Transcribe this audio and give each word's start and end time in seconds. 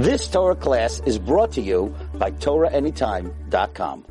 This 0.00 0.28
Torah 0.28 0.56
class 0.56 1.02
is 1.04 1.18
brought 1.18 1.52
to 1.52 1.60
you 1.60 1.94
by 2.14 2.30
TorahAnytime.com. 2.30 4.06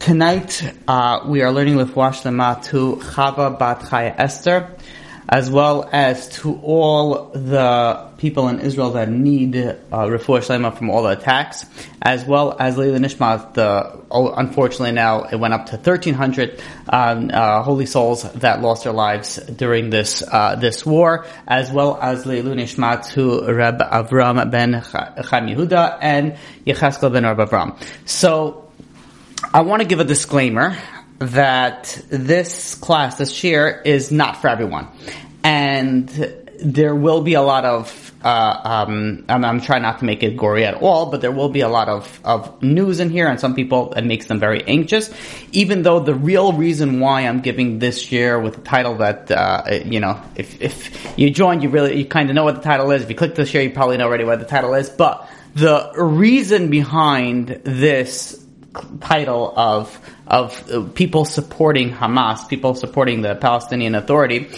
Tonight, 0.00 0.74
uh, 0.88 1.20
we 1.28 1.42
are 1.42 1.52
learning 1.52 1.76
with 1.76 1.94
Washlema 1.94 2.60
to 2.64 2.96
Chava 2.96 3.56
Bat 3.56 3.78
Chaya 3.82 4.14
Esther, 4.18 4.76
as 5.28 5.50
well 5.50 5.88
as 5.92 6.28
to 6.28 6.58
all 6.62 7.30
the 7.34 8.08
people 8.16 8.48
in 8.48 8.60
Israel 8.60 8.92
that 8.92 9.10
need 9.10 9.56
uh, 9.56 9.74
refuah 9.90 10.40
shlema 10.40 10.76
from 10.76 10.88
all 10.88 11.02
the 11.02 11.10
attacks, 11.10 11.66
as 12.00 12.24
well 12.24 12.56
as 12.58 12.78
Leila 12.78 12.98
Nishmat. 12.98 13.54
The 13.54 14.00
oh, 14.10 14.32
unfortunately 14.32 14.92
now 14.92 15.24
it 15.24 15.36
went 15.36 15.52
up 15.52 15.66
to 15.66 15.76
1,300 15.76 16.60
um, 16.88 17.30
uh, 17.32 17.62
holy 17.62 17.84
souls 17.84 18.22
that 18.34 18.62
lost 18.62 18.84
their 18.84 18.92
lives 18.92 19.36
during 19.36 19.90
this 19.90 20.22
uh, 20.22 20.56
this 20.56 20.86
war, 20.86 21.26
as 21.46 21.70
well 21.70 21.98
as 22.00 22.24
Leila 22.24 22.54
Nishmat 22.54 23.10
to 23.12 23.52
Reb 23.52 23.80
Avram 23.80 24.50
ben 24.50 24.72
Chaim 24.72 25.46
Yehuda 25.46 25.98
and 26.00 26.38
Yecheskel 26.66 27.12
ben 27.12 27.24
Reb 27.24 27.38
Avram. 27.38 27.80
So. 28.06 28.64
I 29.54 29.60
want 29.60 29.82
to 29.82 29.88
give 29.88 30.00
a 30.00 30.04
disclaimer 30.04 30.76
that 31.18 32.00
this 32.08 32.74
class, 32.74 33.16
this 33.18 33.42
year, 33.42 33.82
is 33.84 34.12
not 34.12 34.40
for 34.40 34.48
everyone. 34.48 34.88
And 35.42 36.08
there 36.60 36.94
will 36.94 37.22
be 37.22 37.34
a 37.34 37.42
lot 37.42 37.64
of, 37.64 38.12
uh, 38.24 38.60
um, 38.64 39.24
I'm, 39.28 39.44
I'm, 39.44 39.60
trying 39.60 39.82
not 39.82 40.00
to 40.00 40.04
make 40.04 40.22
it 40.22 40.36
gory 40.36 40.64
at 40.64 40.74
all, 40.74 41.06
but 41.06 41.20
there 41.20 41.30
will 41.30 41.48
be 41.48 41.60
a 41.60 41.68
lot 41.68 41.88
of, 41.88 42.20
of 42.24 42.62
news 42.62 42.98
in 42.98 43.10
here 43.10 43.28
and 43.28 43.38
some 43.38 43.54
people, 43.54 43.92
it 43.94 44.02
makes 44.02 44.26
them 44.26 44.40
very 44.40 44.64
anxious. 44.66 45.12
Even 45.52 45.82
though 45.82 46.00
the 46.00 46.14
real 46.14 46.52
reason 46.52 46.98
why 47.00 47.22
I'm 47.22 47.40
giving 47.40 47.78
this 47.78 48.10
year 48.10 48.38
with 48.40 48.56
the 48.56 48.60
title 48.62 48.96
that, 48.96 49.30
uh, 49.30 49.62
you 49.84 50.00
know, 50.00 50.20
if, 50.34 50.60
if 50.60 51.18
you 51.18 51.30
join, 51.30 51.62
you 51.62 51.68
really, 51.68 51.96
you 51.96 52.04
kind 52.04 52.28
of 52.28 52.34
know 52.34 52.44
what 52.44 52.56
the 52.56 52.62
title 52.62 52.90
is. 52.90 53.02
If 53.02 53.10
you 53.10 53.16
click 53.16 53.36
this 53.36 53.54
year, 53.54 53.62
you 53.62 53.70
probably 53.70 53.96
know 53.96 54.06
already 54.06 54.24
what 54.24 54.40
the 54.40 54.46
title 54.46 54.74
is. 54.74 54.90
But 54.90 55.28
the 55.54 55.92
reason 55.96 56.70
behind 56.70 57.48
this 57.64 58.44
title 59.00 59.52
of 59.56 59.98
of 60.26 60.94
people 60.94 61.24
supporting 61.24 61.90
Hamas, 61.90 62.48
people 62.48 62.74
supporting 62.74 63.22
the 63.22 63.34
Palestinian 63.34 63.94
Authority, 63.94 64.48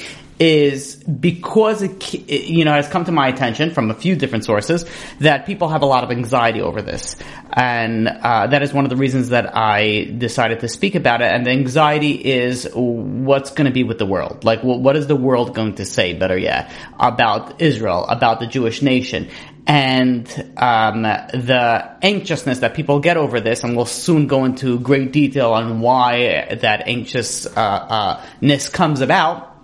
is 0.41 0.97
because 0.97 1.83
it, 1.83 2.19
you 2.28 2.64
know 2.64 2.72
has 2.72 2.88
come 2.88 3.05
to 3.05 3.12
my 3.12 3.28
attention 3.28 3.70
from 3.70 3.91
a 3.91 3.94
few 3.94 4.16
different 4.16 4.44
sources 4.44 4.86
that 5.20 5.44
people 5.44 5.69
have 5.69 5.83
a 5.83 5.86
lot 5.86 6.03
of 6.03 6.11
anxiety 6.11 6.62
over 6.62 6.81
this, 6.81 7.16
and 7.53 8.08
uh, 8.08 8.47
that 8.47 8.62
is 8.62 8.72
one 8.72 8.84
of 8.84 8.91
the 8.91 8.97
reasons 8.97 9.28
that 9.28 9.55
I 9.55 10.05
decided 10.16 10.61
to 10.61 10.69
speak 10.69 10.94
about 10.94 11.20
it. 11.20 11.31
And 11.31 11.44
the 11.44 11.50
anxiety 11.50 12.12
is 12.12 12.69
what's 12.75 13.50
going 13.50 13.66
to 13.66 13.72
be 13.72 13.84
with 13.84 13.98
the 13.98 14.06
world, 14.06 14.42
like 14.44 14.62
what 14.62 14.97
is 14.97 15.06
the 15.06 15.16
world 15.16 15.55
going 15.55 15.75
to 15.75 15.84
say? 15.84 16.14
Better 16.14 16.38
yet, 16.38 16.72
about 16.98 17.61
Israel, 17.61 18.06
about 18.06 18.41
the 18.41 18.47
Jewish 18.47 18.81
nation, 18.81 19.28
and 19.66 20.27
um, 20.56 21.03
the 21.03 21.97
anxiousness 22.03 22.61
that 22.61 22.75
people 22.75 23.00
get 23.00 23.16
over 23.16 23.41
this, 23.41 23.62
and 23.64 23.77
we'll 23.77 23.86
soon 23.86 24.27
go 24.27 24.44
into 24.44 24.78
great 24.78 25.12
detail 25.12 25.53
on 25.53 25.80
why 25.80 26.56
that 26.61 26.89
anxiousness 26.89 27.56
uh, 27.56 28.20
uh, 28.42 28.70
comes 28.72 29.00
about 29.00 29.56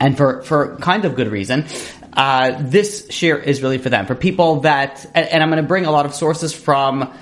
and 0.00 0.16
for, 0.16 0.42
for 0.42 0.76
kind 0.76 1.04
of 1.04 1.14
good 1.14 1.28
reason. 1.28 1.64
Uh, 2.12 2.56
this 2.60 3.08
share 3.10 3.38
is 3.38 3.62
really 3.62 3.78
for 3.78 3.90
them, 3.90 4.06
for 4.06 4.14
people 4.14 4.60
that, 4.60 5.04
and, 5.14 5.26
and 5.26 5.42
I'm 5.42 5.50
going 5.50 5.62
to 5.62 5.66
bring 5.66 5.86
a 5.86 5.90
lot 5.90 6.06
of 6.06 6.14
sources 6.14 6.52
from 6.52 7.12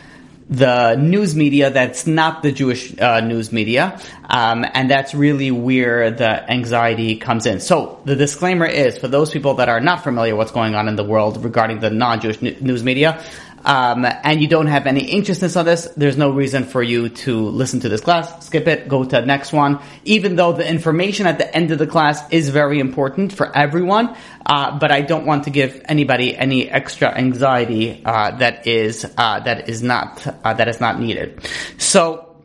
the 0.52 0.96
news 0.96 1.34
media 1.34 1.70
that's 1.70 2.06
not 2.06 2.42
the 2.42 2.52
Jewish 2.52 2.98
uh, 3.00 3.20
news 3.20 3.52
media, 3.52 3.98
um, 4.28 4.66
and 4.74 4.90
that's 4.90 5.14
really 5.14 5.50
where 5.50 6.10
the 6.10 6.50
anxiety 6.50 7.16
comes 7.16 7.46
in. 7.46 7.58
So 7.60 8.00
the 8.04 8.16
disclaimer 8.16 8.66
is 8.66 8.98
for 8.98 9.08
those 9.08 9.30
people 9.30 9.54
that 9.54 9.68
are 9.68 9.80
not 9.80 10.04
familiar 10.04 10.36
what's 10.36 10.52
going 10.52 10.74
on 10.74 10.88
in 10.88 10.96
the 10.96 11.04
world 11.04 11.42
regarding 11.42 11.80
the 11.80 11.90
non-Jewish 11.90 12.42
news 12.42 12.84
media 12.84 13.22
um, 13.64 14.04
and 14.04 14.40
you 14.40 14.48
don't 14.48 14.66
have 14.66 14.86
any 14.86 15.12
anxiousness 15.12 15.56
on 15.56 15.64
this, 15.64 15.86
there's 15.96 16.16
no 16.16 16.30
reason 16.30 16.64
for 16.64 16.82
you 16.82 17.08
to 17.08 17.40
listen 17.40 17.80
to 17.80 17.88
this 17.88 18.00
class. 18.00 18.46
Skip 18.46 18.66
it, 18.66 18.88
go 18.88 19.04
to 19.04 19.10
the 19.10 19.26
next 19.26 19.52
one. 19.52 19.80
Even 20.04 20.36
though 20.36 20.52
the 20.52 20.68
information 20.68 21.26
at 21.26 21.38
the 21.38 21.54
end 21.54 21.70
of 21.70 21.78
the 21.78 21.86
class 21.86 22.22
is 22.30 22.48
very 22.48 22.80
important 22.80 23.32
for 23.32 23.56
everyone, 23.56 24.16
uh, 24.44 24.78
but 24.78 24.90
I 24.90 25.02
don't 25.02 25.26
want 25.26 25.44
to 25.44 25.50
give 25.50 25.80
anybody 25.84 26.36
any 26.36 26.68
extra 26.68 27.08
anxiety 27.08 28.02
uh, 28.04 28.36
that 28.38 28.66
is 28.66 29.04
uh, 29.16 29.40
that 29.40 29.68
is 29.68 29.82
not 29.82 30.26
uh, 30.44 30.54
that 30.54 30.68
is 30.68 30.80
not 30.80 30.98
needed. 30.98 31.48
So, 31.78 32.36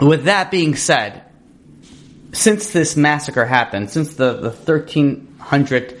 with 0.00 0.24
that 0.24 0.50
being 0.50 0.76
said, 0.76 1.22
since 2.32 2.72
this 2.72 2.96
massacre 2.96 3.46
happened, 3.46 3.90
since 3.90 4.14
the 4.14 4.34
the 4.34 4.50
1300 4.50 6.00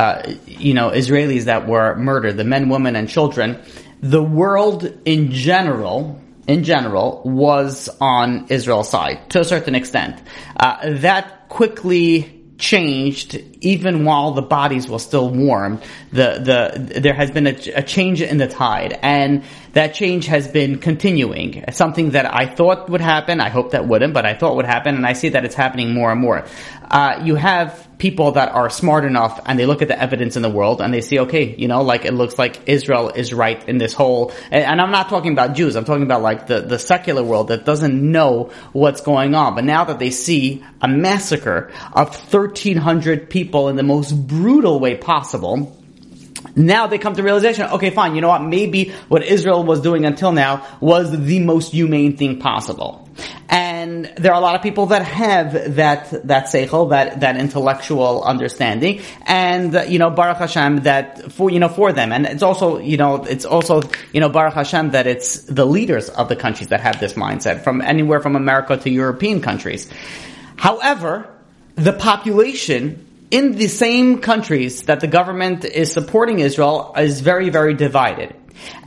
uh, 0.00 0.34
you 0.46 0.72
know, 0.72 0.88
Israelis 0.88 1.44
that 1.44 1.68
were 1.68 1.94
murdered, 1.94 2.38
the 2.38 2.44
men, 2.44 2.70
women, 2.70 2.96
and 2.96 3.06
children, 3.06 3.62
the 4.00 4.22
world 4.22 4.90
in 5.04 5.30
general, 5.30 6.18
in 6.46 6.64
general, 6.64 7.20
was 7.26 7.90
on 8.00 8.46
Israel's 8.48 8.88
side 8.88 9.28
to 9.28 9.40
a 9.40 9.44
certain 9.44 9.74
extent. 9.74 10.18
Uh, 10.56 10.94
that 11.00 11.50
quickly 11.50 12.42
changed 12.56 13.42
even 13.60 14.04
while 14.04 14.32
the 14.32 14.42
bodies 14.42 14.88
were 14.88 14.98
still 14.98 15.28
warm. 15.30 15.80
The 16.12 16.72
the 16.72 17.00
there 17.00 17.14
has 17.14 17.30
been 17.30 17.46
a, 17.46 17.56
a, 17.74 17.82
change 17.82 18.22
in 18.22 18.38
the 18.38 18.48
tide, 18.48 18.98
and 19.02 19.44
that 19.72 19.94
change 19.94 20.26
has 20.26 20.48
been 20.48 20.78
continuing. 20.78 21.64
Something 21.72 22.10
that 22.10 22.32
I 22.32 22.46
thought 22.46 22.88
would 22.88 23.00
happen, 23.00 23.40
I 23.40 23.48
hope 23.48 23.72
that 23.72 23.86
wouldn't, 23.86 24.14
but 24.14 24.26
I 24.26 24.34
thought 24.34 24.56
would 24.56 24.66
happen, 24.66 24.94
and 24.94 25.06
I 25.06 25.12
see 25.12 25.30
that 25.30 25.44
it's 25.44 25.54
happening 25.54 25.94
more 25.94 26.10
and 26.10 26.20
more. 26.20 26.46
Uh, 26.90 27.20
you 27.24 27.36
have 27.36 27.88
people 28.00 28.32
that 28.32 28.48
are 28.48 28.68
smart 28.70 29.04
enough 29.04 29.38
and 29.44 29.58
they 29.58 29.66
look 29.66 29.82
at 29.82 29.88
the 29.88 29.96
evidence 29.96 30.34
in 30.34 30.42
the 30.42 30.48
world 30.48 30.80
and 30.80 30.92
they 30.92 31.02
see, 31.02 31.20
okay, 31.20 31.54
you 31.54 31.68
know, 31.68 31.82
like 31.82 32.04
it 32.04 32.14
looks 32.14 32.38
like 32.38 32.66
Israel 32.66 33.10
is 33.10 33.32
right 33.32 33.68
in 33.68 33.78
this 33.78 33.92
whole, 33.92 34.32
and, 34.50 34.64
and, 34.64 34.80
I'm 34.80 34.90
not 34.90 35.10
talking 35.10 35.32
about 35.32 35.54
Jews, 35.54 35.76
I'm 35.76 35.84
talking 35.84 36.02
about 36.02 36.22
like 36.22 36.46
the, 36.46 36.62
the 36.62 36.78
secular 36.78 37.22
world 37.22 37.48
that 37.48 37.64
doesn't 37.64 37.94
know 37.94 38.50
what's 38.72 39.02
going 39.02 39.34
on. 39.34 39.54
But 39.54 39.64
now 39.64 39.84
that 39.84 39.98
they 39.98 40.10
see 40.10 40.64
a 40.80 40.88
massacre 40.88 41.70
of 41.92 42.08
1300 42.08 43.28
people 43.28 43.49
in 43.54 43.76
the 43.76 43.82
most 43.82 44.12
brutal 44.12 44.80
way 44.80 44.96
possible, 44.96 45.76
now 46.56 46.86
they 46.86 46.98
come 46.98 47.14
to 47.14 47.22
realization, 47.22 47.66
okay, 47.66 47.90
fine, 47.90 48.14
you 48.14 48.20
know 48.20 48.28
what, 48.28 48.42
maybe 48.42 48.92
what 49.08 49.22
Israel 49.22 49.62
was 49.62 49.80
doing 49.80 50.04
until 50.04 50.32
now 50.32 50.66
was 50.80 51.10
the 51.10 51.40
most 51.40 51.72
humane 51.72 52.16
thing 52.16 52.40
possible. 52.40 53.08
And 53.48 54.06
there 54.16 54.32
are 54.32 54.38
a 54.38 54.40
lot 54.40 54.54
of 54.54 54.62
people 54.62 54.86
that 54.86 55.02
have 55.02 55.74
that, 55.76 56.26
that 56.28 56.46
seichel, 56.46 56.90
that, 56.90 57.20
that 57.20 57.36
intellectual 57.36 58.22
understanding, 58.22 59.02
and, 59.26 59.90
you 59.90 59.98
know, 59.98 60.10
Baruch 60.10 60.38
Hashem, 60.38 60.82
that 60.84 61.32
for, 61.32 61.50
you 61.50 61.58
know, 61.58 61.68
for 61.68 61.92
them. 61.92 62.12
And 62.12 62.26
it's 62.26 62.42
also, 62.42 62.78
you 62.78 62.96
know, 62.96 63.24
it's 63.24 63.44
also, 63.44 63.82
you 64.12 64.20
know, 64.20 64.28
Baruch 64.28 64.54
Hashem, 64.54 64.92
that 64.92 65.06
it's 65.06 65.42
the 65.42 65.66
leaders 65.66 66.08
of 66.08 66.28
the 66.28 66.36
countries 66.36 66.68
that 66.68 66.80
have 66.80 67.00
this 67.00 67.14
mindset, 67.14 67.62
from 67.62 67.82
anywhere 67.82 68.20
from 68.20 68.36
America 68.36 68.76
to 68.76 68.88
European 68.88 69.42
countries. 69.42 69.90
However, 70.56 71.28
the 71.74 71.92
population 71.92 73.06
in 73.30 73.52
the 73.52 73.68
same 73.68 74.18
countries 74.18 74.82
that 74.82 75.00
the 75.00 75.06
government 75.06 75.64
is 75.64 75.92
supporting 75.92 76.40
Israel 76.40 76.92
is 76.96 77.20
very, 77.20 77.50
very 77.50 77.74
divided. 77.74 78.34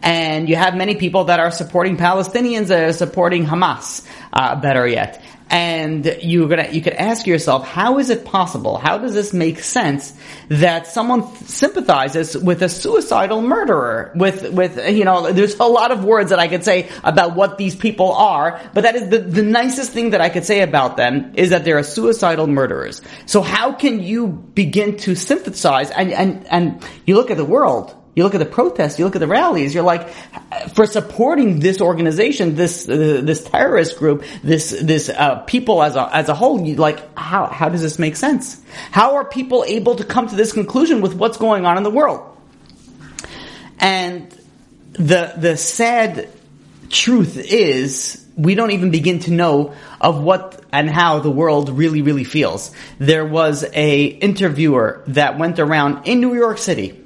And 0.02 0.50
you 0.50 0.56
have 0.56 0.76
many 0.76 0.96
people 0.96 1.26
that 1.26 1.40
are 1.40 1.50
supporting 1.50 1.98
Palestinians 1.98 2.68
that 2.68 2.84
are 2.84 2.94
supporting 2.94 3.46
Hamas, 3.46 4.06
uh, 4.34 4.56
better 4.60 4.88
yet. 4.88 5.22
And 5.50 6.18
you're 6.24 6.48
gonna, 6.48 6.70
you 6.72 6.82
could 6.82 6.94
ask 6.94 7.28
yourself, 7.28 7.68
how 7.68 8.00
is 8.00 8.10
it 8.10 8.26
possible? 8.26 8.78
How 8.78 8.98
does 8.98 9.14
this 9.14 9.34
make 9.34 9.60
sense 9.60 10.18
that 10.50 10.88
someone 10.88 11.36
sympathizes 11.36 12.36
with 12.36 12.64
a 12.64 12.70
suicidal 12.70 13.44
murderer? 13.44 14.12
With, 14.16 14.52
with, 14.52 14.90
you 14.90 15.06
know, 15.06 15.32
there's 15.32 15.60
a 15.60 15.66
lot 15.66 15.92
of 15.92 16.04
words 16.04 16.32
that 16.32 16.40
I 16.40 16.48
could 16.48 16.64
say 16.64 16.90
about 17.04 17.36
what 17.36 17.60
these 17.60 17.76
people 17.76 18.14
are, 18.14 18.60
but 18.74 18.82
that 18.82 18.96
is 18.96 19.10
the, 19.10 19.20
the 19.20 19.44
nicest 19.44 19.92
thing 19.92 20.12
that 20.12 20.22
I 20.22 20.30
could 20.30 20.46
say 20.46 20.62
about 20.62 20.98
them 20.98 21.34
is 21.36 21.52
that 21.52 21.66
they're 21.66 21.78
a 21.78 21.84
suicidal 21.84 22.48
murderers. 22.48 23.04
So 23.28 23.42
how 23.42 23.74
can 23.74 24.02
you 24.02 24.28
begin 24.28 24.98
to 24.98 25.14
sympathize 25.14 25.92
and, 25.92 26.12
and, 26.12 26.48
and 26.48 26.84
you 27.06 27.14
look 27.14 27.30
at 27.30 27.38
the 27.38 27.46
world, 27.46 27.96
you 28.16 28.24
look 28.24 28.36
at 28.36 28.40
the 28.40 28.46
protests, 28.46 29.00
you 29.00 29.06
look 29.06 29.16
at 29.16 29.20
the 29.20 29.28
rallies, 29.28 29.74
you're 29.74 29.84
like, 29.84 30.10
for 30.76 30.86
supporting 30.86 31.60
this 31.60 31.82
organization, 31.82 32.56
this, 32.56 32.88
uh, 32.88 33.22
this 33.24 33.44
terrorist 33.44 33.98
group, 33.98 34.24
this, 34.44 34.70
this, 34.82 35.10
uh, 35.10 35.40
people 35.42 35.82
as 35.82 35.96
a, 35.96 36.16
as 36.16 36.30
a 36.30 36.36
whole, 36.36 36.62
you 36.62 36.76
like, 36.76 37.18
how, 37.18 37.48
how 37.48 37.70
does 37.70 37.82
this 37.82 37.98
make 37.98 38.16
sense? 38.16 38.62
How 38.92 39.16
are 39.16 39.26
people 39.26 39.64
able 39.66 39.96
to 39.96 40.04
come 40.04 40.28
to 40.28 40.36
this 40.36 40.54
conclusion 40.54 41.02
with 41.02 41.16
what's 41.16 41.38
going 41.38 41.66
on 41.66 41.78
in 41.78 41.84
the 41.84 41.90
world? 41.90 42.38
And 43.80 44.30
the, 44.94 45.34
the 45.36 45.58
sad 45.58 46.30
truth 46.90 47.38
is, 47.38 48.24
we 48.38 48.56
don't 48.56 48.72
even 48.72 48.92
begin 48.92 49.20
to 49.20 49.32
know 49.32 49.74
of 50.00 50.22
what 50.22 50.64
and 50.72 50.90
how 50.90 51.20
the 51.20 51.32
world 51.32 51.70
really, 51.70 52.02
really 52.02 52.24
feels. 52.24 52.72
There 53.00 53.26
was 53.26 53.64
a 53.74 54.06
interviewer 54.06 55.04
that 55.08 55.38
went 55.38 55.60
around 55.60 56.08
in 56.08 56.20
New 56.20 56.34
York 56.34 56.58
City, 56.58 57.03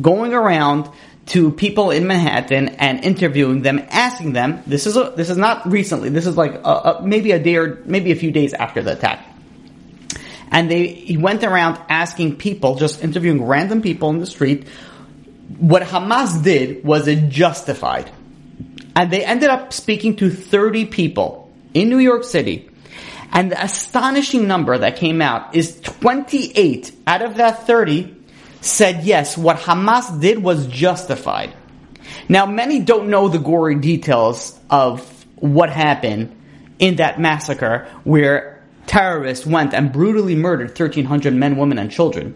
going 0.00 0.34
around 0.34 0.90
to 1.26 1.50
people 1.52 1.90
in 1.90 2.06
Manhattan 2.06 2.68
and 2.76 3.04
interviewing 3.04 3.62
them, 3.62 3.84
asking 3.90 4.32
them. 4.32 4.62
This 4.66 4.86
is 4.86 4.96
a, 4.96 5.12
this 5.14 5.28
is 5.28 5.36
not 5.36 5.70
recently. 5.70 6.08
This 6.08 6.26
is 6.26 6.36
like 6.36 6.54
a, 6.54 6.98
a, 6.98 7.02
maybe 7.02 7.32
a 7.32 7.38
day 7.38 7.56
or 7.56 7.82
maybe 7.84 8.12
a 8.12 8.16
few 8.16 8.30
days 8.30 8.54
after 8.54 8.82
the 8.82 8.92
attack. 8.92 9.26
And 10.50 10.70
they 10.70 10.86
he 10.86 11.18
went 11.18 11.44
around 11.44 11.78
asking 11.90 12.36
people, 12.36 12.76
just 12.76 13.04
interviewing 13.04 13.44
random 13.44 13.82
people 13.82 14.08
in 14.10 14.18
the 14.18 14.26
street, 14.26 14.66
what 15.58 15.82
Hamas 15.82 16.42
did 16.42 16.84
was 16.84 17.08
it 17.08 17.28
justified. 17.28 18.10
And 18.96 19.10
they 19.10 19.24
ended 19.24 19.50
up 19.50 19.72
speaking 19.72 20.16
to 20.16 20.30
30 20.30 20.86
people 20.86 21.52
in 21.74 21.90
New 21.90 21.98
York 21.98 22.24
City. 22.24 22.70
And 23.30 23.52
the 23.52 23.62
astonishing 23.62 24.48
number 24.48 24.78
that 24.78 24.96
came 24.96 25.20
out 25.20 25.54
is 25.54 25.78
28 25.82 26.92
out 27.06 27.22
of 27.22 27.36
that 27.36 27.66
30 27.66 28.17
said 28.60 29.04
yes, 29.04 29.36
what 29.36 29.58
Hamas 29.58 30.20
did 30.20 30.42
was 30.42 30.66
justified. 30.66 31.54
Now, 32.28 32.46
many 32.46 32.80
don't 32.80 33.08
know 33.08 33.28
the 33.28 33.38
gory 33.38 33.76
details 33.76 34.58
of 34.70 35.00
what 35.36 35.70
happened 35.70 36.34
in 36.78 36.96
that 36.96 37.20
massacre 37.20 37.88
where 38.04 38.62
terrorists 38.86 39.46
went 39.46 39.74
and 39.74 39.92
brutally 39.92 40.34
murdered 40.34 40.68
1,300 40.68 41.34
men, 41.34 41.56
women, 41.56 41.78
and 41.78 41.90
children. 41.90 42.34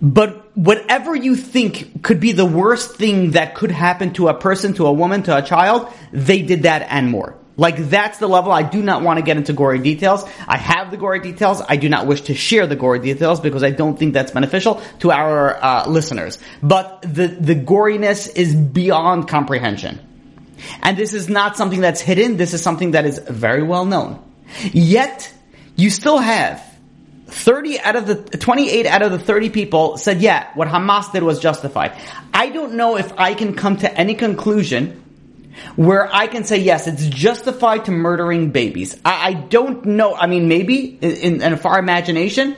But 0.00 0.56
whatever 0.56 1.14
you 1.14 1.36
think 1.36 2.02
could 2.02 2.18
be 2.18 2.32
the 2.32 2.44
worst 2.44 2.96
thing 2.96 3.32
that 3.32 3.54
could 3.54 3.70
happen 3.70 4.12
to 4.14 4.28
a 4.28 4.34
person, 4.34 4.74
to 4.74 4.86
a 4.86 4.92
woman, 4.92 5.22
to 5.24 5.36
a 5.36 5.42
child, 5.42 5.92
they 6.12 6.42
did 6.42 6.64
that 6.64 6.86
and 6.90 7.10
more. 7.10 7.36
Like 7.62 7.76
that's 7.76 8.18
the 8.18 8.26
level. 8.26 8.50
I 8.50 8.64
do 8.64 8.82
not 8.82 9.02
want 9.02 9.18
to 9.18 9.22
get 9.22 9.36
into 9.36 9.52
gory 9.52 9.78
details. 9.78 10.24
I 10.48 10.56
have 10.56 10.90
the 10.90 10.96
gory 10.96 11.20
details. 11.20 11.62
I 11.68 11.76
do 11.76 11.88
not 11.88 12.08
wish 12.08 12.22
to 12.22 12.34
share 12.34 12.66
the 12.66 12.74
gory 12.74 12.98
details 12.98 13.38
because 13.38 13.62
I 13.62 13.70
don't 13.70 13.96
think 13.96 14.14
that's 14.14 14.32
beneficial 14.32 14.82
to 14.98 15.12
our 15.12 15.62
uh, 15.62 15.88
listeners. 15.88 16.40
But 16.60 17.02
the 17.02 17.28
the 17.28 17.54
goriness 17.54 18.34
is 18.34 18.56
beyond 18.56 19.28
comprehension, 19.28 20.00
and 20.82 20.96
this 20.96 21.14
is 21.14 21.28
not 21.28 21.56
something 21.56 21.80
that's 21.80 22.00
hidden. 22.00 22.36
This 22.36 22.52
is 22.52 22.60
something 22.60 22.90
that 22.90 23.06
is 23.06 23.20
very 23.20 23.62
well 23.62 23.84
known. 23.84 24.20
Yet 24.72 25.32
you 25.76 25.88
still 25.90 26.18
have 26.18 26.60
30 27.28 27.78
out 27.78 27.94
of 27.94 28.06
the 28.08 28.16
28 28.16 28.86
out 28.86 29.02
of 29.02 29.12
the 29.12 29.20
30 29.20 29.50
people 29.50 29.98
said, 29.98 30.20
yeah, 30.20 30.48
what 30.54 30.66
Hamas 30.66 31.12
did 31.12 31.22
was 31.22 31.38
justified. 31.38 31.96
I 32.34 32.48
don't 32.48 32.74
know 32.74 32.96
if 32.96 33.12
I 33.16 33.34
can 33.34 33.54
come 33.54 33.76
to 33.76 33.96
any 33.96 34.16
conclusion 34.16 35.01
where 35.76 36.14
I 36.14 36.26
can 36.26 36.44
say, 36.44 36.58
yes, 36.58 36.86
it's 36.86 37.06
justified 37.06 37.86
to 37.86 37.90
murdering 37.90 38.50
babies. 38.50 38.98
I, 39.04 39.28
I 39.28 39.32
don't 39.34 39.84
know. 39.84 40.14
I 40.14 40.26
mean, 40.26 40.48
maybe 40.48 40.98
in, 41.00 41.42
in 41.42 41.52
a 41.52 41.56
far 41.56 41.78
imagination, 41.78 42.56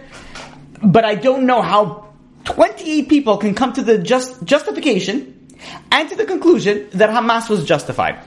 but 0.82 1.04
I 1.04 1.14
don't 1.14 1.46
know 1.46 1.62
how 1.62 2.12
28 2.44 3.08
people 3.08 3.38
can 3.38 3.54
come 3.54 3.72
to 3.72 3.82
the 3.82 3.98
just, 3.98 4.42
justification 4.44 5.56
and 5.90 6.08
to 6.08 6.16
the 6.16 6.24
conclusion 6.24 6.88
that 6.92 7.10
Hamas 7.10 7.48
was 7.48 7.64
justified. 7.64 8.18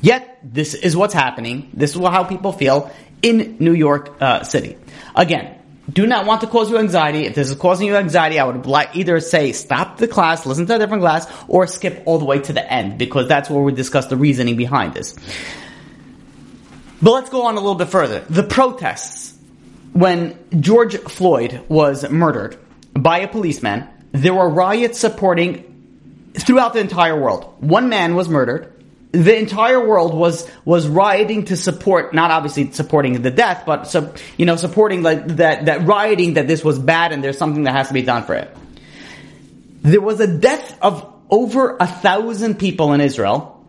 Yet, 0.00 0.38
this 0.42 0.74
is 0.74 0.96
what's 0.96 1.14
happening. 1.14 1.70
This 1.72 1.96
is 1.96 2.00
how 2.00 2.24
people 2.24 2.52
feel 2.52 2.90
in 3.22 3.56
New 3.58 3.72
York 3.72 4.16
uh, 4.20 4.44
City. 4.44 4.76
Again, 5.14 5.55
do 5.92 6.06
not 6.06 6.26
want 6.26 6.40
to 6.40 6.46
cause 6.46 6.68
you 6.68 6.78
anxiety. 6.78 7.26
If 7.26 7.34
this 7.34 7.50
is 7.50 7.56
causing 7.56 7.86
you 7.86 7.96
anxiety, 7.96 8.38
I 8.38 8.44
would 8.44 8.66
either 8.94 9.20
say 9.20 9.52
stop 9.52 9.98
the 9.98 10.08
class, 10.08 10.44
listen 10.44 10.66
to 10.66 10.76
a 10.76 10.78
different 10.78 11.02
class, 11.02 11.26
or 11.48 11.66
skip 11.66 12.02
all 12.06 12.18
the 12.18 12.24
way 12.24 12.40
to 12.40 12.52
the 12.52 12.72
end 12.72 12.98
because 12.98 13.28
that's 13.28 13.48
where 13.48 13.62
we 13.62 13.72
discuss 13.72 14.06
the 14.06 14.16
reasoning 14.16 14.56
behind 14.56 14.94
this. 14.94 15.16
But 17.00 17.12
let's 17.12 17.30
go 17.30 17.46
on 17.46 17.54
a 17.54 17.60
little 17.60 17.74
bit 17.74 17.88
further. 17.88 18.20
The 18.28 18.42
protests 18.42 19.38
when 19.92 20.38
George 20.60 20.96
Floyd 20.96 21.62
was 21.68 22.08
murdered 22.10 22.58
by 22.92 23.20
a 23.20 23.28
policeman, 23.28 23.88
there 24.12 24.34
were 24.34 24.48
riots 24.48 24.98
supporting 24.98 26.32
throughout 26.34 26.74
the 26.74 26.80
entire 26.80 27.18
world. 27.18 27.54
One 27.60 27.88
man 27.88 28.14
was 28.14 28.28
murdered 28.28 28.75
the 29.24 29.38
entire 29.38 29.84
world 29.84 30.14
was 30.14 30.48
was 30.64 30.86
rioting 30.86 31.44
to 31.46 31.56
support 31.56 32.12
not 32.14 32.30
obviously 32.30 32.70
supporting 32.72 33.22
the 33.22 33.30
death 33.30 33.64
but 33.64 33.86
so, 33.86 34.12
you 34.36 34.46
know 34.46 34.56
supporting 34.56 35.02
like 35.02 35.26
that 35.36 35.66
that 35.66 35.86
rioting 35.86 36.34
that 36.34 36.46
this 36.46 36.64
was 36.64 36.78
bad 36.78 37.12
and 37.12 37.24
there's 37.24 37.38
something 37.38 37.64
that 37.64 37.72
has 37.72 37.88
to 37.88 37.94
be 37.94 38.02
done 38.02 38.24
for 38.24 38.34
it. 38.34 38.54
There 39.82 40.00
was 40.00 40.20
a 40.20 40.26
death 40.26 40.78
of 40.82 41.12
over 41.30 41.76
a 41.78 41.86
thousand 41.86 42.58
people 42.58 42.92
in 42.92 43.00
Israel 43.00 43.64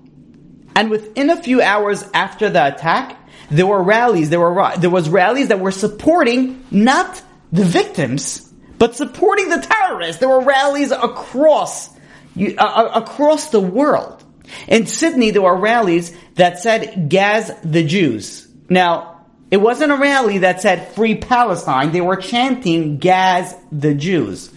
and 0.75 0.89
within 0.89 1.29
a 1.29 1.41
few 1.41 1.61
hours 1.61 2.03
after 2.13 2.49
the 2.49 2.75
attack 2.75 3.17
there 3.49 3.65
were 3.65 3.81
rallies 3.81 4.29
there 4.29 4.39
were 4.39 4.77
there 4.77 4.89
was 4.89 5.09
rallies 5.09 5.47
that 5.47 5.59
were 5.59 5.71
supporting 5.71 6.65
not 6.71 7.21
the 7.51 7.63
victims 7.63 8.47
but 8.77 8.95
supporting 8.95 9.49
the 9.49 9.57
terrorists. 9.59 10.19
There 10.19 10.29
were 10.29 10.41
rallies 10.41 10.91
across 10.91 11.89
uh, 12.37 12.89
across 12.93 13.49
the 13.49 13.59
world 13.59 14.23
in 14.67 14.87
Sydney, 14.87 15.31
there 15.31 15.41
were 15.41 15.55
rallies 15.55 16.15
that 16.35 16.59
said 16.59 17.09
Gaz 17.09 17.51
the 17.63 17.83
Jews. 17.83 18.47
Now, 18.69 19.25
it 19.49 19.57
wasn't 19.57 19.91
a 19.91 19.97
rally 19.97 20.39
that 20.39 20.61
said 20.61 20.89
Free 20.89 21.15
Palestine. 21.15 21.91
They 21.91 22.01
were 22.01 22.17
chanting 22.17 22.97
Gaz 22.97 23.55
the 23.71 23.93
Jews. 23.93 24.51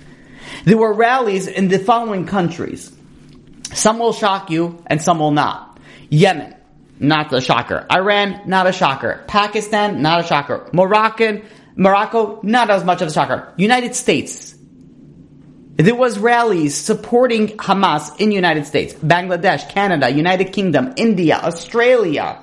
There 0.64 0.78
were 0.78 0.92
rallies 0.92 1.46
in 1.46 1.69
the 1.69 1.78
following 1.78 2.26
countries. 2.26 2.92
Some 3.72 4.00
will 4.00 4.12
shock 4.12 4.50
you 4.50 4.82
and 4.87 5.00
some 5.00 5.20
will 5.20 5.31
not. 5.31 5.78
Yemen, 6.08 6.56
not 6.98 7.32
a 7.32 7.40
shocker. 7.40 7.86
Iran, 7.90 8.43
not 8.46 8.66
a 8.66 8.72
shocker. 8.72 9.25
Pakistan, 9.28 10.02
not 10.02 10.25
a 10.25 10.26
shocker. 10.26 10.69
Moroccan, 10.72 11.44
Morocco, 11.76 12.40
not 12.43 12.69
as 12.69 12.84
much 12.84 13.00
of 13.00 13.08
a 13.08 13.12
shocker. 13.12 13.52
United 13.56 13.94
States, 13.94 14.56
there 15.76 15.94
was 15.94 16.19
rallies 16.19 16.75
supporting 16.75 17.49
Hamas 17.56 18.20
in 18.20 18.32
United 18.32 18.67
States, 18.67 18.93
Bangladesh, 18.94 19.69
Canada, 19.70 20.11
United 20.11 20.52
Kingdom, 20.52 20.93
India, 20.96 21.38
Australia, 21.43 22.43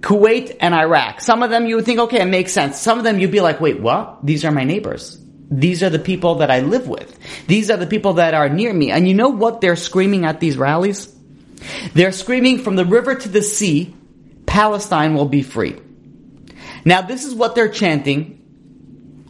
Kuwait, 0.00 0.56
and 0.60 0.74
Iraq. 0.74 1.20
Some 1.20 1.42
of 1.42 1.50
them 1.50 1.66
you 1.66 1.76
would 1.76 1.84
think, 1.84 2.00
okay, 2.00 2.20
it 2.20 2.26
makes 2.26 2.52
sense. 2.52 2.78
Some 2.78 2.98
of 2.98 3.04
them 3.04 3.18
you'd 3.18 3.30
be 3.30 3.40
like, 3.40 3.60
wait, 3.60 3.80
what? 3.80 4.24
These 4.24 4.44
are 4.44 4.52
my 4.52 4.64
neighbors. 4.64 5.18
These 5.50 5.82
are 5.82 5.90
the 5.90 5.98
people 5.98 6.36
that 6.36 6.50
I 6.50 6.60
live 6.60 6.88
with. 6.88 7.18
These 7.46 7.70
are 7.70 7.76
the 7.76 7.86
people 7.86 8.14
that 8.14 8.34
are 8.34 8.48
near 8.48 8.72
me. 8.72 8.90
And 8.90 9.08
you 9.08 9.14
know 9.14 9.28
what 9.28 9.60
they're 9.60 9.76
screaming 9.76 10.24
at 10.24 10.40
these 10.40 10.58
rallies? 10.58 11.14
They're 11.94 12.12
screaming 12.12 12.58
from 12.58 12.76
the 12.76 12.84
river 12.84 13.14
to 13.14 13.28
the 13.28 13.42
sea, 13.42 13.94
Palestine 14.44 15.14
will 15.14 15.28
be 15.28 15.42
free. 15.42 15.76
Now 16.84 17.02
this 17.02 17.24
is 17.24 17.34
what 17.34 17.54
they're 17.54 17.68
chanting 17.68 18.35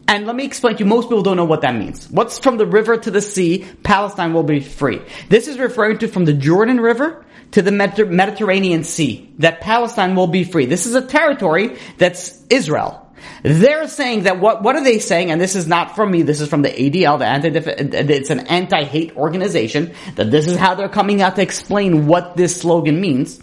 and 0.07 0.25
let 0.25 0.35
me 0.35 0.45
explain 0.45 0.75
to 0.77 0.83
you, 0.83 0.85
most 0.85 1.05
people 1.05 1.23
don't 1.23 1.37
know 1.37 1.45
what 1.45 1.61
that 1.61 1.75
means. 1.75 2.09
What's 2.09 2.39
from 2.39 2.57
the 2.57 2.65
river 2.65 2.97
to 2.97 3.11
the 3.11 3.21
sea, 3.21 3.65
Palestine 3.83 4.33
will 4.33 4.43
be 4.43 4.61
free. 4.61 5.01
This 5.29 5.47
is 5.47 5.59
referring 5.59 5.97
to 5.99 6.07
from 6.07 6.25
the 6.25 6.33
Jordan 6.33 6.79
River 6.79 7.25
to 7.51 7.61
the 7.61 7.71
Mediterranean 7.71 8.83
Sea, 8.83 9.33
that 9.39 9.61
Palestine 9.61 10.15
will 10.15 10.27
be 10.27 10.43
free. 10.43 10.65
This 10.65 10.85
is 10.85 10.95
a 10.95 11.01
territory 11.01 11.77
that's 11.97 12.43
Israel. 12.49 13.03
They're 13.43 13.87
saying 13.87 14.23
that 14.23 14.39
what, 14.39 14.63
what 14.63 14.75
are 14.75 14.83
they 14.83 14.99
saying? 14.99 15.31
And 15.31 15.39
this 15.39 15.55
is 15.55 15.67
not 15.67 15.95
from 15.95 16.11
me, 16.11 16.21
this 16.21 16.41
is 16.41 16.49
from 16.49 16.61
the 16.61 16.69
ADL, 16.69 17.19
the 17.19 17.25
anti, 17.25 17.49
it's 17.49 18.29
an 18.29 18.41
anti-hate 18.47 19.15
organization, 19.15 19.93
that 20.15 20.31
this 20.31 20.47
is 20.47 20.57
how 20.57 20.75
they're 20.75 20.89
coming 20.89 21.21
out 21.21 21.35
to 21.35 21.41
explain 21.41 22.07
what 22.07 22.35
this 22.35 22.59
slogan 22.59 22.99
means. 22.99 23.41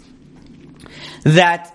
That 1.23 1.74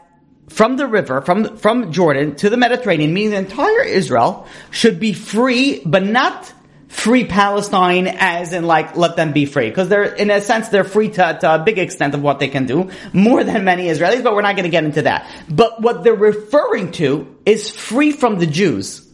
from 0.51 0.77
the 0.77 0.87
river, 0.87 1.23
from, 1.23 1.57
from 1.57 1.93
Jordan 1.93 2.35
to 2.37 2.51
the 2.51 2.57
Mediterranean, 2.57 3.15
meaning 3.15 3.31
the 3.31 3.39
entire 3.39 3.83
Israel, 3.83 4.47
should 4.71 5.01
be 5.01 5.13
free, 5.13 5.81
but 5.87 6.05
not 6.05 6.53
free 6.89 7.25
Palestine 7.25 8.09
as 8.09 8.53
in 8.53 8.65
like, 8.65 8.97
let 8.97 9.15
them 9.15 9.33
be 9.33 9.47
free. 9.47 9.69
Because 9.69 9.89
they're, 9.89 10.03
in 10.03 10.29
a 10.29 10.41
sense, 10.41 10.69
they're 10.69 10.85
free 10.85 11.09
to, 11.09 11.39
to 11.41 11.55
a 11.55 11.59
big 11.61 11.79
extent 11.79 12.15
of 12.15 12.23
what 12.23 12.41
they 12.41 12.49
can 12.49 12.67
do, 12.67 12.91
more 13.13 13.45
than 13.45 13.65
many 13.65 13.85
Israelis, 13.85 14.25
but 14.25 14.35
we're 14.35 14.43
not 14.43 14.57
to 14.57 14.69
get 14.69 14.85
into 14.85 15.03
that. 15.03 15.31
But 15.49 15.81
what 15.81 16.03
they're 16.03 16.15
referring 16.15 16.91
to 16.93 17.35
is 17.47 17.71
free 17.71 18.11
from 18.11 18.39
the 18.39 18.47
Jews. 18.47 19.07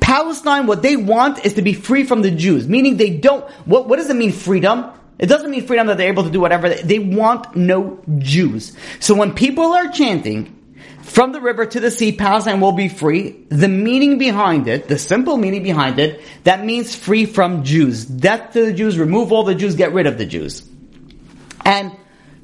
Palestine, 0.00 0.66
what 0.66 0.80
they 0.80 0.96
want 0.96 1.44
is 1.44 1.54
to 1.54 1.62
be 1.62 1.74
free 1.74 2.04
from 2.04 2.22
the 2.22 2.30
Jews, 2.30 2.68
meaning 2.68 2.96
they 2.96 3.10
don't, 3.10 3.48
what, 3.66 3.88
what 3.88 3.96
does 3.96 4.08
it 4.08 4.16
mean 4.16 4.32
freedom? 4.32 4.92
It 5.18 5.26
doesn't 5.26 5.50
mean 5.50 5.66
freedom 5.66 5.88
that 5.88 5.96
they're 5.96 6.08
able 6.08 6.24
to 6.24 6.30
do 6.30 6.40
whatever 6.40 6.68
they, 6.68 6.82
they 6.82 6.98
want 6.98 7.56
no 7.56 8.00
Jews. 8.18 8.76
So 9.00 9.14
when 9.14 9.34
people 9.34 9.72
are 9.72 9.90
chanting, 9.90 10.54
from 11.02 11.32
the 11.32 11.40
river 11.40 11.64
to 11.64 11.80
the 11.80 11.90
sea, 11.90 12.12
Palestine 12.12 12.60
will 12.60 12.72
be 12.72 12.88
free. 12.88 13.30
The 13.48 13.68
meaning 13.68 14.18
behind 14.18 14.68
it, 14.68 14.88
the 14.88 14.98
simple 14.98 15.38
meaning 15.38 15.62
behind 15.62 15.98
it, 15.98 16.20
that 16.44 16.64
means 16.64 16.94
free 16.94 17.24
from 17.24 17.64
Jews. 17.64 18.04
Death 18.04 18.52
to 18.52 18.66
the 18.66 18.72
Jews, 18.74 18.98
remove 18.98 19.32
all 19.32 19.42
the 19.42 19.54
Jews, 19.54 19.74
get 19.74 19.94
rid 19.94 20.06
of 20.06 20.18
the 20.18 20.26
Jews. 20.26 20.68
And 21.64 21.92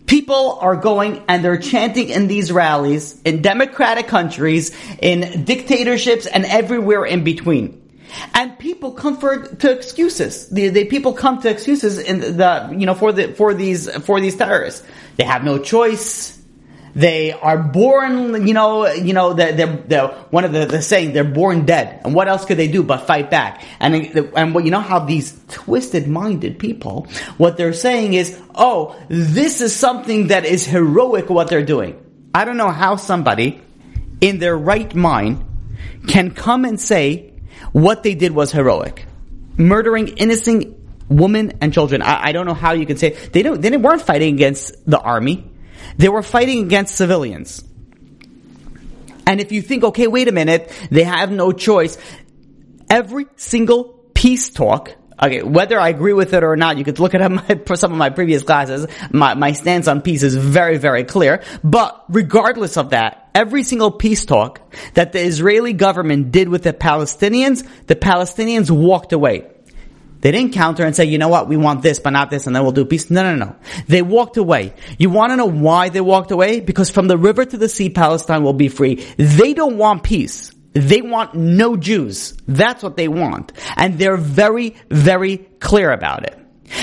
people 0.07 0.59
are 0.61 0.77
going 0.77 1.23
and 1.29 1.45
they're 1.45 1.59
chanting 1.59 2.09
in 2.09 2.27
these 2.27 2.51
rallies 2.51 3.21
in 3.23 3.43
democratic 3.43 4.09
countries, 4.09 4.75
in 4.99 5.45
dictatorships, 5.45 6.27
and 6.27 6.47
everywhere 6.47 7.05
in 7.05 7.23
between. 7.23 7.84
And 8.35 8.59
people 8.59 8.93
come 8.93 9.19
for 9.19 9.47
to 9.47 9.71
excuses. 9.71 10.49
The, 10.49 10.69
the 10.69 10.85
people 10.85 11.13
come 11.13 11.41
to 11.43 11.51
excuses 11.51 11.99
in 11.99 12.21
the 12.21 12.75
you 12.77 12.87
know 12.87 12.95
for 12.95 13.13
the 13.13 13.35
for 13.35 13.55
these 13.55 13.91
for 14.05 14.21
these 14.21 14.37
terrorists. 14.37 14.87
They 15.17 15.25
have 15.25 15.45
no 15.45 15.59
choice. 15.59 16.35
They 16.95 17.33
are 17.33 17.59
born, 17.59 18.47
you 18.47 18.55
know, 18.55 18.87
you 18.87 19.15
know, 19.15 19.33
they're, 19.33 19.53
they're, 19.53 19.77
they're 19.89 20.09
one 20.31 20.45
of 20.45 20.53
the, 20.53 20.65
the 20.65 20.81
saying, 20.81 21.13
they're 21.13 21.25
born 21.25 21.67
dead. 21.67 22.01
And 22.05 22.15
what 22.15 22.29
else 22.29 22.45
could 22.45 22.57
they 22.57 22.69
do 22.69 22.85
but 22.85 22.99
fight 22.99 23.33
back? 23.33 23.65
And, 23.81 23.95
and 24.37 24.55
what, 24.55 24.65
you 24.65 24.71
know 24.71 24.81
how 24.81 25.01
these 25.01 25.37
twisted 25.49 26.07
minded 26.07 26.61
people, 26.61 27.09
what 27.37 27.57
they're 27.57 27.73
saying 27.73 28.15
is, 28.15 28.41
oh, 28.55 28.97
this 29.09 29.61
is 29.61 29.75
something 29.75 30.29
that 30.29 30.45
is 30.45 30.67
heroic 30.67 31.31
what 31.31 31.49
they're 31.49 31.65
doing. 31.65 32.01
I 32.33 32.45
don't 32.45 32.57
know 32.57 32.71
how 32.71 32.95
somebody 32.95 33.61
in 34.21 34.39
their 34.39 34.57
right 34.57 34.95
mind 34.95 35.45
can 36.07 36.31
come 36.31 36.65
and 36.65 36.81
say 36.81 37.34
what 37.75 38.05
they 38.05 38.15
did 38.15 38.31
was 38.33 38.53
heroic. 38.53 39.05
murdering 39.57 40.09
innocent 40.09 40.77
women 41.09 41.59
and 41.61 41.73
children. 41.73 42.03
I, 42.03 42.29
I 42.29 42.33
don't 42.33 42.47
know 42.47 42.55
how 42.55 42.73
you 42.73 42.87
can 42.87 42.97
say 42.97 43.11
they 43.11 43.43
don't. 43.43 43.61
They 43.61 43.77
weren't 43.77 44.03
fighting 44.03 44.35
against 44.35 44.89
the 44.89 44.99
army; 44.99 45.45
they 45.99 46.09
were 46.09 46.23
fighting 46.23 46.65
against 46.65 46.95
civilians. 46.95 47.65
And 49.27 49.41
if 49.41 49.51
you 49.51 49.61
think, 49.61 49.83
okay, 49.85 50.07
wait 50.07 50.29
a 50.29 50.33
minute, 50.33 50.71
they 50.91 51.03
have 51.03 51.33
no 51.33 51.51
choice. 51.51 51.99
Every 52.89 53.27
single 53.37 53.85
peace 54.15 54.51
talk 54.51 54.95
Okay, 55.23 55.43
whether 55.43 55.79
I 55.79 55.91
agree 55.91 56.13
with 56.13 56.35
it 56.35 56.43
or 56.43 56.57
not, 56.57 56.77
you 56.77 56.85
could 56.85 56.99
look 56.99 57.15
at 57.15 57.31
my, 57.31 57.61
some 57.75 57.93
of 57.93 57.99
my 57.99 58.11
previous 58.11 58.43
classes. 58.43 58.87
My, 59.11 59.35
my 59.35 59.53
stance 59.53 59.87
on 59.87 60.03
peace 60.03 60.23
is 60.23 60.35
very, 60.35 60.79
very 60.79 61.05
clear. 61.05 61.43
But 61.63 62.05
regardless 62.09 62.77
of 62.77 62.91
that, 62.91 63.29
every 63.35 63.63
single 63.63 63.91
peace 63.91 64.25
talk 64.25 64.61
that 64.95 65.13
the 65.13 65.21
Israeli 65.21 65.73
government 65.73 66.33
did 66.33 66.49
with 66.49 66.65
the 66.65 66.73
Palestinians, 66.73 67.67
the 67.87 67.97
Palestinians 67.97 68.71
walked 68.71 69.13
away. 69.13 69.51
They 70.25 70.33
didn't 70.33 70.55
counter 70.55 70.87
and 70.87 70.97
say, 70.97 71.05
you 71.05 71.19
know 71.19 71.29
what, 71.29 71.49
we 71.49 71.59
want 71.59 71.83
this, 71.83 72.01
but 72.01 72.09
not 72.11 72.31
this, 72.31 72.47
and 72.47 72.57
then 72.57 72.63
we'll 72.63 72.73
do 72.73 72.87
peace. 72.87 73.11
No, 73.11 73.23
no, 73.23 73.37
no. 73.37 73.57
They 73.89 74.01
walked 74.01 74.39
away. 74.39 74.73
You 74.97 75.11
want 75.11 75.33
to 75.33 75.37
know 75.37 75.45
why 75.45 75.91
they 75.91 76.01
walked 76.01 76.31
away? 76.31 76.61
Because 76.61 76.89
from 76.89 77.09
the 77.09 77.19
river 77.19 77.45
to 77.45 77.59
the 77.59 77.69
sea, 77.69 77.91
Palestine 77.91 78.43
will 78.43 78.55
be 78.55 78.69
free. 78.69 79.05
They 79.19 79.53
don't 79.53 79.77
want 79.77 80.03
peace. 80.03 80.54
They 80.75 81.03
want 81.03 81.35
no 81.35 81.77
Jews. 81.77 82.37
That's 82.47 82.83
what 82.83 82.97
they 82.97 83.09
want. 83.09 83.53
And 83.77 83.99
they're 83.99 84.17
very, 84.17 84.77
very 84.91 85.39
clear 85.39 85.91
about 85.91 86.25
it. 86.25 86.39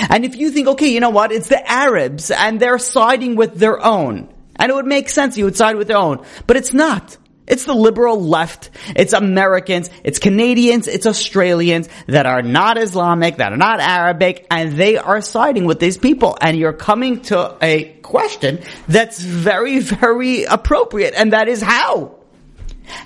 And 0.08 0.24
if 0.24 0.36
you 0.36 0.50
think, 0.50 0.68
okay, 0.68 0.88
you 0.88 1.00
know 1.00 1.10
what, 1.10 1.32
it's 1.32 1.48
the 1.48 1.70
Arabs 1.70 2.30
and 2.30 2.58
they're 2.58 2.78
siding 2.78 3.36
with 3.36 3.54
their 3.54 3.84
own. 3.84 4.32
And 4.56 4.70
it 4.70 4.74
would 4.74 4.86
make 4.86 5.08
sense 5.08 5.36
you 5.36 5.44
would 5.44 5.56
side 5.56 5.76
with 5.76 5.88
their 5.88 5.98
own. 5.98 6.24
But 6.46 6.56
it's 6.56 6.72
not. 6.72 7.16
It's 7.46 7.64
the 7.64 7.74
liberal 7.74 8.22
left. 8.22 8.70
It's 8.94 9.12
Americans. 9.12 9.90
It's 10.04 10.18
Canadians. 10.18 10.88
It's 10.88 11.06
Australians 11.06 11.88
that 12.06 12.24
are 12.24 12.40
not 12.40 12.78
Islamic, 12.78 13.38
that 13.38 13.52
are 13.52 13.58
not 13.58 13.80
Arabic, 13.80 14.46
and 14.50 14.72
they 14.72 14.96
are 14.96 15.20
siding 15.20 15.64
with 15.64 15.80
these 15.80 15.98
people. 15.98 16.38
And 16.40 16.56
you're 16.56 16.72
coming 16.72 17.22
to 17.22 17.56
a 17.60 17.92
question 18.02 18.60
that's 18.88 19.20
very, 19.20 19.80
very 19.80 20.44
appropriate. 20.44 21.14
And 21.14 21.32
that 21.32 21.48
is 21.48 21.60
how? 21.60 22.21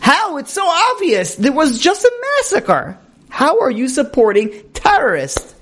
How? 0.00 0.36
It's 0.38 0.52
so 0.52 0.66
obvious. 0.66 1.36
There 1.36 1.52
was 1.52 1.78
just 1.78 2.04
a 2.04 2.12
massacre. 2.38 2.98
How 3.28 3.60
are 3.60 3.70
you 3.70 3.88
supporting 3.88 4.70
terrorists? 4.72 5.54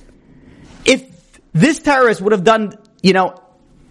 If 0.84 1.10
this 1.52 1.78
terrorist 1.78 2.20
would 2.20 2.32
have 2.32 2.44
done, 2.44 2.78
you 3.02 3.12
know, 3.12 3.40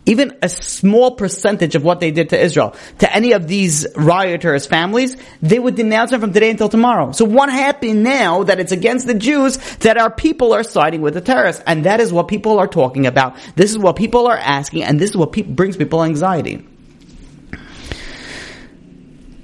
even 0.06 0.38
a 0.42 0.50
small 0.50 1.12
percentage 1.12 1.76
of 1.76 1.84
what 1.84 2.00
they 2.00 2.12
did 2.12 2.30
to 2.30 2.40
Israel, 2.40 2.76
to 3.00 3.14
any 3.14 3.32
of 3.32 3.48
these 3.48 3.88
rioters' 3.96 4.66
families, 4.68 5.16
they 5.42 5.60
would 5.60 5.76
denounce 5.76 6.12
them 6.12 6.20
from 6.20 6.34
today 6.34 6.50
until 6.50 6.70
tomorrow. 6.70 7.12
So 7.14 7.26
what 7.26 7.50
happened 7.50 8.04
now 8.04 8.44
that 8.44 8.60
it's 8.60 8.72
against 8.72 9.08
the 9.08 9.14
Jews 9.14 9.58
that 9.78 9.98
our 9.98 10.12
people 10.12 10.54
are 10.54 10.64
siding 10.64 11.02
with 11.02 11.14
the 11.14 11.22
terrorists? 11.22 11.64
And 11.66 11.86
that 11.86 12.00
is 12.00 12.12
what 12.12 12.28
people 12.28 12.60
are 12.60 12.68
talking 12.68 13.06
about. 13.06 13.38
This 13.56 13.72
is 13.72 13.78
what 13.78 13.96
people 13.96 14.28
are 14.28 14.38
asking, 14.38 14.84
and 14.84 15.00
this 15.00 15.12
is 15.12 15.18
what 15.18 15.32
pe- 15.32 15.44
brings 15.44 15.78
people 15.78 16.04
anxiety. 16.04 16.68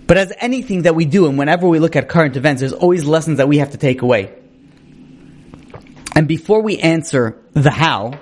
But 0.09 0.17
as 0.17 0.33
anything 0.39 0.81
that 0.81 0.95
we 0.95 1.05
do, 1.05 1.27
and 1.27 1.37
whenever 1.37 1.67
we 1.67 1.77
look 1.77 1.95
at 1.95 2.09
current 2.09 2.35
events, 2.35 2.61
there's 2.61 2.73
always 2.73 3.05
lessons 3.05 3.37
that 3.37 3.47
we 3.47 3.59
have 3.59 3.73
to 3.73 3.77
take 3.77 4.01
away. 4.01 4.33
And 6.15 6.27
before 6.27 6.63
we 6.63 6.79
answer 6.79 7.37
the 7.53 7.69
how, 7.69 8.19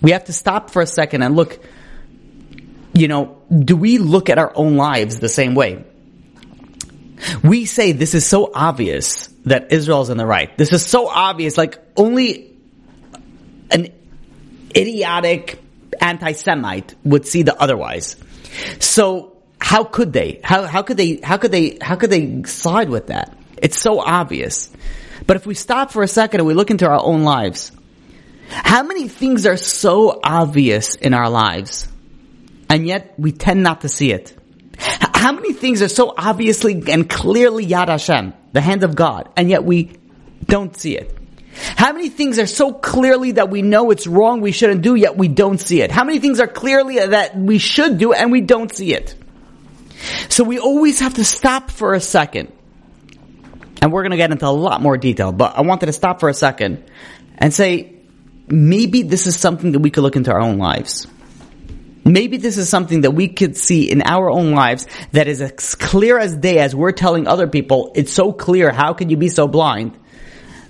we 0.00 0.10
have 0.10 0.24
to 0.24 0.32
stop 0.32 0.70
for 0.70 0.82
a 0.82 0.86
second 0.86 1.22
and 1.22 1.36
look, 1.36 1.64
you 2.92 3.06
know, 3.06 3.40
do 3.56 3.76
we 3.76 3.98
look 3.98 4.30
at 4.30 4.38
our 4.38 4.50
own 4.52 4.76
lives 4.76 5.20
the 5.20 5.28
same 5.28 5.54
way? 5.54 5.84
We 7.44 7.66
say 7.66 7.92
this 7.92 8.14
is 8.14 8.26
so 8.26 8.50
obvious 8.52 9.28
that 9.44 9.70
Israel's 9.72 10.10
in 10.10 10.16
the 10.16 10.26
right. 10.26 10.58
This 10.58 10.72
is 10.72 10.84
so 10.84 11.06
obvious, 11.06 11.56
like 11.56 11.78
only 11.96 12.56
an 13.70 13.92
idiotic 14.76 15.62
anti-Semite 16.00 16.96
would 17.04 17.28
see 17.28 17.44
the 17.44 17.56
otherwise. 17.56 18.16
So 18.80 19.31
how 19.72 19.84
could 19.84 20.12
they? 20.12 20.38
How, 20.44 20.64
how 20.64 20.82
could 20.82 20.98
they, 20.98 21.16
how 21.22 21.38
could 21.38 21.50
they, 21.50 21.78
how 21.80 21.96
could 21.96 22.10
they 22.10 22.42
side 22.42 22.90
with 22.90 23.06
that? 23.06 23.34
It's 23.56 23.80
so 23.80 24.00
obvious. 24.00 24.70
But 25.26 25.38
if 25.38 25.46
we 25.46 25.54
stop 25.54 25.92
for 25.92 26.02
a 26.02 26.08
second 26.08 26.40
and 26.40 26.46
we 26.46 26.52
look 26.52 26.70
into 26.70 26.86
our 26.86 27.02
own 27.02 27.22
lives, 27.22 27.72
how 28.50 28.82
many 28.82 29.08
things 29.08 29.46
are 29.46 29.56
so 29.56 30.20
obvious 30.22 30.94
in 30.96 31.14
our 31.14 31.30
lives 31.30 31.88
and 32.68 32.86
yet 32.86 33.14
we 33.16 33.32
tend 33.32 33.62
not 33.62 33.80
to 33.80 33.88
see 33.88 34.12
it? 34.12 34.36
How 34.76 35.32
many 35.32 35.54
things 35.54 35.80
are 35.80 35.88
so 35.88 36.12
obviously 36.18 36.74
and 36.88 37.08
clearly 37.08 37.66
Yad 37.66 37.88
Hashem, 37.88 38.34
the 38.52 38.60
hand 38.60 38.84
of 38.84 38.94
God, 38.94 39.30
and 39.38 39.48
yet 39.48 39.64
we 39.64 39.92
don't 40.44 40.76
see 40.76 40.98
it? 40.98 41.16
How 41.54 41.94
many 41.94 42.10
things 42.10 42.38
are 42.38 42.46
so 42.46 42.74
clearly 42.74 43.32
that 43.32 43.48
we 43.48 43.62
know 43.62 43.90
it's 43.90 44.06
wrong, 44.06 44.42
we 44.42 44.52
shouldn't 44.52 44.82
do, 44.82 44.96
yet 44.96 45.16
we 45.16 45.28
don't 45.28 45.56
see 45.58 45.80
it? 45.80 45.90
How 45.90 46.04
many 46.04 46.18
things 46.18 46.40
are 46.40 46.46
clearly 46.46 46.98
that 46.98 47.34
we 47.38 47.56
should 47.56 47.96
do 47.96 48.12
and 48.12 48.30
we 48.30 48.42
don't 48.42 48.70
see 48.70 48.92
it? 48.92 49.16
So 50.28 50.44
we 50.44 50.58
always 50.58 51.00
have 51.00 51.14
to 51.14 51.24
stop 51.24 51.70
for 51.70 51.94
a 51.94 52.00
second. 52.00 52.52
And 53.80 53.92
we're 53.92 54.02
going 54.02 54.12
to 54.12 54.16
get 54.16 54.30
into 54.30 54.46
a 54.46 54.48
lot 54.48 54.80
more 54.80 54.96
detail, 54.96 55.32
but 55.32 55.56
I 55.56 55.62
wanted 55.62 55.86
to 55.86 55.92
stop 55.92 56.20
for 56.20 56.28
a 56.28 56.34
second 56.34 56.84
and 57.36 57.52
say, 57.52 57.96
maybe 58.46 59.02
this 59.02 59.26
is 59.26 59.36
something 59.36 59.72
that 59.72 59.80
we 59.80 59.90
could 59.90 60.02
look 60.02 60.16
into 60.16 60.32
our 60.32 60.40
own 60.40 60.58
lives. 60.58 61.06
Maybe 62.04 62.36
this 62.36 62.58
is 62.58 62.68
something 62.68 63.02
that 63.02 63.12
we 63.12 63.28
could 63.28 63.56
see 63.56 63.90
in 63.90 64.02
our 64.02 64.30
own 64.30 64.52
lives 64.52 64.86
that 65.12 65.28
is 65.28 65.40
as 65.40 65.74
clear 65.76 66.18
as 66.18 66.36
day 66.36 66.58
as 66.58 66.74
we're 66.74 66.92
telling 66.92 67.26
other 67.26 67.46
people, 67.46 67.92
it's 67.94 68.12
so 68.12 68.32
clear, 68.32 68.72
how 68.72 68.92
can 68.92 69.08
you 69.08 69.16
be 69.16 69.28
so 69.28 69.46
blind? 69.46 69.96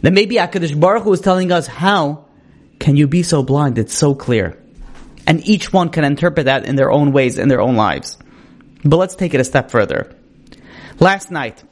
Then 0.03 0.15
maybe 0.15 0.37
HaKadosh 0.37 0.79
Baruch 0.79 1.05
Hu 1.05 1.13
is 1.13 1.21
telling 1.21 1.53
us, 1.53 1.67
how 1.67 2.27
can 2.79 2.97
you 2.97 3.07
be 3.07 3.23
so 3.23 3.43
blind? 3.43 3.79
It's 3.79 3.95
so 3.95 4.15
clear. 4.15 4.59
And 5.27 5.47
each 5.47 5.73
one 5.73 5.89
can 5.89 6.05
interpret 6.05 6.47
that 6.47 6.67
in 6.67 6.77
their 6.77 6.91
own 6.91 7.13
ways, 7.13 7.39
in 7.39 7.49
their 7.49 7.61
own 7.61 7.77
lives. 7.77 8.19
But 8.85 8.97
let's 8.97 9.15
take 9.15 9.35
it 9.35 9.41
a 9.41 9.45
step 9.45 9.71
further. 9.71 10.15
Last 10.99 11.31
night, 11.31 11.63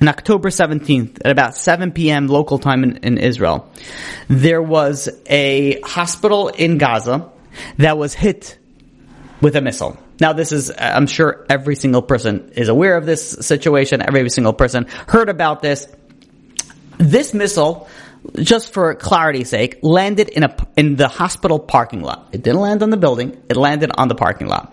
on 0.00 0.08
October 0.08 0.50
17th, 0.50 1.20
at 1.24 1.30
about 1.30 1.56
7 1.56 1.92
p.m. 1.92 2.26
local 2.26 2.58
time 2.58 2.82
in, 2.82 2.96
in, 2.98 3.18
Israel, 3.18 3.70
there 4.28 4.62
was 4.62 5.08
a 5.26 5.80
hospital 5.82 6.48
in 6.48 6.78
Gaza 6.78 7.30
that 7.78 7.96
was 7.96 8.12
hit 8.14 8.58
with 9.40 9.56
a 9.56 9.60
missile. 9.60 9.98
Now 10.20 10.32
this 10.32 10.52
is, 10.52 10.72
I'm 10.76 11.06
sure 11.06 11.46
every 11.48 11.76
single 11.76 12.02
person 12.02 12.52
is 12.56 12.68
aware 12.68 12.96
of 12.96 13.06
this 13.06 13.30
situation, 13.30 14.02
every 14.02 14.28
single 14.30 14.52
person 14.52 14.86
heard 15.06 15.28
about 15.28 15.62
this. 15.62 15.86
This 16.98 17.34
missile, 17.34 17.88
just 18.34 18.72
for 18.72 18.94
clarity's 18.94 19.50
sake, 19.50 19.78
landed 19.82 20.28
in 20.28 20.44
a, 20.44 20.56
in 20.76 20.96
the 20.96 21.08
hospital 21.08 21.58
parking 21.58 22.02
lot. 22.02 22.28
It 22.32 22.42
didn't 22.42 22.60
land 22.60 22.82
on 22.82 22.90
the 22.90 22.96
building, 22.96 23.40
it 23.48 23.56
landed 23.56 23.90
on 23.94 24.08
the 24.08 24.14
parking 24.14 24.46
lot. 24.46 24.72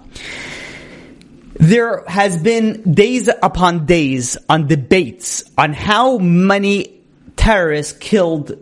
There 1.54 2.04
has 2.08 2.38
been 2.38 2.94
days 2.94 3.28
upon 3.28 3.86
days 3.86 4.38
on 4.50 4.68
debates 4.68 5.44
on 5.58 5.74
how 5.74 6.18
many 6.18 7.02
terrorists 7.36 7.98
killed 7.98 8.58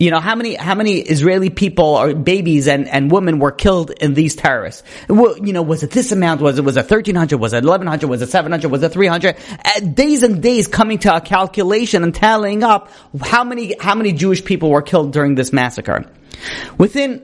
you 0.00 0.10
know 0.10 0.18
how 0.18 0.34
many 0.34 0.54
how 0.54 0.74
many 0.74 0.94
Israeli 0.98 1.50
people 1.50 1.84
or 1.84 2.14
babies 2.14 2.68
and, 2.68 2.88
and 2.88 3.10
women 3.10 3.38
were 3.38 3.52
killed 3.52 3.90
in 3.90 4.14
these 4.14 4.34
terrorists? 4.34 4.82
Well, 5.10 5.36
you 5.36 5.52
know, 5.52 5.60
was 5.60 5.82
it 5.82 5.90
this 5.90 6.10
amount? 6.10 6.40
Was 6.40 6.58
it 6.58 6.64
was 6.64 6.78
it 6.78 6.84
thirteen 6.84 7.16
hundred? 7.16 7.36
Was 7.36 7.52
it 7.52 7.62
eleven 7.62 7.86
hundred? 7.86 8.08
Was 8.08 8.22
it 8.22 8.30
seven 8.30 8.50
hundred? 8.50 8.70
Was 8.70 8.82
it 8.82 8.92
three 8.92 9.08
hundred? 9.08 9.36
Uh, 9.62 9.80
days 9.80 10.22
and 10.22 10.42
days 10.42 10.68
coming 10.68 11.00
to 11.00 11.14
a 11.14 11.20
calculation 11.20 12.02
and 12.02 12.14
tallying 12.14 12.64
up 12.64 12.90
how 13.20 13.44
many 13.44 13.76
how 13.78 13.94
many 13.94 14.14
Jewish 14.14 14.42
people 14.42 14.70
were 14.70 14.80
killed 14.80 15.12
during 15.12 15.34
this 15.34 15.52
massacre. 15.52 16.06
Within 16.78 17.22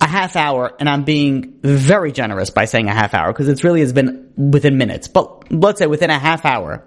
a 0.00 0.06
half 0.06 0.36
hour, 0.36 0.72
and 0.78 0.88
I'm 0.88 1.04
being 1.04 1.58
very 1.62 2.12
generous 2.12 2.50
by 2.50 2.64
saying 2.64 2.88
a 2.88 2.94
half 2.94 3.14
hour 3.14 3.32
because 3.32 3.48
it 3.48 3.62
really 3.62 3.80
has 3.80 3.92
been 3.92 4.32
within 4.36 4.78
minutes, 4.78 5.08
but 5.08 5.52
let's 5.52 5.78
say 5.78 5.86
within 5.86 6.10
a 6.10 6.18
half 6.18 6.44
hour, 6.44 6.86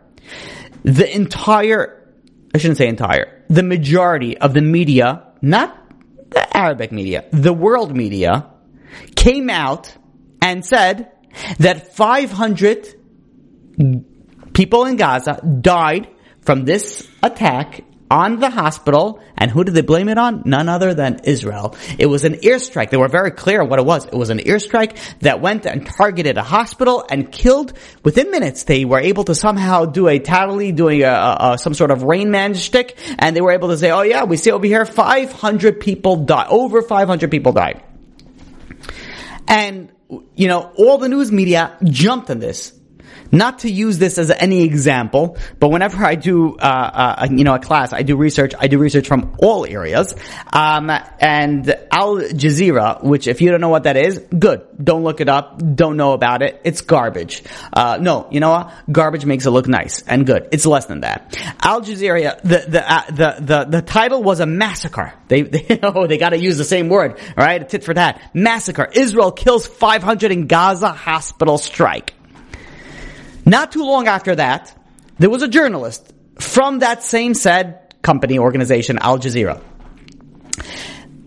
the 0.84 1.14
entire, 1.14 2.12
I 2.54 2.58
shouldn't 2.58 2.78
say 2.78 2.88
entire, 2.88 3.44
the 3.50 3.64
majority 3.64 4.38
of 4.38 4.54
the 4.54 4.62
media, 4.62 5.28
not 5.42 5.78
the 6.30 6.58
Arabic 6.58 6.92
media, 6.92 7.26
the 7.32 7.54
world 7.54 7.96
media, 7.96 8.50
came 9.16 9.50
out 9.50 9.96
and 10.42 10.66
said 10.66 11.12
that 11.60 11.96
500 11.96 12.88
people 14.54 14.86
in 14.86 14.96
Gaza 14.98 15.42
died 15.42 16.10
from 16.42 16.66
this 16.66 17.08
attack 17.22 17.84
on 18.14 18.40
the 18.40 18.52
hospital. 18.52 19.20
And 19.36 19.50
who 19.50 19.64
did 19.64 19.74
they 19.74 19.82
blame 19.82 20.08
it 20.08 20.20
on? 20.20 20.44
None 20.46 20.70
other 20.70 20.94
than 20.94 21.22
Israel. 21.24 21.76
It 21.98 22.06
was 22.06 22.24
an 22.26 22.36
airstrike. 22.36 22.92
They 22.92 22.98
were 22.98 23.08
very 23.08 23.32
clear 23.32 23.64
what 23.64 23.80
it 23.80 23.86
was. 23.86 24.06
It 24.06 24.14
was 24.14 24.30
an 24.30 24.38
airstrike 24.38 24.96
that 25.22 25.42
went 25.42 25.66
and 25.66 25.84
targeted 25.86 26.38
a 26.38 26.44
hospital 26.44 27.04
and 27.10 27.32
killed 27.32 27.74
within 28.04 28.30
minutes. 28.30 28.66
They 28.66 28.86
were 28.86 29.00
able 29.00 29.24
to 29.24 29.34
somehow 29.34 29.86
do 29.86 30.08
a 30.08 30.20
tally, 30.20 30.72
doing 30.72 31.02
a, 31.02 31.38
a, 31.40 31.58
some 31.58 31.74
sort 31.74 31.90
of 31.90 32.04
Rain 32.04 32.30
Man 32.30 32.54
shtick, 32.54 32.98
and 33.18 33.36
they 33.36 33.42
were 33.42 33.52
able 33.52 33.70
to 33.70 33.78
say, 33.78 33.90
"Oh 33.90 34.04
yeah, 34.04 34.26
we 34.26 34.38
see 34.38 34.52
over 34.52 34.66
here, 34.66 34.86
500 34.86 35.80
people 35.80 36.18
die. 36.18 36.46
Over 36.48 36.84
500 36.84 37.32
people 37.32 37.52
died." 37.52 37.82
And 39.48 39.92
you 40.36 40.48
know, 40.48 40.72
all 40.78 41.00
the 41.00 41.10
news 41.10 41.32
media 41.32 41.76
jumped 41.84 42.30
on 42.30 42.38
this. 42.38 42.74
Not 43.34 43.60
to 43.60 43.70
use 43.70 43.98
this 43.98 44.18
as 44.18 44.30
any 44.30 44.64
example, 44.64 45.38
but 45.60 45.70
whenever 45.70 46.06
I 46.06 46.16
do, 46.16 46.56
uh, 46.56 47.16
uh, 47.20 47.28
you 47.32 47.44
know, 47.44 47.56
a 47.56 47.60
class, 47.60 47.92
I 47.92 48.04
do 48.04 48.16
research. 48.16 48.54
I 48.58 48.68
do 48.68 48.78
research 48.78 49.08
from 49.08 49.36
all 49.40 49.66
areas. 49.66 50.16
Um, 50.52 50.92
and 51.20 51.68
Al 51.92 52.18
Jazeera, 52.18 53.04
which 53.04 53.28
if 53.28 53.42
you 53.42 53.50
don't 53.50 53.60
know 53.60 53.70
what 53.70 53.84
that 53.84 53.98
is, 53.98 54.20
good. 54.20 54.62
Don't 54.82 55.04
look 55.04 55.20
it 55.20 55.30
up. 55.30 55.62
Don't 55.76 55.98
know 55.98 56.14
about 56.14 56.44
it. 56.44 56.62
It's 56.64 56.82
garbage. 56.82 57.44
Uh, 57.74 57.98
no, 58.00 58.28
you 58.30 58.40
know 58.40 58.52
what? 58.52 58.74
Garbage 58.92 59.26
makes 59.26 59.46
it 59.48 59.52
look 59.52 59.68
nice 59.68 60.04
and 60.04 60.28
good. 60.28 60.50
It's 60.52 60.66
less 60.66 60.86
than 60.86 61.02
that. 61.02 61.36
Al 61.62 61.82
Jazeera, 61.82 62.40
the 62.44 62.66
the 62.70 62.94
uh, 62.94 63.06
the 63.08 63.36
the 63.40 63.66
the 63.66 63.82
title 63.82 64.22
was 64.22 64.42
a 64.42 64.46
massacre. 64.46 65.14
They, 65.28 65.42
they 65.54 65.80
oh 65.82 66.06
they 66.06 66.20
got 66.20 66.30
to 66.30 66.40
use 66.40 66.60
the 66.60 66.64
same 66.64 66.88
word, 66.88 67.20
right? 67.36 67.62
A 67.62 67.66
tit 67.66 67.84
for 67.84 67.96
tat. 67.96 68.22
Massacre. 68.34 68.88
Israel 68.94 69.32
kills 69.32 69.66
500 69.66 70.32
in 70.32 70.46
Gaza 70.46 70.90
hospital 70.90 71.58
strike. 71.58 72.14
Not 73.46 73.72
too 73.72 73.84
long 73.84 74.08
after 74.08 74.36
that, 74.36 74.76
there 75.20 75.30
was 75.30 75.42
a 75.42 75.48
journalist 75.48 76.14
from 76.40 76.80
that 76.80 77.04
same 77.04 77.34
said 77.34 77.96
company 78.02 78.40
organization, 78.40 79.00
Al 79.00 79.20
Jazeera. 79.20 79.62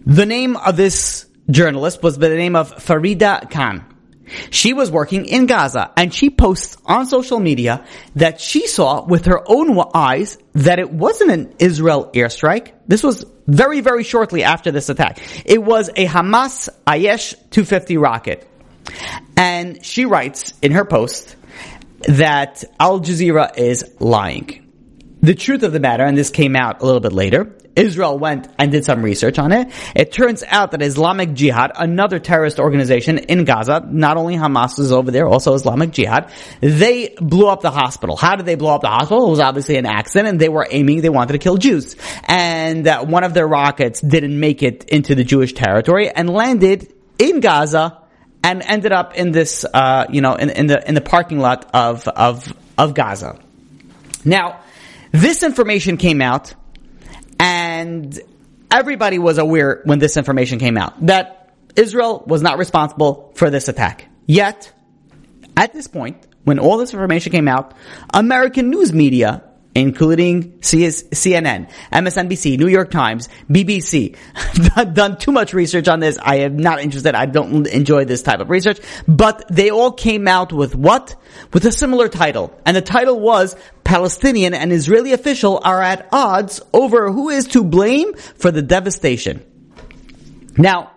The 0.07 0.27
name 0.27 0.57
of 0.57 0.77
this 0.77 1.27
journalist 1.51 2.03
was 2.03 2.19
by 2.19 2.29
the 2.29 2.37
name 2.37 2.57
of 2.57 2.75
Farida 2.77 3.51
Khan. 3.51 3.85
She 4.51 4.73
was 4.73 4.91
working 4.91 5.27
in 5.27 5.47
Gaza 5.47 5.93
and 5.97 6.13
she 6.13 6.31
posts 6.31 6.77
on 6.85 7.07
social 7.07 7.39
media 7.39 7.85
that 8.17 8.41
she 8.41 8.67
saw 8.67 9.05
with 9.05 9.27
her 9.27 9.43
own 9.47 9.79
eyes 9.95 10.39
that 10.53 10.79
it 10.79 10.91
wasn't 10.91 11.31
an 11.31 11.55
Israel 11.59 12.11
airstrike. 12.13 12.73
This 12.89 13.03
was 13.03 13.25
very, 13.47 13.81
very 13.81 14.03
shortly 14.03 14.43
after 14.43 14.73
this 14.73 14.89
attack. 14.89 15.21
It 15.45 15.63
was 15.63 15.91
a 15.91 16.07
Hamas 16.07 16.69
Ayyash 16.87 17.35
250 17.51 17.97
rocket. 17.99 18.49
And 19.37 19.85
she 19.85 20.07
writes 20.07 20.55
in 20.61 20.73
her 20.73 20.85
post 20.85 21.37
that 22.09 22.65
Al 22.79 23.01
Jazeera 23.01 23.57
is 23.59 23.85
lying. 24.01 24.63
The 25.23 25.35
truth 25.35 25.63
of 25.63 25.73
the 25.73 25.81
matter, 25.81 26.05
and 26.05 26.17
this 26.17 26.31
came 26.31 26.55
out 26.55 26.83
a 26.83 26.85
little 26.85 27.01
bit 27.01 27.13
later, 27.13 27.57
Israel 27.77 28.19
went 28.19 28.49
and 28.59 28.73
did 28.73 28.85
some 28.85 29.03
research 29.03 29.39
on 29.39 29.53
it. 29.53 29.69
It 29.95 30.11
turns 30.11 30.43
out 30.47 30.71
that 30.71 30.83
Islamic 30.83 31.35
Jihad, 31.35 31.73
another 31.77 32.19
terrorist 32.19 32.59
organization 32.59 33.19
in 33.19 33.45
Gaza, 33.45 33.87
not 33.87 34.17
only 34.17 34.37
Hamas 34.37 34.79
is 34.79 34.93
over 34.93 35.11
there, 35.11 35.29
also 35.29 35.53
Islamic 35.55 35.91
Jihad, 35.91 36.31
they 36.61 37.15
blew 37.21 37.49
up 37.49 37.61
the 37.61 37.71
hospital. 37.71 38.17
How 38.17 38.37
did 38.37 38.47
they 38.47 38.55
blow 38.55 38.75
up 38.75 38.81
the 38.81 38.89
hospital? 38.89 39.27
It 39.27 39.31
was 39.31 39.41
obviously 39.41 39.77
an 39.77 39.85
accident 39.85 40.29
and 40.29 40.41
they 40.41 40.49
were 40.49 40.67
aiming, 40.71 41.03
they 41.03 41.11
wanted 41.11 41.35
to 41.35 41.39
kill 41.39 41.59
Jews. 41.59 41.97
And 42.25 42.89
uh, 42.89 43.05
one 43.05 43.25
of 43.25 43.35
their 43.35 43.47
rockets 43.47 44.01
didn't 44.01 44.41
make 44.41 44.63
it 44.63 44.85
into 44.85 45.15
the 45.15 45.25
Jewish 45.25 45.53
territory 45.53 46.09
and 46.09 46.31
landed 46.31 46.93
in 47.19 47.41
Gaza 47.41 48.03
and 48.47 48.63
ended 48.63 48.93
up 48.93 49.17
in 49.17 49.33
this, 49.33 49.65
uh, 49.65 50.07
you 50.09 50.21
know, 50.21 50.37
in, 50.37 50.51
in, 50.51 50.69
the 50.69 50.89
in 50.89 50.95
the 50.95 51.01
parking 51.01 51.41
lot 51.41 51.69
of 51.75 52.07
of 52.07 52.53
of 52.79 52.95
Gaza. 52.95 53.41
Now, 54.25 54.61
this 55.11 55.43
information 55.43 55.97
came 55.97 56.23
out, 56.23 56.55
and 57.41 58.17
everybody 58.71 59.19
was 59.19 59.39
aware 59.39 59.83
when 59.85 59.99
this 59.99 60.17
information 60.17 60.61
came 60.61 60.79
out 60.79 60.95
that 61.07 61.51
Israel 61.75 62.23
was 62.25 62.41
not 62.41 62.59
responsible 62.59 63.33
for 63.35 63.51
this 63.51 63.67
attack. 63.67 64.07
Yet, 64.27 64.73
at 65.57 65.73
this 65.73 65.89
point, 65.89 66.25
when 66.45 66.61
all 66.61 66.79
this 66.79 66.93
information 66.95 67.33
came 67.33 67.49
out, 67.49 67.75
American 68.15 68.71
news 68.71 68.93
media 68.93 69.43
including 69.77 70.53
CNN, 70.61 71.71
MSNBC, 71.93 72.59
New 72.59 72.67
York 72.67 72.91
Times, 72.91 73.29
BBC. 73.51 74.17
I've 74.77 74.95
done 74.95 75.19
too 75.19 75.33
much 75.33 75.53
research 75.53 75.87
on 75.87 76.01
this. 76.01 76.19
I 76.21 76.37
am 76.37 76.57
not 76.57 76.81
interested. 76.81 77.15
I 77.15 77.27
don't 77.27 77.67
enjoy 77.67 78.07
this 78.07 78.23
type 78.23 78.41
of 78.41 78.49
research. 78.49 78.81
But 79.07 79.45
they 79.51 79.69
all 79.69 79.93
came 79.93 80.27
out 80.29 80.51
with 80.51 80.75
what? 80.75 81.15
With 81.53 81.67
a 81.67 81.73
similar 81.73 82.09
title. 82.09 82.59
And 82.65 82.75
the 82.75 82.81
title 82.81 83.21
was 83.21 83.55
Palestinian 83.85 84.55
and 84.55 84.73
Israeli 84.73 85.13
official 85.13 85.61
are 85.63 85.83
at 85.83 86.09
odds 86.11 86.63
over 86.73 87.13
who 87.13 87.29
is 87.29 87.49
to 87.49 87.63
blame 87.63 88.15
for 88.15 88.51
the 88.51 88.63
devastation. 88.63 89.45
Now, 90.57 90.93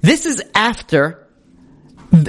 this 0.00 0.24
is 0.24 0.42
after 0.54 1.28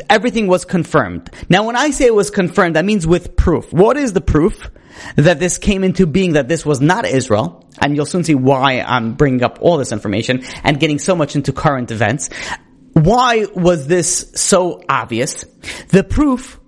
everything 0.10 0.48
was 0.48 0.66
confirmed. 0.66 1.30
Now 1.48 1.66
when 1.66 1.78
I 1.78 1.92
say 1.92 2.08
it 2.08 2.16
was 2.16 2.30
confirmed, 2.30 2.76
that 2.76 2.84
means 2.84 3.08
with 3.08 3.38
proof. 3.38 3.72
What 3.72 3.96
is 3.96 4.12
the 4.12 4.22
proof? 4.22 4.70
That 5.16 5.40
this 5.40 5.58
came 5.58 5.84
into 5.84 6.06
being 6.06 6.34
that 6.34 6.48
this 6.48 6.66
was 6.66 6.82
not 6.82 7.06
Israel, 7.06 7.68
and 7.80 7.96
you'll 7.96 8.06
soon 8.06 8.24
see 8.24 8.36
why 8.36 8.82
I'm 8.82 9.14
bringing 9.14 9.44
up 9.44 9.60
all 9.62 9.78
this 9.78 9.92
information 9.92 10.44
and 10.64 10.80
getting 10.80 11.00
so 11.00 11.16
much 11.16 11.36
into 11.36 11.52
current 11.54 11.92
events. 11.92 12.30
Why 12.94 13.46
was 13.56 13.88
this 13.88 14.32
so 14.36 14.84
obvious? 14.88 15.46
The 15.90 16.04
proof, 16.04 16.60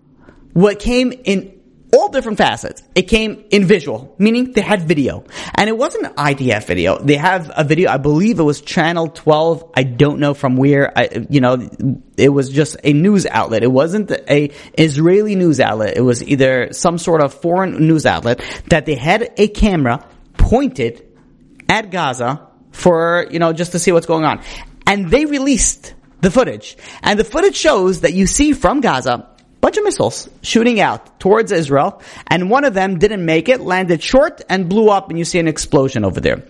what 0.54 0.80
came 0.80 1.12
in 1.12 1.55
all 1.96 2.10
different 2.10 2.38
facets. 2.38 2.84
It 2.94 3.04
came 3.04 3.46
in 3.52 3.66
visual, 3.66 4.14
meaning 4.18 4.52
they 4.52 4.62
had 4.62 4.88
video. 4.88 5.24
And 5.54 5.70
it 5.70 5.78
wasn't 5.78 6.16
IDF 6.16 6.66
video. 6.66 7.00
They 7.00 7.16
have 7.16 7.52
a 7.56 7.64
video, 7.64 7.90
I 7.90 7.98
believe 7.98 8.40
it 8.40 8.44
was 8.44 8.62
channel 8.62 9.08
12. 9.08 9.72
I 9.76 9.84
don't 9.84 10.20
know 10.20 10.34
from 10.34 10.58
where, 10.58 10.98
I, 10.98 11.26
you 11.30 11.40
know, 11.40 11.70
it 12.18 12.30
was 12.30 12.50
just 12.50 12.76
a 12.84 12.92
news 12.92 13.26
outlet. 13.26 13.64
It 13.64 13.72
wasn't 13.72 14.12
a 14.12 14.52
Israeli 14.78 15.36
news 15.36 15.60
outlet. 15.60 15.96
It 15.96 16.02
was 16.02 16.22
either 16.22 16.74
some 16.74 16.98
sort 16.98 17.22
of 17.22 17.34
foreign 17.34 17.88
news 17.88 18.06
outlet 18.06 18.42
that 18.68 18.86
they 18.86 18.96
had 18.96 19.32
a 19.38 19.48
camera 19.48 20.06
pointed 20.34 21.02
at 21.70 21.92
Gaza 21.92 22.48
for, 22.72 23.26
you 23.32 23.40
know, 23.40 23.54
just 23.54 23.72
to 23.72 23.80
see 23.80 23.92
what's 23.92 24.06
going 24.06 24.26
on. 24.26 24.44
And 24.86 25.10
they 25.10 25.26
released 25.26 25.94
the 26.20 26.30
footage. 26.30 26.78
And 27.02 27.18
the 27.18 27.24
footage 27.24 27.56
shows 27.56 28.02
that 28.02 28.14
you 28.14 28.28
see 28.28 28.54
from 28.54 28.82
Gaza 28.82 29.30
bunch 29.62 29.78
of 29.78 29.84
missiles 29.84 30.30
shooting 30.42 30.80
out 30.80 31.20
towards 31.20 31.52
Israel, 31.52 32.02
and 32.28 32.50
one 32.50 32.66
of 32.66 32.74
them 32.74 33.00
didn't 33.00 33.26
make 33.26 33.50
it, 33.50 33.62
landed 33.62 34.02
short 34.02 34.42
and 34.50 34.70
blew 34.70 34.90
up, 34.90 35.10
and 35.10 35.18
you 35.18 35.26
see 35.26 35.40
an 35.40 35.48
explosion 35.48 36.06
over 36.06 36.20
there. 36.20 36.44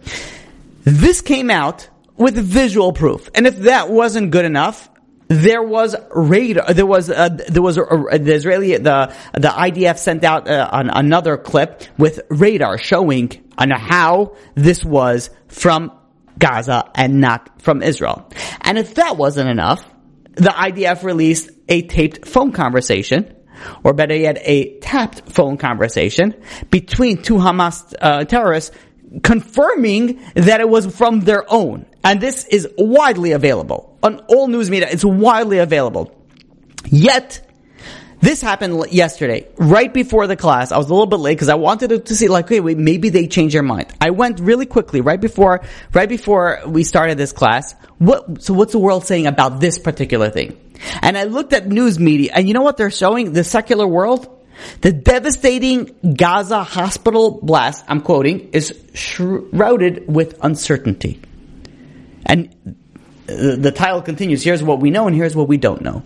This 0.83 1.21
came 1.21 1.49
out 1.49 1.89
with 2.17 2.35
visual 2.35 2.93
proof, 2.93 3.29
and 3.33 3.47
if 3.47 3.57
that 3.59 3.89
wasn't 3.89 4.31
good 4.31 4.45
enough, 4.45 4.89
there 5.27 5.63
was 5.63 5.95
radar. 6.11 6.73
There 6.73 6.85
was 6.85 7.09
uh, 7.09 7.29
there 7.29 7.63
was 7.63 7.77
a, 7.77 7.83
a, 7.83 8.19
the 8.19 8.33
Israeli 8.33 8.77
the 8.77 9.13
the 9.33 9.47
IDF 9.47 9.97
sent 9.97 10.23
out 10.23 10.47
uh, 10.47 10.69
an, 10.71 10.89
another 10.89 11.37
clip 11.37 11.83
with 11.97 12.21
radar 12.29 12.77
showing 12.77 13.43
on 13.57 13.71
how 13.71 14.35
this 14.53 14.85
was 14.85 15.29
from 15.47 15.91
Gaza 16.37 16.91
and 16.93 17.21
not 17.21 17.61
from 17.61 17.81
Israel. 17.81 18.29
And 18.61 18.77
if 18.77 18.95
that 18.95 19.17
wasn't 19.17 19.49
enough, 19.49 19.83
the 20.35 20.49
IDF 20.49 21.03
released 21.03 21.49
a 21.67 21.81
taped 21.83 22.27
phone 22.27 22.51
conversation, 22.51 23.35
or 23.83 23.93
better 23.93 24.15
yet, 24.15 24.37
a 24.41 24.79
tapped 24.79 25.29
phone 25.29 25.57
conversation 25.57 26.35
between 26.69 27.21
two 27.21 27.35
Hamas 27.35 27.93
uh, 28.01 28.25
terrorists 28.25 28.75
confirming 29.23 30.21
that 30.35 30.59
it 30.59 30.69
was 30.69 30.93
from 30.95 31.21
their 31.21 31.43
own. 31.51 31.85
And 32.03 32.21
this 32.21 32.45
is 32.45 32.67
widely 32.77 33.31
available. 33.31 33.97
On 34.03 34.19
all 34.27 34.47
news 34.47 34.69
media, 34.69 34.89
it's 34.91 35.05
widely 35.05 35.59
available. 35.59 36.13
Yet, 36.85 37.44
this 38.25 38.41
happened 38.41 38.91
yesterday, 38.91 39.47
right 39.57 39.93
before 39.93 40.25
the 40.25 40.35
class. 40.35 40.71
I 40.71 40.77
was 40.77 40.87
a 40.87 40.89
little 40.89 41.05
bit 41.05 41.19
late 41.19 41.33
because 41.33 41.49
I 41.49 41.55
wanted 41.55 42.05
to 42.05 42.15
see, 42.15 42.27
like, 42.27 42.45
okay, 42.45 42.59
wait, 42.59 42.77
maybe 42.77 43.09
they 43.09 43.27
changed 43.27 43.53
their 43.53 43.61
mind. 43.61 43.93
I 44.01 44.09
went 44.09 44.39
really 44.39 44.65
quickly, 44.65 45.01
right 45.01 45.21
before, 45.21 45.61
right 45.93 46.09
before 46.09 46.61
we 46.65 46.83
started 46.83 47.19
this 47.19 47.31
class. 47.31 47.75
What, 47.99 48.41
so 48.41 48.55
what's 48.55 48.71
the 48.71 48.79
world 48.79 49.05
saying 49.05 49.27
about 49.27 49.59
this 49.59 49.77
particular 49.77 50.31
thing? 50.31 50.59
And 51.03 51.15
I 51.15 51.25
looked 51.25 51.53
at 51.53 51.67
news 51.67 51.99
media, 51.99 52.31
and 52.33 52.47
you 52.47 52.55
know 52.55 52.63
what 52.63 52.77
they're 52.77 52.89
showing? 52.89 53.33
The 53.33 53.43
secular 53.43 53.87
world? 53.87 54.27
The 54.81 54.91
devastating 54.91 55.95
Gaza 56.15 56.63
hospital 56.63 57.39
blast, 57.43 57.85
I'm 57.87 58.01
quoting, 58.01 58.49
is 58.53 58.73
shrouded 58.95 60.07
with 60.07 60.39
uncertainty. 60.41 61.21
And 62.25 62.75
uh, 63.29 63.55
the 63.57 63.71
title 63.71 64.01
continues, 64.01 64.43
here's 64.43 64.63
what 64.63 64.79
we 64.79 64.89
know 64.89 65.05
and 65.05 65.15
here's 65.15 65.35
what 65.35 65.47
we 65.47 65.57
don't 65.57 65.81
know. 65.81 66.01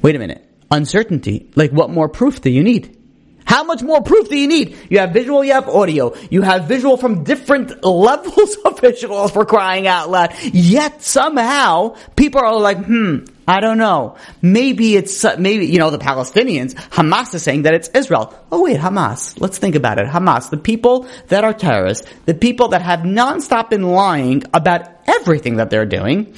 Wait 0.00 0.16
a 0.16 0.18
minute. 0.18 0.53
Uncertainty? 0.74 1.50
Like 1.54 1.70
what 1.70 1.90
more 1.90 2.08
proof 2.08 2.40
do 2.40 2.50
you 2.50 2.64
need? 2.64 2.98
How 3.44 3.62
much 3.62 3.82
more 3.82 4.02
proof 4.02 4.28
do 4.28 4.36
you 4.36 4.48
need? 4.48 4.76
You 4.90 4.98
have 4.98 5.12
visual, 5.12 5.44
you 5.44 5.52
have 5.52 5.68
audio. 5.68 6.16
You 6.30 6.42
have 6.42 6.66
visual 6.66 6.96
from 6.96 7.22
different 7.24 7.84
levels 8.08 8.56
of 8.64 8.80
visuals 8.80 9.32
for 9.32 9.44
crying 9.44 9.86
out 9.86 10.10
loud. 10.10 10.34
Yet 10.42 11.02
somehow 11.02 11.96
people 12.16 12.40
are 12.40 12.58
like, 12.58 12.84
hmm, 12.84 13.18
I 13.46 13.60
don't 13.60 13.78
know. 13.78 14.16
Maybe 14.42 14.96
it's, 14.96 15.24
maybe, 15.38 15.66
you 15.66 15.78
know, 15.78 15.90
the 15.90 15.98
Palestinians, 15.98 16.74
Hamas 16.74 17.34
is 17.34 17.42
saying 17.42 17.62
that 17.62 17.74
it's 17.74 17.88
Israel. 17.90 18.34
Oh 18.50 18.62
wait, 18.62 18.80
Hamas. 18.80 19.38
Let's 19.40 19.58
think 19.58 19.74
about 19.76 19.98
it. 19.98 20.06
Hamas, 20.06 20.50
the 20.50 20.56
people 20.56 21.06
that 21.28 21.44
are 21.44 21.52
terrorists, 21.52 22.08
the 22.24 22.34
people 22.34 22.68
that 22.68 22.82
have 22.82 23.00
nonstop 23.00 23.70
been 23.70 23.82
lying 23.82 24.42
about 24.52 24.88
everything 25.06 25.56
that 25.56 25.70
they're 25.70 25.86
doing, 25.86 26.34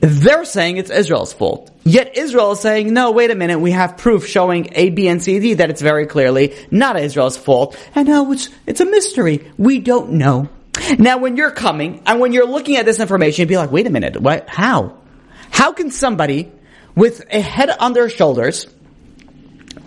they're 0.00 0.44
saying 0.44 0.78
it's 0.78 0.90
Israel's 0.90 1.32
fault. 1.32 1.69
Yet 1.82 2.16
Israel 2.16 2.52
is 2.52 2.60
saying, 2.60 2.92
no, 2.92 3.10
wait 3.10 3.30
a 3.30 3.34
minute, 3.34 3.58
we 3.58 3.70
have 3.70 3.96
proof 3.96 4.26
showing 4.26 4.68
A, 4.72 4.90
B, 4.90 5.08
and 5.08 5.22
C, 5.22 5.38
D 5.40 5.54
that 5.54 5.70
it's 5.70 5.80
very 5.80 6.06
clearly 6.06 6.54
not 6.70 6.98
Israel's 6.98 7.36
fault. 7.36 7.76
And 7.94 8.08
now 8.08 8.30
it's, 8.32 8.48
it's 8.66 8.80
a 8.80 8.84
mystery. 8.84 9.50
We 9.56 9.78
don't 9.78 10.12
know. 10.12 10.48
Now 10.98 11.18
when 11.18 11.36
you're 11.36 11.50
coming 11.50 12.02
and 12.06 12.20
when 12.20 12.32
you're 12.32 12.46
looking 12.46 12.76
at 12.76 12.84
this 12.84 13.00
information, 13.00 13.42
you'd 13.42 13.48
be 13.48 13.56
like, 13.56 13.72
wait 13.72 13.86
a 13.86 13.90
minute, 13.90 14.20
what, 14.20 14.48
how? 14.48 14.98
How 15.50 15.72
can 15.72 15.90
somebody 15.90 16.52
with 16.94 17.24
a 17.30 17.40
head 17.40 17.70
on 17.70 17.92
their 17.92 18.08
shoulders 18.08 18.66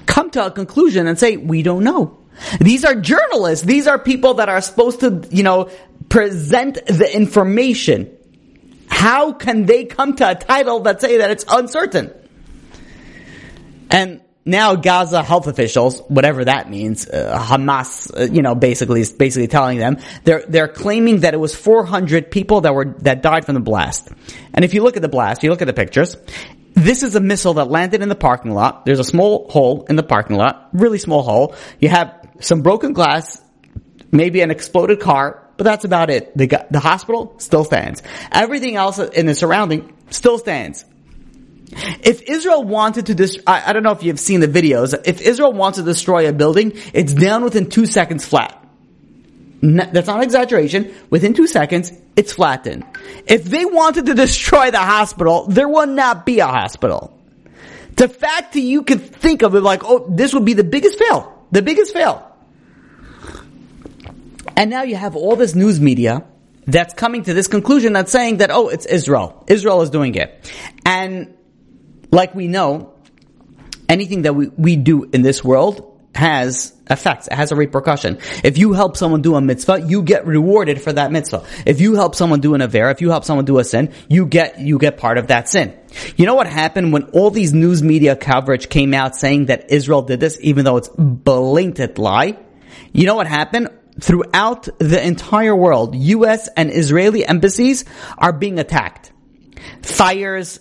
come 0.05 0.29
to 0.31 0.45
a 0.45 0.51
conclusion 0.51 1.07
and 1.07 1.17
say, 1.17 1.37
we 1.37 1.63
don't 1.63 1.83
know. 1.83 2.19
These 2.59 2.85
are 2.85 2.95
journalists. 2.95 3.65
These 3.65 3.87
are 3.87 3.99
people 3.99 4.35
that 4.35 4.49
are 4.49 4.61
supposed 4.61 5.01
to, 5.01 5.27
you 5.29 5.43
know, 5.43 5.69
present 6.09 6.85
the 6.85 7.09
information. 7.13 8.15
How 8.93 9.33
can 9.33 9.65
they 9.65 9.85
come 9.85 10.15
to 10.17 10.29
a 10.29 10.35
title 10.35 10.81
that 10.81 11.01
say 11.01 11.17
that 11.17 11.31
it's 11.31 11.43
uncertain? 11.49 12.13
And 13.89 14.21
now 14.45 14.75
Gaza 14.75 15.23
health 15.23 15.47
officials, 15.47 15.99
whatever 16.09 16.45
that 16.45 16.69
means, 16.69 17.09
uh, 17.09 17.37
Hamas, 17.37 18.11
uh, 18.15 18.31
you 18.31 18.43
know, 18.43 18.53
basically 18.53 19.01
is 19.01 19.11
basically 19.11 19.47
telling 19.47 19.79
them 19.79 19.97
they're 20.23 20.45
they're 20.47 20.67
claiming 20.67 21.21
that 21.21 21.33
it 21.33 21.37
was 21.37 21.55
400 21.55 22.29
people 22.29 22.61
that 22.61 22.75
were 22.75 22.95
that 22.99 23.23
died 23.23 23.45
from 23.45 23.55
the 23.55 23.61
blast. 23.61 24.09
And 24.53 24.63
if 24.63 24.75
you 24.75 24.83
look 24.83 24.95
at 24.95 25.01
the 25.01 25.09
blast, 25.09 25.41
you 25.41 25.49
look 25.49 25.63
at 25.63 25.67
the 25.67 25.73
pictures. 25.73 26.15
This 26.75 27.01
is 27.01 27.15
a 27.15 27.19
missile 27.19 27.55
that 27.55 27.69
landed 27.69 28.01
in 28.03 28.09
the 28.09 28.15
parking 28.15 28.51
lot. 28.51 28.85
There's 28.85 28.99
a 28.99 29.03
small 29.03 29.49
hole 29.49 29.85
in 29.89 29.95
the 29.95 30.03
parking 30.03 30.37
lot, 30.37 30.69
really 30.71 30.99
small 30.99 31.23
hole. 31.23 31.55
You 31.79 31.89
have 31.89 32.29
some 32.41 32.61
broken 32.61 32.93
glass, 32.93 33.41
maybe 34.11 34.41
an 34.41 34.51
exploded 34.51 34.99
car, 34.99 35.42
but 35.57 35.63
that's 35.63 35.85
about 35.85 36.09
it. 36.09 36.35
The 36.37 36.65
the 36.71 36.79
hospital 36.79 37.35
still 37.37 37.63
stands. 37.63 38.01
Everything 38.31 38.75
else 38.75 38.99
in 38.99 39.25
the 39.25 39.35
surrounding 39.35 39.93
still 40.09 40.37
stands. 40.37 40.85
If 42.03 42.21
Israel 42.23 42.63
wanted 42.63 43.07
to 43.07 43.15
destroy, 43.15 43.43
I, 43.47 43.69
I, 43.69 43.73
don't 43.73 43.83
know 43.83 43.91
if 43.91 44.03
you've 44.03 44.19
seen 44.19 44.39
the 44.41 44.47
videos. 44.47 44.99
If 45.05 45.21
Israel 45.21 45.53
wants 45.53 45.79
to 45.79 45.83
destroy 45.83 46.29
a 46.29 46.33
building, 46.33 46.73
it's 46.93 47.13
down 47.13 47.43
within 47.43 47.69
two 47.69 47.85
seconds 47.85 48.25
flat. 48.25 48.63
that's 49.61 50.07
not 50.07 50.23
exaggeration. 50.23 50.93
Within 51.09 51.33
two 51.33 51.47
seconds, 51.47 51.91
it's 52.15 52.33
flattened. 52.33 52.85
If 53.25 53.45
they 53.45 53.65
wanted 53.65 54.05
to 54.07 54.13
destroy 54.13 54.71
the 54.71 54.79
hospital, 54.79 55.47
there 55.47 55.67
will 55.67 55.87
not 55.87 56.25
be 56.25 56.39
a 56.39 56.47
hospital. 56.47 57.17
The 57.95 58.07
fact 58.07 58.53
that 58.53 58.59
you 58.59 58.83
can 58.83 58.99
think 58.99 59.41
of 59.43 59.55
it 59.55 59.61
like, 59.61 59.83
oh, 59.83 60.05
this 60.09 60.33
would 60.33 60.45
be 60.45 60.53
the 60.53 60.63
biggest 60.63 60.99
fail. 60.99 61.45
The 61.51 61.61
biggest 61.61 61.93
fail. 61.93 62.32
And 64.55 64.69
now 64.69 64.83
you 64.83 64.95
have 64.95 65.15
all 65.15 65.35
this 65.35 65.55
news 65.55 65.79
media 65.79 66.25
that's 66.65 66.93
coming 66.93 67.23
to 67.23 67.33
this 67.33 67.47
conclusion 67.47 67.93
that's 67.93 68.11
saying 68.11 68.37
that, 68.37 68.51
oh, 68.51 68.69
it's 68.69 68.85
Israel. 68.85 69.43
Israel 69.47 69.81
is 69.81 69.89
doing 69.89 70.15
it. 70.15 70.51
And 70.85 71.35
like 72.11 72.35
we 72.35 72.47
know, 72.47 72.93
anything 73.89 74.23
that 74.23 74.33
we, 74.33 74.47
we 74.49 74.75
do 74.75 75.03
in 75.05 75.21
this 75.21 75.43
world 75.43 75.89
has 76.15 76.73
effects. 76.89 77.27
It 77.27 77.33
has 77.33 77.51
a 77.51 77.55
repercussion. 77.55 78.19
If 78.43 78.57
you 78.57 78.73
help 78.73 78.97
someone 78.97 79.21
do 79.21 79.35
a 79.35 79.41
mitzvah, 79.41 79.81
you 79.81 80.03
get 80.03 80.27
rewarded 80.27 80.81
for 80.81 80.93
that 80.93 81.11
mitzvah. 81.11 81.43
If 81.65 81.81
you 81.81 81.95
help 81.95 82.13
someone 82.13 82.39
do 82.39 82.53
an 82.53 82.61
aver, 82.61 82.89
if 82.91 83.01
you 83.01 83.09
help 83.09 83.23
someone 83.23 83.45
do 83.45 83.57
a 83.57 83.63
sin, 83.63 83.91
you 84.09 84.27
get, 84.27 84.59
you 84.59 84.77
get 84.77 84.97
part 84.97 85.17
of 85.17 85.27
that 85.27 85.49
sin. 85.49 85.73
You 86.15 86.25
know 86.25 86.35
what 86.35 86.47
happened 86.47 86.93
when 86.93 87.03
all 87.05 87.31
these 87.31 87.53
news 87.53 87.81
media 87.81 88.15
coverage 88.15 88.69
came 88.69 88.93
out 88.93 89.15
saying 89.15 89.47
that 89.47 89.71
Israel 89.71 90.03
did 90.03 90.19
this, 90.19 90.37
even 90.41 90.65
though 90.65 90.77
it's 90.77 90.89
blatant 90.89 91.97
lie? 91.97 92.37
You 92.91 93.07
know 93.07 93.15
what 93.15 93.27
happened? 93.27 93.69
Throughout 93.99 94.67
the 94.79 95.05
entire 95.05 95.55
world, 95.55 95.95
US 95.95 96.49
and 96.57 96.71
Israeli 96.71 97.25
embassies 97.25 97.85
are 98.17 98.33
being 98.33 98.59
attacked. 98.59 99.11
Fires, 99.81 100.59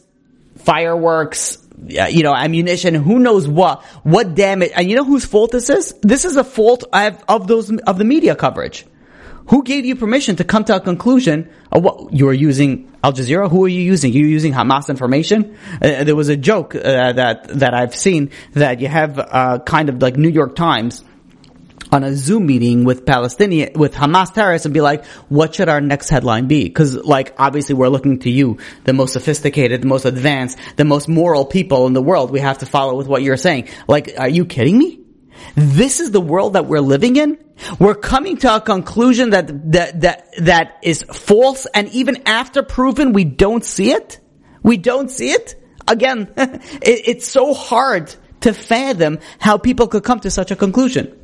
fireworks, 0.59 1.59
you 1.87 2.23
know, 2.23 2.35
ammunition, 2.35 2.95
who 2.95 3.19
knows 3.19 3.49
what, 3.49 3.83
what 4.03 4.35
damage, 4.35 4.71
and 4.77 4.89
you 4.89 4.97
know 4.97 5.05
whose 5.05 5.25
fault 5.25 5.51
this 5.51 5.71
is? 5.71 5.95
This 6.03 6.25
is 6.25 6.37
a 6.37 6.45
fault 6.45 6.85
of, 6.93 7.25
of 7.29 7.47
those, 7.47 7.75
of 7.81 7.99
the 7.99 8.05
media 8.05 8.37
coverage. 8.37 8.87
Who 9.49 9.65
gave 9.65 9.85
you 9.85 9.97
permission 9.97 10.37
to 10.37 10.45
come 10.45 10.65
to 10.65 10.77
a 10.77 10.81
conclusion 10.81 11.51
of 11.73 11.83
what 11.83 12.13
you 12.13 12.29
are 12.29 12.33
using 12.33 12.93
Al 13.03 13.13
Jazeera? 13.13 13.51
Who 13.51 13.65
are 13.65 13.69
you 13.69 13.83
using? 13.83 14.13
You're 14.13 14.29
using 14.29 14.53
Hamas 14.53 14.89
information? 14.89 15.57
Uh, 15.81 16.05
there 16.05 16.15
was 16.15 16.29
a 16.29 16.37
joke 16.37 16.77
uh, 16.77 17.13
that 17.13 17.49
that 17.49 17.75
I've 17.75 17.95
seen 17.95 18.31
that 18.53 18.81
you 18.81 18.87
have 18.87 19.19
uh, 19.19 19.59
kind 19.67 19.89
of 19.89 20.01
like 20.01 20.17
New 20.17 20.29
York 20.29 20.55
Times 20.55 21.03
on 21.93 22.03
a 22.03 22.17
Zoom 22.17 22.47
meeting 22.47 22.85
with 22.85 23.05
Palestinian, 23.05 23.75
with 23.75 23.95
Hamas 23.95 24.33
terrorists 24.33 24.65
and 24.65 24.73
be 24.73 24.81
like, 24.81 25.05
what 25.29 25.55
should 25.55 25.69
our 25.69 25.81
next 25.81 26.09
headline 26.09 26.49
be? 26.49 26.71
Cause 26.71 26.97
like, 26.97 27.35
obviously 27.39 27.75
we're 27.75 27.89
looking 27.89 28.19
to 28.21 28.31
you, 28.31 28.59
the 28.85 28.95
most 28.95 29.13
sophisticated, 29.13 29.83
the 29.83 29.87
most 29.87 30.07
advanced, 30.07 30.59
the 30.77 30.87
most 30.87 31.07
moral 31.07 31.45
people 31.45 31.87
in 31.87 31.93
the 31.93 32.03
world. 32.03 32.31
We 32.31 32.41
have 32.41 32.59
to 32.59 32.67
follow 32.67 32.97
with 32.97 33.07
what 33.07 33.23
you're 33.23 33.37
saying. 33.37 33.69
Like, 33.87 34.15
are 34.19 34.29
you 34.29 34.47
kidding 34.47 34.79
me? 34.79 35.01
This 35.55 36.01
is 36.01 36.13
the 36.13 36.21
world 36.21 36.55
that 36.55 36.67
we're 36.67 36.81
living 36.81 37.17
in. 37.17 37.39
We're 37.79 37.95
coming 37.95 38.39
to 38.39 38.57
a 38.57 38.61
conclusion 38.61 39.31
that, 39.31 39.73
that, 39.73 40.01
that, 40.01 40.29
that 40.39 40.79
is 40.83 41.03
false 41.03 41.67
and 41.75 41.89
even 41.91 42.23
after 42.27 42.63
proven, 42.63 43.13
we 43.13 43.25
don't 43.25 43.65
see 43.65 43.91
it. 43.91 44.19
We 44.63 44.79
don't 44.79 45.11
see 45.11 45.31
it. 45.31 45.63
Again, 45.87 46.33
it, 46.37 46.61
it's 46.83 47.29
so 47.29 47.53
hard 47.53 48.15
to 48.41 48.55
fathom 48.55 49.19
how 49.39 49.59
people 49.59 49.89
could 49.89 50.05
come 50.05 50.21
to 50.21 50.31
such 50.31 50.51
a 50.51 50.57
conclusion. 50.57 51.19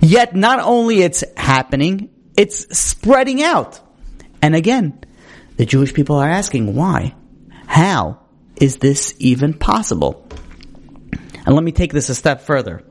Yet 0.00 0.34
not 0.34 0.60
only 0.60 1.02
it's 1.02 1.24
happening, 1.36 2.10
it's 2.36 2.76
spreading 2.76 3.42
out. 3.42 3.80
And 4.42 4.54
again, 4.54 5.00
the 5.56 5.66
Jewish 5.66 5.94
people 5.94 6.16
are 6.16 6.28
asking 6.28 6.74
why? 6.74 7.14
How 7.66 8.20
is 8.56 8.76
this 8.76 9.14
even 9.18 9.54
possible? 9.54 10.28
And 11.46 11.54
let 11.54 11.64
me 11.64 11.72
take 11.72 11.92
this 11.92 12.08
a 12.08 12.14
step 12.14 12.42
further. 12.42 12.82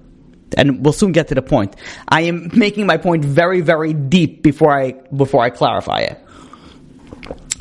And 0.55 0.83
we'll 0.83 0.93
soon 0.93 1.11
get 1.11 1.29
to 1.29 1.35
the 1.35 1.41
point. 1.41 1.75
I 2.07 2.21
am 2.21 2.51
making 2.53 2.85
my 2.85 2.97
point 2.97 3.25
very, 3.25 3.61
very 3.61 3.93
deep 3.93 4.43
before 4.43 4.71
I, 4.71 4.91
before 4.91 5.41
I 5.41 5.49
clarify 5.49 6.01
it. 6.01 6.19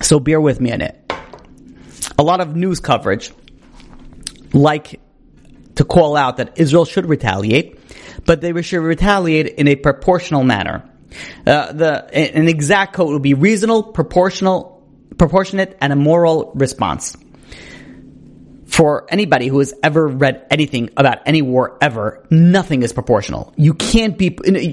So 0.03 0.21
bear 0.21 0.41
with 0.41 0.61
me 0.61 0.73
on 0.73 0.83
it. 0.83 0.99
A 2.19 2.23
lot 2.23 2.41
of 2.41 2.55
news 2.55 2.81
coverage 2.81 3.33
like 4.53 5.01
to 5.77 5.85
call 5.85 6.17
out 6.17 6.37
that 6.37 6.59
Israel 6.59 6.85
should 6.85 7.07
retaliate 7.07 7.79
but 8.27 8.41
they 8.41 8.61
should 8.63 8.81
retaliate 8.81 9.47
in 9.47 9.69
a 9.69 9.77
proportional 9.77 10.45
manner. 10.45 10.89
Uh, 11.47 11.73
the 11.73 12.15
an 12.15 12.49
exact 12.49 12.95
quote 12.95 13.13
would 13.13 13.23
be 13.23 13.35
reasonable, 13.35 13.83
proportional, 13.83 14.83
proportionate, 15.19 15.77
and 15.81 15.93
a 15.93 15.97
moral 15.97 16.53
response 16.55 17.17
for 18.73 19.07
anybody 19.11 19.49
who 19.49 19.59
has 19.59 19.75
ever 19.83 20.09
read 20.09 20.47
anything 20.51 20.89
about 20.97 21.19
any 21.27 21.43
war 21.43 21.77
ever, 21.83 22.25
nothing 22.31 22.83
is 22.83 22.95
proportional. 22.95 23.53
You 23.55 23.75
can't 23.75 24.17
be, 24.17 24.31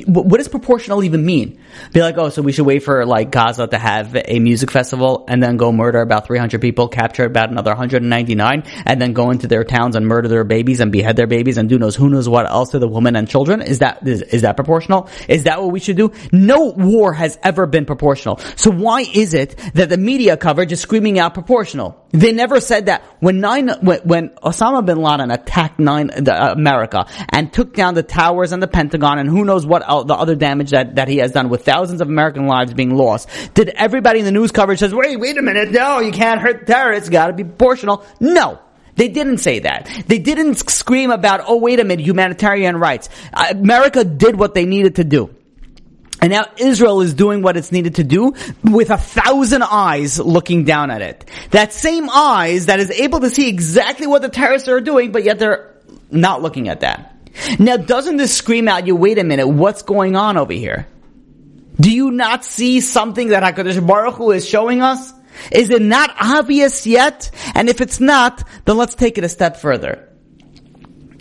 what 0.07 0.37
does 0.37 0.47
proportional 0.47 1.03
even 1.03 1.25
mean? 1.25 1.59
Be 1.91 1.99
like, 1.99 2.17
oh, 2.17 2.29
so 2.29 2.41
we 2.41 2.53
should 2.53 2.65
wait 2.65 2.79
for 2.79 3.05
like 3.05 3.29
Gaza 3.29 3.67
to 3.67 3.77
have 3.77 4.15
a 4.15 4.39
music 4.39 4.71
festival 4.71 5.25
and 5.27 5.43
then 5.43 5.57
go 5.57 5.73
murder 5.73 5.99
about 5.99 6.27
300 6.27 6.61
people, 6.61 6.87
capture 6.87 7.25
about 7.25 7.51
another 7.51 7.71
199, 7.71 8.63
and 8.85 9.01
then 9.01 9.11
go 9.11 9.31
into 9.31 9.47
their 9.47 9.65
towns 9.65 9.97
and 9.97 10.07
murder 10.07 10.29
their 10.29 10.45
babies 10.45 10.79
and 10.79 10.93
behead 10.93 11.17
their 11.17 11.27
babies 11.27 11.57
and 11.57 11.67
do 11.67 11.77
knows 11.77 11.97
who 11.97 12.09
knows 12.09 12.29
what 12.29 12.49
else 12.49 12.69
to 12.69 12.79
the 12.79 12.87
women 12.87 13.17
and 13.17 13.27
children? 13.27 13.61
Is 13.61 13.79
that, 13.79 14.07
is, 14.07 14.21
is 14.21 14.43
that 14.43 14.55
proportional? 14.55 15.09
Is 15.27 15.43
that 15.43 15.61
what 15.61 15.73
we 15.73 15.81
should 15.81 15.97
do? 15.97 16.13
No 16.31 16.67
war 16.67 17.11
has 17.11 17.37
ever 17.43 17.67
been 17.67 17.85
proportional. 17.85 18.37
So 18.55 18.71
why 18.71 19.01
is 19.01 19.33
it 19.33 19.57
that 19.73 19.89
the 19.89 19.97
media 19.97 20.37
coverage 20.37 20.71
is 20.71 20.79
screaming 20.79 21.19
out 21.19 21.33
proportional? 21.33 22.05
They 22.11 22.31
never 22.31 22.59
said 22.59 22.87
that 22.87 23.03
when 23.19 23.39
nine, 23.39 23.69
when, 23.81 23.99
when 24.01 24.29
Osama 24.29 24.83
bin 24.83 24.97
Laden 24.97 25.29
attacked 25.29 25.79
nine, 25.79 26.09
uh, 26.09 26.53
America 26.53 27.05
and 27.29 27.53
took 27.53 27.73
down 27.75 27.93
the 27.93 28.03
towers 28.03 28.51
and 28.51 28.63
the 28.63 28.67
Pentagon 28.67 29.19
and 29.19 29.29
who 29.29 29.45
knows 29.45 29.65
what 29.65 29.83
uh, 29.83 30.03
the 30.03 30.15
other 30.15 30.35
damage 30.35 30.71
that, 30.71 30.95
that 30.95 31.07
he 31.07 31.17
has 31.17 31.31
done 31.31 31.49
with 31.49 31.63
thousands 31.63 32.01
of 32.01 32.07
American 32.07 32.47
lives 32.47 32.73
being 32.73 32.95
lost, 32.95 33.29
did 33.53 33.69
everybody 33.69 34.19
in 34.19 34.25
the 34.25 34.31
news 34.31 34.51
coverage 34.51 34.79
says, 34.79 34.93
wait, 34.93 35.19
wait 35.19 35.37
a 35.37 35.41
minute, 35.41 35.71
no, 35.71 35.99
you 35.99 36.11
can't 36.11 36.41
hurt 36.41 36.65
terrorists, 36.65 37.09
gotta 37.09 37.33
be 37.33 37.43
proportional. 37.43 38.03
No. 38.19 38.59
They 38.95 39.07
didn't 39.07 39.37
say 39.37 39.59
that. 39.59 39.87
They 40.07 40.19
didn't 40.19 40.55
scream 40.55 41.11
about, 41.11 41.45
oh 41.47 41.57
wait 41.57 41.79
a 41.79 41.85
minute, 41.85 42.05
humanitarian 42.05 42.75
rights. 42.77 43.07
America 43.33 44.03
did 44.03 44.35
what 44.35 44.53
they 44.53 44.65
needed 44.65 44.95
to 44.95 45.05
do. 45.05 45.33
And 46.21 46.31
now 46.31 46.45
Israel 46.57 47.01
is 47.01 47.13
doing 47.13 47.41
what 47.41 47.55
it's 47.55 47.71
needed 47.71 47.95
to 47.95 48.03
do 48.03 48.33
with 48.63 48.89
a 48.89 48.97
thousand 48.97 49.63
eyes 49.63 50.19
looking 50.19 50.65
down 50.65 50.91
at 50.91 51.01
it. 51.01 51.25
That 51.51 51.71
same 51.71 52.09
eyes 52.09 52.65
that 52.65 52.79
is 52.79 52.91
able 52.91 53.21
to 53.21 53.29
see 53.29 53.47
exactly 53.47 54.05
what 54.05 54.21
the 54.21 54.29
terrorists 54.29 54.67
are 54.67 54.81
doing, 54.81 55.11
but 55.11 55.23
yet 55.23 55.39
they're 55.39 55.75
not 56.11 56.41
looking 56.41 56.67
at 56.67 56.81
that. 56.81 57.15
Now 57.57 57.77
doesn't 57.77 58.17
this 58.17 58.35
scream 58.35 58.67
out 58.67 58.85
you, 58.85 58.95
wait 58.95 59.17
a 59.17 59.23
minute, 59.23 59.47
what's 59.47 59.83
going 59.83 60.15
on 60.15 60.37
over 60.37 60.53
here? 60.53 60.87
Do 61.79 61.89
you 61.89 62.11
not 62.11 62.43
see 62.43 62.81
something 62.81 63.29
that 63.29 63.43
HaKadosh 63.43 63.85
Baruch 63.85 64.15
Hu 64.15 64.31
is 64.31 64.47
showing 64.47 64.81
us? 64.81 65.13
Is 65.51 65.69
it 65.69 65.81
not 65.81 66.13
obvious 66.19 66.85
yet? 66.85 67.31
And 67.55 67.69
if 67.69 67.79
it's 67.79 68.01
not, 68.01 68.43
then 68.65 68.75
let's 68.75 68.95
take 68.95 69.17
it 69.17 69.23
a 69.23 69.29
step 69.29 69.55
further 69.55 70.08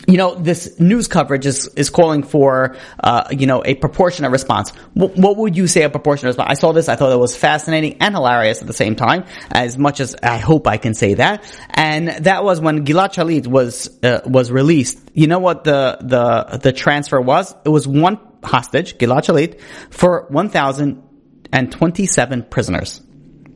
you 0.09 0.17
know, 0.17 0.33
this 0.33 0.79
news 0.79 1.07
coverage 1.07 1.45
is, 1.45 1.67
is 1.75 1.91
calling 1.91 2.23
for, 2.23 2.75
uh, 2.99 3.25
you 3.29 3.45
know, 3.45 3.61
a 3.63 3.75
proportionate 3.75 4.31
response. 4.31 4.73
W- 4.95 5.13
what 5.21 5.37
would 5.37 5.55
you 5.55 5.67
say 5.67 5.83
a 5.83 5.89
proportionate 5.89 6.29
response? 6.29 6.49
I 6.49 6.55
saw 6.55 6.71
this, 6.71 6.89
I 6.89 6.95
thought 6.95 7.11
it 7.11 7.19
was 7.19 7.35
fascinating 7.35 7.97
and 8.01 8.15
hilarious 8.15 8.59
at 8.61 8.67
the 8.67 8.73
same 8.73 8.95
time, 8.95 9.25
as 9.51 9.77
much 9.77 9.99
as 9.99 10.15
I 10.23 10.37
hope 10.37 10.65
I 10.67 10.77
can 10.77 10.95
say 10.95 11.13
that. 11.15 11.43
And 11.69 12.07
that 12.25 12.43
was 12.43 12.59
when 12.59 12.85
Gilad 12.85 13.13
Shalit 13.13 13.45
was, 13.45 14.03
uh, 14.03 14.21
was 14.25 14.51
released. 14.51 14.97
You 15.13 15.27
know 15.27 15.37
what 15.37 15.63
the, 15.63 15.99
the, 16.01 16.57
the 16.57 16.73
transfer 16.73 17.21
was? 17.21 17.53
It 17.63 17.69
was 17.69 17.87
one 17.87 18.19
hostage, 18.43 18.97
Gilad 18.97 19.25
Shalit, 19.25 19.61
for 19.91 20.25
1,027 20.29 22.43
prisoners. 22.49 22.99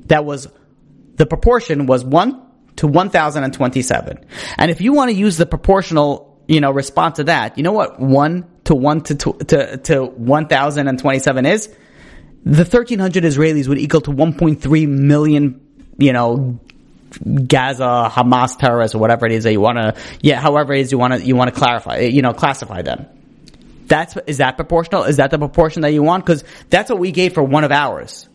That 0.06 0.24
was, 0.24 0.48
the 1.16 1.26
proportion 1.26 1.88
was 1.88 2.06
one 2.06 2.46
to 2.76 2.86
1,027. 2.86 4.26
And 4.58 4.72
if 4.72 4.82
you 4.82 4.94
want 4.94 5.10
to 5.10 5.16
use 5.16 5.38
the 5.38 5.48
proportional 5.48 6.33
you 6.48 6.62
know, 6.62 6.72
respond 6.72 7.16
to 7.16 7.26
that. 7.26 7.58
You 7.58 7.64
know 7.64 7.72
what 7.72 8.00
one 8.00 8.46
to 8.66 8.76
one 8.76 9.02
to 9.02 9.16
to 9.16 9.78
to 9.78 10.06
one 10.06 10.48
thousand 10.48 10.88
and 10.88 11.00
twenty 11.00 11.20
seven 11.20 11.46
is? 11.46 11.74
The 12.46 12.66
thirteen 12.66 13.00
hundred 13.00 13.24
Israelis 13.24 13.68
would 13.68 13.78
equal 13.78 14.02
to 14.02 14.12
one 14.12 14.34
point 14.34 14.62
three 14.62 14.86
million, 14.86 15.62
you 15.98 16.14
know, 16.14 16.60
Gaza 17.48 18.10
Hamas 18.12 18.58
terrorists 18.58 18.96
or 18.96 19.00
whatever 19.00 19.26
it 19.26 19.32
is 19.32 19.44
that 19.44 19.52
you 19.52 19.62
want 19.62 19.78
to, 19.78 19.96
yeah, 20.22 20.42
however 20.42 20.74
it 20.74 20.82
is 20.82 20.92
you 20.92 20.98
want 20.98 21.14
to 21.14 21.24
you 21.24 21.36
want 21.36 21.54
to 21.54 21.60
clarify, 21.60 22.00
you 22.00 22.22
know, 22.22 22.34
classify 22.34 22.82
them. 22.82 23.06
That's 23.86 24.18
is 24.28 24.38
that 24.38 24.56
proportional? 24.56 25.04
Is 25.04 25.18
that 25.18 25.30
the 25.32 25.38
proportion 25.38 25.84
that 25.84 25.94
you 25.94 26.04
want? 26.04 26.26
Because 26.26 26.44
that's 26.70 26.90
what 26.90 27.00
we 27.00 27.12
gave 27.12 27.34
for 27.34 27.44
one 27.44 27.64
of 27.64 27.72
ours. 27.72 28.28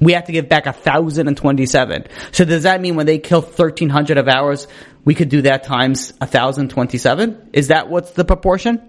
We 0.00 0.12
have 0.12 0.24
to 0.24 0.32
give 0.32 0.48
back 0.48 0.66
a 0.66 0.72
thousand 0.72 1.28
and 1.28 1.36
twenty-seven. 1.36 2.06
So 2.32 2.44
does 2.44 2.64
that 2.64 2.80
mean 2.80 2.94
when 2.94 3.06
they 3.06 3.18
kill 3.18 3.40
thirteen 3.40 3.88
hundred 3.88 4.18
of 4.18 4.28
ours, 4.28 4.68
we 5.04 5.14
could 5.14 5.28
do 5.28 5.42
that 5.42 5.64
times 5.64 6.12
a 6.20 6.26
thousand 6.26 6.70
twenty-seven? 6.70 7.50
Is 7.52 7.68
that 7.68 7.88
what's 7.88 8.12
the 8.12 8.24
proportion? 8.24 8.80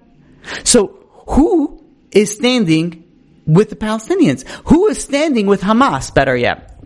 So 0.63 1.08
who 1.28 1.84
is 2.12 2.36
standing 2.36 3.04
with 3.45 3.69
the 3.69 3.75
Palestinians? 3.75 4.47
Who 4.65 4.88
is 4.88 5.04
standing 5.04 5.47
with 5.47 5.62
Hamas? 5.62 6.13
Better 6.13 6.36
yet, 6.36 6.80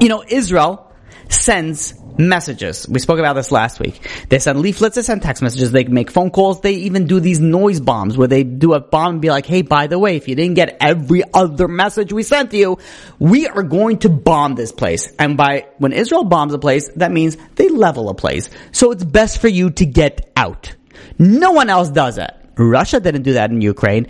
you 0.00 0.08
know, 0.08 0.24
Israel 0.26 0.92
sends 1.28 1.94
messages. 2.18 2.86
We 2.88 3.00
spoke 3.00 3.18
about 3.18 3.34
this 3.34 3.50
last 3.50 3.80
week. 3.80 4.00
They 4.28 4.38
send 4.38 4.60
leaflets, 4.60 4.96
they 4.96 5.02
send 5.02 5.22
text 5.22 5.42
messages, 5.42 5.72
they 5.72 5.84
make 5.84 6.10
phone 6.10 6.30
calls, 6.30 6.60
they 6.60 6.74
even 6.74 7.06
do 7.06 7.20
these 7.20 7.40
noise 7.40 7.80
bombs 7.80 8.16
where 8.16 8.28
they 8.28 8.44
do 8.44 8.74
a 8.74 8.80
bomb 8.80 9.12
and 9.12 9.20
be 9.20 9.30
like, 9.30 9.46
hey, 9.46 9.62
by 9.62 9.86
the 9.86 9.98
way, 9.98 10.16
if 10.16 10.28
you 10.28 10.34
didn't 10.34 10.54
get 10.54 10.76
every 10.80 11.22
other 11.32 11.68
message 11.68 12.12
we 12.12 12.22
sent 12.22 12.52
you, 12.52 12.78
we 13.18 13.46
are 13.46 13.62
going 13.62 13.98
to 13.98 14.08
bomb 14.08 14.54
this 14.54 14.72
place. 14.72 15.12
And 15.18 15.36
by, 15.36 15.66
when 15.78 15.92
Israel 15.92 16.24
bombs 16.24 16.54
a 16.54 16.58
place, 16.58 16.88
that 16.96 17.12
means 17.12 17.36
they 17.56 17.68
level 17.68 18.08
a 18.08 18.14
place. 18.14 18.50
So 18.72 18.90
it's 18.92 19.04
best 19.04 19.40
for 19.40 19.48
you 19.48 19.70
to 19.70 19.86
get 19.86 20.32
out. 20.36 20.74
No 21.18 21.52
one 21.52 21.70
else 21.70 21.90
does 21.90 22.18
it. 22.18 22.30
Russia 22.56 23.00
didn't 23.00 23.22
do 23.22 23.34
that 23.34 23.50
in 23.50 23.60
Ukraine. 23.60 24.06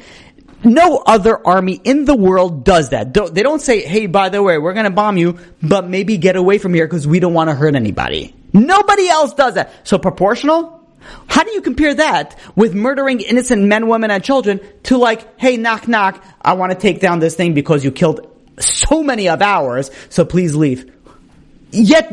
No 0.64 0.96
other 0.96 1.46
army 1.46 1.80
in 1.84 2.06
the 2.06 2.16
world 2.16 2.64
does 2.64 2.88
that. 2.90 3.12
They 3.12 3.42
don't 3.42 3.60
say, 3.60 3.82
hey, 3.82 4.06
by 4.06 4.30
the 4.30 4.42
way, 4.42 4.58
we're 4.58 4.72
going 4.72 4.84
to 4.84 4.90
bomb 4.90 5.16
you, 5.16 5.38
but 5.62 5.88
maybe 5.88 6.16
get 6.16 6.36
away 6.36 6.58
from 6.58 6.72
here 6.74 6.86
because 6.86 7.06
we 7.06 7.20
don't 7.20 7.34
want 7.34 7.50
to 7.50 7.54
hurt 7.54 7.74
anybody. 7.74 8.34
Nobody 8.52 9.08
else 9.08 9.34
does 9.34 9.54
that. 9.54 9.72
So 9.86 9.98
proportional? 9.98 10.80
How 11.26 11.44
do 11.44 11.52
you 11.52 11.60
compare 11.60 11.94
that 11.94 12.38
with 12.56 12.74
murdering 12.74 13.20
innocent 13.20 13.62
men, 13.62 13.88
women, 13.88 14.10
and 14.10 14.24
children 14.24 14.60
to 14.84 14.96
like, 14.96 15.38
hey, 15.38 15.58
knock, 15.58 15.86
knock, 15.86 16.24
I 16.40 16.54
want 16.54 16.72
to 16.72 16.78
take 16.78 17.00
down 17.00 17.18
this 17.18 17.34
thing 17.34 17.52
because 17.52 17.84
you 17.84 17.92
killed 17.92 18.30
so 18.58 19.02
many 19.02 19.28
of 19.28 19.42
ours, 19.42 19.90
so 20.08 20.24
please 20.24 20.54
leave. 20.54 20.90
Yet 21.72 22.10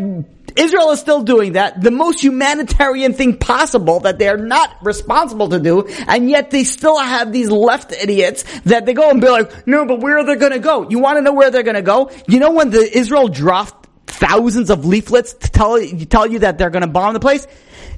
Israel 0.55 0.91
is 0.91 0.99
still 0.99 1.23
doing 1.23 1.53
that, 1.53 1.81
the 1.81 1.91
most 1.91 2.23
humanitarian 2.23 3.13
thing 3.13 3.37
possible 3.37 4.01
that 4.01 4.19
they're 4.19 4.37
not 4.37 4.77
responsible 4.83 5.49
to 5.49 5.59
do, 5.59 5.87
and 6.07 6.29
yet 6.29 6.51
they 6.51 6.63
still 6.63 6.97
have 6.97 7.31
these 7.31 7.49
left 7.49 7.91
idiots 7.91 8.43
that 8.61 8.85
they 8.85 8.93
go 8.93 9.09
and 9.09 9.21
be 9.21 9.29
like, 9.29 9.67
no, 9.67 9.85
but 9.85 9.99
where 9.99 10.17
are 10.17 10.25
they 10.25 10.35
gonna 10.35 10.59
go? 10.59 10.89
You 10.89 10.99
wanna 10.99 11.21
know 11.21 11.33
where 11.33 11.51
they're 11.51 11.63
gonna 11.63 11.81
go? 11.81 12.11
You 12.27 12.39
know 12.39 12.51
when 12.51 12.69
the 12.69 12.97
Israel 12.97 13.27
dropped 13.27 13.87
thousands 14.07 14.69
of 14.69 14.85
leaflets 14.85 15.33
to 15.33 15.49
tell, 15.49 15.79
tell 16.09 16.27
you 16.27 16.39
that 16.39 16.57
they're 16.57 16.69
gonna 16.69 16.87
bomb 16.87 17.13
the 17.13 17.19
place? 17.19 17.47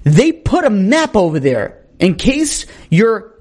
They 0.04 0.32
put 0.32 0.66
a 0.66 0.70
map 0.70 1.16
over 1.16 1.40
there 1.40 1.86
in 2.00 2.16
case 2.16 2.66
you're, 2.90 3.34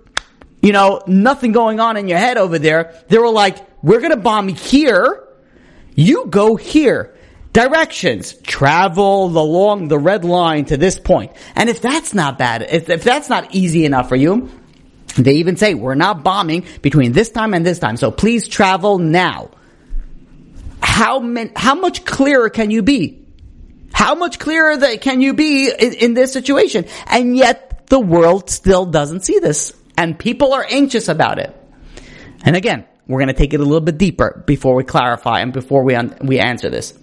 you 0.60 0.72
know, 0.72 1.02
nothing 1.06 1.52
going 1.52 1.80
on 1.80 1.96
in 1.96 2.08
your 2.08 2.18
head 2.18 2.38
over 2.38 2.58
there. 2.58 2.94
They 3.08 3.18
were 3.18 3.30
like, 3.30 3.58
we're 3.82 4.00
gonna 4.00 4.16
bomb 4.16 4.48
here, 4.48 5.28
you 5.94 6.26
go 6.26 6.56
here 6.56 7.14
directions. 7.52 8.34
Travel 8.42 9.26
along 9.26 9.88
the 9.88 9.98
red 9.98 10.24
line 10.24 10.64
to 10.66 10.76
this 10.76 10.98
point. 10.98 11.32
And 11.54 11.68
if 11.68 11.80
that's 11.80 12.14
not 12.14 12.38
bad, 12.38 12.62
if, 12.62 12.88
if 12.88 13.04
that's 13.04 13.28
not 13.28 13.54
easy 13.54 13.84
enough 13.84 14.08
for 14.08 14.16
you, 14.16 14.50
they 15.16 15.34
even 15.34 15.56
say, 15.56 15.74
we're 15.74 15.94
not 15.94 16.24
bombing 16.24 16.64
between 16.80 17.12
this 17.12 17.30
time 17.30 17.54
and 17.54 17.66
this 17.66 17.78
time, 17.78 17.96
so 17.96 18.10
please 18.10 18.48
travel 18.48 18.98
now. 18.98 19.50
How 20.80 21.20
how 21.54 21.74
much 21.74 22.04
clearer 22.04 22.50
can 22.50 22.70
you 22.70 22.82
be? 22.82 23.24
How 23.92 24.14
much 24.14 24.38
clearer 24.38 24.76
that 24.76 25.00
can 25.00 25.20
you 25.20 25.34
be 25.34 25.70
in, 25.70 25.92
in 25.94 26.14
this 26.14 26.32
situation? 26.32 26.86
And 27.06 27.36
yet 27.36 27.86
the 27.86 28.00
world 28.00 28.50
still 28.50 28.86
doesn't 28.86 29.20
see 29.20 29.38
this. 29.38 29.74
And 29.96 30.18
people 30.18 30.54
are 30.54 30.66
anxious 30.68 31.08
about 31.08 31.38
it. 31.38 31.54
And 32.42 32.56
again, 32.56 32.86
we're 33.06 33.20
going 33.20 33.28
to 33.28 33.34
take 33.34 33.52
it 33.52 33.60
a 33.60 33.64
little 33.64 33.82
bit 33.82 33.98
deeper 33.98 34.42
before 34.46 34.74
we 34.74 34.84
clarify 34.84 35.40
and 35.40 35.52
before 35.52 35.84
we, 35.84 35.94
un- 35.94 36.16
we 36.22 36.38
answer 36.38 36.70
this 36.70 36.94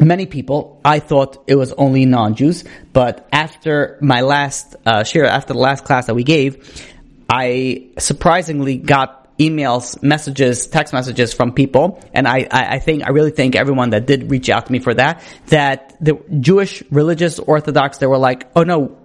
many 0.00 0.26
people, 0.26 0.80
I 0.84 0.98
thought 0.98 1.44
it 1.46 1.54
was 1.54 1.72
only 1.72 2.04
non-Jews, 2.06 2.64
but 2.92 3.28
after 3.32 3.98
my 4.00 4.22
last 4.22 4.76
uh, 4.86 5.04
share, 5.04 5.26
after 5.26 5.52
the 5.52 5.58
last 5.58 5.84
class 5.84 6.06
that 6.06 6.14
we 6.14 6.24
gave, 6.24 6.84
I 7.28 7.90
surprisingly 7.98 8.76
got 8.76 9.36
emails, 9.38 10.02
messages, 10.02 10.66
text 10.66 10.92
messages 10.92 11.32
from 11.32 11.52
people, 11.52 12.02
and 12.12 12.28
I, 12.28 12.46
I, 12.50 12.74
I 12.74 12.78
think, 12.78 13.06
I 13.06 13.10
really 13.10 13.30
think 13.30 13.56
everyone 13.56 13.90
that 13.90 14.06
did 14.06 14.30
reach 14.30 14.50
out 14.50 14.66
to 14.66 14.72
me 14.72 14.80
for 14.80 14.92
that, 14.94 15.22
that 15.46 15.96
the 16.00 16.20
Jewish 16.40 16.82
religious 16.90 17.38
Orthodox, 17.38 17.98
they 17.98 18.06
were 18.06 18.18
like, 18.18 18.48
oh 18.54 18.64
no, 18.64 18.99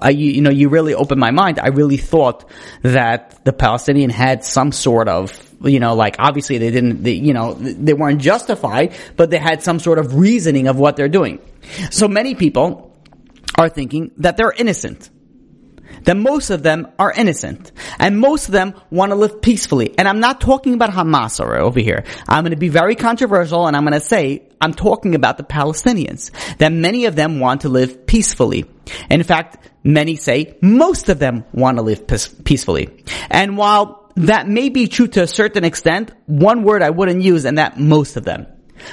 I, 0.00 0.10
you, 0.10 0.40
know, 0.40 0.50
you 0.50 0.68
really 0.68 0.94
opened 0.94 1.20
my 1.20 1.30
mind. 1.30 1.58
I 1.58 1.68
really 1.68 1.96
thought 1.96 2.48
that 2.82 3.44
the 3.44 3.52
Palestinian 3.52 4.10
had 4.10 4.44
some 4.44 4.72
sort 4.72 5.08
of, 5.08 5.32
you 5.62 5.80
know, 5.80 5.94
like 5.94 6.16
obviously 6.18 6.58
they 6.58 6.70
didn't, 6.70 7.02
they, 7.02 7.12
you 7.12 7.32
know, 7.32 7.54
they 7.54 7.94
weren't 7.94 8.20
justified, 8.20 8.94
but 9.16 9.30
they 9.30 9.38
had 9.38 9.62
some 9.62 9.78
sort 9.78 9.98
of 9.98 10.14
reasoning 10.16 10.68
of 10.68 10.78
what 10.78 10.96
they're 10.96 11.08
doing. 11.08 11.40
So 11.90 12.08
many 12.08 12.34
people 12.34 12.96
are 13.58 13.68
thinking 13.68 14.10
that 14.18 14.36
they're 14.36 14.52
innocent. 14.52 15.10
That 16.04 16.16
most 16.16 16.50
of 16.50 16.62
them 16.62 16.88
are 16.98 17.12
innocent. 17.12 17.72
And 17.98 18.18
most 18.18 18.48
of 18.48 18.52
them 18.52 18.74
want 18.90 19.10
to 19.10 19.16
live 19.16 19.40
peacefully. 19.42 19.96
And 19.98 20.08
I'm 20.08 20.20
not 20.20 20.40
talking 20.40 20.74
about 20.74 20.90
Hamas 20.90 21.40
over 21.40 21.80
here. 21.80 22.04
I'm 22.28 22.44
going 22.44 22.52
to 22.52 22.56
be 22.56 22.68
very 22.68 22.94
controversial 22.96 23.66
and 23.66 23.76
I'm 23.76 23.84
going 23.84 23.94
to 23.94 24.00
say 24.00 24.48
I'm 24.60 24.74
talking 24.74 25.14
about 25.14 25.36
the 25.36 25.44
Palestinians. 25.44 26.30
That 26.58 26.72
many 26.72 27.06
of 27.06 27.16
them 27.16 27.40
want 27.40 27.62
to 27.62 27.68
live 27.68 28.06
peacefully. 28.06 28.64
In 29.10 29.22
fact, 29.22 29.70
many 29.84 30.16
say 30.16 30.56
most 30.60 31.08
of 31.08 31.18
them 31.18 31.44
want 31.52 31.78
to 31.78 31.82
live 31.82 32.06
peacefully. 32.44 33.04
And 33.30 33.56
while 33.56 34.12
that 34.16 34.48
may 34.48 34.68
be 34.68 34.88
true 34.88 35.08
to 35.08 35.22
a 35.22 35.26
certain 35.26 35.64
extent, 35.64 36.12
one 36.26 36.64
word 36.64 36.82
I 36.82 36.90
wouldn't 36.90 37.22
use 37.22 37.44
and 37.44 37.58
that 37.58 37.78
most 37.78 38.16
of 38.16 38.24
them. 38.24 38.46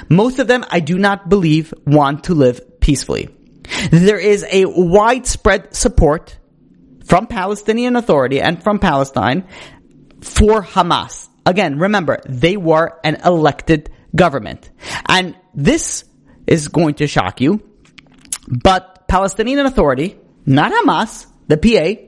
Most 0.08 0.38
of 0.38 0.46
them 0.46 0.64
I 0.70 0.80
do 0.80 0.98
not 0.98 1.28
believe 1.28 1.74
want 1.86 2.24
to 2.24 2.34
live 2.34 2.80
peacefully. 2.80 3.28
There 3.90 4.18
is 4.18 4.44
a 4.50 4.64
widespread 4.66 5.74
support 5.74 6.36
from 7.10 7.26
Palestinian 7.26 7.96
Authority 7.96 8.40
and 8.40 8.62
from 8.62 8.78
Palestine 8.78 9.48
for 10.20 10.62
Hamas. 10.62 11.28
Again, 11.44 11.80
remember, 11.80 12.20
they 12.28 12.56
were 12.56 13.00
an 13.02 13.16
elected 13.24 13.90
government. 14.14 14.70
And 15.08 15.34
this 15.52 16.04
is 16.46 16.68
going 16.68 16.94
to 16.94 17.08
shock 17.08 17.40
you, 17.40 17.68
but 18.46 19.08
Palestinian 19.08 19.66
Authority, 19.66 20.18
not 20.46 20.70
Hamas, 20.70 21.26
the 21.48 21.56
PA, 21.56 22.00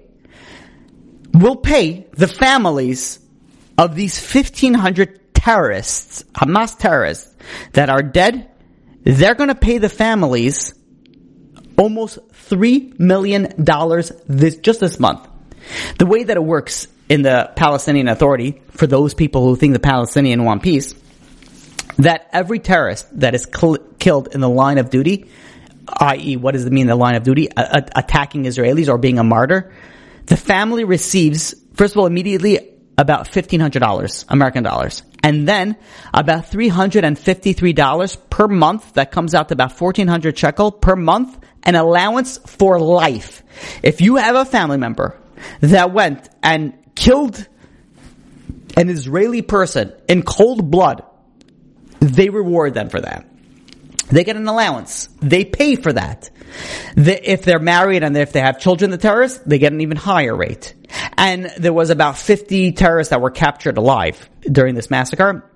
will 1.37 1.57
pay 1.57 2.07
the 2.13 2.29
families 2.29 3.19
of 3.77 3.97
these 3.97 4.17
1500 4.17 5.35
terrorists, 5.35 6.23
Hamas 6.33 6.79
terrorists 6.79 7.35
that 7.73 7.91
are 7.91 8.05
dead. 8.05 8.49
They're 9.03 9.35
to 9.49 9.57
pay 9.57 9.79
the 9.79 9.89
families 9.89 10.75
almost 11.83 12.21
$3 12.49 13.01
million 13.01 13.55
this, 14.29 14.57
just 14.59 14.79
this 14.79 15.01
month. 15.01 15.29
The 15.99 16.07
way 16.07 16.23
that 16.23 16.37
it 16.37 16.45
works 16.45 16.87
in 17.09 17.23
the 17.23 17.51
Palestinian 17.57 18.07
Authority, 18.07 18.63
for 18.71 18.87
those 18.87 19.15
people 19.15 19.45
who 19.45 19.57
think 19.57 19.73
the 19.73 19.81
Palestinian 19.81 20.45
want 20.45 20.63
peace, 20.63 20.95
that 21.99 22.29
every 22.33 22.61
terrorist 22.61 23.09
that 23.19 23.35
is 23.35 23.49
cl- 23.53 23.79
killed 23.99 24.29
in 24.33 24.41
the 24.41 24.49
line 24.49 24.79
of 24.79 24.91
duty, 24.91 25.29
i.e., 25.89 26.37
what 26.37 26.53
does 26.53 26.65
it 26.67 26.73
mean 26.73 26.87
the 26.87 26.95
line 26.95 27.17
of 27.17 27.25
duty? 27.25 27.49
A- 27.57 27.89
attacking 27.97 28.45
Israelis 28.45 28.89
or 28.89 28.97
being 28.97 29.19
a 29.19 29.25
martyr, 29.25 29.73
the 30.27 30.37
family 30.37 30.85
receives, 30.85 31.53
first 31.75 31.95
of 31.95 31.99
all, 31.99 32.07
immediately 32.07 32.61
about 32.97 33.29
$1,500 33.29 34.25
American 34.29 34.63
dollars. 34.63 35.03
And 35.25 35.49
then 35.49 35.77
about 36.15 36.47
$353 36.47 38.31
per 38.31 38.49
month, 38.49 38.95
that 38.95 39.11
comes 39.13 39.35
out 39.35 39.49
to 39.49 39.55
about 39.55 39.81
1400 39.81 40.37
shekel 40.37 40.73
per 40.73 40.97
month, 40.97 41.39
an 41.63 41.75
allowance 41.75 42.39
for 42.39 42.81
life. 42.81 43.43
If 43.83 44.01
you 44.01 44.17
have 44.17 44.37
a 44.37 44.45
family 44.45 44.79
member 44.79 45.19
that 45.61 45.93
went 45.93 46.29
and 46.43 46.75
killed 46.95 47.47
an 48.77 48.89
Israeli 48.89 49.43
person 49.43 49.93
in 50.09 50.23
cold 50.23 50.71
blood, 50.71 51.05
they 52.01 52.29
reward 52.31 52.75
them 52.75 52.89
for 52.89 53.01
that. 53.01 53.27
They 54.09 54.25
get 54.25 54.37
an 54.37 54.47
allowance. 54.47 55.09
They 55.21 55.45
pay 55.45 55.77
for 55.77 55.93
that. 55.93 56.31
if 56.97 57.43
they're 57.43 57.59
married 57.59 58.03
and 58.03 58.15
if 58.17 58.33
they 58.33 58.41
have 58.41 58.59
children, 58.59 58.91
the 58.91 58.99
terrorists, 58.99 59.39
they 59.47 59.59
get 59.59 59.73
an 59.73 59.81
even 59.81 59.97
higher 59.97 60.37
rate. 60.37 60.75
And 61.17 61.47
there 61.59 61.73
was 61.73 61.89
about 61.89 62.19
50 62.19 62.73
terrorists 62.73 63.11
that 63.11 63.23
were 63.23 63.31
captured 63.31 63.79
alive 63.79 64.29
during 64.43 64.75
this 64.75 64.91
massacre. 64.91 65.51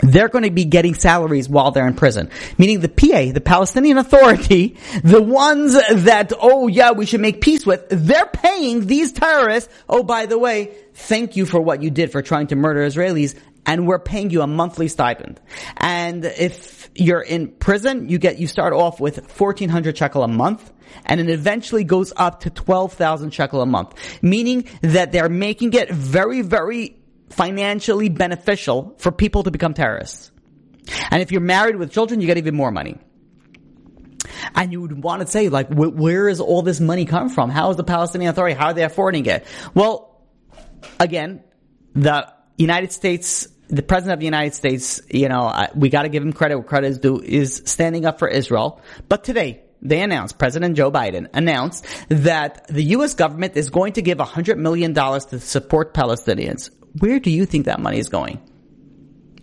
They're 0.00 0.28
going 0.28 0.44
to 0.44 0.50
be 0.50 0.64
getting 0.64 0.94
salaries 0.94 1.48
while 1.48 1.70
they're 1.70 1.86
in 1.86 1.94
prison. 1.94 2.30
Meaning 2.58 2.80
the 2.80 2.88
PA, 2.88 3.32
the 3.32 3.42
Palestinian 3.44 3.98
Authority, 3.98 4.76
the 5.04 5.22
ones 5.22 5.74
that, 5.74 6.32
oh 6.40 6.68
yeah, 6.68 6.92
we 6.92 7.06
should 7.06 7.20
make 7.20 7.40
peace 7.40 7.66
with, 7.66 7.86
they're 7.90 8.26
paying 8.26 8.86
these 8.86 9.12
terrorists, 9.12 9.72
oh 9.88 10.02
by 10.02 10.26
the 10.26 10.38
way, 10.38 10.74
thank 10.94 11.36
you 11.36 11.46
for 11.46 11.60
what 11.60 11.82
you 11.82 11.90
did 11.90 12.12
for 12.12 12.22
trying 12.22 12.48
to 12.48 12.56
murder 12.56 12.80
Israelis, 12.80 13.34
and 13.64 13.86
we're 13.86 13.98
paying 13.98 14.30
you 14.30 14.42
a 14.42 14.46
monthly 14.46 14.88
stipend. 14.88 15.40
And 15.76 16.24
if 16.24 16.90
you're 16.94 17.20
in 17.20 17.48
prison, 17.48 18.08
you 18.08 18.18
get, 18.18 18.38
you 18.38 18.46
start 18.46 18.72
off 18.72 19.00
with 19.00 19.18
1400 19.38 19.96
shekel 19.96 20.22
a 20.22 20.28
month, 20.28 20.72
and 21.06 21.20
it 21.20 21.30
eventually 21.30 21.84
goes 21.84 22.12
up 22.16 22.40
to 22.40 22.50
12,000 22.50 23.32
shekel 23.32 23.62
a 23.62 23.66
month. 23.66 23.94
Meaning 24.20 24.68
that 24.82 25.12
they're 25.12 25.28
making 25.28 25.74
it 25.74 25.90
very, 25.90 26.42
very 26.42 26.96
financially 27.32 28.08
beneficial 28.08 28.94
for 28.98 29.12
people 29.12 29.42
to 29.44 29.50
become 29.50 29.74
terrorists. 29.74 30.30
And 31.10 31.22
if 31.22 31.32
you're 31.32 31.40
married 31.40 31.76
with 31.76 31.92
children, 31.92 32.20
you 32.20 32.26
get 32.26 32.38
even 32.38 32.54
more 32.54 32.70
money. 32.70 32.98
And 34.54 34.72
you 34.72 34.80
would 34.80 35.02
want 35.02 35.22
to 35.22 35.28
say, 35.28 35.48
like, 35.48 35.68
wh- 35.68 35.94
where 35.96 36.28
is 36.28 36.40
all 36.40 36.62
this 36.62 36.80
money 36.80 37.04
come 37.04 37.28
from? 37.28 37.50
How 37.50 37.70
is 37.70 37.76
the 37.76 37.84
Palestinian 37.84 38.30
Authority, 38.30 38.54
how 38.54 38.66
are 38.66 38.74
they 38.74 38.84
affording 38.84 39.26
it? 39.26 39.46
Well, 39.74 40.22
again, 40.98 41.42
the 41.94 42.32
United 42.56 42.92
States, 42.92 43.48
the 43.68 43.82
President 43.82 44.14
of 44.14 44.20
the 44.20 44.24
United 44.24 44.54
States, 44.54 45.00
you 45.10 45.28
know, 45.28 45.66
we 45.74 45.88
gotta 45.88 46.08
give 46.08 46.22
him 46.22 46.32
credit 46.32 46.56
where 46.56 46.64
credit 46.64 46.88
is 46.88 46.98
due, 46.98 47.20
is 47.20 47.62
standing 47.66 48.04
up 48.06 48.18
for 48.18 48.28
Israel. 48.28 48.80
But 49.08 49.24
today, 49.24 49.62
they 49.80 50.00
announced, 50.00 50.38
President 50.38 50.76
Joe 50.76 50.92
Biden 50.92 51.28
announced 51.34 51.84
that 52.08 52.68
the 52.68 52.82
U.S. 52.96 53.14
government 53.14 53.56
is 53.56 53.68
going 53.70 53.94
to 53.94 54.02
give 54.02 54.18
$100 54.18 54.56
million 54.56 54.94
to 54.94 55.40
support 55.40 55.92
Palestinians 55.92 56.70
where 56.98 57.18
do 57.20 57.30
you 57.30 57.46
think 57.46 57.66
that 57.66 57.80
money 57.80 57.98
is 57.98 58.08
going? 58.08 58.40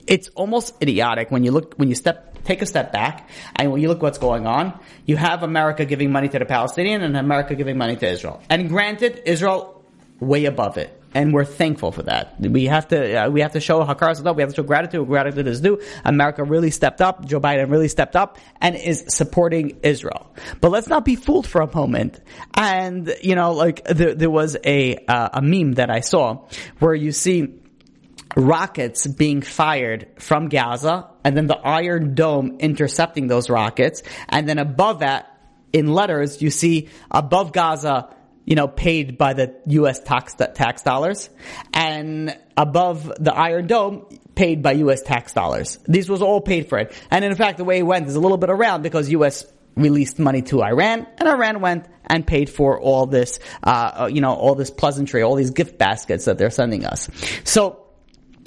It's 0.07 0.29
almost 0.29 0.81
idiotic 0.81 1.29
when 1.31 1.43
you 1.43 1.51
look, 1.51 1.75
when 1.75 1.89
you 1.89 1.95
step, 1.95 2.43
take 2.43 2.61
a 2.61 2.65
step 2.65 2.91
back 2.91 3.29
and 3.55 3.71
when 3.71 3.81
you 3.81 3.87
look 3.87 4.01
what's 4.01 4.17
going 4.17 4.47
on, 4.47 4.79
you 5.05 5.17
have 5.17 5.43
America 5.43 5.85
giving 5.85 6.11
money 6.11 6.29
to 6.29 6.39
the 6.39 6.45
Palestinian 6.45 7.01
and 7.03 7.15
America 7.15 7.55
giving 7.55 7.77
money 7.77 7.95
to 7.95 8.07
Israel. 8.07 8.41
And 8.49 8.69
granted, 8.69 9.21
Israel 9.25 9.83
way 10.19 10.45
above 10.45 10.77
it. 10.77 10.98
And 11.13 11.33
we're 11.33 11.45
thankful 11.45 11.91
for 11.91 12.03
that. 12.03 12.39
We 12.39 12.65
have 12.65 12.87
to, 12.89 13.25
uh, 13.25 13.29
we 13.29 13.41
have 13.41 13.53
to 13.53 13.59
show 13.59 13.83
Hakar 13.83 14.35
We 14.35 14.41
have 14.43 14.51
to 14.51 14.55
show 14.55 14.63
gratitude. 14.63 15.07
Gratitude 15.07 15.47
is 15.47 15.59
due. 15.61 15.81
America 16.05 16.43
really 16.43 16.69
stepped 16.69 17.01
up. 17.01 17.25
Joe 17.25 17.39
Biden 17.39 17.71
really 17.71 17.87
stepped 17.87 18.15
up 18.15 18.37
and 18.61 18.75
is 18.75 19.05
supporting 19.07 19.79
Israel. 19.81 20.33
But 20.61 20.69
let's 20.69 20.87
not 20.87 21.05
be 21.05 21.15
fooled 21.15 21.47
for 21.47 21.61
a 21.61 21.75
moment. 21.75 22.19
And, 22.53 23.11
you 23.23 23.35
know, 23.35 23.53
like 23.53 23.83
there, 23.85 24.13
there 24.13 24.29
was 24.29 24.55
a, 24.63 24.97
uh, 25.07 25.29
a 25.33 25.41
meme 25.41 25.73
that 25.73 25.89
I 25.89 26.01
saw 26.01 26.47
where 26.77 26.93
you 26.93 27.11
see 27.11 27.59
rockets 28.35 29.07
being 29.07 29.41
fired 29.41 30.07
from 30.19 30.49
Gaza 30.49 31.09
and 31.23 31.35
then 31.35 31.47
the 31.47 31.57
Iron 31.57 32.13
Dome 32.13 32.57
intercepting 32.59 33.27
those 33.27 33.49
rockets. 33.49 34.03
And 34.27 34.47
then 34.47 34.59
above 34.59 34.99
that, 34.99 35.35
in 35.71 35.93
letters, 35.93 36.41
you 36.41 36.49
see 36.49 36.89
above 37.11 37.51
Gaza, 37.51 38.09
you 38.45 38.55
know, 38.55 38.67
paid 38.67 39.17
by 39.17 39.33
the 39.33 39.55
U.S. 39.67 39.99
tax, 39.99 40.35
tax 40.35 40.81
dollars 40.81 41.29
and 41.73 42.35
above 42.57 43.11
the 43.19 43.33
Iron 43.33 43.67
Dome, 43.67 44.05
paid 44.35 44.63
by 44.63 44.73
U.S. 44.73 45.01
tax 45.01 45.33
dollars. 45.33 45.77
These 45.87 46.09
was 46.09 46.21
all 46.21 46.41
paid 46.41 46.67
for 46.67 46.79
it. 46.79 46.93
And 47.11 47.23
in 47.23 47.35
fact, 47.35 47.57
the 47.57 47.63
way 47.63 47.79
it 47.79 47.83
went 47.83 48.07
is 48.07 48.15
a 48.15 48.19
little 48.19 48.37
bit 48.37 48.49
around 48.49 48.81
because 48.81 49.09
U.S. 49.11 49.45
released 49.75 50.19
money 50.19 50.41
to 50.43 50.63
Iran 50.63 51.05
and 51.17 51.29
Iran 51.29 51.61
went 51.61 51.87
and 52.05 52.25
paid 52.25 52.49
for 52.49 52.79
all 52.79 53.05
this, 53.05 53.39
uh, 53.63 54.09
you 54.11 54.21
know, 54.21 54.33
all 54.33 54.55
this 54.55 54.71
pleasantry, 54.71 55.21
all 55.21 55.35
these 55.35 55.51
gift 55.51 55.77
baskets 55.77 56.25
that 56.25 56.37
they're 56.37 56.49
sending 56.49 56.85
us. 56.85 57.09
So, 57.43 57.85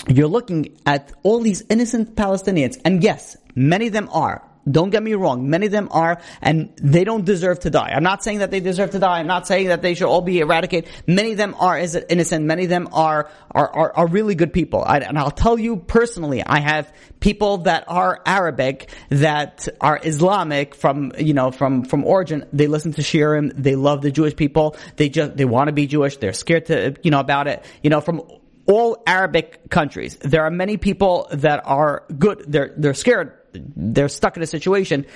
you're 0.08 0.26
looking 0.26 0.78
at 0.84 1.12
all 1.22 1.40
these 1.40 1.62
innocent 1.70 2.16
Palestinians, 2.16 2.76
and 2.84 3.04
yes, 3.04 3.36
many 3.54 3.86
of 3.86 3.92
them 3.92 4.08
are 4.12 4.42
don't 4.70 4.90
get 4.90 5.02
me 5.02 5.14
wrong. 5.14 5.50
Many 5.50 5.66
of 5.66 5.72
them 5.72 5.88
are, 5.90 6.20
and 6.40 6.72
they 6.76 7.04
don't 7.04 7.24
deserve 7.24 7.60
to 7.60 7.70
die. 7.70 7.92
I'm 7.94 8.02
not 8.02 8.22
saying 8.22 8.38
that 8.38 8.50
they 8.50 8.60
deserve 8.60 8.90
to 8.90 8.98
die. 8.98 9.18
I'm 9.18 9.26
not 9.26 9.46
saying 9.46 9.68
that 9.68 9.82
they 9.82 9.94
should 9.94 10.06
all 10.06 10.20
be 10.20 10.38
eradicated. 10.38 10.90
Many 11.06 11.32
of 11.32 11.36
them 11.36 11.54
are 11.58 11.78
innocent. 11.78 12.44
Many 12.44 12.64
of 12.64 12.68
them 12.68 12.88
are 12.92 13.30
are 13.50 13.68
are, 13.74 13.96
are 13.96 14.06
really 14.06 14.34
good 14.34 14.52
people. 14.52 14.84
I, 14.84 14.98
and 14.98 15.18
I'll 15.18 15.30
tell 15.30 15.58
you 15.58 15.76
personally, 15.76 16.44
I 16.44 16.60
have 16.60 16.92
people 17.20 17.58
that 17.58 17.84
are 17.88 18.20
Arabic 18.24 18.90
that 19.08 19.68
are 19.80 19.98
Islamic 20.02 20.74
from 20.74 21.12
you 21.18 21.34
know 21.34 21.50
from 21.50 21.84
from 21.84 22.04
origin. 22.04 22.46
They 22.52 22.68
listen 22.68 22.92
to 22.94 23.02
Shiurim. 23.02 23.52
They 23.56 23.74
love 23.74 24.02
the 24.02 24.10
Jewish 24.10 24.36
people. 24.36 24.76
They 24.96 25.08
just 25.08 25.36
they 25.36 25.44
want 25.44 25.68
to 25.68 25.72
be 25.72 25.86
Jewish. 25.86 26.18
They're 26.18 26.32
scared 26.32 26.66
to 26.66 26.94
you 27.02 27.10
know 27.10 27.20
about 27.20 27.48
it. 27.48 27.64
You 27.82 27.90
know 27.90 28.00
from 28.00 28.22
all 28.66 29.02
Arabic 29.06 29.70
countries. 29.70 30.16
There 30.20 30.44
are 30.44 30.50
many 30.50 30.76
people 30.76 31.26
that 31.32 31.62
are 31.66 32.04
good. 32.16 32.44
They're 32.46 32.72
they're 32.76 32.94
scared 32.94 33.38
they're 33.52 34.08
stuck 34.08 34.36
in 34.36 34.42
a 34.42 34.46
situation. 34.46 35.06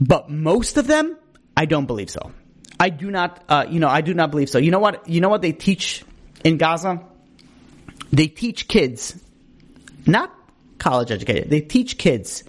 But 0.00 0.30
most 0.30 0.76
of 0.76 0.86
them, 0.86 1.16
I 1.56 1.66
don't 1.66 1.86
believe 1.86 2.10
so. 2.10 2.32
I 2.78 2.88
do 2.88 3.10
not, 3.10 3.44
uh, 3.48 3.66
you 3.68 3.80
know, 3.80 3.88
I 3.88 4.00
do 4.00 4.14
not 4.14 4.30
believe 4.30 4.48
so. 4.48 4.58
You 4.58 4.70
know 4.70 4.78
what? 4.78 5.08
You 5.08 5.20
know 5.20 5.28
what 5.28 5.42
they 5.42 5.52
teach 5.52 6.02
in 6.42 6.56
Gaza? 6.56 7.04
They 8.12 8.28
teach 8.28 8.66
kids, 8.66 9.14
not 10.06 10.34
college 10.78 11.10
educated. 11.10 11.50
They 11.50 11.60
teach 11.60 11.98
kids 11.98 12.42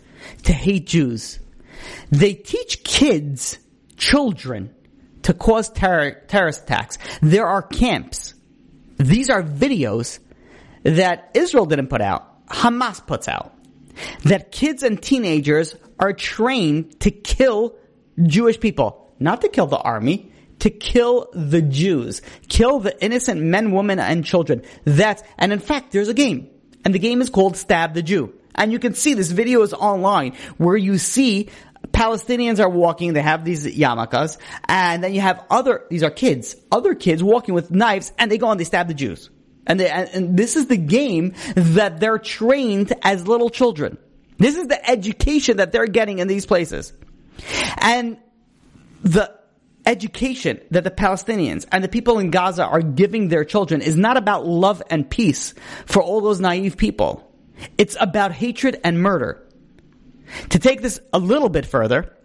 to 0.43 0.53
hate 0.53 0.87
Jews. 0.87 1.39
They 2.09 2.33
teach 2.33 2.83
kids, 2.83 3.59
children, 3.97 4.73
to 5.23 5.33
cause 5.33 5.69
terror, 5.69 6.23
terrorist 6.27 6.63
attacks. 6.63 6.97
There 7.21 7.45
are 7.45 7.61
camps. 7.61 8.33
These 8.97 9.29
are 9.29 9.43
videos 9.43 10.19
that 10.83 11.31
Israel 11.33 11.65
didn't 11.65 11.87
put 11.87 12.01
out. 12.01 12.47
Hamas 12.47 13.05
puts 13.05 13.27
out 13.27 13.53
that 14.23 14.51
kids 14.51 14.83
and 14.83 15.01
teenagers 15.01 15.75
are 15.99 16.13
trained 16.13 16.99
to 17.01 17.11
kill 17.11 17.75
Jewish 18.23 18.59
people, 18.59 19.13
not 19.19 19.41
to 19.41 19.49
kill 19.49 19.67
the 19.67 19.77
army, 19.77 20.31
to 20.59 20.69
kill 20.69 21.29
the 21.33 21.61
Jews, 21.61 22.21
kill 22.47 22.79
the 22.79 23.03
innocent 23.03 23.41
men, 23.41 23.71
women, 23.71 23.99
and 23.99 24.23
children. 24.23 24.63
That's, 24.85 25.23
and 25.37 25.51
in 25.51 25.59
fact, 25.59 25.91
there's 25.91 26.09
a 26.09 26.13
game, 26.13 26.49
and 26.85 26.93
the 26.93 26.99
game 26.99 27.21
is 27.21 27.29
called 27.29 27.57
Stab 27.57 27.93
the 27.93 28.03
Jew. 28.03 28.33
And 28.53 28.71
you 28.71 28.79
can 28.79 28.93
see 28.93 29.13
this 29.13 29.31
video 29.31 29.61
is 29.61 29.73
online 29.73 30.35
where 30.57 30.77
you 30.77 30.97
see 30.97 31.49
Palestinians 31.91 32.59
are 32.59 32.69
walking, 32.69 33.13
they 33.13 33.21
have 33.21 33.43
these 33.43 33.65
yarmulkes, 33.65 34.37
and 34.67 35.03
then 35.03 35.13
you 35.13 35.21
have 35.21 35.43
other, 35.49 35.85
these 35.89 36.03
are 36.03 36.11
kids, 36.11 36.55
other 36.71 36.93
kids 36.93 37.23
walking 37.23 37.55
with 37.55 37.71
knives, 37.71 38.11
and 38.19 38.31
they 38.31 38.37
go 38.37 38.51
and 38.51 38.59
they 38.59 38.65
stab 38.65 38.87
the 38.87 38.93
Jews. 38.93 39.29
And, 39.67 39.79
they, 39.79 39.89
and 39.89 40.37
this 40.37 40.55
is 40.55 40.67
the 40.67 40.77
game 40.77 41.33
that 41.55 41.99
they're 41.99 42.17
trained 42.17 42.93
as 43.03 43.27
little 43.27 43.49
children. 43.49 43.97
This 44.37 44.57
is 44.57 44.67
the 44.67 44.89
education 44.89 45.57
that 45.57 45.71
they're 45.71 45.87
getting 45.87 46.19
in 46.19 46.27
these 46.27 46.45
places. 46.45 46.93
And 47.77 48.17
the 49.03 49.31
education 49.85 50.59
that 50.71 50.83
the 50.83 50.91
Palestinians 50.91 51.65
and 51.71 51.83
the 51.83 51.87
people 51.87 52.19
in 52.19 52.31
Gaza 52.31 52.65
are 52.65 52.81
giving 52.81 53.27
their 53.27 53.45
children 53.45 53.81
is 53.81 53.97
not 53.97 54.17
about 54.17 54.45
love 54.45 54.81
and 54.89 55.09
peace 55.09 55.53
for 55.85 56.01
all 56.01 56.21
those 56.21 56.39
naive 56.39 56.77
people. 56.77 57.31
It's 57.77 57.95
about 57.99 58.31
hatred 58.31 58.79
and 58.83 59.01
murder. 59.01 59.47
To 60.49 60.59
take 60.59 60.81
this 60.81 60.99
a 61.13 61.19
little 61.19 61.49
bit 61.49 61.65
further, 61.65 62.15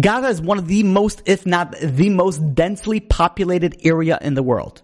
Gaza 0.00 0.28
is 0.28 0.40
one 0.40 0.58
of 0.58 0.66
the 0.66 0.82
most, 0.82 1.22
if 1.26 1.44
not 1.44 1.76
the 1.78 2.08
most 2.08 2.54
densely 2.54 3.00
populated 3.00 3.76
area 3.84 4.18
in 4.20 4.34
the 4.34 4.42
world. 4.42 4.82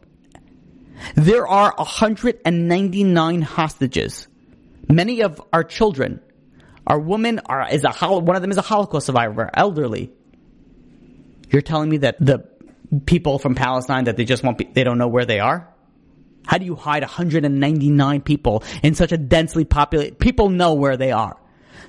There 1.15 1.47
are 1.47 1.75
199 1.77 3.43
hostages. 3.43 4.29
Many 4.89 5.23
of 5.23 5.41
our 5.53 5.65
children, 5.65 6.21
our 6.87 6.99
women 6.99 7.41
are, 7.47 7.69
is 7.71 7.85
a, 7.85 7.93
one 8.09 8.37
of 8.37 8.43
them 8.43 8.51
is 8.51 8.57
a 8.57 8.63
Holocaust 8.63 9.07
survivor, 9.07 9.51
elderly. 9.53 10.11
You're 11.51 11.63
telling 11.63 11.91
me 11.91 11.99
that 11.99 12.17
the 12.19 12.49
people 13.07 13.39
from 13.39 13.55
Palestine 13.55 14.05
that 14.05 14.17
they 14.17 14.25
just 14.25 14.43
won't 14.43 14.75
they 14.75 14.85
don't 14.85 14.99
know 14.99 15.09
where 15.09 15.25
they 15.25 15.41
are? 15.41 15.69
How 16.47 16.59
do 16.59 16.65
you 16.65 16.77
hide 16.77 17.03
199 17.03 18.21
people 18.23 18.65
in 18.83 18.95
such 18.95 19.13
a 19.13 19.19
densely 19.19 19.65
populated, 19.65 20.19
people 20.19 20.49
know 20.49 20.75
where 20.75 20.97
they 20.97 21.13
are. 21.13 21.37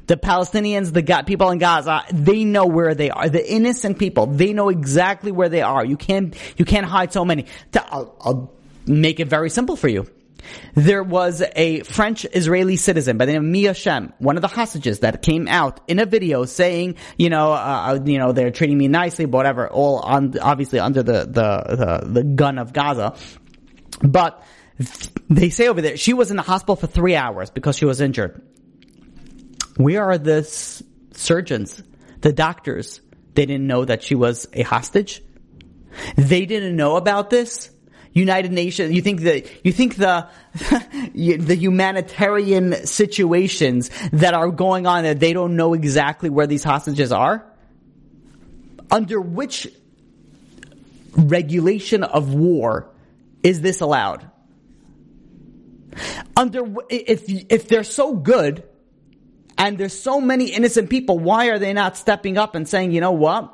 The 0.08 0.17
Palestinians, 0.17 0.91
the 0.91 1.24
people 1.24 1.52
in 1.52 1.60
Gaza, 1.60 2.04
they 2.12 2.43
know 2.43 2.65
where 2.65 2.95
they 2.95 3.10
are. 3.10 3.30
The 3.30 3.48
innocent 3.50 4.00
people, 4.00 4.26
they 4.26 4.54
know 4.54 4.69
exactly 4.69 5.32
where 5.32 5.50
they 5.50 5.62
are. 5.62 5.86
You 5.86 5.98
can't, 5.98 6.36
you 6.58 6.65
can't 6.65 6.86
hide 6.86 7.13
so 7.13 7.24
many. 7.24 7.45
I'll, 7.76 8.15
I'll 8.19 8.54
make 8.90 9.19
it 9.19 9.27
very 9.27 9.50
simple 9.50 9.75
for 9.75 9.87
you. 9.87 10.08
There 10.73 11.04
was 11.04 11.44
a 11.56 11.81
French 11.81 12.25
Israeli 12.25 12.75
citizen 12.75 13.17
by 13.17 13.25
the 13.25 13.33
name 13.33 13.46
of 13.46 13.52
Mia 13.52 13.73
Schem, 13.73 14.13
one 14.19 14.37
of 14.37 14.42
the 14.42 14.48
hostages 14.48 15.00
that 15.00 15.21
came 15.21 15.48
out 15.48 15.81
in 15.87 16.00
a 16.00 16.06
video 16.06 16.46
saying, 16.46 16.96
you 17.17 17.29
know, 17.29 17.52
uh, 17.52 18.00
you 18.04 18.17
know, 18.17 18.31
they're 18.31 18.52
treating 18.52 18.77
me 18.77 18.87
nicely, 18.87 19.25
whatever, 19.25 19.69
all 19.69 20.00
on, 20.00 20.37
obviously 20.40 20.79
under 20.79 21.04
the, 21.04 21.25
the, 21.25 22.02
the, 22.06 22.08
the 22.12 22.23
gun 22.23 22.58
of 22.58 22.73
Gaza. 22.73 23.15
But 24.02 24.44
they 25.29 25.50
say 25.50 25.67
over 25.67 25.81
there, 25.81 25.98
she 25.98 26.13
was 26.13 26.31
in 26.31 26.37
the 26.37 26.44
hospital 26.44 26.75
for 26.75 26.87
three 26.87 27.15
hours 27.15 27.50
because 27.50 27.75
she 27.75 27.85
was 27.85 28.02
injured. 28.02 28.42
Where 29.75 30.06
are 30.06 30.17
the 30.17 30.44
surgeons, 31.13 31.83
the 32.21 32.33
doctors? 32.33 33.02
They 33.33 33.46
didn't 33.46 33.67
know 33.67 33.85
that 33.85 34.04
she 34.04 34.15
was 34.15 34.48
a 34.54 34.63
hostage. 34.63 35.21
They 36.15 36.46
didn't 36.46 36.75
know 36.75 36.96
about 36.96 37.29
this 37.29 37.71
United 38.14 38.52
Nations, 38.52 38.94
you 38.94 39.02
think 39.02 39.22
that, 39.22 39.66
you 39.66 39.72
think 39.72 39.96
the, 39.96 40.28
the 41.14 41.56
humanitarian 41.56 42.86
situations 42.86 43.92
that 44.12 44.34
are 44.34 44.50
going 44.50 44.88
on 44.88 45.04
that 45.04 45.20
they 45.20 45.34
don't 45.34 45.56
know 45.56 45.74
exactly 45.74 46.30
where 46.30 46.48
these 46.48 46.64
hostages 46.64 47.12
are? 47.12 47.46
Under 48.92 49.22
which 49.22 49.68
regulation 51.16 52.04
of 52.04 52.34
war 52.34 52.90
is 53.44 53.62
this 53.62 53.82
allowed? 53.82 54.30
Under, 56.36 56.64
if, 56.90 57.24
if 57.28 57.68
they're 57.68 57.84
so 57.84 58.16
good, 58.16 58.64
and 59.60 59.78
there's 59.78 60.00
so 60.00 60.22
many 60.22 60.52
innocent 60.52 60.90
people, 60.90 61.20
why 61.20 61.48
are 61.48 61.60
they 61.60 61.74
not 61.74 61.98
stepping 61.98 62.38
up 62.38 62.56
and 62.56 62.68
saying, 62.68 62.94
you 62.94 63.02
know 63.02 63.12
what? 63.12 63.54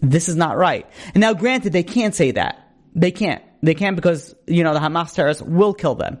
This 0.00 0.28
is 0.28 0.36
not 0.36 0.56
right. 0.56 0.86
And 1.14 1.20
now 1.20 1.34
granted, 1.34 1.72
they 1.72 1.82
can't 1.82 2.14
say 2.14 2.30
that. 2.32 2.61
They 2.94 3.10
can't. 3.10 3.42
They 3.62 3.74
can't 3.74 3.96
because, 3.96 4.34
you 4.46 4.64
know, 4.64 4.74
the 4.74 4.80
Hamas 4.80 5.14
terrorists 5.14 5.42
will 5.42 5.74
kill 5.74 5.94
them. 5.94 6.18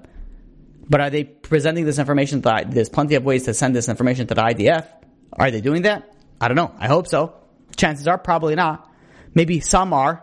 But 0.88 1.00
are 1.00 1.10
they 1.10 1.24
presenting 1.24 1.84
this 1.84 1.98
information 1.98 2.42
to 2.42 2.64
there's 2.68 2.88
plenty 2.88 3.14
of 3.14 3.24
ways 3.24 3.44
to 3.44 3.54
send 3.54 3.74
this 3.74 3.88
information 3.88 4.26
to 4.28 4.34
the 4.34 4.42
IDF. 4.42 4.86
Are 5.32 5.50
they 5.50 5.60
doing 5.60 5.82
that? 5.82 6.14
I 6.40 6.48
don't 6.48 6.56
know. 6.56 6.74
I 6.78 6.88
hope 6.88 7.06
so. 7.06 7.34
Chances 7.76 8.06
are 8.06 8.18
probably 8.18 8.54
not. 8.54 8.90
Maybe 9.34 9.60
some 9.60 9.92
are. 9.92 10.22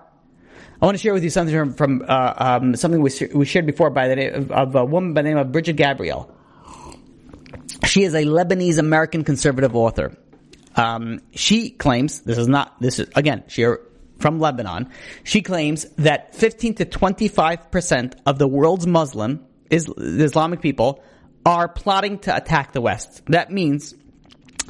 I 0.81 0.85
want 0.85 0.97
to 0.97 1.01
share 1.01 1.13
with 1.13 1.23
you 1.23 1.29
something 1.29 1.53
from, 1.53 1.73
from 1.73 2.05
uh, 2.07 2.33
um, 2.37 2.75
something 2.75 3.01
we, 3.01 3.11
we 3.33 3.45
shared 3.45 3.65
before 3.65 3.89
by 3.89 4.07
the 4.07 4.15
name 4.15 4.33
of, 4.33 4.51
of, 4.51 4.75
a 4.75 4.85
woman 4.85 5.13
by 5.13 5.23
the 5.23 5.29
name 5.29 5.37
of 5.37 5.51
Brigitte 5.51 5.75
Gabriel. 5.75 6.33
She 7.85 8.03
is 8.03 8.13
a 8.13 8.23
Lebanese 8.23 8.79
American 8.79 9.23
conservative 9.23 9.75
author. 9.75 10.17
Um, 10.75 11.21
she 11.31 11.71
claims 11.71 12.21
this 12.21 12.37
is 12.37 12.47
not 12.47 12.79
this 12.79 12.99
is 12.99 13.09
again 13.15 13.43
she 13.47 13.65
from 14.19 14.39
Lebanon. 14.39 14.89
She 15.23 15.41
claims 15.41 15.85
that 15.97 16.35
15 16.35 16.75
to 16.75 16.85
25 16.85 17.71
percent 17.71 18.15
of 18.25 18.37
the 18.37 18.47
world's 18.47 18.87
Muslim 18.87 19.45
is 19.69 19.87
Islamic 19.97 20.61
people 20.61 21.03
are 21.45 21.67
plotting 21.67 22.19
to 22.19 22.35
attack 22.35 22.73
the 22.73 22.81
West. 22.81 23.21
That 23.27 23.51
means 23.51 23.95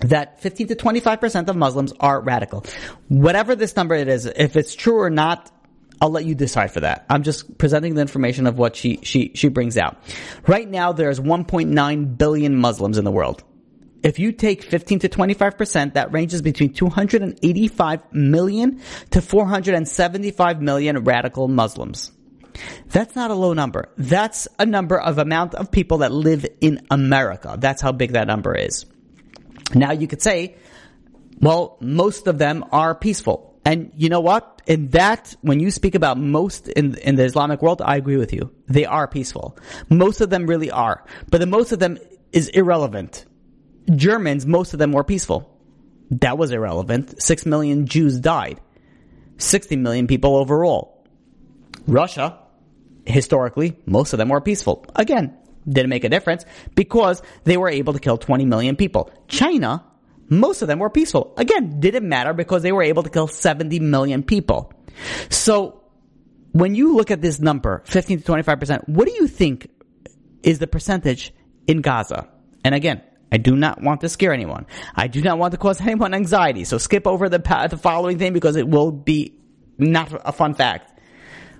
that 0.02 0.41
15 0.41 0.68
to 0.68 0.76
25% 0.76 1.50
of 1.50 1.56
Muslims 1.56 1.93
are 2.00 2.22
radical. 2.22 2.66
Whatever 3.08 3.56
this 3.56 3.76
number 3.76 3.95
it 3.95 4.08
is, 4.08 4.26
if 4.26 4.56
it's 4.56 4.76
true 4.76 5.00
or 5.00 5.10
not, 5.10 5.52
I'll 6.02 6.12
let 6.12 6.24
you 6.24 6.36
decide 6.36 6.72
for 6.72 6.80
that. 6.82 7.06
I'm 7.10 7.24
just 7.24 7.58
presenting 7.58 7.95
the 7.95 8.02
information 8.02 8.47
of 8.47 8.58
what 8.58 8.76
she, 8.76 9.00
she, 9.04 9.32
she 9.36 9.50
brings 9.50 9.78
out. 9.78 9.97
Right 10.47 10.70
now, 10.70 10.93
there's 10.93 11.20
1.9 11.20 12.18
billion 12.18 12.56
Muslims 12.56 12.97
in 12.97 13.04
the 13.04 13.12
world. 13.12 13.43
If 14.02 14.20
you 14.20 14.32
take 14.32 14.64
15 14.64 15.00
to 15.00 15.10
25%, 15.10 15.93
that 15.93 16.14
ranges 16.14 16.41
between 16.41 16.74
285 16.74 18.14
million 18.14 18.82
to 19.12 19.22
475 19.22 20.62
million 20.62 21.04
radical 21.04 21.47
Muslims. 21.47 22.12
That's 22.88 23.16
not 23.16 23.32
a 23.32 23.36
low 23.36 23.54
number. 23.54 23.89
That's 23.97 24.47
a 24.58 24.66
number 24.66 25.00
of 25.00 25.18
amount 25.18 25.56
of 25.56 25.72
people 25.72 26.00
that 26.00 26.12
live 26.12 26.45
in 26.62 26.86
America. 26.89 27.56
That's 27.58 27.82
how 27.82 27.91
big 27.91 28.14
that 28.14 28.28
number 28.28 28.56
is. 28.56 28.86
Now 29.74 29.91
you 29.91 30.08
could 30.08 30.22
say, 30.22 30.56
well, 31.39 31.78
most 31.80 32.28
of 32.28 32.38
them 32.38 32.66
are 32.72 32.95
peaceful. 32.95 33.60
And 33.66 33.91
you 33.95 34.10
know 34.10 34.22
what? 34.22 34.62
In 34.66 34.89
that, 34.89 35.36
when 35.41 35.60
you 35.60 35.72
speak 35.72 35.95
about 35.95 36.18
most 36.18 36.68
in, 36.70 36.95
in 37.00 37.16
the 37.16 37.24
Islamic 37.24 37.62
world, 37.62 37.82
I 37.84 37.97
agree 37.97 38.18
with 38.18 38.34
you. 38.34 38.52
They 38.68 38.86
are 38.86 39.08
peaceful. 39.08 39.58
Most 39.89 40.22
of 40.22 40.30
them 40.30 40.47
really 40.47 40.72
are. 40.72 41.04
But 41.30 41.39
the 41.39 41.45
most 41.45 41.72
of 41.72 41.80
them 41.80 41.97
is 42.32 42.47
irrelevant. 42.50 43.26
Germans, 43.95 44.45
most 44.45 44.73
of 44.73 44.79
them 44.79 44.91
were 44.91 45.03
peaceful. 45.03 45.55
That 46.11 46.37
was 46.37 46.51
irrelevant. 46.51 47.21
Six 47.21 47.45
million 47.45 47.85
Jews 47.85 48.19
died. 48.19 48.59
60 49.37 49.75
million 49.77 50.07
people 50.07 50.35
overall. 50.35 51.05
Russia, 51.87 52.39
historically, 53.05 53.77
most 53.85 54.13
of 54.13 54.19
them 54.19 54.29
were 54.29 54.41
peaceful. 54.41 54.85
Again, 54.95 55.37
didn't 55.67 55.89
make 55.89 56.03
a 56.03 56.09
difference 56.09 56.45
because 56.75 57.21
they 57.43 57.57
were 57.57 57.69
able 57.69 57.93
to 57.93 57.99
kill 57.99 58.17
20 58.17 58.45
million 58.45 58.75
people. 58.75 59.11
China, 59.27 59.85
most 60.29 60.61
of 60.61 60.67
them 60.67 60.79
were 60.79 60.89
peaceful. 60.89 61.33
Again, 61.37 61.79
didn't 61.79 62.07
matter 62.07 62.33
because 62.33 62.63
they 62.63 62.71
were 62.71 62.83
able 62.83 63.03
to 63.03 63.09
kill 63.09 63.27
70 63.27 63.79
million 63.79 64.23
people. 64.23 64.73
So 65.29 65.83
when 66.51 66.75
you 66.75 66.95
look 66.95 67.11
at 67.11 67.21
this 67.21 67.39
number, 67.39 67.83
15 67.85 68.21
to 68.21 68.31
25%, 68.31 68.87
what 68.89 69.07
do 69.07 69.13
you 69.13 69.27
think 69.27 69.69
is 70.43 70.59
the 70.59 70.67
percentage 70.67 71.33
in 71.67 71.81
Gaza? 71.81 72.27
And 72.63 72.75
again, 72.75 73.01
I 73.32 73.38
do 73.38 73.55
not 73.55 73.82
want 73.82 74.01
to 74.01 74.09
scare 74.09 74.34
anyone. 74.34 74.65
I 74.95 75.07
do 75.07 75.21
not 75.21 75.38
want 75.38 75.51
to 75.51 75.57
cause 75.57 75.80
anyone 75.82 76.13
anxiety. 76.13 76.63
So 76.65 76.77
skip 76.77 77.05
over 77.05 77.30
the, 77.30 77.39
the 77.69 77.77
following 77.77 78.17
thing 78.17 78.34
because 78.34 78.55
it 78.55 78.67
will 78.67 78.91
be 78.91 79.39
not 79.77 80.21
a 80.25 80.32
fun 80.32 80.53
fact. 80.53 80.99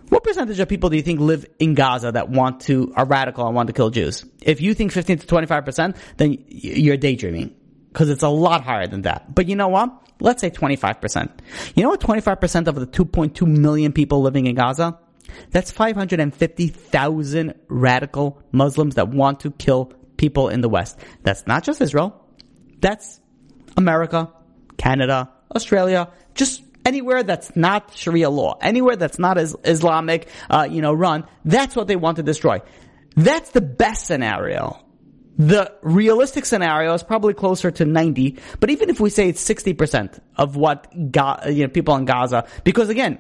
What 0.10 0.24
percentage 0.24 0.60
of 0.60 0.68
people 0.68 0.90
do 0.90 0.96
you 0.96 1.04
think 1.04 1.20
live 1.20 1.46
in 1.60 1.76
Gaza 1.76 2.12
that 2.12 2.30
want 2.30 2.62
to, 2.62 2.92
are 2.96 3.06
radical 3.06 3.46
and 3.46 3.56
want 3.56 3.68
to 3.68 3.74
kill 3.74 3.92
Jews? 3.92 4.26
If 4.42 4.60
you 4.60 4.74
think 4.74 4.92
15 4.92 5.20
to 5.20 5.28
25%, 5.28 5.96
then 6.18 6.44
you're 6.48 6.98
daydreaming 6.98 7.56
because 7.94 8.10
it's 8.10 8.24
a 8.24 8.30
lot 8.30 8.64
higher 8.64 8.88
than 8.88 9.04
that. 9.04 9.36
But 9.36 9.48
you 9.48 9.56
know 9.56 9.68
what? 9.68 9.92
Let's 10.20 10.42
say 10.42 10.50
25%. 10.50 11.30
You 11.76 11.84
know 11.84 11.90
what 11.90 12.02
25% 12.02 12.68
of 12.68 12.76
the 12.76 12.88
2.2 12.88 13.46
million 13.46 13.94
people 13.94 14.22
living 14.22 14.48
in 14.48 14.56
Gaza? 14.56 14.98
That's 15.52 15.72
550,000 15.72 17.54
radical 17.68 18.42
Muslims 18.52 18.96
that 18.96 19.10
want 19.10 19.42
to 19.42 19.52
kill 19.52 19.94
people 20.20 20.50
in 20.50 20.62
the 20.62 20.70
West. 20.70 21.00
That's 21.24 21.48
not 21.48 21.64
just 21.64 21.82
Israel. 21.82 22.14
That's 22.80 23.20
America, 23.76 24.32
Canada, 24.78 25.32
Australia, 25.56 26.12
just 26.36 26.62
anywhere 26.86 27.24
that's 27.24 27.56
not 27.56 27.96
Sharia 27.96 28.30
law, 28.30 28.58
anywhere 28.62 28.98
that's 28.98 29.18
not 29.18 29.38
Islamic, 29.38 30.28
uh, 30.50 30.68
you 30.70 30.82
know, 30.82 30.94
run. 30.94 31.26
That's 31.46 31.76
what 31.76 31.88
they 31.88 31.96
want 31.96 32.18
to 32.18 32.24
destroy. 32.24 32.62
That's 33.16 33.52
the 33.52 33.62
best 33.62 34.06
scenario. 34.06 34.80
The 35.38 35.74
realistic 35.82 36.46
scenario 36.46 36.94
is 36.94 37.02
probably 37.02 37.34
closer 37.34 37.72
to 37.72 37.86
90, 37.86 38.38
but 38.60 38.70
even 38.70 38.90
if 38.90 39.00
we 39.00 39.10
say 39.10 39.30
it's 39.30 39.44
60% 39.48 40.20
of 40.36 40.58
what 40.58 41.12
Ga- 41.12 41.48
you 41.48 41.64
know, 41.64 41.70
people 41.70 41.96
in 41.96 42.04
Gaza, 42.04 42.46
because 42.66 42.90
again, 42.90 43.20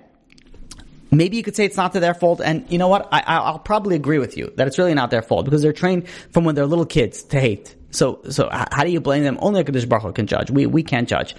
maybe 1.11 1.37
you 1.37 1.43
could 1.43 1.55
say 1.55 1.65
it's 1.65 1.77
not 1.77 1.93
to 1.93 1.99
their 1.99 2.13
fault, 2.13 2.41
and 2.43 2.65
you 2.69 2.77
know 2.77 2.87
what? 2.87 3.07
I, 3.11 3.51
will 3.51 3.59
probably 3.59 3.95
agree 3.95 4.19
with 4.19 4.37
you 4.37 4.51
that 4.57 4.67
it's 4.67 4.77
really 4.77 4.93
not 4.93 5.11
their 5.11 5.21
fault 5.21 5.45
because 5.45 5.61
they're 5.61 5.73
trained 5.73 6.07
from 6.31 6.43
when 6.43 6.55
they're 6.55 6.65
little 6.65 6.85
kids 6.85 7.23
to 7.23 7.39
hate. 7.39 7.75
So, 7.91 8.21
so 8.29 8.49
how 8.51 8.83
do 8.83 8.91
you 8.91 9.01
blame 9.01 9.23
them? 9.23 9.37
Only 9.41 9.63
Hakadosh 9.63 9.89
Baruch 9.89 10.03
Hu 10.03 10.11
can 10.13 10.27
judge. 10.27 10.51
We 10.51 10.65
we 10.65 10.83
can't 10.83 11.07
judge, 11.07 11.35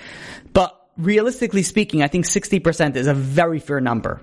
but 0.53 0.77
realistically 0.97 1.63
speaking, 1.63 2.03
I 2.03 2.09
think 2.09 2.27
60% 2.27 2.97
is 2.97 3.07
a 3.07 3.15
very 3.15 3.59
fair 3.59 3.81
number. 3.81 4.21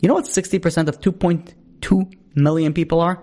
You 0.00 0.08
know 0.08 0.14
what 0.14 0.24
60% 0.24 0.88
of 0.88 1.00
2.2 1.00 2.14
million 2.34 2.72
people 2.72 3.00
are? 3.00 3.22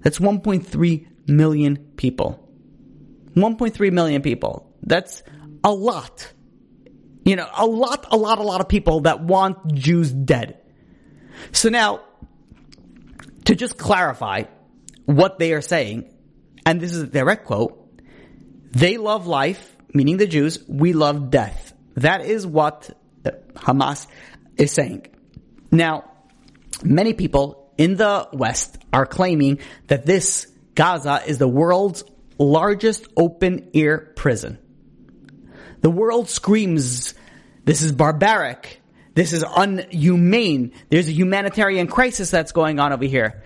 That's 0.00 0.18
1.3 0.18 1.06
million 1.26 1.76
people. 1.96 2.48
1.3 3.34 3.92
million 3.92 4.22
people. 4.22 4.72
That's 4.82 5.22
a 5.62 5.72
lot. 5.72 6.32
You 7.24 7.36
know, 7.36 7.48
a 7.56 7.66
lot, 7.66 8.06
a 8.10 8.16
lot, 8.16 8.38
a 8.38 8.42
lot 8.42 8.60
of 8.60 8.68
people 8.68 9.00
that 9.00 9.20
want 9.20 9.74
Jews 9.74 10.12
dead. 10.12 10.60
So 11.52 11.68
now, 11.68 12.00
to 13.44 13.54
just 13.54 13.78
clarify 13.78 14.44
what 15.06 15.38
they 15.38 15.52
are 15.52 15.60
saying, 15.60 16.12
and 16.64 16.80
this 16.80 16.92
is 16.92 17.02
a 17.02 17.06
direct 17.06 17.46
quote, 17.46 17.80
they 18.70 18.96
love 18.96 19.26
life, 19.26 19.76
meaning 19.92 20.16
the 20.16 20.26
Jews, 20.26 20.64
we 20.68 20.92
love 20.92 21.30
death. 21.30 21.72
That 21.96 22.22
is 22.22 22.46
what 22.46 22.90
uh, 23.24 23.30
Hamas 23.54 24.06
is 24.56 24.72
saying. 24.72 25.06
Now, 25.70 26.10
many 26.82 27.14
people 27.14 27.72
in 27.78 27.96
the 27.96 28.28
West 28.32 28.78
are 28.92 29.06
claiming 29.06 29.58
that 29.86 30.06
this 30.06 30.46
Gaza 30.74 31.22
is 31.26 31.38
the 31.38 31.48
world's 31.48 32.04
largest 32.38 33.06
open 33.16 33.70
air 33.74 33.98
prison. 34.16 34.58
The 35.80 35.90
world 35.90 36.28
screams, 36.28 37.14
this 37.64 37.82
is 37.82 37.92
barbaric. 37.92 38.80
This 39.14 39.32
is 39.32 39.44
unhumane. 39.44 40.72
There's 40.90 41.08
a 41.08 41.12
humanitarian 41.12 41.86
crisis 41.86 42.30
that's 42.30 42.52
going 42.52 42.80
on 42.80 42.92
over 42.92 43.04
here. 43.04 43.42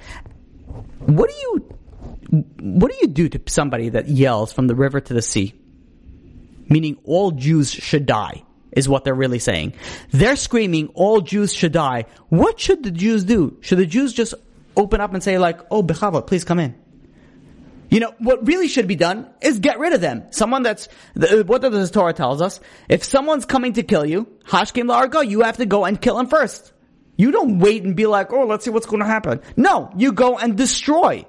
What 1.01 1.31
do 1.31 1.37
you, 1.37 2.43
what 2.61 2.91
do 2.91 2.99
you 3.01 3.09
do 3.09 3.29
to 3.29 3.41
somebody 3.47 3.91
that 3.91 4.09
yells 4.09 4.53
from 4.53 4.67
the 4.67 4.75
river 4.75 5.01
to 5.01 5.15
the 5.15 5.23
sea? 5.23 5.55
Meaning 6.69 6.99
all 7.05 7.31
Jews 7.31 7.71
should 7.71 8.07
die 8.07 8.43
is 8.73 8.89
what 8.89 9.05
they're 9.05 9.15
really 9.15 9.39
saying. 9.39 9.75
They're 10.11 10.37
screaming 10.37 10.89
all 10.95 11.21
Jews 11.21 11.53
should 11.53 11.73
die. 11.73 12.05
What 12.29 12.61
should 12.61 12.83
the 12.83 12.91
Jews 12.91 13.25
do? 13.25 13.59
Should 13.61 13.79
the 13.79 13.87
Jews 13.87 14.13
just 14.13 14.35
open 14.77 15.01
up 15.01 15.15
and 15.15 15.23
say 15.23 15.39
like, 15.39 15.61
oh, 15.71 15.83
Bechava, 15.83 16.27
please 16.27 16.45
come 16.45 16.59
in? 16.59 16.75
You 17.91 18.01
know, 18.01 18.15
what 18.19 18.47
really 18.47 18.69
should 18.69 18.87
be 18.87 18.97
done 18.97 19.31
is 19.41 19.61
get 19.61 19.79
rid 19.79 19.95
of 19.95 20.01
them. 20.01 20.25
Someone 20.31 20.63
that's, 20.63 20.89
what 21.15 21.63
the 21.63 21.91
Torah 21.93 22.13
tells 22.13 22.43
us, 22.43 22.61
if 22.89 23.03
someone's 23.03 23.47
coming 23.47 23.75
to 23.75 23.83
kill 23.83 24.05
you, 24.05 24.27
Hashkim 24.47 24.89
Largo, 24.89 25.21
you 25.21 25.43
have 25.43 25.57
to 25.57 25.67
go 25.67 25.85
and 25.85 26.01
kill 26.01 26.19
him 26.19 26.27
first. 26.27 26.73
You 27.17 27.31
don't 27.31 27.59
wait 27.59 27.83
and 27.85 27.97
be 27.97 28.07
like, 28.07 28.33
oh, 28.33 28.47
let's 28.47 28.65
see 28.65 28.71
what's 28.71 28.87
going 28.87 29.01
to 29.01 29.07
happen. 29.07 29.41
No, 29.57 29.91
you 29.97 30.13
go 30.13 30.39
and 30.39 30.57
destroy. 30.57 31.27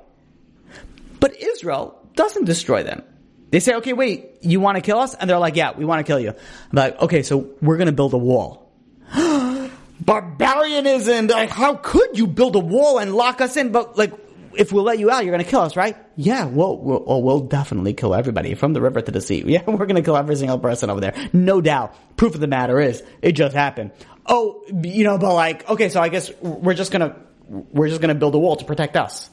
But 1.20 1.42
Israel 1.42 2.08
doesn't 2.16 2.46
destroy 2.46 2.84
them. 2.84 3.04
They 3.52 3.60
say, 3.60 3.76
okay, 3.76 3.94
wait, 3.94 4.38
you 4.42 4.60
want 4.60 4.76
to 4.76 4.82
kill 4.82 5.00
us? 5.00 5.16
And 5.16 5.30
they're 5.30 5.40
like, 5.40 5.56
yeah, 5.56 5.72
we 5.76 5.86
want 5.86 6.06
to 6.06 6.10
kill 6.10 6.20
you. 6.20 6.30
I'm 6.30 6.36
like, 6.72 7.02
okay, 7.02 7.24
so 7.24 7.50
we're 7.62 7.78
going 7.78 7.88
to 7.88 7.94
build 7.94 8.14
a 8.14 8.18
wall. 8.18 8.72
barbarianism. 10.00 11.28
Like, 11.28 11.50
how 11.50 11.76
could 11.76 12.18
you 12.18 12.28
build 12.28 12.56
a 12.56 12.60
wall 12.60 13.00
and 13.00 13.16
lock 13.16 13.42
us 13.42 13.58
in? 13.58 13.72
But 13.72 13.98
like, 13.98 14.14
if 14.60 14.74
we'll 14.74 14.84
let 14.84 15.00
you 15.00 15.10
out, 15.10 15.24
you're 15.24 15.32
going 15.32 15.44
to 15.44 15.50
kill 15.50 15.62
us, 15.62 15.78
right? 15.78 15.96
Yeah, 16.18 16.44
we'll, 16.44 16.78
we'll, 16.78 17.04
oh, 17.08 17.20
we'll 17.20 17.40
definitely 17.40 17.94
kill 17.94 18.14
everybody 18.14 18.56
from 18.56 18.74
the 18.74 18.82
river 18.82 19.00
to 19.02 19.10
the 19.10 19.22
sea. 19.22 19.44
Yeah, 19.50 19.64
we're 19.66 19.86
going 19.86 19.96
to 19.96 20.02
kill 20.02 20.18
every 20.18 20.36
single 20.36 20.60
person 20.60 20.90
over 20.90 21.00
there. 21.00 21.16
No 21.32 21.62
doubt. 21.62 21.96
Proof 22.18 22.36
of 22.36 22.42
the 22.42 22.48
matter 22.48 22.80
is, 22.80 23.02
it 23.22 23.32
just 23.32 23.56
happened. 23.56 23.92
Oh, 24.26 24.62
you 24.84 25.06
know, 25.06 25.18
but 25.18 25.34
like, 25.34 25.68
okay, 25.70 25.88
so 25.88 26.02
I 26.02 26.10
guess 26.10 26.30
we're 26.42 26.74
just 26.74 26.92
going 26.92 27.10
to, 27.10 27.16
we're 27.48 27.88
just 27.88 28.02
going 28.02 28.14
to 28.14 28.20
build 28.20 28.36
a 28.36 28.38
wall 28.38 28.58
to 28.58 28.66
protect 28.66 28.98
us. 28.98 29.30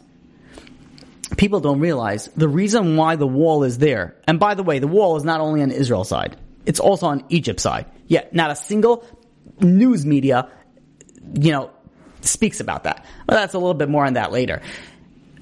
People 1.36 1.58
don't 1.58 1.80
realize 1.80 2.28
the 2.36 2.48
reason 2.48 2.96
why 2.96 3.16
the 3.16 3.26
wall 3.26 3.64
is 3.64 3.78
there. 3.78 4.14
And 4.28 4.38
by 4.38 4.54
the 4.54 4.62
way, 4.62 4.78
the 4.78 4.86
wall 4.86 5.16
is 5.16 5.24
not 5.24 5.40
only 5.40 5.60
on 5.60 5.72
Israel's 5.72 6.08
side. 6.08 6.36
It's 6.66 6.78
also 6.78 7.08
on 7.08 7.24
Egypt's 7.30 7.64
side. 7.64 7.86
Yet, 8.06 8.32
not 8.32 8.52
a 8.52 8.56
single 8.56 9.04
news 9.60 10.06
media, 10.06 10.50
you 11.34 11.50
know, 11.50 11.70
speaks 12.20 12.60
about 12.60 12.84
that. 12.84 13.04
But 13.26 13.34
that's 13.34 13.54
a 13.54 13.58
little 13.58 13.74
bit 13.74 13.88
more 13.88 14.06
on 14.06 14.14
that 14.14 14.30
later. 14.30 14.62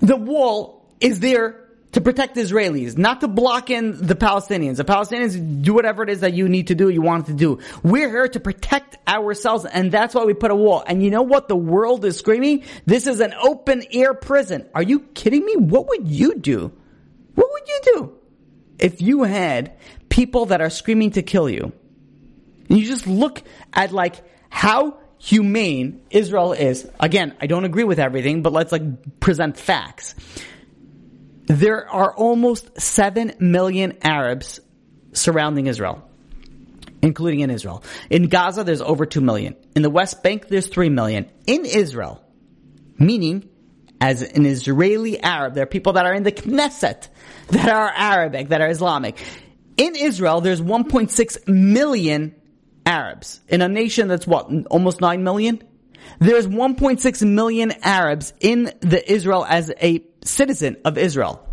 The 0.05 0.17
wall 0.17 0.95
is 1.01 1.21
there 1.21 1.65
to 1.93 2.01
protect 2.01 2.37
Israelis, 2.37 2.99
not 2.99 3.23
to 3.23 3.29
block 3.29 3.71
in 3.71 4.07
the 4.07 4.15
Palestinians. 4.15 4.77
The 4.77 4.85
Palestinians 4.85 5.63
do 5.63 5.73
whatever 5.73 6.03
it 6.03 6.11
is 6.11 6.21
that 6.21 6.35
you 6.35 6.49
need 6.49 6.67
to 6.67 6.75
do, 6.75 6.91
you 6.91 7.01
want 7.01 7.27
to 7.27 7.33
do. 7.33 7.61
We're 7.83 8.11
here 8.11 8.29
to 8.29 8.41
protect 8.41 8.99
ourselves, 9.09 9.65
and 9.65 9.91
that's 9.91 10.15
why 10.15 10.25
we 10.25 10.35
put 10.35 10.51
a 10.51 10.55
wall. 10.55 10.83
And 10.87 11.03
you 11.03 11.11
know 11.11 11.23
what? 11.23 11.49
The 11.49 11.57
world 11.57 12.05
is 12.05 12.19
screaming, 12.19 12.65
this 12.85 13.07
is 13.07 13.21
an 13.21 13.33
open 13.41 13.83
air 13.93 14.13
prison. 14.13 14.67
Are 14.75 14.83
you 14.83 15.01
kidding 15.01 15.45
me? 15.45 15.57
What 15.57 15.89
would 15.89 16.07
you 16.09 16.35
do? 16.35 16.73
What 17.35 17.49
would 17.51 17.69
you 17.69 17.81
do? 17.85 18.19
If 18.79 19.01
you 19.01 19.23
had 19.23 19.79
people 20.11 20.47
that 20.47 20.61
are 20.61 20.71
screaming 20.71 21.13
to 21.13 21.23
kill 21.23 21.49
you, 21.49 21.73
and 22.69 22.79
you 22.79 22.85
just 22.85 23.07
look 23.07 23.43
at 23.73 23.93
like 23.93 24.17
how 24.51 24.99
humane 25.25 26.03
Israel 26.11 26.53
is. 26.53 26.87
Again, 27.01 27.35
I 27.41 27.47
don't 27.47 27.65
agree 27.65 27.85
with 27.85 27.99
everything, 27.99 28.43
but 28.43 28.53
let's 28.53 28.71
like 28.71 29.21
present 29.21 29.57
facts. 29.57 30.15
There 31.47 31.89
are 31.89 32.15
almost 32.15 32.79
7 32.79 33.33
million 33.41 33.97
Arabs 34.03 34.61
surrounding 35.13 35.67
Israel, 35.67 36.07
including 37.01 37.41
in 37.41 37.51
Israel. 37.51 37.83
In 38.11 38.29
Gaza, 38.29 38.65
there's 38.65 38.83
over 38.83 39.07
2 39.07 39.23
million. 39.23 39.57
In 39.75 39.81
the 39.81 39.89
West 39.89 40.23
Bank, 40.23 40.49
there's 40.49 40.67
3 40.67 40.91
million. 40.91 41.31
In 41.47 41.65
Israel, 41.65 42.23
meaning 42.99 43.49
as 44.03 44.21
an 44.21 44.45
Israeli 44.45 45.23
Arab, 45.23 45.55
there 45.55 45.63
are 45.63 45.67
people 45.67 45.95
that 45.95 46.05
are 46.05 46.13
in 46.13 46.25
the 46.25 46.33
Knesset 46.33 47.09
that 47.49 47.69
are 47.71 47.91
Arabic, 47.95 48.51
that 48.51 48.61
are 48.61 48.69
Islamic. 48.69 49.17
In 49.79 49.97
Israel, 49.97 50.43
there's 50.43 50.61
1.6 50.61 51.49
million 51.49 52.35
Arabs 52.87 53.41
in 53.49 53.63
a 53.63 53.69
nation 53.69 54.09
that's 54.09 54.27
what, 54.27 54.51
almost 54.67 55.01
9 55.01 55.23
million? 55.23 55.63
There's 56.19 56.47
1.6 56.47 57.27
million 57.27 57.73
Arabs 57.83 58.33
in 58.41 58.71
the 58.81 59.03
Israel 59.11 59.45
as 59.45 59.73
a 59.81 60.05
citizen 60.25 60.77
of 60.85 60.99
Israel. 60.99 61.49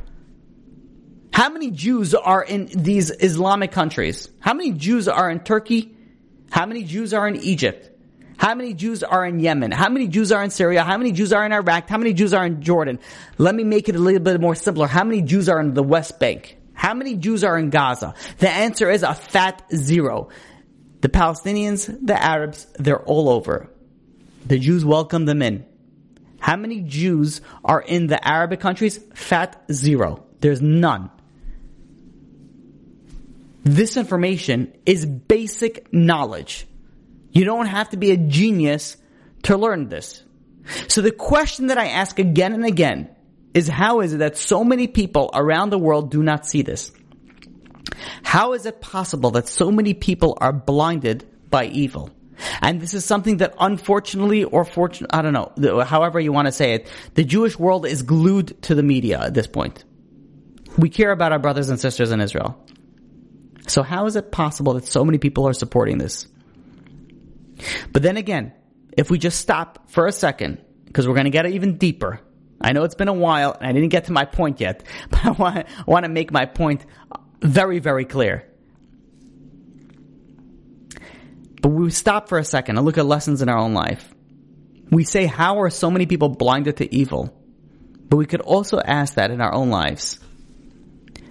How 1.33 1.49
many 1.49 1.71
Jews 1.71 2.13
are 2.13 2.43
in 2.43 2.65
these 2.65 3.09
Islamic 3.09 3.71
countries? 3.71 4.29
How 4.39 4.53
many 4.53 4.73
Jews 4.73 5.07
are 5.07 5.29
in 5.29 5.39
Turkey? 5.39 5.95
How 6.51 6.65
many 6.65 6.83
Jews 6.83 7.13
are 7.13 7.27
in 7.27 7.37
Egypt? 7.37 7.87
How 8.37 8.55
many 8.55 8.73
Jews 8.73 9.03
are 9.03 9.25
in 9.25 9.39
Yemen? 9.39 9.71
How 9.71 9.87
many 9.89 10.07
Jews 10.07 10.31
are 10.31 10.43
in 10.43 10.49
Syria? 10.49 10.83
How 10.83 10.97
many 10.97 11.11
Jews 11.11 11.31
are 11.31 11.45
in 11.45 11.53
Iraq? 11.53 11.87
How 11.87 11.97
many 11.97 12.11
Jews 12.13 12.33
are 12.33 12.45
in 12.45 12.61
Jordan? 12.61 12.99
Let 13.37 13.55
me 13.55 13.63
make 13.63 13.87
it 13.87 13.95
a 13.95 13.99
little 13.99 14.19
bit 14.19 14.41
more 14.41 14.55
simpler. 14.55 14.87
How 14.87 15.03
many 15.03 15.21
Jews 15.21 15.47
are 15.47 15.59
in 15.59 15.73
the 15.73 15.83
West 15.83 16.19
Bank? 16.19 16.57
How 16.73 16.95
many 16.95 17.15
Jews 17.15 17.43
are 17.43 17.57
in 17.57 17.69
Gaza? 17.69 18.15
The 18.39 18.49
answer 18.49 18.89
is 18.89 19.03
a 19.03 19.13
fat 19.13 19.61
zero. 19.73 20.29
The 21.01 21.09
Palestinians, 21.09 21.85
the 22.05 22.21
Arabs, 22.21 22.67
they're 22.79 23.01
all 23.03 23.29
over. 23.29 23.69
The 24.45 24.59
Jews 24.59 24.85
welcome 24.85 25.25
them 25.25 25.41
in. 25.41 25.65
How 26.39 26.55
many 26.55 26.81
Jews 26.81 27.41
are 27.63 27.81
in 27.81 28.07
the 28.07 28.25
Arabic 28.27 28.59
countries? 28.59 28.99
Fat 29.13 29.61
zero. 29.71 30.25
There's 30.39 30.61
none. 30.61 31.11
This 33.63 33.95
information 33.97 34.73
is 34.85 35.05
basic 35.05 35.93
knowledge. 35.93 36.65
You 37.31 37.45
don't 37.45 37.67
have 37.67 37.89
to 37.91 37.97
be 37.97 38.11
a 38.11 38.17
genius 38.17 38.97
to 39.43 39.57
learn 39.57 39.89
this. 39.89 40.23
So 40.87 41.01
the 41.01 41.11
question 41.11 41.67
that 41.67 41.77
I 41.77 41.87
ask 41.87 42.17
again 42.19 42.53
and 42.53 42.65
again 42.65 43.09
is 43.53 43.67
how 43.67 44.01
is 44.01 44.13
it 44.13 44.17
that 44.17 44.37
so 44.37 44.63
many 44.63 44.87
people 44.87 45.29
around 45.33 45.69
the 45.69 45.79
world 45.79 46.11
do 46.11 46.23
not 46.23 46.45
see 46.45 46.61
this? 46.61 46.91
How 48.23 48.53
is 48.53 48.65
it 48.65 48.81
possible 48.81 49.31
that 49.31 49.47
so 49.47 49.71
many 49.71 49.93
people 49.93 50.37
are 50.39 50.53
blinded 50.53 51.25
by 51.49 51.65
evil? 51.65 52.09
And 52.61 52.81
this 52.81 52.93
is 52.93 53.05
something 53.05 53.37
that 53.37 53.53
unfortunately 53.59 54.43
or 54.43 54.65
fortunately, 54.65 55.17
I 55.17 55.21
don't 55.21 55.33
know, 55.33 55.81
however 55.81 56.19
you 56.19 56.31
want 56.31 56.47
to 56.47 56.51
say 56.51 56.73
it, 56.73 56.91
the 57.13 57.23
Jewish 57.23 57.57
world 57.57 57.85
is 57.85 58.01
glued 58.01 58.61
to 58.63 58.75
the 58.75 58.83
media 58.83 59.19
at 59.19 59.33
this 59.33 59.47
point. 59.47 59.83
We 60.77 60.89
care 60.89 61.11
about 61.11 61.31
our 61.31 61.39
brothers 61.39 61.69
and 61.69 61.79
sisters 61.79 62.11
in 62.11 62.21
Israel. 62.21 62.57
So 63.67 63.83
how 63.83 64.05
is 64.07 64.15
it 64.15 64.31
possible 64.31 64.73
that 64.73 64.85
so 64.85 65.05
many 65.05 65.17
people 65.17 65.47
are 65.47 65.53
supporting 65.53 65.97
this? 65.97 66.27
But 67.91 68.01
then 68.01 68.17
again, 68.17 68.53
if 68.97 69.11
we 69.11 69.19
just 69.19 69.39
stop 69.39 69.89
for 69.91 70.07
a 70.07 70.11
second, 70.11 70.63
because 70.85 71.07
we're 71.07 71.13
going 71.13 71.25
to 71.25 71.31
get 71.31 71.45
even 71.45 71.77
deeper. 71.77 72.19
I 72.59 72.73
know 72.73 72.83
it's 72.83 72.95
been 72.95 73.07
a 73.07 73.13
while 73.13 73.55
and 73.59 73.67
I 73.67 73.71
didn't 73.71 73.89
get 73.89 74.05
to 74.05 74.11
my 74.11 74.25
point 74.25 74.59
yet, 74.59 74.83
but 75.09 75.25
I 75.25 75.31
want, 75.31 75.57
I 75.57 75.83
want 75.87 76.03
to 76.05 76.09
make 76.09 76.31
my 76.31 76.45
point 76.45 76.85
very, 77.41 77.79
very 77.79 78.05
clear. 78.05 78.47
But 81.61 81.69
we 81.69 81.91
stop 81.91 82.29
for 82.29 82.37
a 82.37 82.43
second 82.43 82.77
and 82.77 82.85
look 82.85 82.97
at 82.97 83.05
lessons 83.05 83.41
in 83.41 83.49
our 83.49 83.57
own 83.57 83.73
life. 83.73 84.13
We 84.89 85.03
say, 85.03 85.25
how 85.25 85.61
are 85.61 85.69
so 85.69 85.91
many 85.91 86.05
people 86.05 86.29
blinded 86.29 86.77
to 86.77 86.93
evil? 86.93 87.37
But 88.09 88.17
we 88.17 88.25
could 88.25 88.41
also 88.41 88.79
ask 88.79 89.15
that 89.15 89.31
in 89.31 89.41
our 89.41 89.53
own 89.53 89.69
lives. 89.69 90.19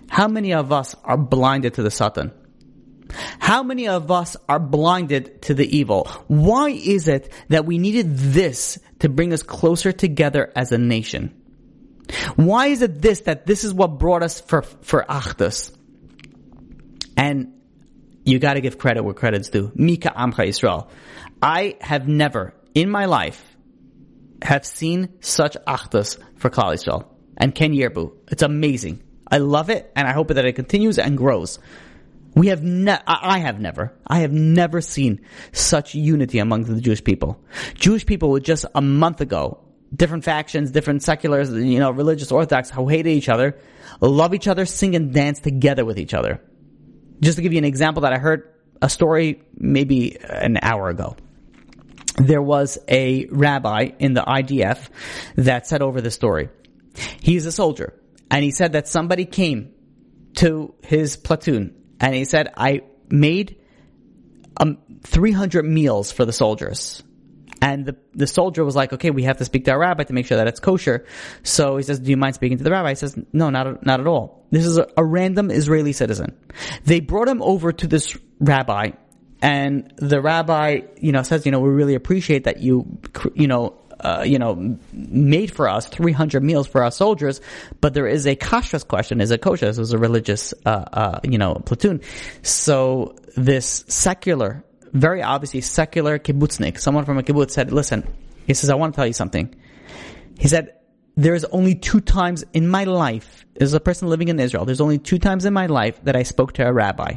How 0.09 0.29
many 0.29 0.55
of 0.55 0.73
us 0.73 0.95
are 1.05 1.19
blinded 1.19 1.75
to 1.75 1.83
the 1.83 1.91
Satan? 1.91 2.33
How 3.39 3.63
many 3.63 3.89
of 3.89 4.11
us 4.11 4.37
are 4.49 4.61
blinded 4.61 5.43
to 5.43 5.55
the 5.55 5.77
evil? 5.77 6.09
Why 6.29 6.71
is 6.71 7.09
it 7.09 7.33
that 7.49 7.67
we 7.67 7.79
needed 7.79 8.17
this 8.17 8.79
to 9.01 9.09
bring 9.09 9.33
us 9.33 9.43
closer 9.43 9.93
together 9.93 10.53
as 10.55 10.73
a 10.73 10.79
nation? 10.79 11.35
Why 12.37 12.69
is 12.69 12.83
it 12.83 13.03
this 13.03 13.21
that 13.23 13.47
this 13.47 13.65
is 13.65 13.75
what 13.75 13.99
brought 13.99 14.23
us 14.23 14.41
for, 14.41 14.63
for 14.63 15.05
Achdus? 15.09 15.77
And 17.21 17.53
you 18.25 18.39
gotta 18.39 18.63
give 18.63 18.79
credit 18.79 19.03
where 19.03 19.13
credit's 19.13 19.51
due. 19.51 19.71
Mi 19.75 19.99
K'amcha 19.99 20.47
Yisrael. 20.49 20.89
I 21.43 21.77
have 21.83 22.09
never 22.09 22.55
in 22.75 22.89
my 22.89 23.05
life 23.05 23.59
have 24.41 24.65
seen 24.65 25.11
such 25.21 25.55
Achdus 25.67 26.19
for 26.37 26.49
Klal 26.49 26.73
Yisrael 26.73 27.07
and 27.37 27.55
Ken 27.55 27.73
Yirbu. 27.73 28.13
It's 28.31 28.43
amazing. 28.43 29.03
I 29.31 29.37
love 29.37 29.69
it 29.69 29.93
and 29.95 30.09
I 30.09 30.13
hope 30.13 30.29
that 30.29 30.47
it 30.47 30.55
continues 30.55 30.99
and 30.99 31.19
grows. 31.19 31.59
We 32.35 32.47
have 32.47 32.63
ne- 32.63 33.03
I 33.07 33.41
have 33.41 33.61
never, 33.61 33.93
I 34.07 34.21
have 34.21 34.33
never 34.33 34.81
seen 34.81 35.21
such 35.53 35.95
unity 35.95 36.39
among 36.39 36.65
the 36.65 36.81
Jewish 36.81 37.05
people. 37.05 37.39
Jewish 37.75 38.07
people 38.07 38.31
would 38.31 38.45
just 38.45 38.65
a 38.75 38.81
month 38.81 39.21
ago, 39.21 39.63
different 39.95 40.25
factions, 40.25 40.71
different 40.71 41.03
seculars, 41.03 41.53
you 41.53 41.81
know, 41.81 41.91
religious 41.91 42.33
Orthodox 42.33 42.71
who 42.71 42.89
hated 42.89 43.11
each 43.11 43.29
other, 43.29 43.59
love 44.01 44.33
each 44.33 44.49
other, 44.49 44.65
sing 44.65 44.97
and 44.97 45.13
dance 45.13 45.41
together 45.41 45.85
with 45.85 45.99
each 45.99 46.15
other. 46.15 46.41
Just 47.21 47.37
to 47.37 47.43
give 47.43 47.53
you 47.53 47.59
an 47.59 47.65
example 47.65 48.03
that 48.03 48.13
I 48.13 48.19
heard 48.19 48.55
a 48.81 48.89
story 48.89 49.43
maybe 49.57 50.17
an 50.21 50.59
hour 50.63 50.89
ago. 50.89 51.17
There 52.17 52.43
was 52.43 52.79
a 52.89 53.27
rabbi 53.27 53.91
in 53.99 54.15
the 54.15 54.23
IDF 54.23 54.89
that 55.37 55.67
said 55.67 55.83
over 55.83 56.01
the 56.01 56.11
story. 56.11 56.49
He's 57.21 57.47
a 57.47 57.53
soldier 57.53 57.95
and 58.31 58.45
he 58.45 58.51
said 58.51 58.73
that 58.73 58.89
somebody 58.89 59.25
came 59.25 59.75
to 60.37 60.75
his 60.83 61.17
platoon 61.17 61.75
and 61.99 62.15
he 62.15 62.25
said, 62.25 62.53
I 62.57 62.83
made 63.09 63.61
um, 64.57 64.79
300 65.03 65.65
meals 65.65 66.13
for 66.13 66.25
the 66.25 66.33
soldiers. 66.33 67.03
And 67.63 67.85
the, 67.85 67.97
the 68.15 68.27
soldier 68.27 68.65
was 68.65 68.75
like, 68.75 68.93
okay, 68.95 69.11
we 69.11 69.25
have 69.25 69.37
to 69.39 69.45
speak 69.45 69.67
to 69.67 69.73
our 69.73 69.79
rabbi 69.79 70.05
to 70.05 70.13
make 70.13 70.27
sure 70.27 70.39
that 70.39 70.49
it's 70.49 70.61
kosher. 70.61 71.05
So 71.43 71.77
he 71.77 71.83
says, 71.83 72.01
do 72.01 72.11
you 72.11 72.17
mind 72.17 72.35
speaking 72.35 72.59
to 72.59 72.65
the 72.65 72.71
rabbi? 72.71 72.91
He 72.91 72.95
says, 72.95 73.19
no, 73.33 73.51
not, 73.51 73.85
not 73.85 74.01
at 74.01 74.07
all. 74.07 74.47
This 74.51 74.65
is 74.65 74.79
a, 74.79 74.87
a 74.97 75.05
random 75.05 75.51
Israeli 75.51 75.93
citizen. 75.93 76.37
They 76.85 77.01
brought 77.01 77.29
him 77.29 77.43
over 77.43 77.73
to 77.73 77.87
this 77.87 78.17
rabbi 78.39 78.93
and 79.43 79.93
the 79.97 80.21
rabbi, 80.21 80.81
you 80.99 81.13
know, 81.13 81.23
says, 81.23 81.47
you 81.47 81.53
know, 81.53 81.61
we 81.61 81.71
really 81.71 81.95
appreciate 81.95 82.45
that 82.45 82.61
you, 82.61 82.99
you 83.35 83.47
know, 83.47 83.77
uh, 84.01 84.23
you 84.27 84.39
know, 84.39 84.79
made 84.93 85.51
for 85.55 85.69
us 85.69 85.87
300 85.87 86.43
meals 86.43 86.67
for 86.67 86.83
our 86.83 86.91
soldiers, 86.91 87.41
but 87.81 87.93
there 87.93 88.07
is 88.07 88.27
a 88.27 88.35
kashrus 88.35 88.87
question. 88.87 89.21
Is 89.21 89.31
it 89.31 89.43
kosher? 89.43 89.67
This 89.67 89.79
is 89.79 89.93
a 89.93 89.99
religious, 89.99 90.55
uh, 90.65 90.69
uh, 90.69 91.21
you 91.23 91.39
know, 91.39 91.55
platoon. 91.55 92.01
So 92.43 93.17
this 93.37 93.85
secular 93.89 94.65
very 94.93 95.23
obviously 95.23 95.61
secular 95.61 96.19
kibbutznik, 96.19 96.79
someone 96.79 97.05
from 97.05 97.19
a 97.19 97.23
kibbutz 97.23 97.53
said, 97.53 97.73
listen, 97.73 98.07
he 98.47 98.55
says, 98.55 98.71
I 98.71 98.75
want 98.75 98.95
to 98.95 98.97
tell 98.97 99.07
you 99.07 99.13
something. 99.13 99.55
He 100.39 100.49
said, 100.49 100.75
there's 101.17 101.45
only 101.45 101.75
two 101.75 102.01
times 102.01 102.45
in 102.53 102.69
my 102.69 102.85
life, 102.85 103.45
as 103.61 103.75
a 103.75 103.81
person 103.81 104.09
living 104.09 104.29
in 104.29 104.41
Israel, 104.41 104.65
there's 104.65 104.81
only 104.81 104.99
two 104.99 105.19
times 105.19 105.45
in 105.45 105.53
my 105.53 105.67
life 105.67 106.03
that 106.05 106.17
I 106.17 106.23
spoke 106.23 106.55
to 106.55 106.67
a 106.67 106.73
rabbi. 106.73 107.17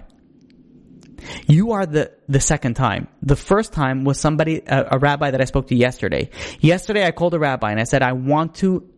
You 1.47 1.71
are 1.71 1.86
the, 1.86 2.11
the 2.28 2.41
second 2.41 2.74
time. 2.76 3.07
The 3.21 3.36
first 3.36 3.71
time 3.71 4.03
was 4.03 4.19
somebody, 4.19 4.61
a, 4.67 4.95
a 4.95 4.99
rabbi 4.99 5.32
that 5.32 5.41
I 5.41 5.45
spoke 5.45 5.67
to 5.67 5.76
yesterday. 5.76 6.30
Yesterday 6.59 7.05
I 7.05 7.11
called 7.11 7.34
a 7.34 7.39
rabbi 7.39 7.71
and 7.71 7.80
I 7.80 7.86
said, 7.86 8.01
I 8.01 8.11
want 8.11 8.55
to 8.55 8.89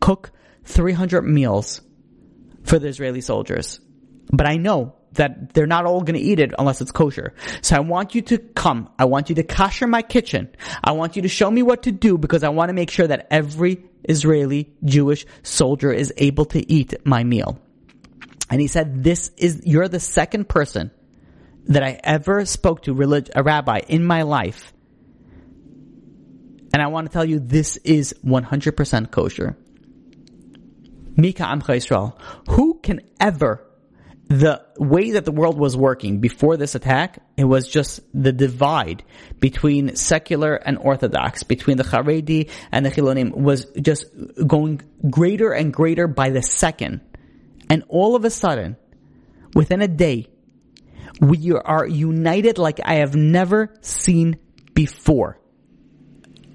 cook 0.00 0.32
300 0.64 1.22
meals 1.22 1.80
for 2.64 2.78
the 2.78 2.88
Israeli 2.88 3.20
soldiers. 3.20 3.80
But 4.30 4.46
I 4.46 4.56
know 4.56 4.96
that 5.14 5.52
they're 5.52 5.66
not 5.66 5.84
all 5.84 6.00
going 6.00 6.18
to 6.18 6.20
eat 6.20 6.38
it 6.38 6.52
unless 6.58 6.80
it's 6.80 6.90
kosher. 6.90 7.34
So 7.60 7.76
I 7.76 7.80
want 7.80 8.14
you 8.14 8.22
to 8.22 8.38
come. 8.38 8.88
I 8.98 9.04
want 9.04 9.28
you 9.28 9.34
to 9.36 9.42
kosher 9.42 9.86
my 9.86 10.02
kitchen. 10.02 10.48
I 10.82 10.92
want 10.92 11.16
you 11.16 11.22
to 11.22 11.28
show 11.28 11.50
me 11.50 11.62
what 11.62 11.84
to 11.84 11.92
do 11.92 12.18
because 12.18 12.42
I 12.42 12.48
want 12.48 12.70
to 12.70 12.74
make 12.74 12.90
sure 12.90 13.06
that 13.06 13.26
every 13.30 13.84
Israeli 14.04 14.72
Jewish 14.84 15.26
soldier 15.42 15.92
is 15.92 16.12
able 16.16 16.46
to 16.46 16.72
eat 16.72 16.94
my 17.04 17.24
meal. 17.24 17.58
And 18.50 18.60
he 18.60 18.66
said, 18.66 19.02
this 19.02 19.30
is, 19.36 19.62
you're 19.64 19.88
the 19.88 20.00
second 20.00 20.48
person 20.48 20.90
that 21.66 21.82
I 21.82 22.00
ever 22.02 22.44
spoke 22.44 22.82
to, 22.82 22.94
relig- 22.94 23.30
a 23.34 23.42
rabbi 23.42 23.80
in 23.88 24.04
my 24.04 24.22
life. 24.22 24.72
And 26.74 26.82
I 26.82 26.88
want 26.88 27.06
to 27.06 27.12
tell 27.12 27.24
you, 27.24 27.38
this 27.38 27.76
is 27.78 28.14
100% 28.24 29.10
kosher. 29.10 29.56
Mi 31.16 31.32
K'amcha 31.32 31.76
Yisrael. 31.76 32.18
Who 32.48 32.80
can 32.82 33.00
ever 33.20 33.66
the 34.32 34.64
way 34.78 35.10
that 35.10 35.26
the 35.26 35.32
world 35.32 35.58
was 35.58 35.76
working 35.76 36.20
before 36.20 36.56
this 36.56 36.74
attack, 36.74 37.22
it 37.36 37.44
was 37.44 37.68
just 37.68 38.00
the 38.14 38.32
divide 38.32 39.04
between 39.38 39.94
secular 39.94 40.54
and 40.54 40.78
orthodox, 40.78 41.42
between 41.42 41.76
the 41.76 41.84
Haredi 41.84 42.48
and 42.70 42.86
the 42.86 42.90
Chilonim 42.90 43.36
was 43.36 43.66
just 43.78 44.06
going 44.46 44.80
greater 45.10 45.52
and 45.52 45.70
greater 45.70 46.06
by 46.06 46.30
the 46.30 46.40
second. 46.42 47.02
And 47.68 47.84
all 47.88 48.16
of 48.16 48.24
a 48.24 48.30
sudden, 48.30 48.76
within 49.54 49.82
a 49.82 49.88
day, 49.88 50.28
we 51.20 51.52
are 51.52 51.86
united 51.86 52.56
like 52.56 52.80
I 52.82 52.94
have 52.96 53.14
never 53.14 53.74
seen 53.82 54.38
before. 54.72 55.38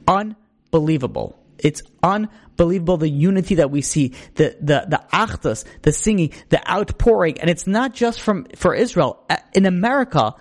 Unbelievable. 0.07 1.37
It's 1.59 1.83
unbelievable 2.01 2.46
the 2.57 3.09
unity 3.09 3.55
that 3.55 3.71
we 3.71 3.81
see, 3.81 4.13
the 4.35 4.55
the 4.59 4.85
the 4.87 5.01
Achdus, 5.13 5.63
the 5.83 5.91
singing, 5.91 6.31
the 6.49 6.69
outpouring, 6.69 7.39
and 7.39 7.49
it's 7.49 7.67
not 7.67 7.93
just 7.93 8.21
from 8.21 8.45
for 8.55 8.73
Israel. 8.73 9.25
In 9.53 9.65
America, 9.65 10.35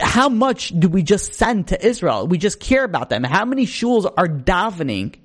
how 0.00 0.28
much 0.28 0.68
do 0.78 0.88
we 0.88 1.02
just 1.02 1.34
send 1.34 1.68
to 1.68 1.86
Israel? 1.86 2.26
We 2.26 2.38
just 2.38 2.60
care 2.60 2.84
about 2.84 3.08
them. 3.08 3.24
How 3.24 3.44
many 3.44 3.66
shuls 3.66 4.10
are 4.16 4.28
davening? 4.28 5.16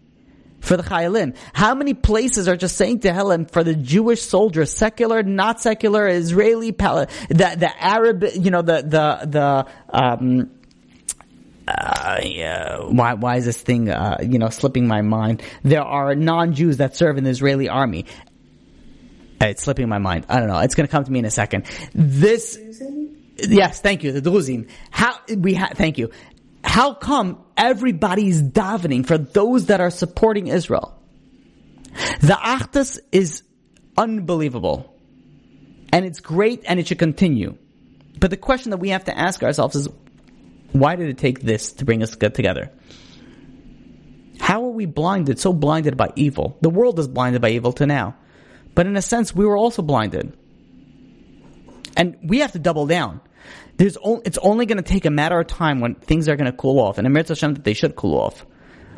For 0.61 0.75
the 0.75 0.84
Chayalim. 0.84 1.38
How 1.53 1.73
many 1.73 1.93
places 1.93 2.49
are 2.49 2.57
just 2.57 2.75
saying 2.75 2.99
to 2.99 3.11
Tehillim 3.11 3.49
for 3.49 3.63
the 3.63 3.73
Jewish 3.73 4.21
soldiers, 4.21 4.73
secular, 4.73 5.23
not 5.23 5.61
secular, 5.61 6.05
Israeli, 6.05 6.71
the, 6.71 7.07
the 7.30 7.71
Arab, 7.80 8.25
you 8.34 8.51
know, 8.51 8.61
the, 8.61 8.82
the, 8.82 9.25
the, 9.25 9.65
um, 9.97 10.51
uh, 11.70 12.20
yeah, 12.24 12.80
why 12.80 13.13
why 13.13 13.36
is 13.36 13.45
this 13.45 13.61
thing 13.61 13.89
uh, 13.89 14.17
you 14.22 14.39
know 14.39 14.49
slipping 14.49 14.88
my 14.88 15.01
mind? 15.01 15.43
There 15.63 15.84
are 15.84 16.15
non-Jews 16.15 16.78
that 16.78 16.95
serve 16.95 17.17
in 17.17 17.24
the 17.24 17.30
Israeli 17.30 17.70
army. 17.70 18.05
It's 19.41 19.63
slipping 19.63 19.88
my 19.88 19.99
mind. 19.99 20.26
I 20.30 20.39
don't 20.39 20.49
know. 20.49 20.59
It's 20.59 20.76
going 20.76 20.88
to 20.88 20.91
come 20.91 21.03
to 21.03 21.11
me 21.11 21.20
in 21.20 21.26
a 21.26 21.32
second. 21.32 21.65
This, 21.93 22.59
yes, 23.38 23.80
thank 23.80 24.03
you. 24.03 24.11
The 24.11 24.22
Druzim. 24.22 24.70
How 24.89 25.17
we 25.34 25.53
ha- 25.53 25.72
thank 25.74 25.97
you. 25.97 26.11
How 26.63 26.93
come 26.93 27.41
everybody's 27.55 28.41
davening 28.41 29.05
for 29.05 29.17
those 29.17 29.67
that 29.67 29.80
are 29.80 29.91
supporting 29.91 30.47
Israel? 30.47 31.01
The 32.20 32.34
Achdus 32.34 32.99
is 33.11 33.43
unbelievable, 33.97 34.93
and 35.93 36.05
it's 36.05 36.20
great, 36.20 36.63
and 36.65 36.80
it 36.80 36.88
should 36.88 36.99
continue. 36.99 37.57
But 38.20 38.32
the 38.32 38.38
question 38.38 38.72
that 38.72 38.78
we 38.78 38.89
have 38.89 39.05
to 39.05 39.17
ask 39.17 39.41
ourselves 39.41 39.76
is, 39.76 39.88
why 40.72 40.95
did 40.95 41.09
it 41.09 41.17
take 41.17 41.39
this 41.41 41.74
to 41.74 41.86
bring 41.86 42.03
us 42.03 42.15
good 42.15 42.36
together? 42.36 42.72
How 44.39 44.65
are 44.65 44.72
we 44.72 44.86
blinded, 44.86 45.39
so 45.39 45.53
blinded 45.53 45.97
by 45.97 46.11
evil? 46.15 46.57
The 46.61 46.70
world 46.70 46.97
is 46.99 47.07
blinded 47.07 47.41
by 47.41 47.49
evil 47.49 47.74
to 47.74 47.86
now. 47.86 48.15
But 48.76 48.88
in 48.88 48.95
a 48.95 49.01
sense, 49.01 49.36
we 49.36 49.45
were 49.45 49.57
also 49.57 49.82
blinded. 49.82 50.38
And 51.97 52.17
we 52.24 52.39
have 52.39 52.53
to 52.53 52.59
double 52.59 52.88
down. 52.88 53.20
There's 53.78 53.97
o- 54.03 54.22
it's 54.26 54.38
only 54.38 54.65
going 54.65 54.78
to 54.78 54.84
take 54.84 55.05
a 55.05 55.09
matter 55.09 55.39
of 55.39 55.47
time 55.47 55.80
when 55.82 55.95
things 55.95 56.30
are 56.30 56.36
going 56.36 56.51
to 56.51 56.57
cool 56.57 56.80
off. 56.80 56.97
And 56.97 57.05
Emir 57.05 57.24
Hashem 57.28 57.55
that 57.55 57.63
they 57.63 57.74
should 57.74 57.95
cool 57.95 58.17
off. 58.17 58.45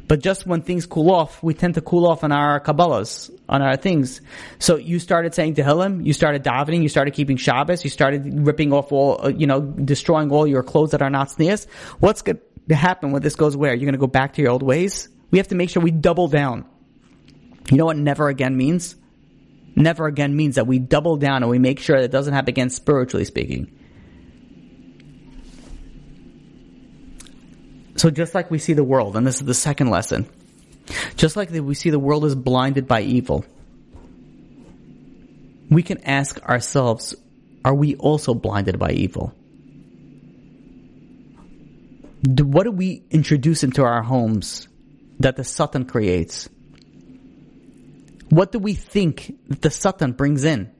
But 0.08 0.20
just 0.20 0.46
when 0.46 0.62
things 0.62 0.86
cool 0.86 1.10
off, 1.10 1.42
we 1.42 1.54
tend 1.54 1.76
to 1.76 1.82
cool 1.82 2.06
off 2.06 2.24
on 2.26 2.34
our 2.34 2.60
Kabbalahs, 2.60 3.32
on 3.48 3.62
our 3.62 3.78
things. 3.78 4.20
So 4.60 4.76
you 4.76 5.00
started 5.00 5.34
saying 5.34 5.56
to 5.56 5.64
Tehillim, 5.64 6.06
you 6.06 6.12
started 6.12 6.44
davening, 6.44 6.82
you 6.82 6.90
started 6.90 7.14
keeping 7.14 7.38
Shabbos, 7.38 7.84
you 7.84 7.90
started 7.90 8.46
ripping 8.46 8.74
off 8.74 8.92
all, 8.92 9.26
uh, 9.26 9.30
you 9.30 9.48
know, 9.48 9.62
destroying 9.62 10.30
all 10.32 10.46
your 10.46 10.64
clothes 10.64 10.92
that 10.92 11.02
are 11.02 11.10
not 11.10 11.30
tznius. 11.30 11.66
What's 12.00 12.24
going 12.24 12.40
to 12.68 12.76
happen 12.76 13.12
when 13.12 13.22
this 13.22 13.36
goes 13.36 13.56
where? 13.56 13.74
You're 13.74 13.86
going 13.86 13.94
to 13.94 14.00
go 14.00 14.08
back 14.08 14.34
to 14.34 14.42
your 14.42 14.52
old 14.52 14.64
ways? 14.64 15.08
We 15.32 15.38
have 15.38 15.48
to 15.48 15.56
make 15.56 15.70
sure 15.70 15.82
we 15.82 15.92
double 15.92 16.28
down. 16.28 16.66
You 17.72 17.78
know 17.78 17.86
what 17.86 17.96
never 17.96 18.28
again 18.28 18.58
means? 18.58 18.96
Never 19.76 20.08
again 20.08 20.36
means 20.36 20.56
that 20.56 20.68
we 20.68 20.80
double 20.80 21.16
down 21.16 21.44
and 21.44 21.50
we 21.50 21.58
make 21.58 21.80
sure 21.80 22.02
that 22.02 22.12
doesn't 22.12 22.34
happen 22.34 22.50
again 22.50 22.70
spiritually 22.70 23.24
speaking. 23.24 23.72
So 28.02 28.10
just 28.10 28.34
like 28.34 28.50
we 28.50 28.58
see 28.58 28.74
the 28.74 28.84
world, 28.84 29.16
and 29.16 29.28
this 29.28 29.36
is 29.36 29.46
the 29.46 29.54
second 29.54 29.92
lesson, 29.92 30.26
just 31.18 31.36
like 31.36 31.52
we 31.52 31.76
see 31.76 31.92
the 31.92 32.00
world 32.00 32.26
is 32.26 32.34
blinded 32.34 32.88
by 32.88 33.02
evil, 33.02 33.46
we 35.70 35.84
can 35.84 36.04
ask 36.04 36.42
ourselves, 36.42 37.14
are 37.64 37.76
we 37.76 37.94
also 37.98 38.34
blinded 38.34 38.80
by 38.80 38.94
evil? 38.94 39.36
What 42.26 42.64
do 42.64 42.72
we 42.72 43.04
introduce 43.12 43.64
into 43.64 43.84
our 43.84 44.02
homes 44.02 44.68
that 45.20 45.36
the 45.36 45.44
Satan 45.44 45.86
creates? 45.86 46.50
What 48.30 48.52
do 48.52 48.58
we 48.58 48.74
think 48.74 49.32
that 49.50 49.62
the 49.62 49.70
Satan 49.70 50.14
brings 50.14 50.44
in? 50.44 50.72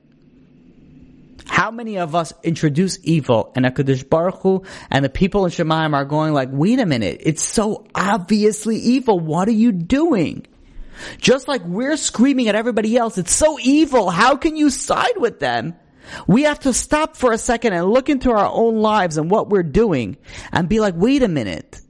How 1.46 1.70
many 1.70 1.98
of 1.98 2.14
us 2.14 2.32
introduce 2.42 2.98
evil 3.02 3.52
and 3.54 3.64
HaKadosh 3.64 4.08
Baruch 4.08 4.42
Hu 4.42 4.62
and 4.90 5.04
the 5.04 5.08
people 5.08 5.44
in 5.44 5.50
Shamayim 5.50 5.94
are 5.94 6.04
going 6.04 6.32
like, 6.32 6.48
wait 6.52 6.78
a 6.78 6.86
minute, 6.86 7.18
it's 7.20 7.42
so 7.42 7.86
obviously 7.94 8.76
evil. 8.76 9.18
What 9.18 9.48
are 9.48 9.52
you 9.52 9.72
doing? 9.72 10.46
Just 11.18 11.48
like 11.48 11.64
we're 11.64 11.96
screaming 11.96 12.48
at 12.48 12.54
everybody 12.54 12.96
else, 12.96 13.18
it's 13.18 13.34
so 13.34 13.58
evil. 13.60 14.10
How 14.10 14.36
can 14.36 14.56
you 14.56 14.70
side 14.70 15.16
with 15.16 15.40
them? 15.40 15.74
We 16.26 16.42
have 16.42 16.60
to 16.60 16.72
stop 16.72 17.16
for 17.16 17.32
a 17.32 17.38
second 17.38 17.72
and 17.72 17.90
look 17.90 18.08
into 18.08 18.30
our 18.30 18.50
own 18.50 18.76
lives 18.76 19.16
and 19.16 19.30
what 19.30 19.48
we're 19.48 19.62
doing 19.62 20.16
and 20.52 20.68
be 20.68 20.80
like, 20.80 20.94
wait 20.96 21.22
a 21.22 21.28
minute. 21.28 21.80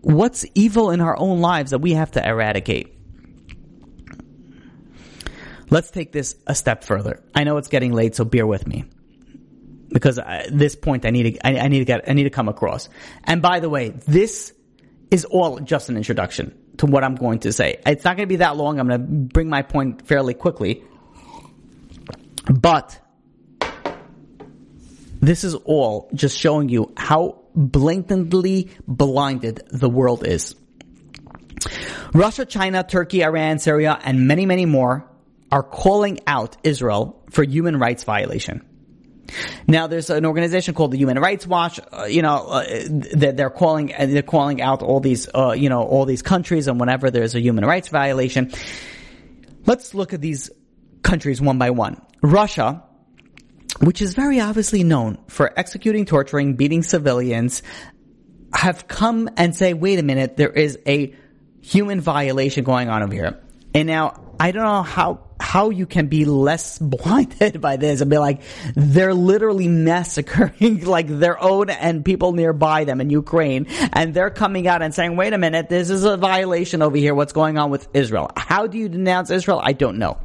What's 0.00 0.44
evil 0.54 0.90
in 0.90 1.00
our 1.00 1.18
own 1.18 1.40
lives 1.40 1.70
that 1.72 1.80
we 1.80 1.92
have 1.92 2.12
to 2.12 2.26
eradicate? 2.26 2.94
Let's 5.70 5.90
take 5.90 6.12
this 6.12 6.34
a 6.46 6.54
step 6.54 6.82
further. 6.82 7.22
I 7.34 7.44
know 7.44 7.58
it's 7.58 7.68
getting 7.68 7.92
late, 7.92 8.14
so 8.14 8.24
bear 8.24 8.46
with 8.46 8.66
me 8.66 8.86
because 9.88 10.18
at 10.18 10.56
this 10.56 10.76
point 10.76 11.04
I 11.04 11.10
need 11.10 11.34
to 11.34 11.46
I, 11.46 11.58
I, 11.58 11.68
need 11.68 11.78
to 11.78 11.84
get 11.84 12.08
I 12.08 12.12
need 12.12 12.24
to 12.24 12.30
come 12.30 12.48
across. 12.48 12.88
And 13.24 13.42
by 13.42 13.60
the 13.60 13.68
way, 13.68 13.90
this 13.90 14.52
is 15.10 15.24
all 15.24 15.58
just 15.60 15.88
an 15.88 15.96
introduction 15.96 16.56
to 16.78 16.86
what 16.86 17.04
I'm 17.04 17.14
going 17.14 17.40
to 17.40 17.52
say. 17.52 17.80
It's 17.86 18.04
not 18.04 18.16
going 18.16 18.26
to 18.26 18.32
be 18.32 18.36
that 18.36 18.56
long. 18.56 18.78
I'm 18.78 18.88
going 18.88 19.00
to 19.00 19.06
bring 19.06 19.48
my 19.48 19.62
point 19.62 20.06
fairly 20.06 20.34
quickly. 20.34 20.84
But 22.48 22.98
this 25.20 25.44
is 25.44 25.54
all 25.54 26.10
just 26.14 26.38
showing 26.38 26.68
you 26.68 26.92
how 26.96 27.42
blatantly 27.54 28.70
blinded 28.86 29.62
the 29.70 29.88
world 29.88 30.26
is. 30.26 30.54
Russia, 32.14 32.46
China, 32.46 32.84
Turkey, 32.84 33.22
Iran, 33.22 33.58
Syria, 33.58 33.98
and 34.02 34.26
many, 34.28 34.46
many 34.46 34.64
more 34.64 35.10
are 35.50 35.62
calling 35.62 36.20
out 36.26 36.56
Israel 36.62 37.22
for 37.30 37.42
human 37.42 37.78
rights 37.78 38.04
violation. 38.04 38.67
Now, 39.66 39.86
there's 39.86 40.10
an 40.10 40.24
organization 40.24 40.74
called 40.74 40.92
the 40.92 40.98
Human 40.98 41.18
Rights 41.18 41.46
Watch. 41.46 41.80
Uh, 41.92 42.04
you 42.04 42.22
know, 42.22 42.46
uh, 42.46 42.64
they're, 42.88 43.32
they're, 43.32 43.50
calling 43.50 43.92
they're 43.98 44.22
calling 44.22 44.62
out 44.62 44.82
all 44.82 45.00
these 45.00 45.28
uh, 45.34 45.52
you 45.52 45.68
know 45.68 45.82
all 45.82 46.04
these 46.04 46.22
countries, 46.22 46.68
and 46.68 46.80
whenever 46.80 47.10
there's 47.10 47.34
a 47.34 47.40
human 47.40 47.64
rights 47.64 47.88
violation, 47.88 48.52
let's 49.66 49.94
look 49.94 50.12
at 50.12 50.20
these 50.20 50.50
countries 51.02 51.40
one 51.40 51.58
by 51.58 51.70
one. 51.70 52.00
Russia, 52.22 52.82
which 53.80 54.02
is 54.02 54.14
very 54.14 54.40
obviously 54.40 54.82
known 54.82 55.18
for 55.28 55.52
executing, 55.58 56.04
torturing, 56.04 56.56
beating 56.56 56.82
civilians, 56.82 57.62
have 58.52 58.88
come 58.88 59.28
and 59.36 59.54
say, 59.54 59.74
"Wait 59.74 59.98
a 59.98 60.02
minute, 60.02 60.36
there 60.36 60.50
is 60.50 60.78
a 60.86 61.14
human 61.60 62.00
violation 62.00 62.64
going 62.64 62.88
on 62.88 63.02
over 63.02 63.12
here." 63.12 63.40
And 63.74 63.86
now 63.86 64.27
I 64.40 64.52
don't 64.52 64.62
know 64.64 64.82
how 64.82 65.20
how 65.40 65.70
you 65.70 65.86
can 65.86 66.08
be 66.08 66.24
less 66.24 66.78
blinded 66.80 67.60
by 67.60 67.76
this 67.76 68.00
and 68.00 68.10
be 68.10 68.18
like, 68.18 68.42
they're 68.74 69.14
literally 69.14 69.68
massacring 69.68 70.84
like 70.84 71.06
their 71.08 71.42
own 71.42 71.70
and 71.70 72.04
people 72.04 72.32
nearby 72.32 72.84
them 72.84 73.00
in 73.00 73.10
Ukraine. 73.10 73.66
And 73.92 74.14
they're 74.14 74.30
coming 74.30 74.66
out 74.66 74.82
and 74.82 74.94
saying, 74.94 75.16
wait 75.16 75.32
a 75.32 75.38
minute, 75.38 75.68
this 75.68 75.90
is 75.90 76.04
a 76.04 76.16
violation 76.16 76.82
over 76.82 76.96
here. 76.96 77.14
What's 77.14 77.32
going 77.32 77.58
on 77.58 77.70
with 77.70 77.88
Israel? 77.94 78.30
How 78.36 78.66
do 78.66 78.78
you 78.78 78.88
denounce 78.88 79.30
Israel? 79.30 79.60
I 79.62 79.72
don't 79.72 79.98
know. 79.98 80.18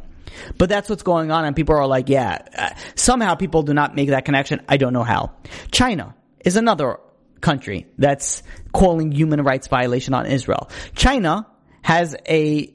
But 0.57 0.69
that's 0.69 0.89
what's 0.89 1.03
going 1.03 1.31
on 1.31 1.45
and 1.45 1.55
people 1.55 1.75
are 1.75 1.85
like, 1.85 2.09
yeah, 2.09 2.39
uh, 2.57 2.69
somehow 2.95 3.35
people 3.35 3.61
do 3.61 3.73
not 3.73 3.95
make 3.95 4.09
that 4.09 4.25
connection. 4.25 4.61
I 4.67 4.77
don't 4.77 4.93
know 4.93 5.03
how. 5.03 5.33
China 5.71 6.15
is 6.43 6.55
another 6.55 6.97
country 7.39 7.85
that's 7.99 8.41
calling 8.73 9.11
human 9.11 9.43
rights 9.43 9.67
violation 9.67 10.15
on 10.15 10.25
Israel. 10.25 10.69
China 10.95 11.45
has 11.83 12.15
a 12.27 12.73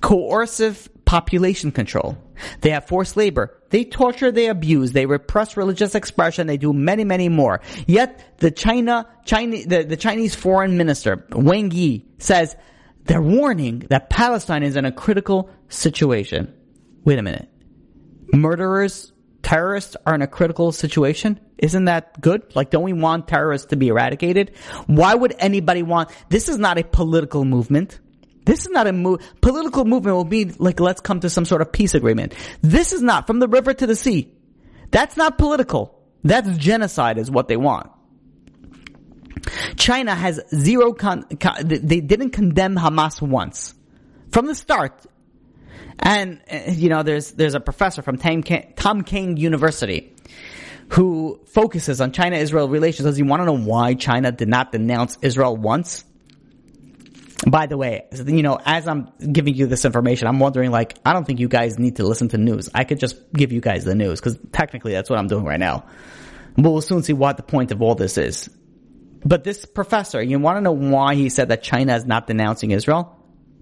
coercive 0.00 0.88
population 1.04 1.72
control. 1.72 2.18
They 2.60 2.70
have 2.70 2.86
forced 2.86 3.16
labor. 3.16 3.58
They 3.70 3.84
torture, 3.84 4.30
they 4.30 4.48
abuse, 4.48 4.92
they 4.92 5.06
repress 5.06 5.56
religious 5.56 5.94
expression, 5.94 6.46
they 6.46 6.56
do 6.56 6.72
many, 6.72 7.04
many 7.04 7.28
more. 7.28 7.60
Yet 7.86 8.38
the 8.38 8.50
China, 8.50 9.06
the, 9.26 9.86
the 9.88 9.96
Chinese 9.96 10.34
foreign 10.34 10.76
minister, 10.76 11.26
Wang 11.30 11.70
Yi, 11.70 12.06
says 12.18 12.56
they're 13.04 13.22
warning 13.22 13.80
that 13.90 14.10
Palestine 14.10 14.62
is 14.62 14.76
in 14.76 14.84
a 14.84 14.92
critical 14.92 15.50
situation. 15.68 16.54
Wait 17.04 17.18
a 17.18 17.22
minute. 17.22 17.48
Murderers, 18.32 19.12
terrorists 19.42 19.96
are 20.06 20.14
in 20.14 20.22
a 20.22 20.26
critical 20.26 20.72
situation? 20.72 21.40
Isn't 21.56 21.86
that 21.86 22.20
good? 22.20 22.54
Like, 22.54 22.70
don't 22.70 22.84
we 22.84 22.92
want 22.92 23.28
terrorists 23.28 23.68
to 23.68 23.76
be 23.76 23.88
eradicated? 23.88 24.52
Why 24.86 25.14
would 25.14 25.34
anybody 25.38 25.82
want, 25.82 26.10
this 26.28 26.48
is 26.48 26.58
not 26.58 26.78
a 26.78 26.84
political 26.84 27.44
movement. 27.44 27.98
This 28.48 28.60
is 28.60 28.70
not 28.70 28.86
a 28.86 28.94
move. 28.94 29.20
Political 29.42 29.84
movement 29.84 30.16
will 30.16 30.24
be 30.24 30.46
like, 30.46 30.80
let's 30.80 31.02
come 31.02 31.20
to 31.20 31.28
some 31.28 31.44
sort 31.44 31.60
of 31.60 31.70
peace 31.70 31.92
agreement. 31.94 32.32
This 32.62 32.94
is 32.94 33.02
not 33.02 33.26
from 33.26 33.40
the 33.40 33.46
river 33.46 33.74
to 33.74 33.86
the 33.86 33.94
sea. 33.94 34.32
That's 34.90 35.18
not 35.18 35.36
political. 35.36 36.00
That's 36.24 36.56
genocide 36.56 37.18
is 37.18 37.30
what 37.30 37.48
they 37.48 37.58
want. 37.58 37.90
China 39.76 40.14
has 40.14 40.40
zero 40.48 40.94
con, 40.94 41.24
con, 41.38 41.56
they 41.68 42.00
didn't 42.00 42.30
condemn 42.30 42.74
Hamas 42.74 43.20
once. 43.20 43.74
From 44.32 44.46
the 44.46 44.54
start. 44.54 45.04
And, 45.98 46.40
uh, 46.50 46.70
you 46.70 46.88
know, 46.88 47.02
there's, 47.02 47.32
there's 47.32 47.54
a 47.54 47.60
professor 47.60 48.00
from 48.00 48.16
Tamkang 48.16 49.36
University 49.36 50.16
who 50.88 51.38
focuses 51.48 52.00
on 52.00 52.12
China-Israel 52.12 52.70
relations. 52.70 53.04
Does 53.04 53.18
he 53.18 53.22
want 53.24 53.42
to 53.42 53.44
know 53.44 53.58
why 53.58 53.92
China 53.92 54.32
did 54.32 54.48
not 54.48 54.72
denounce 54.72 55.18
Israel 55.20 55.54
once? 55.54 56.06
By 57.46 57.66
the 57.66 57.76
way, 57.76 58.06
you 58.26 58.42
know, 58.42 58.58
as 58.64 58.88
I'm 58.88 59.10
giving 59.32 59.54
you 59.54 59.66
this 59.66 59.84
information, 59.84 60.26
I'm 60.26 60.40
wondering 60.40 60.72
like, 60.72 60.98
I 61.04 61.12
don't 61.12 61.24
think 61.24 61.38
you 61.38 61.48
guys 61.48 61.78
need 61.78 61.96
to 61.96 62.04
listen 62.04 62.28
to 62.30 62.38
news. 62.38 62.68
I 62.74 62.84
could 62.84 62.98
just 62.98 63.32
give 63.32 63.52
you 63.52 63.60
guys 63.60 63.84
the 63.84 63.94
news 63.94 64.20
because 64.20 64.38
technically 64.50 64.92
that's 64.92 65.08
what 65.08 65.18
I'm 65.18 65.28
doing 65.28 65.44
right 65.44 65.60
now. 65.60 65.84
But 66.56 66.70
we'll 66.70 66.82
soon 66.82 67.04
see 67.04 67.12
what 67.12 67.36
the 67.36 67.44
point 67.44 67.70
of 67.70 67.80
all 67.80 67.94
this 67.94 68.18
is. 68.18 68.50
But 69.24 69.44
this 69.44 69.64
professor, 69.64 70.20
you 70.20 70.38
want 70.40 70.56
to 70.56 70.60
know 70.60 70.72
why 70.72 71.14
he 71.14 71.28
said 71.28 71.48
that 71.48 71.62
China 71.62 71.94
is 71.94 72.04
not 72.04 72.26
denouncing 72.26 72.72
Israel? 72.72 73.16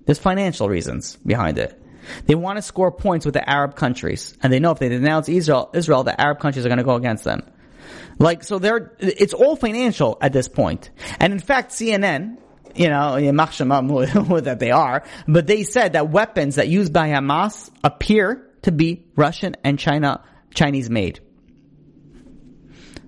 There's 0.06 0.18
financial 0.18 0.68
reasons 0.68 1.16
behind 1.16 1.58
it. 1.58 1.82
They 2.26 2.34
want 2.34 2.56
to 2.56 2.62
score 2.62 2.92
points 2.92 3.26
with 3.26 3.34
the 3.34 3.48
Arab 3.48 3.74
countries, 3.74 4.36
and 4.42 4.52
they 4.52 4.60
know 4.60 4.70
if 4.70 4.78
they 4.78 4.88
denounce 4.88 5.28
Israel, 5.28 5.70
Israel, 5.74 6.04
the 6.04 6.18
Arab 6.18 6.38
countries 6.38 6.64
are 6.64 6.68
going 6.68 6.78
to 6.78 6.84
go 6.84 6.94
against 6.94 7.24
them. 7.24 7.42
Like, 8.18 8.44
so 8.44 8.58
they're, 8.58 8.92
it's 8.98 9.34
all 9.34 9.56
financial 9.56 10.16
at 10.20 10.32
this 10.32 10.48
point. 10.48 10.90
And 11.20 11.32
in 11.32 11.38
fact, 11.38 11.72
CNN, 11.72 12.38
you 12.76 12.88
know, 12.88 13.16
that 14.40 14.58
they 14.58 14.70
are, 14.70 15.04
but 15.26 15.46
they 15.46 15.62
said 15.62 15.94
that 15.94 16.10
weapons 16.10 16.56
that 16.56 16.68
used 16.68 16.92
by 16.92 17.08
Hamas 17.08 17.70
appear 17.82 18.46
to 18.62 18.72
be 18.72 19.06
Russian 19.16 19.56
and 19.64 19.78
China, 19.78 20.22
Chinese 20.54 20.90
made. 20.90 21.20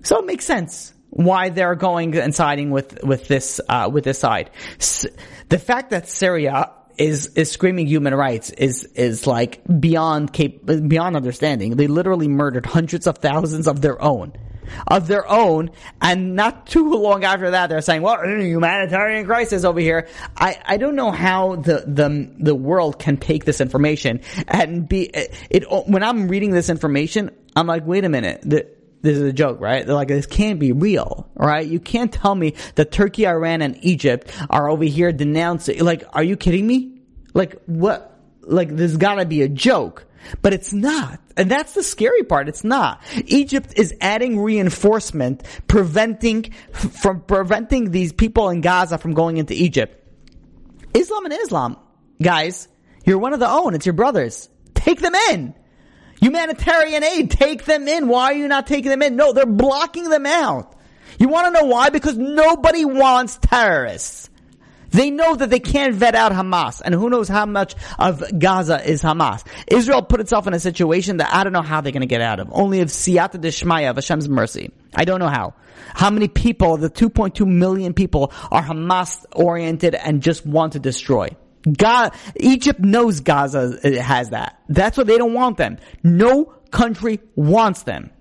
So 0.01 0.19
it 0.19 0.25
makes 0.25 0.45
sense 0.45 0.93
why 1.09 1.49
they're 1.49 1.75
going 1.75 2.17
and 2.17 2.33
siding 2.33 2.71
with, 2.71 3.03
with 3.03 3.27
this, 3.27 3.59
uh, 3.67 3.89
with 3.91 4.03
this 4.03 4.19
side. 4.19 4.51
S- 4.79 5.05
the 5.49 5.59
fact 5.59 5.89
that 5.89 6.07
Syria 6.07 6.71
is, 6.97 7.27
is 7.35 7.51
screaming 7.51 7.87
human 7.87 8.13
rights 8.13 8.51
is, 8.51 8.83
is 8.95 9.25
like 9.27 9.61
beyond 9.79 10.31
cap- 10.31 10.65
beyond 10.65 11.15
understanding. 11.15 11.75
They 11.75 11.87
literally 11.87 12.27
murdered 12.27 12.65
hundreds 12.65 13.07
of 13.07 13.17
thousands 13.17 13.67
of 13.67 13.81
their 13.81 14.01
own 14.01 14.33
of 14.87 15.07
their 15.07 15.29
own. 15.29 15.71
And 16.01 16.35
not 16.35 16.67
too 16.67 16.93
long 16.93 17.23
after 17.23 17.51
that, 17.51 17.67
they're 17.67 17.81
saying, 17.81 18.01
well, 18.01 18.21
humanitarian 18.23 19.25
crisis 19.25 19.63
over 19.63 19.79
here. 19.79 20.07
I, 20.35 20.57
I 20.65 20.77
don't 20.77 20.95
know 20.95 21.11
how 21.11 21.55
the, 21.55 21.83
the, 21.85 22.31
the 22.39 22.55
world 22.55 22.99
can 22.99 23.17
take 23.17 23.45
this 23.45 23.61
information 23.61 24.21
and 24.47 24.87
be, 24.87 25.09
it, 25.13 25.65
when 25.69 26.03
I'm 26.03 26.27
reading 26.27 26.51
this 26.51 26.69
information, 26.69 27.31
I'm 27.55 27.67
like, 27.67 27.85
wait 27.85 28.05
a 28.05 28.09
minute. 28.09 28.41
This 29.01 29.17
is 29.17 29.23
a 29.23 29.31
joke, 29.31 29.61
right? 29.61 29.85
They're 29.85 29.95
like, 29.95 30.09
this 30.09 30.25
can't 30.25 30.59
be 30.59 30.73
real, 30.73 31.29
right? 31.35 31.65
You 31.65 31.79
can't 31.79 32.11
tell 32.11 32.35
me 32.35 32.55
that 32.75 32.91
Turkey, 32.91 33.25
Iran, 33.25 33.61
and 33.61 33.77
Egypt 33.81 34.29
are 34.49 34.69
over 34.69 34.83
here 34.83 35.13
denouncing, 35.13 35.79
like, 35.83 36.03
are 36.11 36.23
you 36.23 36.35
kidding 36.35 36.67
me? 36.67 36.99
Like, 37.33 37.61
what? 37.65 38.19
Like, 38.41 38.75
there's 38.75 38.97
gotta 38.97 39.25
be 39.25 39.41
a 39.41 39.47
joke. 39.47 40.05
But 40.41 40.53
it's 40.53 40.73
not. 40.73 41.19
And 41.37 41.49
that's 41.49 41.73
the 41.73 41.83
scary 41.83 42.23
part. 42.23 42.49
It's 42.49 42.63
not. 42.63 43.01
Egypt 43.25 43.73
is 43.77 43.93
adding 44.01 44.39
reinforcement, 44.39 45.43
preventing, 45.67 46.51
from 46.71 47.21
preventing 47.21 47.91
these 47.91 48.13
people 48.13 48.49
in 48.49 48.61
Gaza 48.61 48.97
from 48.97 49.13
going 49.13 49.37
into 49.37 49.53
Egypt. 49.53 49.95
Islam 50.93 51.25
and 51.25 51.33
Islam, 51.33 51.77
guys, 52.21 52.67
you're 53.05 53.19
one 53.19 53.33
of 53.33 53.39
the 53.39 53.49
own. 53.49 53.75
It's 53.75 53.85
your 53.85 53.93
brothers. 53.93 54.49
Take 54.73 55.01
them 55.01 55.15
in. 55.31 55.53
Humanitarian 56.21 57.03
aid, 57.03 57.31
take 57.31 57.63
them 57.65 57.87
in. 57.87 58.07
Why 58.07 58.25
are 58.25 58.33
you 58.33 58.47
not 58.47 58.67
taking 58.67 58.89
them 58.89 59.01
in? 59.01 59.15
No, 59.15 59.31
they're 59.31 59.45
blocking 59.45 60.09
them 60.09 60.25
out. 60.25 60.75
You 61.17 61.29
want 61.29 61.47
to 61.47 61.51
know 61.51 61.67
why? 61.67 61.89
Because 61.89 62.17
nobody 62.17 62.85
wants 62.85 63.39
terrorists. 63.41 64.28
They 64.91 65.11
know 65.11 65.35
that 65.35 65.49
they 65.49 65.59
can't 65.59 65.93
vet 65.95 66.15
out 66.15 66.31
Hamas, 66.31 66.81
and 66.83 66.93
who 66.93 67.09
knows 67.09 67.27
how 67.27 67.45
much 67.45 67.75
of 67.97 68.23
Gaza 68.37 68.87
is 68.89 69.01
Hamas. 69.01 69.45
Israel 69.67 70.01
put 70.01 70.19
itself 70.19 70.47
in 70.47 70.53
a 70.53 70.59
situation 70.59 71.17
that 71.17 71.33
I 71.33 71.43
don't 71.43 71.53
know 71.53 71.61
how 71.61 71.81
they're 71.81 71.91
going 71.91 72.01
to 72.01 72.07
get 72.07 72.21
out 72.21 72.39
of. 72.39 72.49
Only 72.51 72.79
if 72.79 72.89
siyata 72.89 73.39
deshmaya, 73.39 73.91
of 73.91 73.95
Hashem's 73.97 74.29
mercy. 74.29 74.71
I 74.95 75.05
don't 75.05 75.19
know 75.19 75.29
how. 75.29 75.53
How 75.93 76.09
many 76.09 76.27
people, 76.27 76.77
the 76.77 76.89
2.2 76.89 77.45
million 77.45 77.93
people, 77.93 78.31
are 78.51 78.63
Hamas 78.63 79.25
oriented 79.33 79.95
and 79.95 80.21
just 80.21 80.45
want 80.45 80.73
to 80.73 80.79
destroy? 80.79 81.29
God, 81.77 82.13
Egypt 82.37 82.79
knows 82.79 83.19
Gaza 83.19 83.79
has 84.01 84.29
that. 84.29 84.61
That's 84.69 84.97
why 84.97 85.03
they 85.03 85.17
don't 85.17 85.33
want 85.33 85.57
them. 85.57 85.77
No 86.03 86.45
country 86.71 87.19
wants 87.35 87.83
them. 87.83 88.11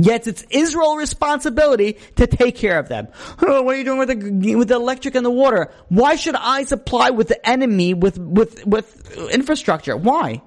Yet 0.00 0.26
it's 0.26 0.46
Israel's 0.48 0.98
responsibility 0.98 1.98
to 2.16 2.26
take 2.26 2.56
care 2.56 2.78
of 2.78 2.88
them. 2.88 3.08
Oh, 3.42 3.62
what 3.62 3.74
are 3.74 3.78
you 3.78 3.84
doing 3.84 3.98
with 3.98 4.08
the 4.08 4.56
with 4.56 4.68
the 4.68 4.76
electric 4.76 5.14
and 5.14 5.26
the 5.26 5.30
water? 5.30 5.70
Why 5.88 6.16
should 6.16 6.36
I 6.36 6.64
supply 6.64 7.10
with 7.10 7.28
the 7.28 7.48
enemy 7.48 7.92
with 7.92 8.18
with 8.18 8.64
with 8.66 9.18
infrastructure? 9.30 9.96
Why? 9.96 10.40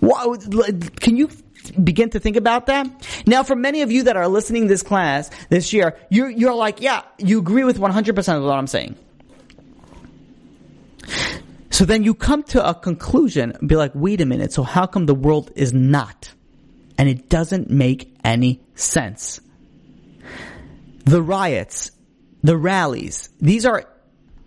Why? 0.00 0.36
Can 1.00 1.16
you 1.16 1.30
begin 1.82 2.10
to 2.10 2.18
think 2.18 2.36
about 2.36 2.66
that? 2.66 2.88
Now, 3.24 3.44
for 3.44 3.54
many 3.54 3.82
of 3.82 3.92
you 3.92 4.04
that 4.04 4.16
are 4.16 4.26
listening 4.26 4.66
this 4.66 4.82
class 4.82 5.30
this 5.48 5.72
year, 5.72 5.96
you're 6.10 6.30
you're 6.30 6.54
like, 6.54 6.80
yeah, 6.80 7.02
you 7.18 7.38
agree 7.38 7.62
with 7.62 7.78
100 7.78 8.16
percent 8.16 8.38
of 8.38 8.44
what 8.44 8.58
I'm 8.58 8.66
saying. 8.66 8.96
So 11.70 11.84
then 11.84 12.02
you 12.02 12.14
come 12.14 12.42
to 12.44 12.68
a 12.68 12.74
conclusion, 12.74 13.52
and 13.52 13.68
be 13.68 13.76
like, 13.76 13.92
wait 13.94 14.20
a 14.20 14.26
minute. 14.26 14.52
So 14.52 14.64
how 14.64 14.86
come 14.86 15.06
the 15.06 15.14
world 15.14 15.52
is 15.54 15.72
not? 15.72 16.32
And 16.98 17.08
it 17.08 17.28
doesn't 17.28 17.70
make 17.70 18.14
any 18.24 18.60
sense. 18.74 19.40
The 21.04 21.22
riots, 21.22 21.92
the 22.42 22.56
rallies, 22.56 23.30
these 23.40 23.64
are, 23.64 23.84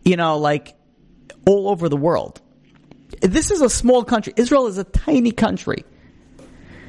you 0.03 0.17
know, 0.17 0.37
like 0.37 0.75
all 1.47 1.69
over 1.69 1.89
the 1.89 1.97
world. 1.97 2.41
This 3.21 3.49
is 3.49 3.61
a 3.61 3.69
small 3.69 4.03
country. 4.03 4.33
Israel 4.35 4.67
is 4.67 4.77
a 4.77 4.83
tiny 4.83 5.31
country. 5.31 5.85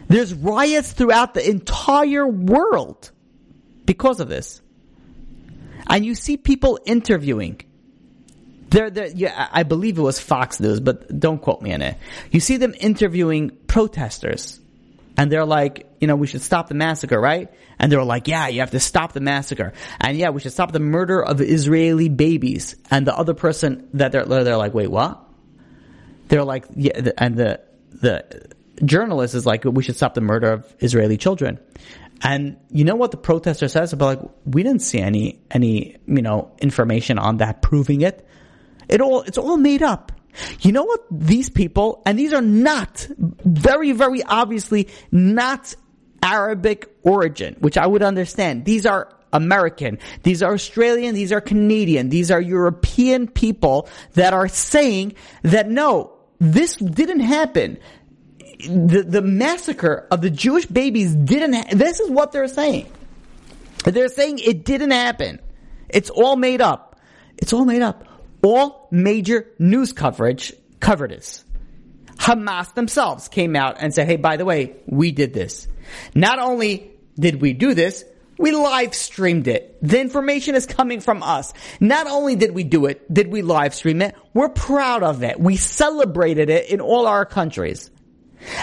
There's 0.09 0.35
riots 0.35 0.93
throughout 0.93 1.35
the 1.35 1.49
entire 1.49 2.27
world 2.27 3.11
because 3.87 4.21
of 4.21 4.29
this. 4.29 4.61
And 5.89 6.05
you 6.05 6.15
see 6.15 6.37
people 6.37 6.79
interviewing. 6.85 7.61
They're, 8.69 8.91
they're, 8.91 9.09
yeah, 9.09 9.49
I 9.53 9.63
believe 9.63 9.99
it 9.99 10.03
was 10.03 10.19
Fox 10.19 10.61
News, 10.61 10.81
but 10.81 11.19
don't 11.19 11.41
quote 11.41 11.63
me 11.63 11.73
on 11.73 11.83
it. 11.83 11.97
You 12.31 12.41
see 12.41 12.57
them 12.57 12.75
interviewing 12.79 13.51
protesters 13.67 14.62
and 15.17 15.31
they're 15.31 15.45
like, 15.45 15.87
you 16.01 16.07
know, 16.07 16.17
we 16.17 16.27
should 16.27 16.43
stop 16.43 16.69
the 16.69 16.75
massacre, 16.75 17.21
right? 17.21 17.53
And 17.79 17.93
they're 17.93 18.05
like, 18.05 18.29
yeah, 18.29 18.49
you 18.49 18.61
have 18.61 18.71
to 18.71 18.81
stop 18.81 19.13
the 19.13 19.21
massacre. 19.21 19.73
And 20.01 20.17
yeah, 20.17 20.31
we 20.31 20.41
should 20.41 20.53
stop 20.53 20.73
the 20.73 20.81
murder 20.81 21.23
of 21.23 21.41
Israeli 21.41 22.09
babies. 22.09 22.77
And 22.91 23.07
the 23.07 23.17
other 23.17 23.35
person 23.35 23.89
that 23.95 24.13
they're, 24.13 24.25
they're 24.25 24.57
like, 24.57 24.75
wait, 24.75 24.91
what? 24.91 25.23
They're 26.29 26.45
like, 26.45 26.65
yeah, 26.75 27.11
and 27.19 27.37
the, 27.37 27.61
the 27.91 28.47
journalist 28.85 29.35
is 29.35 29.45
like, 29.45 29.65
we 29.65 29.83
should 29.83 29.97
stop 29.97 30.15
the 30.15 30.21
murder 30.21 30.53
of 30.53 30.77
Israeli 30.81 31.19
children. 31.19 31.59
And 32.23 32.57
you 32.71 32.85
know 32.85 32.95
what 32.95 33.11
the 33.11 33.17
protester 33.17 33.69
says 33.69 33.93
about 33.93 34.07
like, 34.07 34.31
we 34.45 34.63
didn't 34.63 34.83
see 34.83 35.01
any, 35.01 35.41
any, 35.51 35.97
you 36.07 36.23
know, 36.23 36.53
information 36.61 37.19
on 37.19 37.39
that 37.39 37.63
proving 37.63 38.01
it. 38.01 38.27
It 38.89 39.01
all, 39.01 39.23
it's 39.23 39.39
all 39.39 39.57
made 39.57 39.83
up. 39.83 40.13
You 40.61 40.73
know 40.73 40.85
what? 40.85 41.01
These 41.11 41.51
people, 41.51 42.03
and 42.07 42.19
these 42.19 42.33
are 42.33 42.41
not, 42.41 43.07
very, 43.45 43.93
very 43.93 44.23
obviously 44.23 44.89
not 45.11 45.75
Arabic 46.23 46.95
origin, 47.03 47.57
which 47.61 47.77
I 47.77 47.87
would 47.87 48.03
understand. 48.03 48.65
These 48.65 48.87
are 48.87 49.13
American. 49.33 49.99
These 50.23 50.43
are 50.43 50.53
Australian. 50.55 51.15
These 51.15 51.33
are 51.33 51.41
Canadian. 51.41 52.09
These 52.09 52.31
are 52.31 52.41
European 52.41 53.29
people 53.29 53.89
that 54.15 54.33
are 54.33 54.49
saying 54.49 55.15
that 55.43 55.69
no, 55.69 56.13
this 56.39 56.77
didn't 56.77 57.21
happen. 57.21 57.79
The, 58.69 59.05
the 59.07 59.23
massacre 59.23 60.07
of 60.11 60.21
the 60.21 60.31
Jewish 60.31 60.67
babies 60.67 61.15
didn't, 61.15 61.55
ha- 61.55 61.69
this 61.73 61.99
is 61.99 62.11
what 62.11 62.33
they're 62.33 62.49
saying. 62.49 62.91
They're 63.85 64.09
saying 64.09 64.39
it 64.39 64.65
didn't 64.65 64.93
happen. 64.93 65.41
It's 65.89 66.11
all 66.11 66.37
made 66.37 66.61
up. 66.61 67.01
It's 67.39 67.53
all 67.53 67.65
made 67.65 67.83
up. 67.83 68.07
All 68.43 68.89
major 68.91 69.49
news 69.59 69.93
coverage 69.93 70.53
covered 70.81 71.11
this. 71.11 71.45
Hamas 72.17 72.75
themselves 72.75 73.29
came 73.29 73.57
out 73.57 73.77
and 73.81 73.95
said, 73.95 74.07
hey, 74.07 74.17
by 74.17 74.37
the 74.37 74.45
way, 74.45 74.77
we 74.87 75.13
did 75.13 75.33
this. 75.33 75.67
Not 76.15 76.39
only 76.39 76.93
did 77.19 77.41
we 77.41 77.53
do 77.53 77.75
this, 77.75 78.05
we 78.39 78.53
live 78.53 78.95
streamed 78.95 79.47
it. 79.49 79.79
The 79.83 80.01
information 80.01 80.55
is 80.55 80.67
coming 80.67 81.01
from 81.01 81.23
us. 81.23 81.53
Not 81.81 82.07
only 82.07 82.37
did 82.37 82.53
we 82.53 82.65
do 82.65 82.87
it, 82.87 83.13
did 83.13 83.29
we 83.29 83.43
live 83.43 83.75
stream 83.75 84.03
it, 84.03 84.17
we're 84.35 84.49
proud 84.49 85.03
of 85.03 85.23
it. 85.23 85.39
We 85.39 85.57
celebrated 85.57 86.51
it 86.51 86.71
in 86.71 86.81
all 86.81 87.07
our 87.07 87.25
countries. 87.25 87.91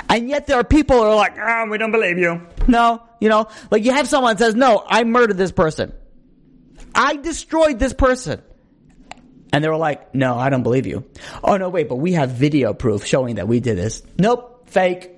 And 0.09 0.30
yet 0.30 0.47
there 0.47 0.57
are 0.57 0.63
people 0.63 0.97
who 0.97 1.03
are 1.03 1.15
like, 1.15 1.38
oh, 1.39 1.67
we 1.69 1.77
don't 1.77 1.91
believe 1.91 2.17
you. 2.17 2.41
No, 2.67 3.01
you 3.21 3.30
know, 3.30 3.47
like 3.71 3.86
you 3.86 3.93
have 3.93 4.07
someone 4.07 4.38
says, 4.38 4.55
no, 4.55 4.84
I 4.86 5.03
murdered 5.03 5.38
this 5.38 5.51
person. 5.51 5.93
I 6.93 7.15
destroyed 7.15 7.80
this 7.80 7.93
person. 7.93 8.41
And 9.51 9.63
they 9.63 9.69
were 9.69 9.77
like, 9.77 10.13
no, 10.13 10.37
I 10.37 10.49
don't 10.49 10.63
believe 10.63 10.85
you. 10.85 11.05
Oh 11.43 11.57
no, 11.57 11.69
wait, 11.69 11.89
but 11.89 11.95
we 11.95 12.13
have 12.13 12.31
video 12.31 12.73
proof 12.73 13.05
showing 13.05 13.35
that 13.35 13.47
we 13.47 13.59
did 13.59 13.77
this. 13.77 14.03
Nope, 14.17 14.69
fake. 14.69 15.11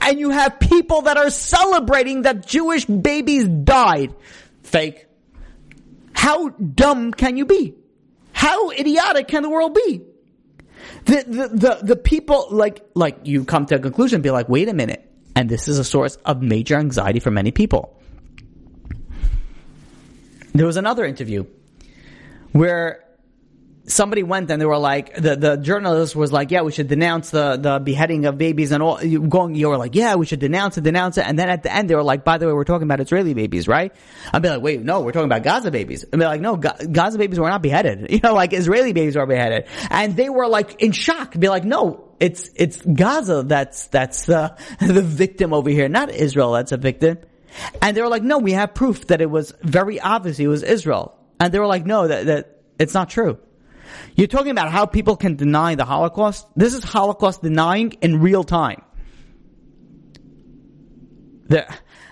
And 0.00 0.18
you 0.18 0.30
have 0.30 0.60
people 0.60 1.02
that 1.02 1.16
are 1.16 1.30
celebrating 1.30 2.22
that 2.22 2.46
Jewish 2.46 2.84
babies 2.84 3.46
died. 3.46 4.14
Fake. 4.62 5.06
How 6.12 6.48
dumb 6.48 7.12
can 7.12 7.36
you 7.36 7.46
be? 7.46 7.74
How 8.32 8.70
idiotic 8.70 9.28
can 9.28 9.42
the 9.42 9.50
world 9.50 9.74
be? 9.74 10.02
The, 11.06 11.24
the, 11.26 11.48
the, 11.48 11.78
the 11.82 11.96
people, 11.96 12.48
like, 12.50 12.84
like 12.94 13.20
you 13.24 13.44
come 13.44 13.66
to 13.66 13.76
a 13.76 13.78
conclusion 13.78 14.22
be 14.22 14.30
like, 14.30 14.48
wait 14.48 14.68
a 14.68 14.74
minute. 14.74 15.10
And 15.36 15.48
this 15.48 15.68
is 15.68 15.78
a 15.78 15.84
source 15.84 16.16
of 16.24 16.42
major 16.42 16.76
anxiety 16.76 17.20
for 17.20 17.30
many 17.30 17.50
people. 17.50 18.00
There 20.54 20.66
was 20.66 20.76
another 20.76 21.04
interview 21.04 21.46
where 22.52 23.03
somebody 23.86 24.22
went 24.22 24.50
and 24.50 24.60
they 24.60 24.66
were 24.66 24.78
like, 24.78 25.14
the, 25.14 25.36
the 25.36 25.56
journalist 25.56 26.16
was 26.16 26.32
like, 26.32 26.50
yeah, 26.50 26.62
we 26.62 26.72
should 26.72 26.88
denounce 26.88 27.30
the, 27.30 27.56
the 27.56 27.78
beheading 27.78 28.24
of 28.24 28.38
babies 28.38 28.72
and 28.72 28.82
all, 28.82 29.02
you 29.02 29.20
going, 29.22 29.54
you 29.54 29.68
were 29.68 29.76
like, 29.76 29.94
yeah, 29.94 30.14
we 30.14 30.26
should 30.26 30.38
denounce 30.38 30.78
it, 30.78 30.82
denounce 30.82 31.18
it. 31.18 31.26
And 31.26 31.38
then 31.38 31.48
at 31.48 31.62
the 31.62 31.74
end, 31.74 31.90
they 31.90 31.94
were 31.94 32.02
like, 32.02 32.24
by 32.24 32.38
the 32.38 32.46
way, 32.46 32.52
we're 32.52 32.64
talking 32.64 32.84
about 32.84 33.00
Israeli 33.00 33.34
babies, 33.34 33.68
right? 33.68 33.94
I'd 34.32 34.42
be 34.42 34.48
like, 34.48 34.62
wait, 34.62 34.82
no, 34.82 35.00
we're 35.00 35.12
talking 35.12 35.26
about 35.26 35.42
Gaza 35.42 35.70
babies. 35.70 36.04
I'd 36.04 36.18
be 36.18 36.24
like, 36.24 36.40
no, 36.40 36.56
Gaza 36.56 37.18
babies 37.18 37.38
were 37.38 37.48
not 37.48 37.62
beheaded. 37.62 38.10
You 38.14 38.20
know, 38.22 38.34
like 38.34 38.52
Israeli 38.52 38.92
babies 38.92 39.16
were 39.16 39.26
beheaded. 39.26 39.66
And 39.90 40.14
they 40.14 40.30
were 40.30 40.46
like 40.46 40.80
in 40.80 40.92
shock, 40.92 41.36
be 41.36 41.48
like, 41.48 41.64
no, 41.64 42.14
it's, 42.20 42.48
it's 42.54 42.80
Gaza 42.80 43.42
that's, 43.42 43.88
that's 43.88 44.26
the, 44.26 44.56
the 44.80 45.02
victim 45.02 45.52
over 45.52 45.68
here, 45.68 45.88
not 45.88 46.10
Israel 46.10 46.52
that's 46.52 46.70
a 46.70 46.76
victim. 46.76 47.18
And 47.82 47.96
they 47.96 48.02
were 48.02 48.08
like, 48.08 48.22
no, 48.22 48.38
we 48.38 48.52
have 48.52 48.72
proof 48.72 49.08
that 49.08 49.20
it 49.20 49.28
was 49.28 49.52
very 49.62 50.00
obvious 50.00 50.38
it 50.38 50.46
was 50.46 50.62
Israel. 50.62 51.18
And 51.40 51.52
they 51.52 51.58
were 51.58 51.66
like, 51.66 51.84
no, 51.84 52.06
that, 52.06 52.26
that 52.26 52.60
it's 52.78 52.94
not 52.94 53.10
true. 53.10 53.38
You're 54.16 54.28
talking 54.28 54.50
about 54.50 54.70
how 54.70 54.86
people 54.86 55.16
can 55.16 55.36
deny 55.36 55.74
the 55.74 55.84
Holocaust? 55.84 56.46
This 56.56 56.74
is 56.74 56.84
Holocaust 56.84 57.42
denying 57.42 57.92
in 58.00 58.20
real 58.20 58.44
time. 58.44 58.82
The, 61.46 61.66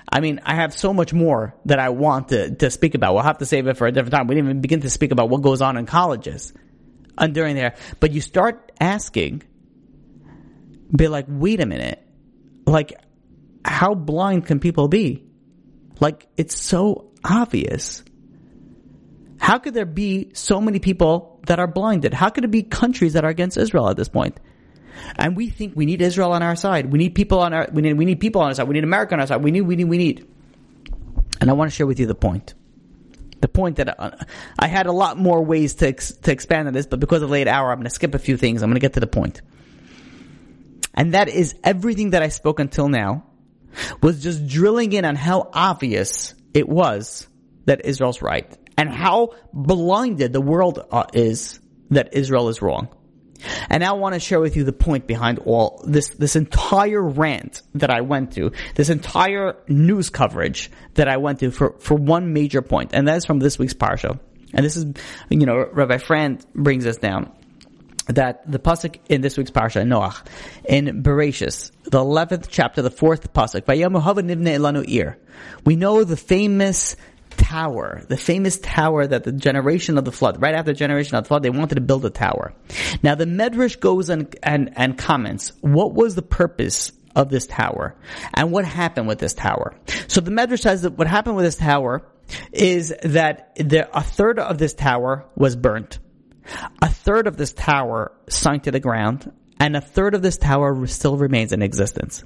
I 0.08 0.20
mean, 0.20 0.40
I 0.44 0.56
have 0.56 0.74
so 0.74 0.92
much 0.92 1.12
more 1.12 1.54
that 1.64 1.78
I 1.78 1.88
want 1.88 2.28
to, 2.28 2.54
to 2.56 2.70
speak 2.70 2.94
about. 2.94 3.14
We'll 3.14 3.22
have 3.22 3.38
to 3.38 3.46
save 3.46 3.66
it 3.66 3.76
for 3.76 3.86
a 3.86 3.92
different 3.92 4.12
time. 4.12 4.26
We 4.26 4.34
didn't 4.34 4.50
even 4.50 4.60
begin 4.60 4.80
to 4.82 4.90
speak 4.90 5.10
about 5.10 5.30
what 5.30 5.40
goes 5.40 5.62
on 5.62 5.76
in 5.76 5.86
colleges 5.86 6.52
and 7.16 7.34
during 7.34 7.56
there. 7.56 7.74
But 7.98 8.12
you 8.12 8.20
start 8.20 8.72
asking, 8.78 9.42
be 10.94 11.08
like, 11.08 11.26
wait 11.28 11.60
a 11.60 11.66
minute. 11.66 12.06
Like, 12.66 12.92
how 13.64 13.94
blind 13.94 14.46
can 14.46 14.60
people 14.60 14.88
be? 14.88 15.24
Like, 15.98 16.26
it's 16.36 16.58
so 16.58 17.12
obvious. 17.24 18.02
How 19.38 19.58
could 19.58 19.74
there 19.74 19.86
be 19.86 20.32
so 20.34 20.60
many 20.60 20.78
people 20.78 21.31
that 21.46 21.58
are 21.58 21.66
blinded? 21.66 22.14
How 22.14 22.28
could 22.28 22.44
it 22.44 22.50
be 22.50 22.62
countries 22.62 23.14
that 23.14 23.24
are 23.24 23.30
against 23.30 23.56
Israel 23.56 23.88
at 23.88 23.96
this 23.96 24.08
point? 24.08 24.38
And 25.16 25.36
we 25.36 25.48
think 25.48 25.74
we 25.74 25.86
need 25.86 26.02
Israel 26.02 26.32
on 26.32 26.42
our 26.42 26.56
side. 26.56 26.92
We 26.92 26.98
need 26.98 27.14
people 27.14 27.40
on 27.40 27.52
our, 27.52 27.68
we 27.72 27.82
need, 27.82 27.94
we 27.94 28.04
need 28.04 28.20
people 28.20 28.40
on 28.42 28.48
our 28.48 28.54
side. 28.54 28.68
We 28.68 28.74
need 28.74 28.84
America 28.84 29.14
on 29.14 29.20
our 29.20 29.26
side. 29.26 29.42
We 29.42 29.50
need, 29.50 29.62
we 29.62 29.76
need, 29.76 29.84
we 29.84 29.98
need. 29.98 30.28
And 31.40 31.50
I 31.50 31.54
want 31.54 31.70
to 31.70 31.74
share 31.74 31.86
with 31.86 31.98
you 31.98 32.06
the 32.06 32.14
point. 32.14 32.54
The 33.40 33.48
point 33.48 33.76
that 33.76 33.98
uh, 33.98 34.16
I 34.58 34.68
had 34.68 34.86
a 34.86 34.92
lot 34.92 35.18
more 35.18 35.44
ways 35.44 35.74
to, 35.74 35.88
ex, 35.88 36.12
to 36.12 36.30
expand 36.32 36.68
on 36.68 36.74
this, 36.74 36.86
but 36.86 37.00
because 37.00 37.22
of 37.22 37.30
late 37.30 37.48
hour, 37.48 37.70
I'm 37.70 37.78
going 37.78 37.84
to 37.84 37.90
skip 37.90 38.14
a 38.14 38.18
few 38.18 38.36
things. 38.36 38.62
I'm 38.62 38.70
going 38.70 38.76
to 38.76 38.80
get 38.80 38.92
to 38.94 39.00
the 39.00 39.08
point. 39.08 39.42
And 40.94 41.14
that 41.14 41.28
is 41.28 41.56
everything 41.64 42.10
that 42.10 42.22
I 42.22 42.28
spoke 42.28 42.60
until 42.60 42.88
now 42.88 43.24
was 44.02 44.22
just 44.22 44.46
drilling 44.46 44.92
in 44.92 45.04
on 45.04 45.16
how 45.16 45.50
obvious 45.52 46.34
it 46.54 46.68
was 46.68 47.26
that 47.64 47.84
Israel's 47.84 48.22
right 48.22 48.56
and 48.76 48.88
how 48.90 49.30
blinded 49.52 50.32
the 50.32 50.40
world 50.40 50.84
uh, 50.90 51.04
is 51.12 51.60
that 51.90 52.14
Israel 52.14 52.48
is 52.48 52.62
wrong. 52.62 52.88
And 53.68 53.82
I 53.82 53.92
want 53.92 54.14
to 54.14 54.20
share 54.20 54.40
with 54.40 54.56
you 54.56 54.64
the 54.64 54.72
point 54.72 55.06
behind 55.06 55.40
all 55.40 55.82
this, 55.84 56.10
this 56.10 56.36
entire 56.36 57.02
rant 57.02 57.62
that 57.74 57.90
I 57.90 58.02
went 58.02 58.32
to, 58.32 58.52
this 58.74 58.88
entire 58.88 59.56
news 59.68 60.10
coverage 60.10 60.70
that 60.94 61.08
I 61.08 61.16
went 61.16 61.40
to 61.40 61.50
for, 61.50 61.74
for 61.78 61.94
one 61.94 62.32
major 62.32 62.62
point, 62.62 62.90
and 62.94 63.08
that 63.08 63.16
is 63.16 63.26
from 63.26 63.40
this 63.40 63.58
week's 63.58 63.74
parsha. 63.74 64.18
And 64.54 64.64
this 64.64 64.76
is, 64.76 64.86
you 65.30 65.46
know, 65.46 65.66
Rabbi 65.72 65.98
Fran 65.98 66.40
brings 66.54 66.86
us 66.86 66.98
down 66.98 67.32
that 68.06 68.50
the 68.50 68.58
pasuk 68.58 68.98
in 69.08 69.20
this 69.20 69.38
week's 69.38 69.50
parsha, 69.50 69.86
Noach, 69.86 70.26
in 70.68 71.02
Bereshis, 71.02 71.70
the 71.84 72.00
eleventh 72.00 72.48
chapter, 72.50 72.82
the 72.82 72.90
fourth 72.90 73.32
pasuk, 73.32 73.66
we 75.64 75.76
know 75.76 76.04
the 76.04 76.16
famous 76.16 76.96
tower, 77.36 78.02
the 78.08 78.16
famous 78.16 78.58
tower 78.58 79.06
that 79.06 79.24
the 79.24 79.32
generation 79.32 79.98
of 79.98 80.04
the 80.04 80.12
flood, 80.12 80.40
right 80.40 80.54
after 80.54 80.72
the 80.72 80.78
generation 80.78 81.16
of 81.16 81.24
the 81.24 81.28
flood, 81.28 81.42
they 81.42 81.50
wanted 81.50 81.76
to 81.76 81.80
build 81.80 82.04
a 82.04 82.10
tower. 82.10 82.54
Now 83.02 83.14
the 83.14 83.26
Medrash 83.26 83.78
goes 83.78 84.08
and, 84.08 84.34
and, 84.42 84.72
and 84.76 84.96
comments, 84.96 85.52
what 85.60 85.94
was 85.94 86.14
the 86.14 86.22
purpose 86.22 86.92
of 87.14 87.28
this 87.28 87.46
tower? 87.46 87.94
And 88.34 88.52
what 88.52 88.64
happened 88.64 89.08
with 89.08 89.18
this 89.18 89.34
tower? 89.34 89.74
So 90.08 90.20
the 90.20 90.30
Medrash 90.30 90.60
says 90.60 90.82
that 90.82 90.98
what 90.98 91.06
happened 91.06 91.36
with 91.36 91.44
this 91.44 91.56
tower 91.56 92.06
is 92.52 92.94
that 93.02 93.58
a 93.58 94.02
third 94.02 94.38
of 94.38 94.58
this 94.58 94.74
tower 94.74 95.26
was 95.34 95.56
burnt. 95.56 95.98
A 96.80 96.88
third 96.88 97.26
of 97.26 97.36
this 97.36 97.52
tower 97.52 98.12
sunk 98.28 98.64
to 98.64 98.70
the 98.70 98.80
ground, 98.80 99.30
and 99.60 99.76
a 99.76 99.80
third 99.80 100.14
of 100.14 100.22
this 100.22 100.38
tower 100.38 100.86
still 100.86 101.16
remains 101.16 101.52
in 101.52 101.62
existence. 101.62 102.24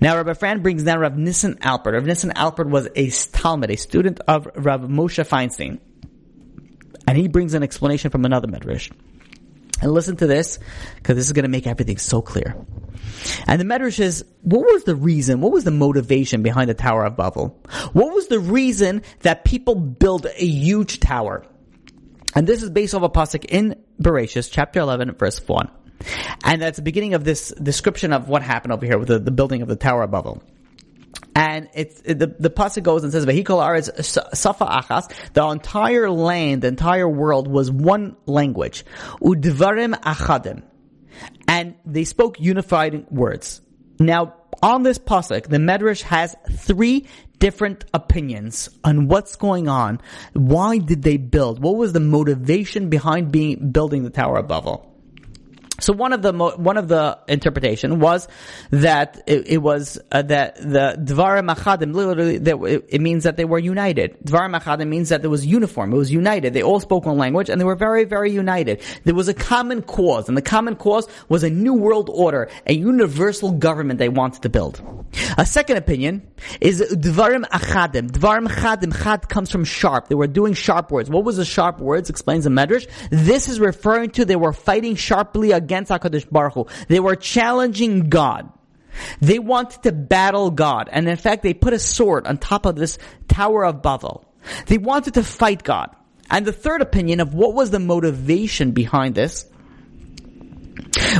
Now, 0.00 0.16
Rabbi 0.16 0.34
Fran 0.34 0.62
brings 0.62 0.84
down 0.84 0.98
Rav 0.98 1.16
Nissen 1.16 1.54
Alpert. 1.56 1.92
Rav 1.92 2.04
Nissen 2.04 2.30
Alpert 2.30 2.68
was 2.68 2.88
a 2.94 3.10
Talmud, 3.10 3.70
a 3.70 3.76
student 3.76 4.20
of 4.26 4.48
Rav 4.54 4.82
Moshe 4.82 5.24
Feinstein. 5.26 5.78
And 7.06 7.16
he 7.16 7.28
brings 7.28 7.54
an 7.54 7.62
explanation 7.62 8.10
from 8.10 8.24
another 8.24 8.48
Medrash. 8.48 8.90
And 9.80 9.90
listen 9.92 10.16
to 10.16 10.26
this, 10.26 10.58
because 10.96 11.16
this 11.16 11.26
is 11.26 11.32
going 11.32 11.44
to 11.44 11.48
make 11.48 11.66
everything 11.66 11.98
so 11.98 12.22
clear. 12.22 12.56
And 13.46 13.60
the 13.60 13.64
Medrash 13.64 13.98
is, 13.98 14.24
what 14.42 14.60
was 14.60 14.84
the 14.84 14.94
reason, 14.94 15.40
what 15.40 15.52
was 15.52 15.64
the 15.64 15.72
motivation 15.72 16.42
behind 16.42 16.70
the 16.70 16.74
Tower 16.74 17.04
of 17.04 17.16
Babel? 17.16 17.60
What 17.92 18.14
was 18.14 18.28
the 18.28 18.38
reason 18.38 19.02
that 19.20 19.44
people 19.44 19.74
build 19.74 20.26
a 20.26 20.46
huge 20.46 21.00
tower? 21.00 21.44
And 22.34 22.46
this 22.46 22.62
is 22.62 22.70
based 22.70 22.94
off 22.94 23.02
a 23.02 23.10
pasuk 23.10 23.44
in 23.46 23.76
Bereshis, 24.00 24.50
chapter 24.50 24.80
11, 24.80 25.12
verse 25.16 25.46
1. 25.46 25.70
And 26.44 26.60
that's 26.60 26.76
the 26.76 26.82
beginning 26.82 27.14
of 27.14 27.24
this 27.24 27.50
description 27.62 28.12
of 28.12 28.28
what 28.28 28.42
happened 28.42 28.72
over 28.72 28.86
here 28.86 28.98
with 28.98 29.08
the, 29.08 29.18
the 29.18 29.30
building 29.30 29.62
of 29.62 29.68
the 29.68 29.76
Tower 29.76 30.02
of 30.02 30.10
Babel. 30.10 30.42
And 31.34 31.68
it's, 31.74 32.00
it, 32.04 32.18
the, 32.18 32.26
the 32.26 32.50
pasuk 32.50 32.82
goes 32.82 33.04
and 33.04 33.12
says, 33.12 33.24
Vehikol 33.24 33.62
Aretz 33.62 34.36
Safa 34.36 34.66
Achas, 34.66 35.32
the 35.32 35.46
entire 35.46 36.10
land, 36.10 36.62
the 36.62 36.68
entire 36.68 37.08
world 37.08 37.48
was 37.48 37.70
one 37.70 38.16
language. 38.26 38.84
Udvarim 39.20 39.94
Achadim. 40.00 40.62
And 41.48 41.74
they 41.84 42.04
spoke 42.04 42.40
unified 42.40 43.10
words. 43.10 43.60
Now, 43.98 44.34
on 44.62 44.82
this 44.82 44.98
pasuk, 44.98 45.48
the 45.48 45.56
Medrash 45.56 46.02
has 46.02 46.36
three 46.50 47.06
different 47.38 47.84
opinions 47.92 48.68
on 48.84 49.08
what's 49.08 49.36
going 49.36 49.68
on. 49.68 50.00
Why 50.34 50.78
did 50.78 51.02
they 51.02 51.16
build? 51.16 51.60
What 51.60 51.76
was 51.76 51.92
the 51.92 52.00
motivation 52.00 52.88
behind 52.88 53.32
being 53.32 53.72
building 53.72 54.04
the 54.04 54.10
Tower 54.10 54.38
of 54.38 54.48
Babel? 54.48 54.91
So 55.82 55.92
one 55.92 56.12
of 56.12 56.22
the 56.22 56.32
one 56.32 56.76
of 56.76 56.88
the 56.88 57.18
interpretation 57.28 58.00
was 58.00 58.28
that 58.70 59.22
it, 59.26 59.48
it 59.48 59.58
was 59.58 59.98
uh, 60.10 60.22
that 60.22 60.56
the 60.56 60.96
dvarim 60.98 61.54
achadim 61.54 61.94
literally 61.94 62.38
that 62.38 62.56
it, 62.56 62.84
it, 62.88 63.00
means 63.00 63.24
that 63.24 63.36
they 63.36 63.44
were 63.44 63.58
united. 63.58 64.18
Dvarim 64.24 64.58
achadim 64.58 64.88
means 64.88 65.10
that 65.10 65.22
there 65.22 65.30
was 65.30 65.46
uniform. 65.46 65.92
It 65.92 65.96
was 65.96 66.10
united. 66.10 66.54
They 66.54 66.62
all 66.62 66.80
spoke 66.80 67.06
one 67.06 67.18
language 67.18 67.48
and 67.48 67.60
they 67.60 67.64
were 67.64 67.76
very 67.76 68.04
very 68.04 68.32
united. 68.32 68.82
There 69.04 69.14
was 69.14 69.28
a 69.28 69.34
common 69.34 69.82
cause, 69.82 70.28
and 70.28 70.36
the 70.36 70.42
common 70.42 70.76
cause 70.76 71.06
was 71.28 71.42
a 71.44 71.50
new 71.50 71.74
world 71.74 72.10
order, 72.12 72.48
a 72.66 72.74
universal 72.74 73.52
government 73.52 73.98
they 73.98 74.08
wanted 74.08 74.42
to 74.42 74.48
build. 74.48 74.80
A 75.36 75.44
second 75.44 75.76
opinion 75.76 76.26
is 76.60 76.80
dvarim 76.80 77.44
achadim. 77.48 78.10
Dvarim 78.10 78.48
achadim. 78.48 78.92
Chad 79.12 79.28
comes 79.28 79.50
from 79.50 79.64
sharp. 79.64 80.08
They 80.08 80.14
were 80.14 80.26
doing 80.26 80.54
sharp 80.54 80.90
words. 80.90 81.10
What 81.10 81.24
was 81.24 81.36
the 81.36 81.44
sharp 81.44 81.80
words? 81.80 82.08
Explains 82.08 82.44
the 82.44 82.50
Medrash. 82.50 82.88
This 83.10 83.48
is 83.48 83.60
referring 83.60 84.10
to 84.12 84.24
they 84.24 84.36
were 84.36 84.52
fighting 84.52 84.96
sharply 84.96 85.52
against 85.52 85.71
against 85.72 85.90
HaKadosh 85.90 86.30
Baruch 86.30 86.54
Hu. 86.54 86.66
They 86.88 87.00
were 87.00 87.16
challenging 87.16 88.10
God. 88.10 88.52
They 89.20 89.38
wanted 89.38 89.82
to 89.84 89.92
battle 89.92 90.50
God. 90.50 90.90
And 90.92 91.08
in 91.08 91.16
fact, 91.16 91.42
they 91.42 91.54
put 91.54 91.72
a 91.72 91.78
sword 91.78 92.26
on 92.26 92.36
top 92.36 92.66
of 92.66 92.76
this 92.76 92.98
Tower 93.26 93.64
of 93.64 93.82
Babel. 93.82 94.24
They 94.66 94.76
wanted 94.76 95.14
to 95.14 95.22
fight 95.22 95.62
God. 95.62 95.96
And 96.30 96.46
the 96.46 96.52
third 96.52 96.82
opinion 96.82 97.20
of 97.20 97.32
what 97.32 97.54
was 97.54 97.70
the 97.70 97.78
motivation 97.78 98.72
behind 98.72 99.14
this 99.14 99.46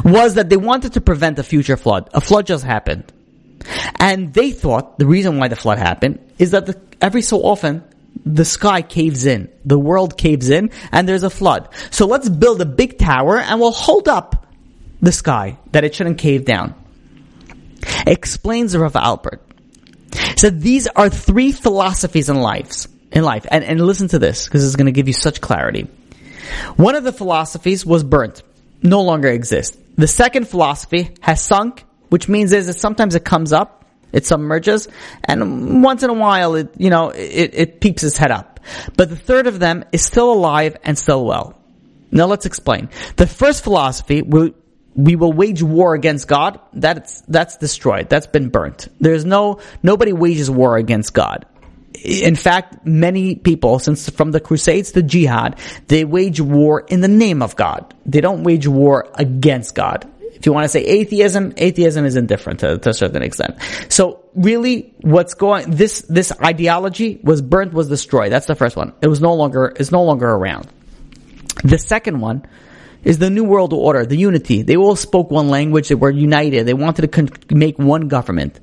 was 0.05 0.34
that 0.34 0.50
they 0.50 0.57
wanted 0.57 0.94
to 0.94 1.00
prevent 1.00 1.38
a 1.38 1.42
future 1.42 1.78
flood. 1.78 2.11
A 2.12 2.20
flood 2.20 2.46
just 2.46 2.64
happened. 2.64 3.11
And 3.98 4.34
they 4.34 4.50
thought 4.50 4.98
the 4.98 5.07
reason 5.07 5.38
why 5.38 5.48
the 5.48 5.57
flood 5.57 5.78
happened 5.78 6.18
is 6.38 6.50
that 6.50 6.66
the, 6.66 6.80
every 7.00 7.22
so 7.22 7.42
often 7.42 7.84
the 8.24 8.44
sky 8.44 8.82
caves 8.82 9.26
in, 9.26 9.50
the 9.64 9.78
world 9.78 10.16
caves 10.16 10.50
in, 10.50 10.70
and 10.90 11.09
there's 11.09 11.22
a 11.22 11.30
flood. 11.30 11.68
So 11.90 12.07
let's 12.07 12.28
build 12.28 12.61
a 12.61 12.66
big 12.66 12.98
tower 12.98 13.38
and 13.38 13.61
we'll 13.61 13.72
hold 13.72 14.09
up 14.09 14.41
the 15.03 15.12
sky 15.12 15.59
that 15.72 15.84
it 15.84 15.94
shouldn't 15.94 16.18
cave 16.18 16.46
down. 16.46 16.74
Explains 18.07 18.76
Rav 18.76 18.94
Alpert. 18.94 19.40
So 20.36 20.48
these 20.48 20.86
are 20.88 21.11
three 21.11 21.53
philosophies 21.53 22.28
in 22.28 22.36
lives, 22.40 22.88
in 23.11 23.24
life. 23.24 23.46
And, 23.50 23.64
and 23.64 23.80
listen 23.80 24.09
to 24.09 24.18
this, 24.18 24.46
because 24.46 24.64
it's 24.64 24.76
going 24.76 24.86
to 24.86 24.92
give 24.92 25.09
you 25.09 25.14
such 25.14 25.40
clarity. 25.40 25.88
One 26.76 26.94
of 26.94 27.05
the 27.05 27.12
philosophies 27.12 27.84
was 27.84 28.05
burnt, 28.05 28.42
no 28.82 29.03
longer 29.03 29.28
exists. 29.28 29.76
The 29.96 30.07
second 30.07 30.48
philosophy 30.48 31.11
has 31.20 31.42
sunk, 31.42 31.84
which 32.09 32.28
means 32.28 32.53
is 32.53 32.66
that 32.66 32.74
sometimes 32.74 33.14
it 33.14 33.24
comes 33.24 33.53
up, 33.53 33.84
it 34.12 34.26
submerges, 34.26 34.88
and 35.24 35.82
once 35.82 36.03
in 36.03 36.11
a 36.11 36.14
while 36.14 36.55
it, 36.55 36.74
you 36.78 36.90
know, 36.90 37.11
it, 37.11 37.50
it 37.55 37.80
peeps 37.80 38.03
its 38.03 38.16
head 38.16 38.30
up. 38.30 38.61
But 38.96 39.09
the 39.09 39.16
third 39.16 39.46
of 39.46 39.59
them 39.59 39.84
is 39.92 40.05
still 40.05 40.32
alive 40.32 40.76
and 40.84 40.98
still 40.98 41.24
well. 41.24 41.59
Now 42.11 42.26
let's 42.26 42.44
explain. 42.44 42.90
The 43.16 43.26
first 43.26 43.64
philosophy, 43.64 44.20
we, 44.95 45.16
will 45.16 45.32
wage 45.32 45.62
war 45.62 45.95
against 45.95 46.28
God. 46.28 46.61
That's, 46.72 47.20
that's 47.22 47.57
destroyed. 47.57 48.09
That's 48.09 48.26
been 48.26 48.49
burnt. 48.49 48.88
There's 49.01 49.24
no, 49.24 49.61
nobody 49.82 50.12
wages 50.12 50.51
war 50.51 50.76
against 50.76 51.14
God. 51.14 51.47
In 52.05 52.34
fact, 52.34 52.84
many 52.84 53.36
people, 53.36 53.78
since 53.78 54.09
from 54.11 54.32
the 54.32 54.40
Crusades 54.40 54.93
to 54.93 55.03
Jihad, 55.03 55.59
they 55.86 56.05
wage 56.05 56.40
war 56.40 56.80
in 56.80 57.01
the 57.01 57.09
name 57.09 57.43
of 57.43 57.55
God. 57.55 57.95
They 58.05 58.20
don't 58.20 58.43
wage 58.43 58.66
war 58.66 59.09
against 59.14 59.74
God. 59.74 60.09
If 60.43 60.47
you 60.47 60.53
want 60.53 60.64
to 60.64 60.68
say 60.68 60.82
atheism, 60.82 61.53
atheism 61.57 62.05
is 62.05 62.16
indifferent 62.16 62.61
to, 62.61 62.78
to 62.78 62.90
a 62.90 62.95
certain 62.95 63.22
extent. 63.22 63.59
So 63.88 64.24
really, 64.34 64.93
what's 65.01 65.34
going, 65.34 65.70
this, 65.70 66.01
this 66.09 66.32
ideology 66.32 67.20
was 67.22 67.40
burnt, 67.40 67.72
was 67.72 67.88
destroyed. 67.88 68.32
That's 68.32 68.47
the 68.47 68.57
first 68.57 68.74
one. 68.74 68.93
It 69.01 69.07
was 69.07 69.20
no 69.20 69.34
longer, 69.34 69.72
it's 69.78 69.93
no 69.93 70.03
longer 70.03 70.28
around. 70.28 70.68
The 71.62 71.78
second 71.78 72.20
one 72.20 72.45
is 73.03 73.18
the 73.18 73.30
New 73.30 73.44
World 73.44 73.72
Order, 73.72 74.07
the 74.07 74.16
unity. 74.16 74.62
They 74.62 74.76
all 74.76 74.96
spoke 74.96 75.30
one 75.30 75.48
language, 75.48 75.88
they 75.88 75.94
were 75.94 76.11
united, 76.11 76.66
they 76.66 76.74
wanted 76.74 77.03
to 77.03 77.09
con- 77.09 77.30
make 77.50 77.78
one 77.78 78.09
government. 78.09 78.61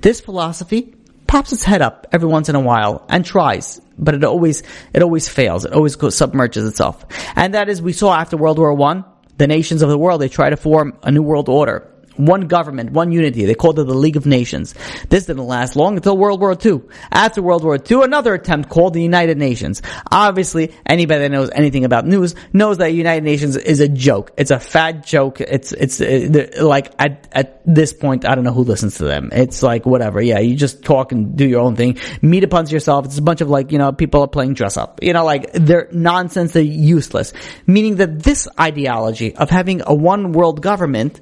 This 0.00 0.20
philosophy 0.20 0.94
pops 1.26 1.52
its 1.52 1.64
head 1.64 1.82
up 1.82 2.06
every 2.12 2.28
once 2.28 2.48
in 2.48 2.54
a 2.54 2.60
while 2.60 3.04
and 3.08 3.24
tries, 3.24 3.80
but 3.98 4.14
it 4.14 4.24
always, 4.24 4.62
it 4.92 5.02
always 5.02 5.28
fails. 5.28 5.64
It 5.64 5.72
always 5.72 5.96
goes, 5.96 6.16
submerges 6.16 6.66
itself. 6.66 7.04
And 7.36 7.54
that 7.54 7.68
is, 7.68 7.80
we 7.80 7.92
saw 7.92 8.14
after 8.14 8.36
World 8.36 8.58
War 8.58 8.74
One, 8.74 9.04
the 9.38 9.46
nations 9.46 9.82
of 9.82 9.88
the 9.88 9.98
world, 9.98 10.20
they 10.20 10.28
try 10.28 10.50
to 10.50 10.56
form 10.56 10.98
a 11.02 11.10
new 11.10 11.22
world 11.22 11.48
order 11.48 11.91
one 12.16 12.48
government, 12.48 12.92
one 12.92 13.12
unity. 13.12 13.44
They 13.44 13.54
called 13.54 13.78
it 13.78 13.86
the 13.86 13.94
League 13.94 14.16
of 14.16 14.26
Nations. 14.26 14.74
This 15.08 15.26
didn't 15.26 15.46
last 15.46 15.76
long 15.76 15.96
until 15.96 16.16
World 16.16 16.40
War 16.40 16.56
II. 16.64 16.82
After 17.10 17.42
World 17.42 17.64
War 17.64 17.78
II, 17.78 18.02
another 18.02 18.34
attempt 18.34 18.68
called 18.68 18.94
the 18.94 19.02
United 19.02 19.38
Nations. 19.38 19.82
Obviously, 20.10 20.74
anybody 20.86 21.20
that 21.20 21.30
knows 21.30 21.50
anything 21.54 21.84
about 21.84 22.06
news 22.06 22.34
knows 22.52 22.78
that 22.78 22.94
United 22.94 23.24
Nations 23.24 23.56
is 23.56 23.80
a 23.80 23.88
joke. 23.88 24.32
It's 24.36 24.50
a 24.50 24.58
fat 24.58 25.04
joke. 25.04 25.40
It's, 25.40 25.72
it's 25.72 26.00
uh, 26.00 26.64
like 26.64 26.92
at, 26.98 27.28
at 27.32 27.62
this 27.66 27.92
point, 27.92 28.26
I 28.26 28.34
don't 28.34 28.44
know 28.44 28.52
who 28.52 28.64
listens 28.64 28.96
to 28.98 29.04
them. 29.04 29.30
It's 29.32 29.62
like 29.62 29.86
whatever. 29.86 30.20
Yeah, 30.22 30.38
you 30.38 30.56
just 30.56 30.84
talk 30.84 31.12
and 31.12 31.36
do 31.36 31.46
your 31.46 31.60
own 31.60 31.76
thing. 31.76 31.98
Meet 32.22 32.44
upon 32.44 32.66
yourself. 32.68 33.06
It's 33.06 33.18
a 33.18 33.22
bunch 33.22 33.40
of 33.40 33.50
like, 33.50 33.72
you 33.72 33.78
know, 33.78 33.92
people 33.92 34.22
are 34.22 34.28
playing 34.28 34.54
dress 34.54 34.76
up. 34.76 35.00
You 35.02 35.12
know, 35.12 35.24
like 35.24 35.52
they're 35.52 35.88
nonsense. 35.92 36.52
They're 36.52 36.62
useless. 36.62 37.32
Meaning 37.66 37.96
that 37.96 38.22
this 38.22 38.48
ideology 38.58 39.34
of 39.34 39.50
having 39.50 39.82
a 39.84 39.94
one 39.94 40.32
world 40.32 40.62
government 40.62 41.20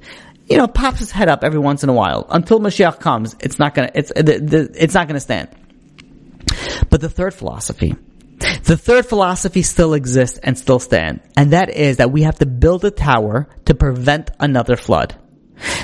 you 0.51 0.57
know, 0.57 0.67
pops 0.67 0.99
his 0.99 1.11
head 1.11 1.29
up 1.29 1.43
every 1.43 1.59
once 1.59 1.83
in 1.83 1.89
a 1.89 1.93
while. 1.93 2.27
Until 2.29 2.59
Mashiach 2.59 2.99
comes, 2.99 3.35
it's 3.39 3.57
not 3.57 3.73
gonna, 3.73 3.91
it's, 3.95 4.11
it's 4.15 4.93
not 4.93 5.07
gonna 5.07 5.19
stand. 5.19 5.49
But 6.89 7.01
the 7.01 7.09
third 7.09 7.33
philosophy, 7.33 7.95
the 8.63 8.77
third 8.77 9.05
philosophy 9.05 9.61
still 9.61 9.93
exists 9.93 10.39
and 10.39 10.57
still 10.57 10.79
stands, 10.79 11.21
and 11.37 11.51
that 11.51 11.69
is 11.69 11.97
that 11.97 12.11
we 12.11 12.23
have 12.23 12.39
to 12.39 12.45
build 12.45 12.83
a 12.85 12.91
tower 12.91 13.47
to 13.65 13.73
prevent 13.73 14.31
another 14.39 14.75
flood. 14.75 15.15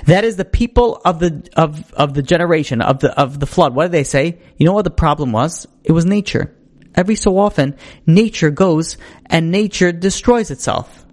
That 0.05 0.23
is 0.23 0.35
the 0.35 0.45
people 0.45 0.99
of 1.05 1.19
the 1.19 1.47
of 1.55 1.93
of 1.93 2.13
the 2.13 2.23
generation 2.23 2.81
of 2.81 2.99
the 2.99 3.17
of 3.17 3.39
the 3.39 3.45
flood. 3.45 3.75
What 3.75 3.83
did 3.85 3.91
they 3.91 4.03
say? 4.03 4.39
You 4.57 4.65
know 4.65 4.73
what 4.73 4.85
the 4.85 4.89
problem 4.89 5.31
was? 5.31 5.67
It 5.83 5.91
was 5.91 6.05
nature. 6.05 6.53
Every 6.95 7.15
so 7.15 7.37
often, 7.37 7.75
nature 8.07 8.49
goes 8.49 8.97
and 9.27 9.51
nature 9.51 9.91
destroys 9.91 10.49
itself. 10.49 11.05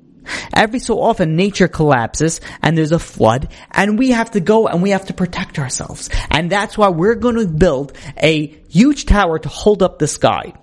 Every 0.53 0.79
so 0.79 1.01
often 1.01 1.37
nature 1.37 1.69
collapses 1.69 2.41
and 2.63 2.77
there's 2.77 2.93
a 2.93 2.99
flood 2.99 3.49
and 3.71 3.99
we 3.99 4.11
have 4.11 4.31
to 4.33 4.41
go 4.41 4.67
and 4.67 4.83
we 4.83 4.91
have 4.91 5.07
to 5.07 5.15
protect 5.15 5.59
ourselves. 5.59 6.11
And 6.31 6.51
that's 6.51 6.79
why 6.79 6.89
we're 6.89 7.15
going 7.15 7.37
to 7.37 7.47
build 7.47 7.93
a 8.17 8.47
huge 8.69 9.07
tower 9.07 9.39
to 9.39 9.49
hold 9.49 9.83
up 9.83 9.99
the 9.99 10.09
sky. 10.09 10.55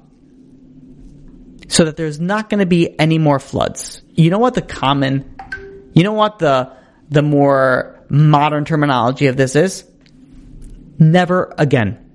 So 1.68 1.86
that 1.86 1.95
there's 1.95 2.20
not 2.20 2.49
going 2.49 2.59
to 2.59 2.66
be 2.66 2.99
any 2.99 3.18
more 3.18 3.39
floods. 3.39 4.01
You 4.09 4.30
know 4.30 4.39
what 4.39 4.55
the 4.55 4.62
common, 4.62 5.38
you 5.93 6.03
know 6.03 6.14
what 6.14 6.39
the, 6.39 6.74
the 7.09 7.22
more 7.22 8.05
modern 8.09 8.66
terminology 8.66 9.28
of 9.28 9.38
this 9.38 9.55
is? 9.55 9.86
Never 10.99 11.53
again. 11.57 12.12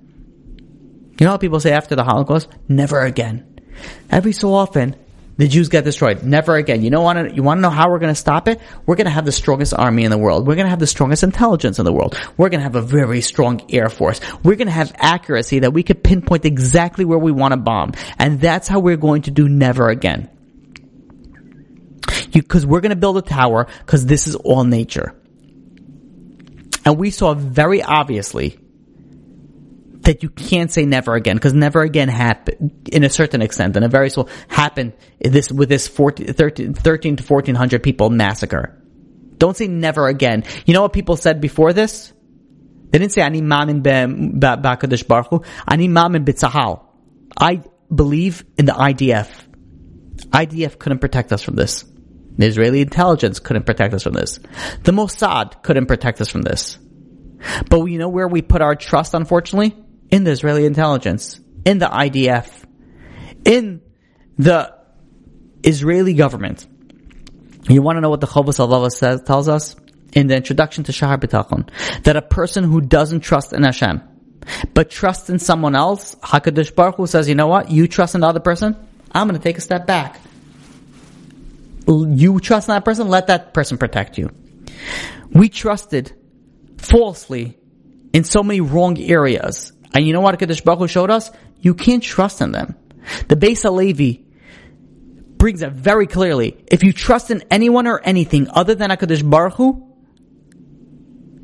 You 1.19 1.25
know 1.25 1.31
what 1.31 1.41
people 1.41 1.59
say 1.59 1.71
after 1.71 1.95
the 1.95 2.03
Holocaust? 2.03 2.49
Never 2.67 3.01
again. 3.01 3.59
Every 4.11 4.31
so 4.31 4.53
often, 4.53 4.95
the 5.37 5.47
Jews 5.47 5.69
get 5.69 5.83
destroyed. 5.83 6.23
Never 6.23 6.55
again. 6.55 6.83
You 6.83 6.89
know 6.89 7.01
want 7.01 7.29
to 7.29 7.35
you 7.35 7.43
want 7.43 7.59
to 7.59 7.61
know 7.61 7.69
how 7.69 7.89
we're 7.89 7.99
going 7.99 8.13
to 8.13 8.19
stop 8.19 8.47
it? 8.47 8.59
We're 8.85 8.95
going 8.95 9.05
to 9.05 9.11
have 9.11 9.25
the 9.25 9.31
strongest 9.31 9.73
army 9.73 10.03
in 10.03 10.11
the 10.11 10.17
world. 10.17 10.47
We're 10.47 10.55
going 10.55 10.65
to 10.65 10.71
have 10.71 10.79
the 10.79 10.87
strongest 10.87 11.23
intelligence 11.23 11.79
in 11.79 11.85
the 11.85 11.93
world. 11.93 12.17
We're 12.37 12.49
going 12.49 12.59
to 12.59 12.63
have 12.63 12.75
a 12.75 12.81
very 12.81 13.21
strong 13.21 13.61
air 13.71 13.89
force. 13.89 14.19
We're 14.43 14.55
going 14.55 14.67
to 14.67 14.73
have 14.73 14.93
accuracy 14.95 15.59
that 15.59 15.73
we 15.73 15.83
could 15.83 16.03
pinpoint 16.03 16.45
exactly 16.45 17.05
where 17.05 17.19
we 17.19 17.31
want 17.31 17.53
to 17.53 17.57
bomb. 17.57 17.93
And 18.17 18.41
that's 18.41 18.67
how 18.67 18.79
we're 18.79 18.97
going 18.97 19.23
to 19.23 19.31
do 19.31 19.47
never 19.47 19.89
again. 19.89 20.29
Because 22.31 22.65
we're 22.65 22.81
going 22.81 22.89
to 22.91 22.95
build 22.95 23.17
a 23.17 23.21
tower 23.21 23.67
because 23.85 24.05
this 24.05 24.27
is 24.27 24.35
all 24.35 24.63
nature. 24.63 25.15
And 26.83 26.97
we 26.97 27.11
saw 27.11 27.33
very 27.33 27.83
obviously 27.83 28.59
that 30.07 30.23
you 30.23 30.29
can't 30.29 30.71
say 30.71 30.85
never 30.85 31.15
again 31.15 31.35
because 31.35 31.53
never 31.53 31.81
again 31.81 32.07
happened 32.07 32.87
in 32.93 33.03
a 33.03 33.09
certain 33.09 33.41
extent 33.41 33.75
and 33.75 33.83
a 33.83 33.89
very 33.89 34.09
small 34.09 34.29
happened 34.47 34.93
this 35.19 35.51
with 35.51 35.67
this 35.67 35.89
14, 35.89 36.33
13, 36.33 36.73
13 36.73 37.15
to 37.17 37.23
1400 37.23 37.83
people 37.83 38.09
massacre. 38.09 38.81
Don't 39.37 39.57
say 39.57 39.67
never 39.67 40.07
again. 40.07 40.45
You 40.65 40.73
know 40.73 40.81
what 40.81 40.93
people 40.93 41.17
said 41.17 41.41
before 41.41 41.73
this? 41.73 42.13
They 42.89 42.99
didn't 42.99 43.11
say 43.11 43.21
ani 43.21 43.41
mamin 43.41 43.83
ba'kadosh 43.83 45.05
baruch 45.05 45.27
hu, 45.27 45.43
ani 45.67 45.89
mamin 45.89 46.23
bitzahal. 46.23 46.85
I 47.37 47.63
believe 47.93 48.45
in 48.57 48.65
the 48.65 48.71
IDF. 48.71 49.29
IDF 50.29 50.79
couldn't 50.79 50.99
protect 50.99 51.33
us 51.33 51.43
from 51.43 51.55
this. 51.55 51.83
The 52.37 52.45
Israeli 52.45 52.79
intelligence 52.79 53.39
couldn't 53.39 53.65
protect 53.65 53.93
us 53.93 54.03
from 54.03 54.13
this. 54.13 54.39
The 54.83 54.93
Mossad 54.93 55.63
couldn't 55.63 55.87
protect 55.87 56.21
us 56.21 56.29
from 56.29 56.43
this. 56.43 56.79
But 57.69 57.83
you 57.85 57.97
know 57.97 58.09
where 58.09 58.27
we 58.27 58.41
put 58.41 58.61
our 58.61 58.75
trust, 58.75 59.13
unfortunately? 59.13 59.75
In 60.09 60.23
the 60.23 60.31
Israeli 60.31 60.65
intelligence, 60.65 61.39
in 61.65 61.79
the 61.79 61.87
IDF, 61.87 62.49
in 63.45 63.81
the 64.37 64.73
Israeli 65.63 66.13
government. 66.13 66.65
You 67.69 67.81
want 67.81 67.97
to 67.97 68.01
know 68.01 68.09
what 68.09 68.21
the 68.21 68.27
Chovos 68.27 68.57
HaLevavos 68.59 68.93
says, 68.93 69.21
tells 69.23 69.49
us? 69.49 69.75
In 70.13 70.27
the 70.27 70.35
introduction 70.35 70.85
to 70.85 70.91
Sha'ar 70.93 71.19
HaBitachon, 71.19 72.03
that 72.03 72.15
a 72.15 72.21
person 72.21 72.63
who 72.63 72.79
doesn't 72.79 73.19
trust 73.19 73.51
in 73.51 73.63
Hashem, 73.63 74.01
but 74.73 74.89
trusts 74.89 75.29
in 75.29 75.39
someone 75.39 75.75
else, 75.75 76.15
HaKadosh 76.15 76.73
Baruch 76.73 76.95
Hu 76.95 77.07
says, 77.07 77.27
you 77.27 77.35
know 77.35 77.47
what? 77.47 77.69
You 77.69 77.87
trust 77.87 78.15
in 78.15 78.21
the 78.21 78.27
other 78.27 78.39
person? 78.39 78.75
I'm 79.11 79.27
going 79.27 79.39
to 79.39 79.43
take 79.43 79.57
a 79.57 79.61
step 79.61 79.85
back. 79.85 80.19
You 81.87 82.39
trust 82.39 82.69
in 82.69 82.75
that 82.75 82.85
person? 82.85 83.09
Let 83.09 83.27
that 83.27 83.53
person 83.53 83.77
protect 83.77 84.17
you. 84.17 84.31
We 85.31 85.49
trusted 85.49 86.13
falsely 86.77 87.57
in 88.13 88.23
so 88.23 88.43
many 88.43 88.61
wrong 88.61 88.97
areas 88.97 89.73
and 89.93 90.05
you 90.05 90.13
know 90.13 90.21
what 90.21 90.37
Kadosh 90.37 90.63
Baruch 90.63 90.79
Hu 90.79 90.87
showed 90.87 91.09
us? 91.09 91.31
You 91.59 91.73
can't 91.73 92.03
trust 92.03 92.41
in 92.41 92.51
them. 92.51 92.75
The 93.27 93.35
Beis 93.35 93.63
Halevi 93.63 94.25
brings 95.37 95.61
it 95.61 95.71
very 95.71 96.07
clearly. 96.07 96.57
If 96.67 96.83
you 96.83 96.93
trust 96.93 97.31
in 97.31 97.43
anyone 97.49 97.87
or 97.87 97.99
anything 98.01 98.49
other 98.49 98.75
than 98.75 98.89
HaKadosh 98.89 99.29
Baruch 99.29 99.53
Hu, 99.53 99.83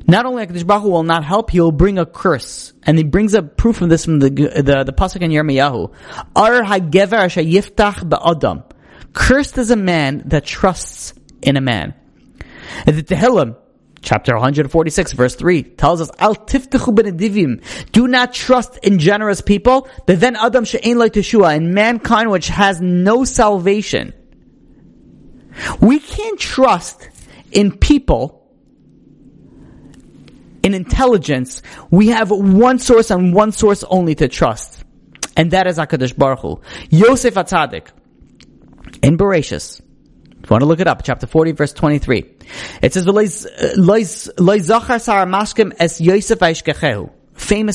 not 0.06 0.26
only 0.26 0.46
HaKadosh 0.46 0.66
Baruch 0.66 0.82
Hu 0.82 0.90
will 0.90 1.02
not 1.02 1.24
help, 1.24 1.50
he 1.50 1.60
will 1.60 1.72
bring 1.72 1.98
a 1.98 2.06
curse. 2.06 2.72
And 2.82 2.98
he 2.98 3.04
brings 3.04 3.34
a 3.34 3.42
proof 3.42 3.80
of 3.80 3.88
this 3.88 4.04
from 4.04 4.18
the, 4.18 4.30
the, 4.30 4.84
the 4.84 4.92
Pasuk 4.92 5.22
in 5.22 5.30
Yirmiyahu. 5.30 5.92
Ar 6.36 6.62
hagever 6.62 7.28
yiftach 7.28 8.08
ba'adam. 8.08 8.70
Cursed 9.12 9.58
is 9.58 9.70
a 9.70 9.76
man 9.76 10.22
that 10.26 10.44
trusts 10.44 11.14
in 11.40 11.56
a 11.56 11.60
man. 11.60 11.94
And 12.86 12.96
the 12.96 13.02
Tehillim 13.02 13.56
Chapter 14.04 14.34
146, 14.34 15.12
verse 15.12 15.34
3 15.34 15.62
tells 15.62 16.02
us, 16.02 16.10
Al 16.18 16.36
benedivim. 16.36 17.62
Do 17.90 18.06
not 18.06 18.34
trust 18.34 18.78
in 18.82 18.98
generous 18.98 19.40
people, 19.40 19.88
but 20.06 20.20
then 20.20 20.36
Adam 20.36 20.66
she'ein 20.66 20.98
like 20.98 21.14
Teshua, 21.14 21.56
in 21.56 21.72
mankind 21.72 22.30
which 22.30 22.48
has 22.48 22.82
no 22.82 23.24
salvation. 23.24 24.12
We 25.80 26.00
can't 26.00 26.38
trust 26.38 27.08
in 27.50 27.78
people, 27.78 28.46
in 30.62 30.74
intelligence. 30.74 31.62
We 31.90 32.08
have 32.08 32.30
one 32.30 32.78
source 32.78 33.10
and 33.10 33.32
one 33.32 33.52
source 33.52 33.84
only 33.84 34.14
to 34.16 34.28
trust. 34.28 34.84
And 35.34 35.50
that 35.52 35.66
is 35.66 35.78
HaKadosh 35.78 36.16
Baruch 36.16 36.40
Hu. 36.40 36.60
Yosef 36.90 37.34
Atzadik, 37.34 37.86
in 39.02 39.16
Bereshis, 39.16 39.80
if 40.44 40.50
you 40.50 40.54
want 40.54 40.60
to 40.60 40.66
look 40.66 40.80
it 40.80 40.86
up, 40.86 41.02
chapter 41.02 41.26
40, 41.26 41.52
verse 41.52 41.72
23. 41.72 42.34
It 42.82 42.92
says, 42.92 43.06
Famous 43.06 43.46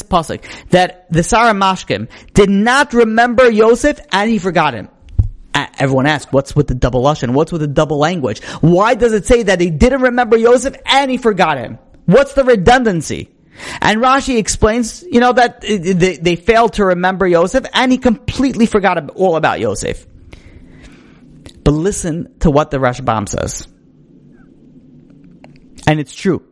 pasuk 0.03 0.43
that 0.69 1.11
the 1.11 1.23
Sar 1.23 1.51
HaMashkim 1.51 2.07
did 2.35 2.51
not 2.51 2.93
remember 2.93 3.49
Yosef 3.49 3.99
and 4.11 4.29
he 4.29 4.37
forgot 4.37 4.75
him. 4.75 4.89
Everyone 5.79 6.05
asks, 6.05 6.31
what's 6.31 6.55
with 6.55 6.67
the 6.67 6.75
double 6.75 7.01
lashon? 7.01 7.33
What's 7.33 7.51
with 7.51 7.61
the 7.61 7.67
double 7.67 7.97
language? 7.97 8.43
Why 8.61 8.93
does 8.93 9.13
it 9.13 9.25
say 9.25 9.41
that 9.43 9.59
he 9.59 9.71
didn't 9.71 10.03
remember 10.03 10.37
Yosef 10.37 10.75
and 10.85 11.09
he 11.09 11.17
forgot 11.17 11.57
him? 11.57 11.79
What's 12.05 12.33
the 12.33 12.43
redundancy? 12.43 13.31
And 13.81 13.99
Rashi 13.99 14.37
explains, 14.37 15.01
you 15.01 15.19
know, 15.19 15.33
that 15.33 15.65
uh, 15.65 15.67
they, 15.67 16.17
they 16.17 16.35
failed 16.35 16.73
to 16.73 16.85
remember 16.85 17.25
Yosef 17.25 17.65
and 17.73 17.91
he 17.91 17.97
completely 17.97 18.67
forgot 18.67 19.09
all 19.15 19.37
about 19.37 19.59
Yosef. 19.59 20.05
But 21.69 21.75
listen 21.75 22.39
to 22.39 22.49
what 22.49 22.71
the 22.71 22.79
Rashbam 22.79 23.29
says. 23.29 23.67
And 25.85 25.99
it's 25.99 26.15
true. 26.15 26.43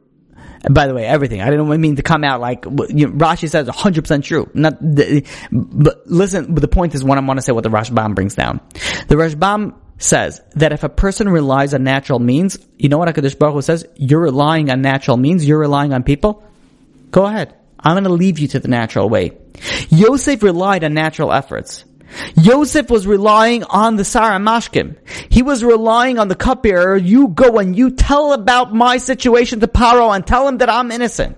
And 0.64 0.76
by 0.76 0.86
the 0.86 0.94
way, 0.94 1.08
everything. 1.08 1.42
I 1.42 1.50
didn't 1.50 1.68
mean 1.82 1.96
to 1.96 2.04
come 2.04 2.24
out 2.24 2.40
like, 2.40 2.66
you 2.66 3.08
know, 3.08 3.14
Rashi 3.14 3.50
says 3.50 3.68
100% 3.68 4.24
true. 4.24 4.48
Not, 4.54 4.78
but 4.80 6.06
listen, 6.06 6.54
but 6.54 6.62
the 6.62 6.68
point 6.68 6.94
is 6.94 7.04
what 7.04 7.18
I 7.18 7.22
want 7.22 7.40
to 7.40 7.42
say 7.42 7.52
what 7.52 7.64
the 7.64 7.72
Rashbam 7.72 8.14
brings 8.14 8.36
down. 8.36 8.62
The 9.08 9.16
Rashbam 9.16 9.74
says 9.98 10.40
that 10.54 10.72
if 10.72 10.84
a 10.84 10.90
person 10.90 11.30
relies 11.30 11.74
on 11.74 11.84
natural 11.84 12.20
means, 12.20 12.60
you 12.78 12.88
know 12.88 13.00
what 13.00 13.10
HaKadosh 13.10 13.40
Baruch 13.40 13.56
Hu 13.56 13.62
says? 13.64 13.88
You're 13.96 14.22
relying 14.22 14.70
on 14.70 14.84
natural 14.84 15.18
means, 15.18 15.48
you're 15.48 15.58
relying 15.58 15.94
on 15.94 16.04
people? 16.04 16.44
Go 17.10 17.26
ahead. 17.26 17.56
I'm 17.80 17.96
going 17.96 18.04
to 18.04 18.12
leave 18.12 18.38
you 18.38 18.50
to 18.50 18.60
the 18.60 18.68
natural 18.68 19.10
way. 19.10 19.32
Yosef 19.90 20.44
relied 20.44 20.84
on 20.84 20.94
natural 20.94 21.34
efforts. 21.34 21.86
Yosef 22.36 22.90
was 22.90 23.06
relying 23.06 23.64
on 23.64 23.96
the 23.96 24.06
Sar 24.06 24.32
HaMashkim. 24.32 24.98
He 25.30 25.42
was 25.42 25.64
relying 25.64 26.20
on 26.20 26.28
the 26.28 26.36
cupbearer. 26.36 26.98
You 26.98 27.28
go 27.28 27.60
and 27.60 27.76
you 27.76 27.92
tell 27.92 28.34
about 28.34 28.74
my 28.74 28.98
situation 28.98 29.60
to 29.60 29.68
Paro 29.68 30.16
and 30.16 30.26
tell 30.26 30.48
him 30.48 30.60
that 30.60 30.70
I'm 30.70 30.92
innocent. 30.92 31.38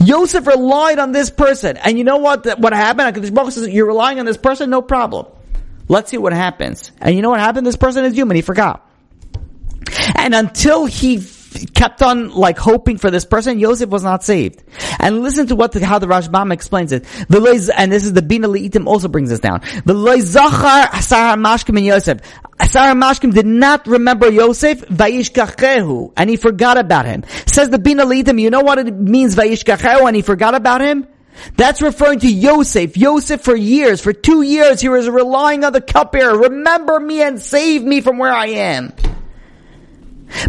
Yosef 0.00 0.46
relied 0.46 0.98
on 0.98 1.12
this 1.12 1.30
person. 1.30 1.76
And 1.76 1.98
you 1.98 2.04
know 2.04 2.18
what, 2.18 2.58
what 2.58 2.72
happened? 2.72 3.34
Baruch 3.34 3.52
says, 3.52 3.68
you're 3.68 3.86
relying 3.86 4.20
on 4.20 4.26
this 4.26 4.36
person? 4.36 4.70
No 4.70 4.82
problem. 4.82 5.26
Let's 5.88 6.10
see 6.10 6.18
what 6.18 6.32
happens. 6.32 6.92
And 7.00 7.14
you 7.14 7.22
know 7.22 7.30
what 7.30 7.40
happened? 7.40 7.66
This 7.66 7.76
person 7.76 8.04
is 8.04 8.14
human. 8.14 8.36
He 8.36 8.42
forgot. 8.42 8.88
And 10.14 10.34
until 10.34 10.86
he 10.86 11.18
kept 11.74 12.02
on 12.02 12.30
like 12.30 12.58
hoping 12.58 12.98
for 12.98 13.10
this 13.10 13.24
person, 13.24 13.58
Yosef 13.58 13.88
was 13.90 14.04
not 14.04 14.24
saved. 14.24 14.62
And 14.98 15.22
listen 15.22 15.46
to 15.48 15.56
what 15.56 15.72
the, 15.72 15.84
how 15.84 15.98
the 15.98 16.06
Rashbam 16.06 16.52
explains 16.52 16.92
it. 16.92 17.04
The 17.28 17.72
and 17.76 17.92
this 17.92 18.04
is 18.04 18.12
the 18.12 18.22
Bina 18.22 18.48
Leitim 18.48 18.86
also 18.86 19.08
brings 19.08 19.32
us 19.32 19.40
down. 19.40 19.60
The 19.84 20.20
Zachar 20.20 21.00
Sar 21.02 21.36
HaMashkim 21.36 21.76
and 21.76 21.86
Yosef. 21.86 22.20
Sar 22.66 22.94
HaMashkim 22.94 23.34
did 23.34 23.46
not 23.46 23.86
remember 23.86 24.30
Yosef, 24.30 24.80
Vayishkachehu, 24.88 26.12
and 26.16 26.30
he 26.30 26.36
forgot 26.36 26.78
about 26.78 27.06
him. 27.06 27.24
Says 27.46 27.70
the 27.70 27.78
Bina 27.78 28.04
Leitim, 28.04 28.40
you 28.40 28.50
know 28.50 28.60
what 28.60 28.78
it 28.78 28.94
means 28.94 29.34
Vayishkachehu 29.34 30.06
and 30.06 30.16
he 30.16 30.22
forgot 30.22 30.54
about 30.54 30.80
him? 30.80 31.06
That's 31.56 31.82
referring 31.82 32.20
to 32.20 32.28
Yosef. 32.28 32.96
Yosef 32.96 33.40
for 33.40 33.56
years, 33.56 34.00
for 34.00 34.12
two 34.12 34.42
years, 34.42 34.80
he 34.80 34.88
was 34.88 35.08
relying 35.08 35.64
on 35.64 35.72
the 35.72 35.80
cupbearer. 35.80 36.36
Remember 36.36 37.00
me 37.00 37.22
and 37.22 37.40
save 37.40 37.82
me 37.82 38.00
from 38.00 38.18
where 38.18 38.32
I 38.32 38.46
am. 38.46 38.92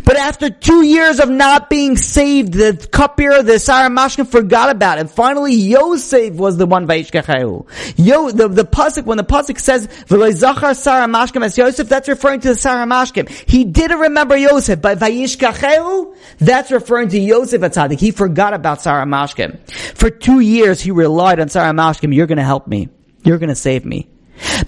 But 0.04 0.18
after 0.18 0.50
two 0.50 0.84
years 0.84 1.20
of 1.20 1.30
not 1.30 1.70
being 1.70 1.98
saved, 1.98 2.54
the 2.54 2.88
cupbearer, 2.92 3.44
the 3.44 3.60
Sar 3.60 3.90
HaMashkim 3.90 4.28
forgot 4.28 4.70
about 4.70 5.00
it. 5.00 5.10
Finally, 5.10 5.54
Yosef 5.56 6.34
was 6.36 6.58
the 6.58 6.66
one 6.66 6.88
Vaishkachayu. 6.88 7.68
Yo, 7.98 8.32
the, 8.32 8.48
the 8.48 8.66
pasuk, 8.66 9.06
when 9.06 9.18
the 9.18 9.24
pasuk 9.24 9.60
says, 9.60 9.88
V'leizachar 9.88 10.76
Sar 10.76 11.08
HaMashkim 11.08 11.44
as 11.44 11.58
Yosef, 11.58 11.90
that's 11.90 12.08
referring 12.08 12.40
to 12.42 12.50
the 12.50 12.56
Sar 12.56 12.86
HaMashkim. 12.86 13.30
He 13.50 13.64
didn't 13.64 14.00
remember 14.00 14.36
Yosef, 14.36 14.82
but 14.82 15.00
Vaishkachayu, 15.00 16.16
that's 16.40 16.72
referring 16.72 17.10
to 17.10 17.20
Yosef 17.20 17.62
Atzadik. 17.62 18.00
He 18.00 18.12
forgot 18.12 18.54
about 18.54 18.82
Sar 18.82 19.06
HaMashkim. 19.06 19.70
For 19.96 20.10
two 20.10 20.40
years, 20.40 20.82
he 20.82 20.92
relied 20.92 21.40
on 21.40 21.50
Sar 21.50 21.72
HaMashkim. 21.72 22.14
You're 22.14 22.28
gonna 22.28 22.44
help 22.44 22.68
me. 22.68 22.90
You're 23.24 23.38
gonna 23.38 23.56
save 23.56 23.86
me. 23.86 24.10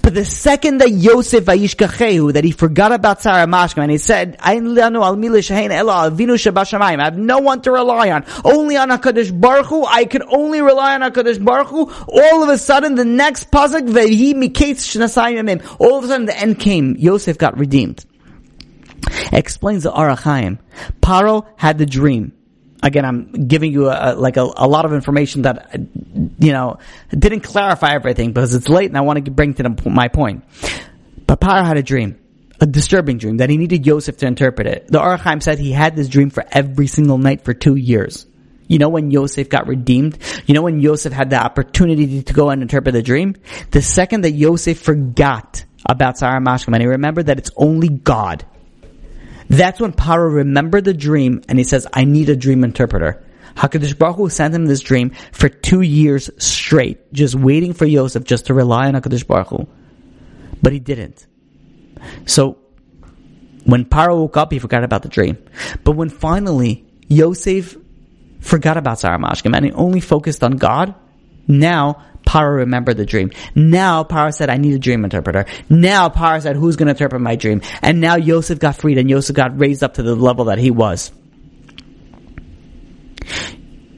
But 0.01 0.13
the 0.13 0.25
second 0.25 0.79
that 0.79 0.91
Yosef 0.91 1.45
Vayishkachehu, 1.45 2.33
that 2.33 2.43
he 2.43 2.51
forgot 2.51 2.91
about 2.91 3.21
Sar 3.21 3.45
HaMashkim, 3.45 3.81
and 3.81 3.91
he 3.91 3.97
said, 3.97 4.37
I 4.39 4.55
have 4.55 4.63
no 7.17 7.39
one 7.39 7.61
to 7.61 7.71
rely 7.71 8.11
on. 8.11 8.25
Only 8.43 8.77
on 8.77 8.89
HaKadosh 8.89 9.39
Baruch 9.39 9.67
Hu. 9.67 9.85
I 9.85 10.05
can 10.05 10.23
only 10.29 10.61
rely 10.61 10.95
on 10.95 11.01
HaKadosh 11.01 11.43
Baruch 11.43 11.67
Hu. 11.67 11.91
All 12.07 12.43
of 12.43 12.49
a 12.49 12.57
sudden, 12.57 12.95
the 12.95 13.05
next 13.05 13.51
pasuk, 13.51 13.85
all 15.79 15.97
of 15.97 16.03
a 16.03 16.07
sudden 16.07 16.25
the 16.25 16.37
end 16.37 16.59
came. 16.59 16.95
Yosef 16.97 17.37
got 17.37 17.57
redeemed. 17.57 18.05
Explains 19.31 19.83
the 19.83 19.91
Ohr 19.91 20.15
HaChaim. 20.15 20.59
Paro 21.01 21.45
had 21.57 21.77
the 21.77 21.85
dream 21.85 22.34
again, 22.85 23.03
I'm 23.03 23.47
giving 23.47 23.73
you 23.73 23.89
a, 23.89 24.13
like 24.13 24.37
a, 24.37 24.43
a, 24.43 24.67
lot 24.67 24.85
of 24.85 24.93
information 24.93 25.41
that, 25.41 25.73
you 25.73 26.53
know, 26.53 26.77
didn't 27.09 27.41
clarify 27.41 27.93
everything 27.95 28.31
because 28.31 28.53
it's 28.53 28.69
late 28.69 28.89
and 28.89 28.97
I 28.97 29.01
want 29.01 29.25
to 29.25 29.31
bring 29.31 29.55
to 29.55 29.63
the, 29.63 29.89
my 29.89 30.07
point. 30.07 30.45
But 31.25 31.41
Paro 31.41 31.65
had 31.65 31.77
a 31.77 31.83
dream. 31.83 32.19
A 32.61 32.65
disturbing 32.65 33.17
dream 33.17 33.37
that 33.37 33.49
he 33.49 33.57
needed 33.57 33.85
Yosef 33.85 34.15
to 34.17 34.27
interpret 34.27 34.67
it. 34.67 34.87
The 34.87 35.01
Ohr 35.01 35.17
HaChaim 35.17 35.43
said 35.43 35.59
he 35.59 35.73
had 35.73 35.95
this 35.95 36.07
dream 36.07 36.29
for 36.29 36.45
every 36.49 36.87
single 36.87 37.17
night 37.17 37.43
for 37.43 37.53
two 37.53 37.75
years. 37.75 38.25
You 38.67 38.79
know 38.79 38.87
when 38.87 39.11
Yosef 39.11 39.49
got 39.49 39.67
redeemed? 39.67 40.17
You 40.45 40.53
know 40.53 40.61
when 40.61 40.79
Yosef 40.79 41.11
had 41.11 41.31
the 41.31 41.35
opportunity 41.35 42.23
to 42.23 42.33
go 42.33 42.51
and 42.51 42.61
interpret 42.61 42.93
the 42.93 43.01
dream? 43.01 43.35
The 43.71 43.81
second 43.81 44.21
that 44.21 44.31
Yosef 44.31 44.79
forgot 44.79 45.65
about 45.87 46.17
Sar 46.17 46.39
HaMashkim 46.39 46.73
and 46.73 46.81
he 46.81 46.87
remembered 46.87 47.25
that 47.25 47.39
it's 47.39 47.51
only 47.57 47.89
God 47.89 48.45
that's 49.49 49.79
when 49.79 49.93
Paro 49.93 50.33
remembered 50.33 50.85
the 50.85 50.93
dream 50.93 51.41
and 51.47 51.57
he 51.57 51.63
says, 51.63 51.87
I 51.93 52.03
need 52.03 52.29
a 52.29 52.35
dream 52.35 52.63
interpreter. 52.63 53.23
HaKadosh 53.55 53.97
Baruch 53.97 54.17
Hu 54.17 54.29
sent 54.29 54.53
him 54.53 54.65
this 54.65 54.81
dream 54.81 55.11
for 55.31 55.47
two 55.47 55.81
years 55.81 56.29
straight, 56.37 57.13
just 57.13 57.35
waiting 57.35 57.73
for 57.73 57.85
Yosef 57.85 58.23
just 58.23 58.47
to 58.47 58.53
rely 58.53 58.87
on 58.87 58.95
HaKadosh 58.95 59.25
Baruch 59.25 59.47
Hu. 59.47 59.67
But 60.61 60.73
he 60.73 60.79
didn't. 60.79 61.25
So, 62.25 62.57
when 63.63 63.85
Paro 63.85 64.17
woke 64.17 64.37
up, 64.37 64.51
he 64.51 64.59
forgot 64.59 64.83
about 64.83 65.03
the 65.03 65.09
dream. 65.09 65.37
But 65.83 65.93
when 65.93 66.09
finally 66.09 66.85
Yosef 67.07 67.77
forgot 68.41 68.77
about 68.77 68.99
Sar 68.99 69.17
HaMashkim 69.17 69.55
and 69.55 69.65
he 69.65 69.71
only 69.71 70.01
focused 70.01 70.43
on 70.43 70.57
God, 70.57 70.93
now 71.47 72.03
Paro 72.25 72.57
remembered 72.57 72.97
the 72.97 73.05
dream. 73.05 73.31
Now 73.53 74.03
Paro 74.03 74.33
said, 74.33 74.49
I 74.49 74.57
need 74.57 74.73
a 74.73 74.79
dream 74.79 75.03
interpreter. 75.03 75.45
Now 75.69 76.09
Paro 76.09 76.41
said, 76.41 76.55
who's 76.55 76.75
going 76.75 76.87
to 76.87 76.91
interpret 76.91 77.21
my 77.21 77.35
dream? 77.35 77.61
And 77.81 78.01
now 78.01 78.15
Yosef 78.15 78.59
got 78.59 78.75
freed 78.75 78.97
and 78.97 79.09
Yosef 79.09 79.35
got 79.35 79.59
raised 79.59 79.83
up 79.83 79.95
to 79.95 80.03
the 80.03 80.15
level 80.15 80.45
that 80.45 80.57
he 80.57 80.71
was. 80.71 81.11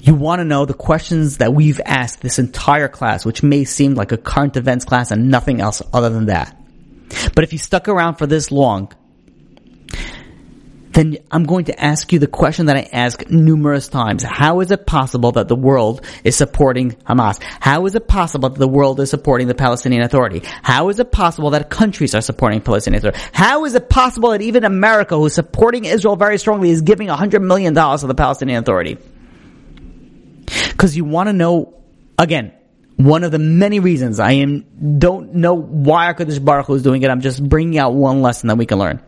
You 0.03 0.13
want 0.13 0.39
to 0.39 0.45
know 0.45 0.65
the 0.65 0.73
questions 0.73 1.37
that 1.37 1.53
we've 1.53 1.81
asked 1.83 2.21
this 2.21 2.39
entire 2.39 2.87
class, 2.87 3.25
which 3.25 3.43
may 3.43 3.65
seem 3.65 3.93
like 3.93 4.13
a 4.13 4.17
current 4.17 4.55
events 4.55 4.85
class 4.85 5.11
and 5.11 5.29
nothing 5.29 5.59
else 5.59 5.81
other 5.91 6.09
than 6.09 6.27
that. 6.27 6.57
But 7.35 7.43
if 7.43 7.51
you 7.51 7.59
stuck 7.59 7.89
around 7.89 8.15
for 8.15 8.25
this 8.25 8.51
long, 8.51 8.93
then 10.97 11.17
I'm 11.29 11.43
going 11.43 11.65
to 11.65 11.79
ask 11.79 12.11
you 12.11 12.17
the 12.17 12.25
question 12.25 12.65
that 12.65 12.75
I 12.75 12.89
ask 12.91 13.29
numerous 13.29 13.87
times. 13.87 14.23
How 14.23 14.61
is 14.61 14.71
it 14.71 14.87
possible 14.87 15.31
that 15.33 15.47
the 15.47 15.55
world 15.55 16.03
is 16.23 16.35
supporting 16.35 16.93
Hamas? 17.07 17.39
How 17.59 17.85
is 17.85 17.93
it 17.93 18.07
possible 18.07 18.49
that 18.49 18.57
the 18.57 18.67
world 18.67 18.99
is 18.99 19.11
supporting 19.11 19.47
the 19.47 19.53
Palestinian 19.53 20.01
Authority? 20.01 20.41
How 20.63 20.89
is 20.89 20.97
it 20.97 21.11
possible 21.11 21.51
that 21.51 21.69
countries 21.69 22.15
are 22.15 22.21
supporting 22.21 22.61
Palestinian 22.61 22.97
Authority? 23.05 23.19
How 23.31 23.65
is 23.65 23.75
it 23.75 23.91
possible 23.91 24.31
that 24.31 24.41
even 24.41 24.63
America, 24.63 25.15
who's 25.15 25.35
supporting 25.35 25.85
Israel 25.85 26.15
very 26.15 26.39
strongly, 26.39 26.71
is 26.71 26.81
giving 26.81 27.09
$100 27.09 27.43
million 27.43 27.75
to 27.75 28.07
the 28.07 28.15
Palestinian 28.15 28.57
Authority? 28.57 28.97
Because 30.45 30.97
you 30.97 31.05
want 31.05 31.29
to 31.29 31.33
know, 31.33 31.75
again, 32.17 32.53
one 32.95 33.23
of 33.23 33.31
the 33.31 33.37
many 33.37 33.79
reasons 33.79 34.19
I 34.19 34.31
am, 34.31 34.97
don't 34.97 35.35
know 35.35 35.53
why 35.53 36.11
HaKadosh 36.11 36.43
Baruch 36.43 36.65
Hu 36.65 36.73
is 36.73 36.81
doing 36.81 37.03
it. 37.03 37.11
I'm 37.11 37.21
just 37.21 37.47
bringing 37.47 37.77
out 37.77 37.93
one 37.93 38.23
lesson 38.23 38.47
that 38.47 38.57
we 38.57 38.65
can 38.65 38.79
learn. 38.79 39.03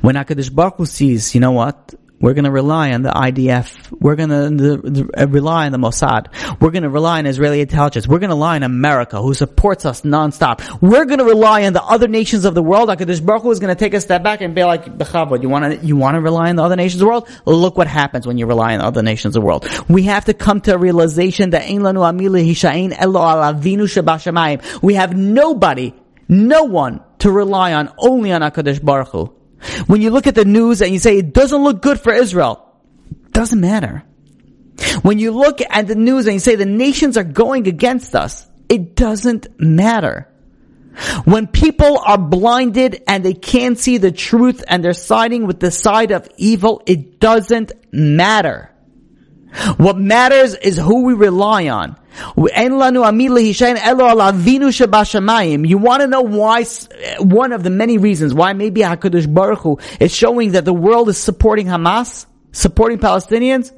When 0.00 0.14
HaKadosh 0.14 0.54
Baruch 0.54 0.76
Hu 0.76 0.86
sees, 0.86 1.34
you 1.34 1.40
know 1.40 1.52
what? 1.52 1.94
We're 2.22 2.34
going 2.34 2.44
to 2.44 2.52
rely 2.52 2.92
on 2.92 3.02
the 3.02 3.10
IDF. 3.10 3.90
We're 4.00 4.14
going 4.14 4.28
to 4.28 5.08
uh, 5.18 5.26
rely 5.26 5.66
on 5.66 5.72
the 5.72 5.78
Mossad. 5.78 6.28
We're 6.60 6.70
going 6.70 6.84
to 6.84 6.88
rely 6.88 7.18
on 7.18 7.26
Israeli 7.26 7.60
intelligence. 7.60 8.06
We're 8.06 8.20
going 8.20 8.30
to 8.30 8.36
rely 8.36 8.54
on 8.54 8.62
America, 8.62 9.20
who 9.20 9.34
supports 9.34 9.84
us 9.84 10.02
nonstop. 10.02 10.80
We're 10.80 11.04
going 11.04 11.18
to 11.18 11.24
rely 11.24 11.64
on 11.64 11.72
the 11.72 11.82
other 11.82 12.06
nations 12.06 12.44
of 12.44 12.54
the 12.54 12.62
world. 12.62 12.90
Hakadosh 12.90 13.26
Baruch 13.26 13.42
Hu 13.42 13.50
is 13.50 13.58
going 13.58 13.74
to 13.74 13.78
take 13.78 13.92
a 13.92 14.00
step 14.00 14.22
back 14.22 14.40
and 14.40 14.54
be 14.54 14.62
like, 14.62 14.84
"Bechavod, 14.84 15.42
you 15.42 15.48
want 15.48 15.64
to 15.64 15.84
you 15.84 15.96
want 15.96 16.14
to 16.14 16.20
rely 16.20 16.48
on 16.48 16.54
the 16.54 16.62
other 16.62 16.76
nations 16.76 17.02
of 17.02 17.06
the 17.06 17.10
world? 17.10 17.28
Look 17.44 17.76
what 17.76 17.88
happens 17.88 18.24
when 18.24 18.38
you 18.38 18.46
rely 18.46 18.74
on 18.74 18.78
the 18.78 18.86
other 18.86 19.02
nations 19.02 19.34
of 19.34 19.42
the 19.42 19.46
world. 19.46 19.66
We 19.88 20.04
have 20.04 20.26
to 20.26 20.34
come 20.34 20.60
to 20.60 20.74
a 20.76 20.78
realization 20.78 21.50
that 21.50 21.62
Ein 21.62 21.80
Lanu 21.80 22.02
Elo 22.98 23.20
Alavinu. 23.20 24.80
We 24.80 24.94
have 24.94 25.16
nobody, 25.16 25.92
no 26.28 26.62
one 26.62 27.00
to 27.18 27.32
rely 27.32 27.72
on, 27.72 27.92
only 27.98 28.30
on 28.30 28.42
Hakadosh 28.42 28.84
Baruch 28.84 29.08
Hu. 29.08 29.41
When 29.86 30.02
you 30.02 30.10
look 30.10 30.26
at 30.26 30.34
the 30.34 30.44
news 30.44 30.82
and 30.82 30.92
you 30.92 30.98
say 30.98 31.18
it 31.18 31.32
doesn't 31.32 31.62
look 31.62 31.82
good 31.82 32.00
for 32.00 32.12
Israel, 32.12 32.68
doesn't 33.32 33.60
matter. 33.60 34.04
When 35.02 35.18
you 35.18 35.32
look 35.32 35.60
at 35.68 35.86
the 35.86 35.94
news 35.94 36.26
and 36.26 36.34
you 36.34 36.40
say 36.40 36.56
the 36.56 36.66
nations 36.66 37.16
are 37.16 37.24
going 37.24 37.68
against 37.68 38.14
us, 38.14 38.46
it 38.68 38.94
doesn't 38.94 39.48
matter. 39.60 40.28
When 41.24 41.46
people 41.46 41.98
are 42.04 42.18
blinded 42.18 43.02
and 43.06 43.24
they 43.24 43.34
can't 43.34 43.78
see 43.78 43.98
the 43.98 44.12
truth 44.12 44.62
and 44.66 44.84
they're 44.84 44.92
siding 44.92 45.46
with 45.46 45.60
the 45.60 45.70
side 45.70 46.10
of 46.10 46.28
evil, 46.36 46.82
it 46.86 47.18
doesn't 47.18 47.72
matter. 47.92 48.70
What 49.76 49.98
matters 49.98 50.54
is 50.54 50.76
who 50.76 51.04
we 51.04 51.14
rely 51.14 51.68
on. 51.68 51.96
You 55.64 55.78
want 55.78 56.02
to 56.02 56.06
know 56.06 56.22
why, 56.22 56.60
eh, 56.60 57.16
one 57.18 57.52
of 57.52 57.62
the 57.62 57.70
many 57.70 57.98
reasons 57.98 58.34
why 58.34 58.52
maybe 58.52 58.82
HaKadosh 58.82 59.32
Baruch 59.32 59.60
Hu 59.60 59.78
is 59.98 60.14
showing 60.14 60.52
that 60.52 60.64
the 60.64 60.74
world 60.74 61.08
is 61.08 61.18
supporting 61.18 61.66
Hamas, 61.66 62.26
supporting 62.52 62.98
Palestinians? 62.98 63.72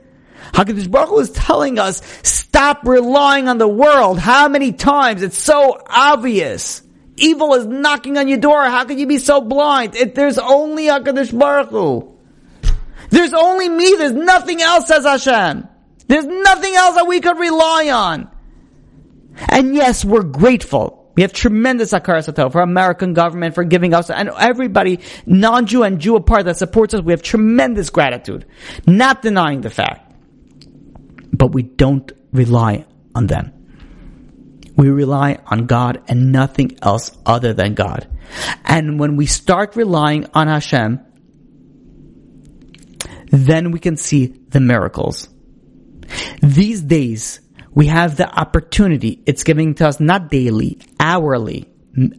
HaKadosh 0.53 0.91
Baruch 0.91 1.11
Hu 1.11 1.19
is 1.21 1.31
telling 1.31 1.79
us, 1.79 2.03
stop 2.23 2.81
relying 2.85 3.49
on 3.49 3.59
the 3.59 3.69
world. 3.69 4.19
How 4.19 4.49
many 4.49 4.73
times? 4.73 5.23
It's 5.23 5.39
so 5.39 5.81
obvious. 5.89 6.83
Evil 7.17 7.55
is 7.55 7.67
knocking 7.67 8.19
on 8.19 8.27
your 8.29 8.39
door. 8.39 8.65
How 8.65 8.85
can 8.85 8.99
you 8.99 9.07
be 9.07 9.19
so 9.19 9.41
blind? 9.41 9.95
If 9.95 10.15
there's 10.15 10.39
only 10.39 10.87
HaKadosh 10.87 11.39
Baruch 11.39 11.71
Hu. 11.71 12.11
There's 13.11 13.33
only 13.33 13.69
me. 13.69 13.95
There's 13.97 14.13
nothing 14.13 14.61
else, 14.61 14.89
says 14.89 15.05
Hashem. 15.05 15.69
There's 16.07 16.27
nothing 16.27 16.75
else 16.75 16.97
that 16.97 17.07
we 17.07 17.21
could 17.21 17.39
rely 17.39 17.91
on. 17.91 18.31
And 19.49 19.75
yes, 19.75 20.05
we're 20.05 20.23
grateful. 20.23 21.13
We 21.17 21.23
have 21.23 21.33
tremendous 21.33 21.93
akar 21.93 22.53
for 22.53 22.61
American 22.61 23.15
government 23.15 23.55
for 23.55 23.65
giving 23.65 23.95
us 23.95 24.11
and 24.11 24.31
everybody, 24.37 25.01
non-Jew 25.27 25.85
and 25.85 26.01
Jew 26.01 26.17
apart 26.17 26.47
that 26.47 26.57
supports 26.57 26.93
us. 26.93 27.03
We 27.03 27.13
have 27.13 27.23
tremendous 27.23 27.91
gratitude. 27.91 28.47
Not 28.87 29.23
denying 29.23 29.61
the 29.61 29.71
fact. 29.71 30.13
But 31.33 31.53
we 31.53 31.63
don't 31.63 32.11
rely 32.33 32.87
on 33.15 33.27
them. 33.27 33.53
We 34.77 34.89
rely 34.89 35.39
on 35.47 35.67
God 35.67 36.03
and 36.09 36.33
nothing 36.33 36.79
else 36.83 37.17
other 37.25 37.53
than 37.55 37.75
God. 37.75 38.09
And 38.65 38.99
when 38.99 39.17
we 39.17 39.27
start 39.27 39.77
relying 39.77 40.27
on 40.35 40.49
Hashem, 40.49 41.01
then 43.31 43.71
we 43.71 43.79
can 43.79 43.97
see 43.97 44.27
the 44.27 44.61
miracles. 44.61 45.29
These 46.43 46.83
days, 46.83 47.41
we 47.75 47.87
have 47.87 48.17
the 48.17 48.29
opportunity, 48.29 49.23
it's 49.27 49.43
giving 49.43 49.75
to 49.77 49.89
us 49.89 50.01
not 50.01 50.31
daily, 50.31 50.79
hourly, 51.01 51.69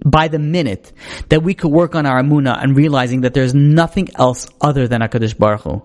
by 0.06 0.28
the 0.28 0.40
minute, 0.40 0.94
that 1.30 1.44
we 1.44 1.54
could 1.54 1.72
work 1.72 1.96
on 1.96 2.06
our 2.06 2.22
emunah 2.22 2.62
and 2.62 2.76
realizing 2.76 3.22
that 3.22 3.34
there's 3.34 3.54
nothing 3.54 4.10
else 4.16 4.48
other 4.62 4.88
than 4.88 5.02
HaKadosh 5.02 5.38
Baruch 5.38 5.62
Hu. 5.62 5.84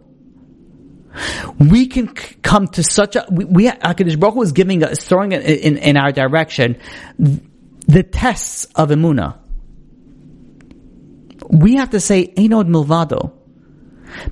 We 1.58 1.86
can 1.86 2.08
come 2.08 2.68
to 2.68 2.82
such 2.84 3.16
a, 3.16 3.26
we, 3.30 3.44
we 3.44 3.64
HaKadosh 3.66 4.18
Baruch 4.18 4.34
Hu 4.34 4.42
is 4.42 4.52
giving 4.52 4.82
us, 4.84 5.04
throwing 5.04 5.32
it 5.32 5.42
in, 5.44 5.76
in 5.78 5.96
our 5.96 6.12
direction, 6.12 6.76
the 7.18 8.02
tests 8.02 8.66
of 8.76 8.90
emunah. 8.90 9.38
We 11.48 11.76
have 11.76 11.90
to 11.90 12.00
say, 12.00 12.32
Ein 12.38 12.52
Od 12.52 12.68
Milvado. 12.68 13.39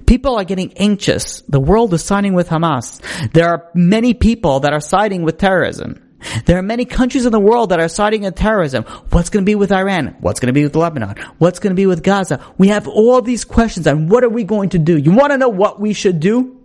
People 0.07 0.37
are 0.37 0.45
getting 0.45 0.73
anxious. 0.77 1.43
The 1.43 1.61
world 1.61 1.95
is 1.95 2.05
siding 2.05 2.35
with 2.35 2.49
Hamas. 2.49 3.01
There 3.33 3.49
are 3.49 3.71
many 3.75 4.15
people 4.15 4.61
that 4.61 4.73
are 4.73 4.81
siding 4.81 5.23
with 5.23 5.39
terrorism. 5.39 6.05
There 6.47 6.59
are 6.59 6.63
many 6.63 6.85
countries 6.85 7.27
in 7.27 7.33
the 7.33 7.41
world 7.41 7.71
that 7.71 7.79
are 7.79 7.89
siding 7.89 8.23
with 8.23 8.35
terrorism. 8.35 8.85
What's 9.11 9.31
going 9.31 9.45
to 9.45 9.49
be 9.49 9.55
with 9.55 9.71
Iran? 9.71 10.17
What's 10.21 10.41
going 10.41 10.49
to 10.49 10.53
be 10.53 10.65
with 10.65 10.75
Lebanon? 10.75 11.15
What's 11.39 11.61
going 11.61 11.71
to 11.71 11.77
be 11.77 11.87
with 11.87 12.03
Gaza? 12.03 12.45
We 12.59 12.69
have 12.69 12.89
all 12.89 13.23
these 13.23 13.45
questions 13.45 13.87
and 13.87 14.11
what 14.11 14.25
are 14.25 14.29
we 14.29 14.45
going 14.45 14.71
to 14.71 14.79
do? 14.79 14.97
You 14.97 15.13
want 15.13 15.31
to 15.33 15.39
know 15.39 15.49
what 15.49 15.81
we 15.81 15.93
should 15.93 16.19
do? 16.21 16.57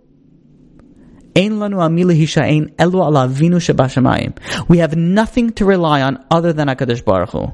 We 1.36 1.48
have 4.78 4.96
nothing 4.96 5.50
to 5.52 5.64
rely 5.64 6.02
on 6.02 6.24
other 6.30 6.52
than 6.52 6.68
HaKadosh 6.68 7.04
Baruch 7.04 7.30
Hu. 7.30 7.52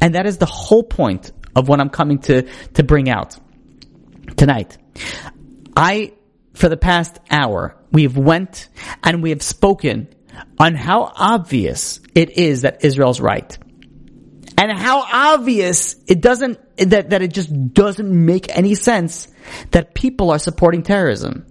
And 0.00 0.14
that 0.14 0.26
is 0.26 0.38
the 0.38 0.46
whole 0.46 0.82
point 0.82 1.32
of 1.54 1.68
what 1.68 1.80
I'm 1.80 1.90
coming 1.90 2.20
to, 2.20 2.42
to 2.74 2.82
bring 2.82 3.10
out 3.10 3.38
tonight. 4.38 4.78
I, 5.76 6.14
for 6.54 6.68
the 6.68 6.76
past 6.76 7.18
hour, 7.30 7.76
we 7.92 8.04
have 8.04 8.16
went 8.16 8.68
and 9.02 9.22
we 9.22 9.30
have 9.30 9.42
spoken 9.42 10.08
on 10.58 10.74
how 10.74 11.12
obvious 11.14 12.00
it 12.14 12.30
is 12.30 12.62
that 12.62 12.84
Israel's 12.84 13.20
right. 13.20 13.56
And 14.56 14.72
how 14.76 15.04
obvious 15.34 15.94
it 16.08 16.20
doesn't, 16.20 16.58
that, 16.78 17.10
that 17.10 17.22
it 17.22 17.32
just 17.32 17.72
doesn't 17.74 18.10
make 18.26 18.56
any 18.56 18.74
sense 18.74 19.28
that 19.70 19.94
people 19.94 20.30
are 20.30 20.38
supporting 20.38 20.82
terrorism. 20.82 21.46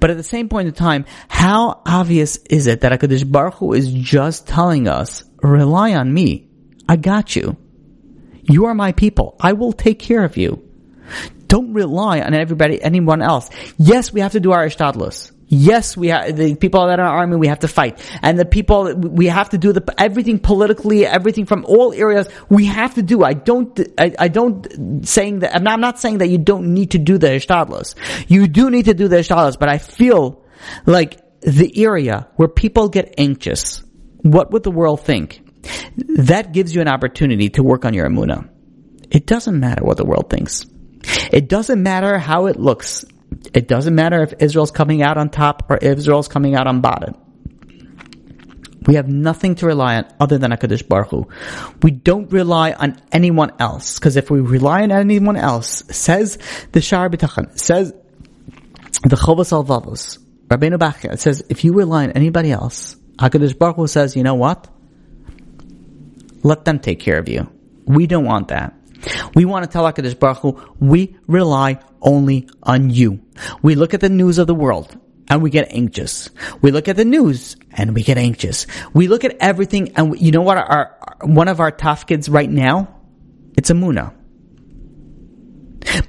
But 0.00 0.10
at 0.10 0.16
the 0.16 0.22
same 0.22 0.48
point 0.48 0.68
in 0.68 0.74
time, 0.74 1.04
how 1.28 1.82
obvious 1.86 2.36
is 2.36 2.66
it 2.66 2.80
that 2.80 2.92
HaKadosh 2.92 3.30
Baruch 3.30 3.54
Hu 3.54 3.74
is 3.74 3.92
just 3.92 4.46
telling 4.46 4.88
us, 4.88 5.24
rely 5.42 5.94
on 5.94 6.12
me. 6.12 6.48
I 6.88 6.96
got 6.96 7.36
you. 7.36 7.56
You 8.42 8.66
are 8.66 8.74
my 8.74 8.92
people. 8.92 9.36
I 9.40 9.52
will 9.52 9.72
take 9.72 9.98
care 9.98 10.24
of 10.24 10.36
you. 10.36 10.69
Don't 11.50 11.72
rely 11.72 12.20
on 12.20 12.32
everybody, 12.32 12.80
anyone 12.80 13.22
else. 13.22 13.50
Yes, 13.76 14.12
we 14.12 14.20
have 14.20 14.32
to 14.32 14.40
do 14.40 14.52
our 14.52 14.64
ishtadlus. 14.64 15.32
Yes, 15.48 15.96
we 15.96 16.06
have 16.06 16.36
the 16.36 16.54
people 16.54 16.86
that 16.86 17.00
are 17.00 17.02
in 17.02 17.08
our 17.08 17.18
army. 17.18 17.34
We 17.34 17.48
have 17.48 17.58
to 17.60 17.68
fight, 17.68 17.98
and 18.22 18.38
the 18.38 18.44
people 18.44 18.94
we 18.94 19.26
have 19.26 19.48
to 19.48 19.58
do 19.58 19.72
the 19.72 19.82
everything 19.98 20.38
politically, 20.38 21.04
everything 21.04 21.46
from 21.46 21.64
all 21.64 21.92
areas. 21.92 22.28
We 22.48 22.66
have 22.66 22.94
to 22.94 23.02
do. 23.02 23.24
I 23.24 23.32
don't. 23.32 23.80
I, 23.98 24.14
I 24.16 24.28
don't 24.28 25.04
saying 25.04 25.40
that. 25.40 25.56
I'm 25.56 25.64
not, 25.64 25.72
I'm 25.72 25.80
not, 25.80 25.98
saying 25.98 26.18
that 26.18 26.28
you 26.28 26.38
don't 26.38 26.72
need 26.72 26.92
to 26.92 26.98
do 26.98 27.18
the 27.18 27.26
ishtadlus. 27.26 27.96
You 28.28 28.46
do 28.46 28.70
need 28.70 28.84
to 28.84 28.94
do 28.94 29.08
the 29.08 29.16
ishtadlus, 29.16 29.58
but 29.58 29.68
I 29.68 29.78
feel 29.78 30.44
like 30.86 31.18
the 31.40 31.82
area 31.84 32.28
where 32.36 32.46
people 32.46 32.88
get 32.88 33.14
anxious. 33.18 33.82
What 34.22 34.52
would 34.52 34.62
the 34.62 34.70
world 34.70 35.00
think? 35.00 35.42
That 35.96 36.52
gives 36.52 36.72
you 36.72 36.80
an 36.80 36.86
opportunity 36.86 37.48
to 37.50 37.64
work 37.64 37.84
on 37.84 37.92
your 37.92 38.08
emunah. 38.08 38.48
It 39.10 39.26
doesn't 39.26 39.58
matter 39.58 39.82
what 39.82 39.96
the 39.96 40.04
world 40.04 40.30
thinks. 40.30 40.64
It 41.32 41.48
doesn't 41.48 41.82
matter 41.82 42.18
how 42.18 42.46
it 42.46 42.58
looks. 42.58 43.04
It 43.54 43.68
doesn't 43.68 43.94
matter 43.94 44.22
if 44.22 44.34
Israel's 44.40 44.70
coming 44.70 45.02
out 45.02 45.16
on 45.16 45.30
top 45.30 45.70
or 45.70 45.76
Israel's 45.76 46.28
coming 46.28 46.54
out 46.54 46.66
on 46.66 46.80
bottom. 46.80 47.14
We 48.86 48.94
have 48.94 49.08
nothing 49.08 49.56
to 49.56 49.66
rely 49.66 49.96
on 49.96 50.06
other 50.18 50.38
than 50.38 50.50
HaKadosh 50.52 50.88
Baruch 50.88 51.10
Hu. 51.10 51.28
We 51.82 51.90
don't 51.90 52.32
rely 52.32 52.72
on 52.72 53.00
anyone 53.12 53.52
else, 53.58 53.98
because 53.98 54.16
if 54.16 54.30
we 54.30 54.40
rely 54.40 54.82
on 54.82 54.90
anyone 54.90 55.36
else, 55.36 55.84
says 55.90 56.38
the 56.72 56.80
Sha'ar 56.80 57.10
HaBitachon, 57.10 57.58
says 57.58 57.92
the 59.04 59.16
Chovos 59.16 59.52
HaLevavos, 59.52 60.18
Rabbeinu 60.48 60.78
Bachya, 60.78 61.12
it 61.12 61.20
says, 61.20 61.44
if 61.48 61.62
you 61.62 61.74
rely 61.74 62.04
on 62.04 62.12
anybody 62.12 62.50
else, 62.50 62.96
HaKadosh 63.16 63.58
Baruch 63.58 63.76
Hu 63.76 63.86
says, 63.86 64.16
you 64.16 64.22
know 64.22 64.34
what? 64.34 64.66
Let 66.42 66.64
them 66.64 66.78
take 66.78 67.00
care 67.00 67.18
of 67.18 67.28
you. 67.28 67.50
We 67.84 68.06
don't 68.06 68.24
want 68.24 68.48
that. 68.48 68.74
We 69.34 69.44
want 69.44 69.64
to 69.64 69.70
tell 69.70 69.84
HaKadosh 69.84 70.18
Baruch 70.18 70.38
Hu, 70.38 70.74
we 70.80 71.16
rely 71.26 71.80
only 72.00 72.48
on 72.62 72.90
you. 72.90 73.20
We 73.62 73.74
look 73.74 73.94
at 73.94 74.00
the 74.00 74.08
news 74.08 74.38
of 74.38 74.46
the 74.46 74.54
world 74.54 74.96
and 75.28 75.42
we 75.42 75.50
get 75.50 75.68
anxious. 75.70 76.28
We 76.60 76.70
look 76.70 76.88
at 76.88 76.96
the 76.96 77.04
news 77.04 77.56
and 77.70 77.94
we 77.94 78.02
get 78.02 78.18
anxious. 78.18 78.66
We 78.92 79.08
look 79.08 79.24
at 79.24 79.36
everything 79.40 79.92
and 79.96 80.10
we, 80.10 80.18
you 80.18 80.32
know 80.32 80.42
what 80.42 80.58
our, 80.58 80.64
our, 80.64 81.16
one 81.22 81.48
of 81.48 81.60
our 81.60 81.70
kids 81.70 82.28
right 82.28 82.50
now? 82.50 83.00
It's 83.56 83.70
Emunah. 83.70 84.14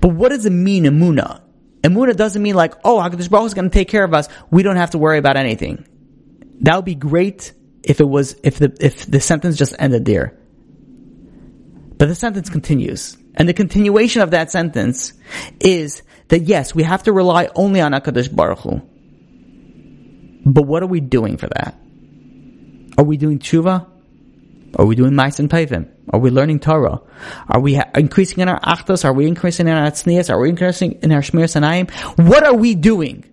But 0.02 0.10
what 0.10 0.30
does 0.30 0.46
it 0.46 0.52
mean, 0.52 0.86
Emunah? 0.86 1.42
Emunah 1.84 2.16
doesn't 2.16 2.42
mean 2.42 2.56
like, 2.56 2.76
oh, 2.84 2.98
HaKadosh 2.98 3.30
Baruch 3.30 3.44
Hu 3.44 3.46
is 3.48 3.54
going 3.54 3.70
to 3.70 3.74
take 3.74 3.90
care 3.90 4.04
of 4.04 4.14
us. 4.14 4.28
We 4.50 4.64
don't 4.64 4.76
have 4.76 4.92
to 4.92 4.98
worry 4.98 5.18
about 5.18 5.38
anything. 5.38 5.86
That 6.62 6.76
would 6.76 6.86
be 6.86 6.96
great 6.96 7.54
if 7.84 8.00
it 8.00 8.08
was, 8.08 8.36
if 8.44 8.60
the, 8.60 8.76
if 8.80 9.06
the 9.06 9.20
sentence 9.20 9.58
just 9.58 9.76
ended 9.80 10.06
there. 10.06 10.41
But 12.02 12.08
the 12.08 12.16
sentence 12.16 12.50
continues. 12.50 13.16
And 13.36 13.48
the 13.48 13.54
continuation 13.54 14.24
of 14.24 14.32
that 14.32 14.50
sentence 14.50 15.14
is 15.60 16.02
that 16.30 16.42
yes, 16.42 16.74
we 16.74 16.82
have 16.82 17.04
to 17.04 17.14
rely 17.14 17.50
only 17.54 17.80
on 17.80 17.92
HaKadosh 17.92 18.36
Baruch 18.36 18.58
Hu. 18.62 18.82
But 20.44 20.64
what 20.64 20.82
are 20.82 20.88
we 20.88 21.00
doing 21.00 21.38
for 21.38 21.48
that? 21.50 21.80
Are 22.98 23.04
we 23.04 23.18
doing 23.18 23.38
tshuva? 23.38 23.88
Are 24.78 24.86
we 24.88 24.96
doing 24.96 25.12
Ma'asim 25.12 25.48
Tovim? 25.48 25.92
Are 26.10 26.20
we 26.20 26.32
learning 26.32 26.62
Torah? 26.62 27.02
Are 27.48 27.60
we 27.60 27.76
ha- 27.76 27.92
increasing 27.94 28.40
in 28.40 28.50
our 28.50 28.60
Achdus? 28.62 29.06
Are 29.06 29.14
we 29.14 29.28
increasing 29.28 29.68
in 29.68 29.78
our 29.78 29.92
Tznius? 29.92 30.32
Are 30.32 30.40
we 30.40 30.50
increasing 30.50 30.94
in 31.04 31.12
our 31.12 31.22
Shmiras 31.22 31.56
Einayim? 31.56 31.92
What 32.28 32.44
are 32.44 32.56
we 32.56 32.74
doing? 32.74 33.26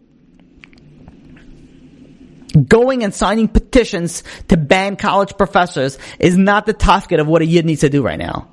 Going 2.68 3.02
and 3.02 3.14
signing 3.14 3.48
petitions 3.48 4.24
to 4.48 4.58
ban 4.58 4.96
college 4.96 5.38
professors 5.38 5.96
is 6.18 6.36
not 6.36 6.66
the 6.66 6.74
task 6.74 7.12
of 7.12 7.26
what 7.26 7.40
a 7.40 7.46
Yid 7.46 7.64
needs 7.64 7.80
to 7.80 7.88
do 7.88 8.02
right 8.02 8.18
now. 8.18 8.50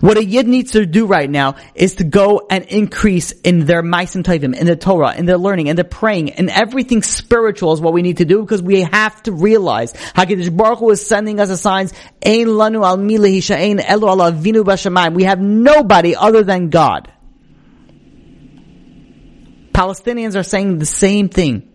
What 0.00 0.16
a 0.18 0.24
Yid 0.24 0.48
needs 0.48 0.72
to 0.72 0.86
do 0.86 1.06
right 1.06 1.30
now 1.30 1.56
is 1.74 1.96
to 1.96 2.04
go 2.04 2.46
and 2.50 2.64
increase 2.64 3.32
in 3.32 3.64
their 3.64 3.82
Ma'asim 3.82 4.22
Tovim, 4.22 4.56
in 4.56 4.66
the 4.66 4.76
Torah, 4.76 5.14
in 5.16 5.26
their 5.26 5.38
learning, 5.38 5.68
in 5.68 5.76
their 5.76 5.84
praying, 5.84 6.32
and 6.32 6.50
everything 6.50 7.02
spiritual 7.02 7.72
is 7.72 7.80
what 7.80 7.92
we 7.92 8.02
need 8.02 8.18
to 8.18 8.24
do 8.24 8.42
because 8.42 8.62
we 8.62 8.82
have 8.82 9.22
to 9.24 9.32
realize 9.32 9.92
HaKadosh 9.92 10.56
Baruch 10.56 10.80
Hu 10.80 10.90
is 10.90 11.06
sending 11.06 11.38
us 11.40 11.50
a 11.50 11.56
signs, 11.56 11.92
Ein 12.24 12.46
lanu 12.46 12.84
al 12.84 12.98
sha'ein 12.98 13.78
elu 13.78 14.08
ala 14.08 14.32
vinu 14.32 14.64
b'shamayim. 14.64 15.14
We 15.14 15.24
have 15.24 15.40
nobody 15.40 16.16
other 16.16 16.42
than 16.42 16.70
God. 16.70 17.12
Palestinians 19.72 20.34
are 20.34 20.42
saying 20.42 20.78
the 20.78 20.86
same 20.86 21.28
thing. 21.28 21.68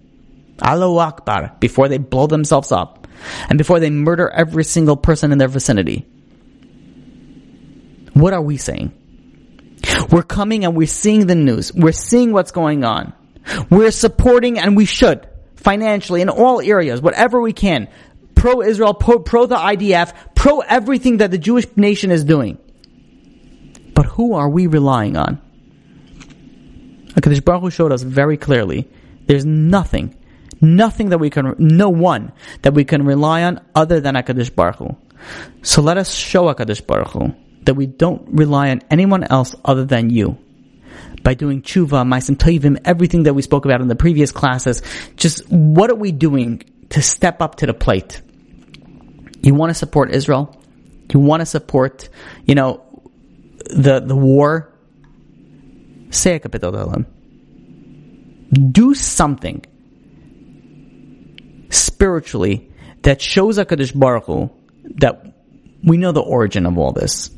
Allahu 0.61 0.97
Akbar, 0.97 1.55
before 1.59 1.87
they 1.87 1.97
blow 1.97 2.27
themselves 2.27 2.71
up 2.71 3.07
and 3.49 3.57
before 3.57 3.79
they 3.79 3.89
murder 3.89 4.29
every 4.29 4.65
single 4.65 4.97
person 4.97 5.31
in 5.31 5.37
their 5.37 5.47
vicinity. 5.47 6.05
What 8.13 8.33
are 8.33 8.41
we 8.41 8.57
saying? 8.57 8.91
We're 10.11 10.23
coming 10.23 10.65
and 10.65 10.75
we're 10.75 10.87
seeing 10.87 11.27
the 11.27 11.35
news. 11.35 11.73
We're 11.73 11.91
seeing 11.91 12.31
what's 12.31 12.51
going 12.51 12.83
on. 12.83 13.13
We're 13.69 13.91
supporting 13.91 14.59
and 14.59 14.77
we 14.77 14.85
should 14.85 15.27
financially 15.55 16.21
in 16.21 16.29
all 16.29 16.61
areas, 16.61 17.01
whatever 17.01 17.41
we 17.41 17.53
can. 17.53 17.87
Pro 18.35 18.61
Israel, 18.61 18.93
pro, 18.93 19.19
pro 19.19 19.45
the 19.45 19.55
IDF, 19.55 20.13
pro 20.35 20.59
everything 20.59 21.17
that 21.17 21.31
the 21.31 21.37
Jewish 21.37 21.65
nation 21.75 22.11
is 22.11 22.23
doing. 22.23 22.57
But 23.93 24.05
who 24.05 24.33
are 24.33 24.49
we 24.49 24.67
relying 24.67 25.17
on? 25.17 25.41
HaKadosh 27.15 27.45
Baruch 27.45 27.73
showed 27.73 27.91
us 27.91 28.01
very 28.01 28.37
clearly 28.37 28.89
there's 29.27 29.45
nothing, 29.45 30.17
nothing 30.61 31.09
that 31.09 31.19
we 31.19 31.29
can, 31.29 31.55
no 31.59 31.89
one 31.89 32.31
that 32.63 32.73
we 32.73 32.83
can 32.83 33.05
rely 33.05 33.43
on 33.43 33.61
other 33.75 33.99
than 33.99 34.15
HaKadosh 34.15 34.55
Baruch 34.55 34.77
Hu. 34.77 34.97
So 35.61 35.81
let 35.81 35.97
us 35.97 36.13
show 36.13 36.53
HaKadosh 36.53 36.85
Baruch 36.85 37.09
Hu 37.09 37.35
that 37.65 37.75
we 37.75 37.85
don't 37.85 38.27
rely 38.29 38.69
on 38.69 38.81
anyone 38.89 39.23
else 39.23 39.55
other 39.63 39.85
than 39.85 40.09
you. 40.09 40.37
By 41.23 41.33
doing 41.33 41.61
tshuva, 41.61 42.05
ma'asim 42.05 42.35
tovim, 42.35 42.81
everything 42.83 43.23
that 43.23 43.33
we 43.33 43.41
spoke 43.41 43.65
about 43.65 43.81
in 43.81 43.87
the 43.87 43.95
previous 43.95 44.31
classes, 44.31 44.81
just 45.15 45.49
what 45.49 45.89
are 45.89 45.95
we 45.95 46.11
doing 46.11 46.63
to 46.89 47.01
step 47.01 47.41
up 47.41 47.55
to 47.55 47.65
the 47.65 47.73
plate? 47.73 48.21
You 49.41 49.55
want 49.55 49.69
to 49.69 49.73
support 49.73 50.11
Israel? 50.11 50.59
You 51.13 51.19
want 51.19 51.41
to 51.41 51.45
support, 51.45 52.09
you 52.45 52.55
know, 52.55 52.83
the 53.65 53.99
the 53.99 54.15
war? 54.15 54.73
Say 56.09 56.35
a 56.35 57.05
Do 58.71 58.93
something 58.93 59.65
spiritually 61.69 62.71
that 63.01 63.21
shows 63.21 63.57
HaKadosh 63.57 63.97
Baruch 63.97 64.25
Hu 64.25 64.49
that 64.97 65.33
we 65.83 65.97
know 65.97 66.11
the 66.11 66.21
origin 66.21 66.65
of 66.65 66.77
all 66.77 66.91
this. 66.91 67.31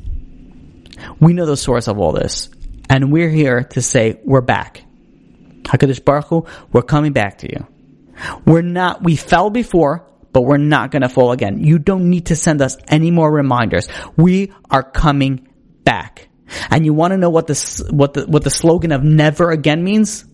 We 1.20 1.32
know 1.32 1.46
the 1.46 1.56
source 1.56 1.88
of 1.88 1.98
all 1.98 2.12
this. 2.12 2.48
And 2.88 3.12
we're 3.12 3.30
here 3.30 3.64
to 3.64 3.82
say, 3.82 4.20
we're 4.24 4.40
back. 4.40 4.84
HaKadosh 5.62 6.04
Baruch 6.04 6.26
Hu, 6.26 6.46
we're 6.72 6.82
coming 6.82 7.12
back 7.12 7.38
to 7.38 7.50
you. 7.50 7.66
We're 8.46 8.62
not, 8.62 9.02
we 9.02 9.16
fell 9.16 9.50
before, 9.50 10.06
but 10.32 10.42
we're 10.42 10.58
not 10.58 10.90
gonna 10.90 11.08
fall 11.08 11.32
again. 11.32 11.64
You 11.64 11.78
don't 11.78 12.08
need 12.08 12.26
to 12.26 12.36
send 12.36 12.62
us 12.62 12.76
any 12.88 13.10
more 13.10 13.30
reminders. 13.30 13.88
We 14.16 14.52
are 14.70 14.82
coming 14.82 15.48
back. 15.84 16.28
And 16.70 16.84
you 16.84 16.94
wanna 16.94 17.16
know 17.16 17.30
what 17.30 17.48
the, 17.48 17.88
what 17.90 18.14
the, 18.14 18.26
what 18.26 18.44
the 18.44 18.50
slogan 18.50 18.92
of 18.92 19.02
never 19.02 19.50
again 19.50 19.82
means? 19.82 20.24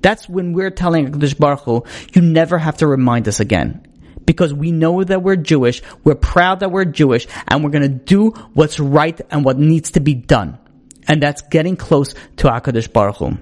That's 0.00 0.28
when 0.28 0.52
we're 0.52 0.70
telling 0.70 1.10
HaKadosh 1.12 1.38
Baruch 1.38 1.60
Hu, 1.60 1.84
you 2.12 2.22
never 2.22 2.58
have 2.58 2.78
to 2.78 2.86
remind 2.86 3.28
us 3.28 3.40
again 3.40 3.86
because 4.26 4.52
we 4.52 4.72
know 4.72 5.02
that 5.04 5.22
we're 5.22 5.36
Jewish, 5.36 5.82
we're 6.02 6.14
proud 6.14 6.60
that 6.60 6.70
we're 6.70 6.84
Jewish, 6.84 7.26
and 7.48 7.62
we're 7.62 7.70
gonna 7.70 7.88
do 7.88 8.30
what's 8.54 8.80
right 8.80 9.20
and 9.30 9.44
what 9.44 9.58
needs 9.58 9.92
to 9.92 10.00
be 10.00 10.14
done. 10.14 10.58
And 11.06 11.22
that's 11.22 11.42
getting 11.42 11.76
close 11.76 12.14
to 12.36 12.48
HaKadosh 12.48 12.92
Baruch 12.92 13.16
Hu. 13.16 13.38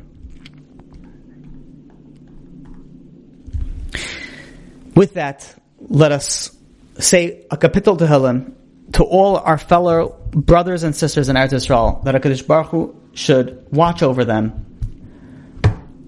With 4.94 5.14
that, 5.14 5.54
let 5.80 6.12
us 6.12 6.54
say 6.98 7.46
a 7.50 7.56
kapitel 7.56 7.98
Tehillim 7.98 8.54
to 8.92 9.04
all 9.04 9.36
our 9.38 9.56
fellow 9.56 10.18
brothers 10.32 10.82
and 10.82 10.94
sisters 10.94 11.28
in 11.28 11.36
Eretz 11.36 11.52
Yisrael 11.52 12.04
that 12.04 12.14
HaKadosh 12.14 12.46
Baruch 12.46 12.68
Hu 12.68 12.96
should 13.14 13.66
watch 13.70 14.02
over 14.02 14.24
them 14.24 14.66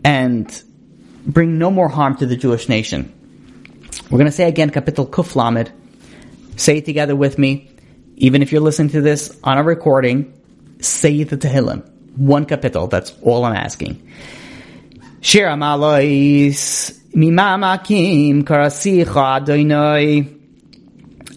and 0.04 0.62
bring 1.26 1.58
no 1.58 1.70
more 1.70 1.88
harm 1.88 2.16
to 2.16 2.26
the 2.26 2.36
Jewish 2.36 2.68
nation. 2.68 3.13
We're 4.10 4.18
going 4.18 4.26
to 4.26 4.32
say 4.32 4.48
again, 4.48 4.70
Kapitel 4.70 5.08
Kuf 5.08 5.34
Lamed. 5.34 5.72
Say 6.56 6.78
it 6.78 6.84
together 6.84 7.16
with 7.16 7.38
me. 7.38 7.70
Even 8.16 8.42
if 8.42 8.52
you're 8.52 8.60
listening 8.60 8.90
to 8.90 9.00
this 9.00 9.36
on 9.42 9.58
a 9.58 9.62
recording, 9.62 10.32
say 10.80 11.24
the 11.24 11.36
Tehillim. 11.36 11.88
One 12.16 12.46
kapitel. 12.46 12.88
That's 12.88 13.12
all 13.22 13.44
I'm 13.44 13.56
asking. 13.56 14.08
Shir 15.20 15.46
Amalois 15.48 16.92
Mimamakim 17.12 18.44
Karasicha 18.44 19.40
Adonai 19.40 20.28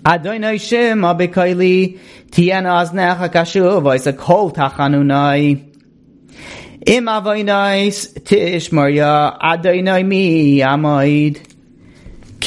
Adonai 0.06 0.57
Shema 0.57 1.15
Bekaili 1.15 1.98
Tiana 2.30 2.85
Aznecha 2.85 3.30
Kashuv 3.30 3.81
Oisa 3.84 4.15
Kol 4.15 4.52
Tachanunai 4.52 5.73
Im 6.85 7.06
Avoinais 7.06 8.14
Tishmarya 8.19 9.38
Adonai 9.41 10.03
Mi 10.03 10.60
Amoid 10.60 11.47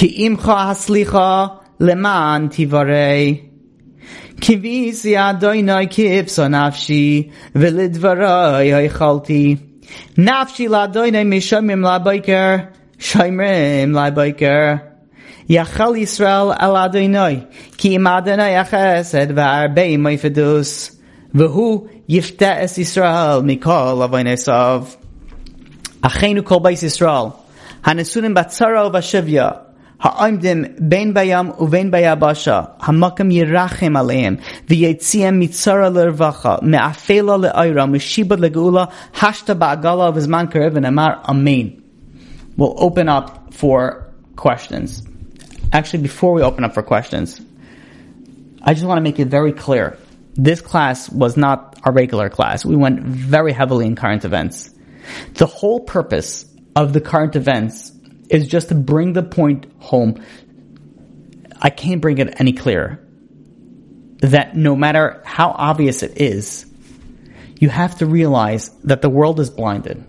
Ki 0.01 0.09
imcha 0.25 0.57
haslicha 0.69 1.61
leman 1.79 2.49
tivarei. 2.49 3.51
Kivisi 4.41 5.13
adoinoi 5.13 5.89
kipso 5.91 6.49
nafshi, 6.49 7.31
velidvaroi 7.55 8.73
oichalti. 8.79 9.61
Nafshi 10.17 10.69
ladoinoi 10.69 11.27
mishomim 11.29 11.85
laboiker, 11.85 12.73
shoimrim 12.97 13.93
laboiker. 13.93 14.81
Yachal 15.51 15.95
Yisrael 16.01 16.57
al 16.59 16.77
Adonai, 16.77 17.47
ki 17.77 17.97
im 17.97 18.07
Adonai 18.07 18.55
achesed 18.55 19.35
va'arbei 19.37 19.99
moifedus, 19.99 20.97
v'hu 21.35 21.91
yifta 22.09 22.57
es 22.63 22.79
Yisrael 22.79 23.43
mikol 23.45 24.01
avonesav. 24.09 24.97
Achenu 26.03 26.43
kol 26.43 26.61
beis 26.61 26.83
Yisrael, 26.83 27.37
hanesunim 27.83 28.35
batzara 28.35 28.89
uvashivya, 28.91 29.70
Ben 30.03 31.13
bayam 31.13 31.55
uven 31.59 31.91
bayabasha. 31.91 32.79
Hamakam 32.79 33.31
yirachem 33.31 33.99
aleim. 33.99 34.41
Mitzara 34.67 35.91
lervacha. 35.93 36.63
Me'afela 36.63 37.53
le'ayra. 37.53 37.87
Le'geula. 37.87 38.91
Hashta 39.13 39.55
ba'agala 39.55 40.15
v'zman 40.15 40.51
karev. 40.51 40.77
Amen. 41.29 41.83
We'll 42.57 42.75
open 42.79 43.09
up 43.11 43.53
for 43.53 44.11
questions. 44.37 45.03
Actually, 45.73 46.03
before 46.03 46.33
we 46.33 46.43
open 46.43 46.65
up 46.65 46.73
for 46.73 46.83
questions, 46.83 47.41
I 48.63 48.75
just 48.75 48.87
want 48.87 48.99
to 48.99 49.03
make 49.03 49.19
it 49.19 49.29
very 49.29 49.53
clear. 49.53 49.99
This 50.35 50.61
class 50.63 51.11
was 51.11 51.37
not 51.37 51.79
our 51.85 51.93
regular 51.93 52.31
class. 52.31 52.65
We 52.65 52.77
went 52.77 53.01
very 53.03 53.53
heavily 53.53 53.87
in 53.87 53.97
current 53.97 54.25
events. 54.25 54.71
The 55.35 55.47
whole 55.47 55.81
purpose 55.81 56.47
of 56.75 56.93
the 56.93 57.01
current 57.01 57.37
events 57.37 57.93
is 58.31 58.47
just 58.49 58.69
to 58.69 58.75
bring 58.75 59.13
the 59.13 59.23
point 59.23 59.67
home. 59.79 60.23
I 61.61 61.71
can't 61.71 62.01
bring 62.01 62.19
it 62.19 62.41
any 62.41 62.53
clearer. 62.53 63.05
That 64.21 64.57
no 64.57 64.77
matter 64.77 65.23
how 65.25 65.51
obvious 65.51 66.03
it 66.03 66.21
is, 66.21 66.67
you 67.59 67.69
have 67.69 67.99
to 67.99 68.07
realize 68.07 68.71
that 68.85 69.03
the 69.03 69.11
world 69.11 69.41
is 69.41 69.51
blinded. 69.51 70.05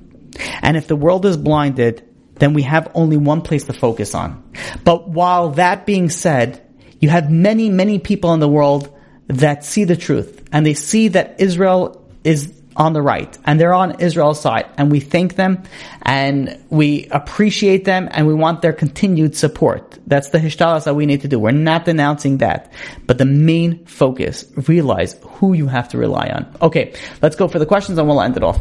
And 0.62 0.78
if 0.78 0.88
the 0.88 0.96
world 0.96 1.26
is 1.26 1.38
blinded, 1.38 2.08
then 2.36 2.54
we 2.54 2.64
have 2.64 2.92
only 2.94 3.18
one 3.18 3.42
place 3.42 3.66
to 3.66 3.74
focus 3.74 4.16
on. 4.16 4.52
But 4.84 5.10
while 5.10 5.52
that 5.52 5.86
being 5.86 6.10
said, 6.10 6.66
you 7.00 7.10
have 7.10 7.32
many, 7.32 7.70
many 7.70 8.00
people 8.00 8.34
in 8.34 8.40
the 8.40 8.48
world 8.48 8.96
that 9.28 9.64
see 9.66 9.84
the 9.84 9.96
truth 9.96 10.48
and 10.52 10.66
they 10.66 10.74
see 10.74 11.10
that 11.10 11.40
Israel 11.40 12.10
is 12.24 12.61
on 12.76 12.94
the 12.94 13.02
right 13.02 13.38
and 13.46 13.60
they're 13.60 13.74
on 13.74 14.00
Israel's 14.00 14.40
side 14.40 14.66
and 14.78 14.92
we 14.92 15.00
thank 15.00 15.36
them 15.36 15.64
and 16.02 16.64
we 16.70 17.08
appreciate 17.12 17.86
them 17.86 18.08
and 18.12 18.28
we 18.28 18.34
want 18.34 18.62
their 18.62 18.74
continued 18.74 19.36
support. 19.36 20.00
That's 20.08 20.30
the 20.30 20.40
hishtadlus 20.40 20.86
that 20.86 20.96
we 20.96 21.06
need 21.06 21.22
to 21.22 21.28
do. 21.28 21.40
We're 21.40 21.52
not 21.52 21.86
denouncing 21.86 22.38
that, 22.38 22.72
but 23.08 23.18
the 23.18 23.26
main 23.26 23.86
focus, 23.86 24.46
realize 24.68 25.16
who 25.22 25.54
you 25.54 25.68
have 25.68 25.90
to 25.90 25.98
rely 25.98 26.30
on. 26.30 26.54
Okay, 26.62 26.94
let's 27.22 27.36
go 27.36 27.48
for 27.48 27.60
the 27.60 27.66
questions 27.66 27.98
and 27.98 28.08
we'll 28.08 28.22
end 28.22 28.38
it 28.38 28.44
off. 28.44 28.60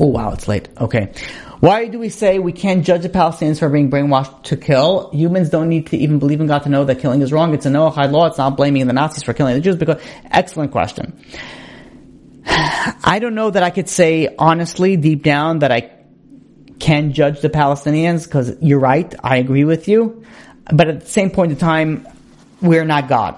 Oh 0.00 0.06
wow, 0.06 0.32
it's 0.32 0.46
late. 0.46 0.68
Okay. 0.80 1.12
Why 1.60 1.88
do 1.88 1.98
we 1.98 2.08
say 2.08 2.38
we 2.38 2.52
can't 2.52 2.84
judge 2.84 3.02
the 3.02 3.08
Palestinians 3.08 3.58
for 3.58 3.68
being 3.68 3.90
brainwashed 3.90 4.44
to 4.44 4.56
kill? 4.56 5.10
Humans 5.12 5.50
don't 5.50 5.68
need 5.68 5.88
to 5.88 5.96
even 5.96 6.20
believe 6.20 6.40
in 6.40 6.46
God 6.46 6.60
to 6.60 6.68
know 6.68 6.84
that 6.84 7.00
killing 7.00 7.20
is 7.20 7.32
wrong. 7.32 7.52
It's 7.52 7.66
a 7.66 7.68
Noahide 7.68 8.12
law. 8.12 8.26
It's 8.26 8.38
not 8.38 8.56
blaming 8.56 8.86
the 8.86 8.92
Nazis 8.92 9.24
for 9.24 9.32
killing 9.32 9.56
the 9.56 9.60
Jews 9.60 9.74
because, 9.74 10.00
excellent 10.30 10.70
question. 10.70 11.18
I 13.04 13.18
don't 13.20 13.34
know 13.34 13.50
that 13.50 13.62
I 13.62 13.70
could 13.70 13.88
say 13.88 14.34
honestly, 14.38 14.96
deep 14.96 15.22
down, 15.22 15.60
that 15.60 15.70
I 15.70 15.90
can 16.78 17.12
judge 17.12 17.40
the 17.40 17.50
Palestinians 17.50 18.24
because 18.24 18.56
you're 18.60 18.78
right. 18.78 19.14
I 19.22 19.36
agree 19.36 19.64
with 19.64 19.88
you. 19.88 20.24
But 20.72 20.88
at 20.88 21.00
the 21.00 21.06
same 21.06 21.30
point 21.30 21.52
in 21.52 21.58
time, 21.58 22.06
we're 22.62 22.84
not 22.84 23.08
God. 23.08 23.36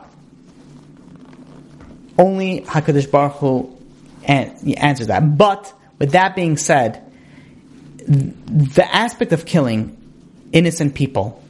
Only 2.18 2.60
HaKadosh 2.60 3.10
Baruch 3.10 3.36
Hu 3.36 3.76
answers 4.24 5.06
that. 5.08 5.38
But 5.38 5.72
with 5.98 6.12
that 6.12 6.36
being 6.36 6.56
said, 6.56 7.04
the 8.06 8.86
aspect 8.90 9.32
of 9.32 9.44
killing 9.44 9.96
innocent 10.52 10.94
people, 10.94 11.42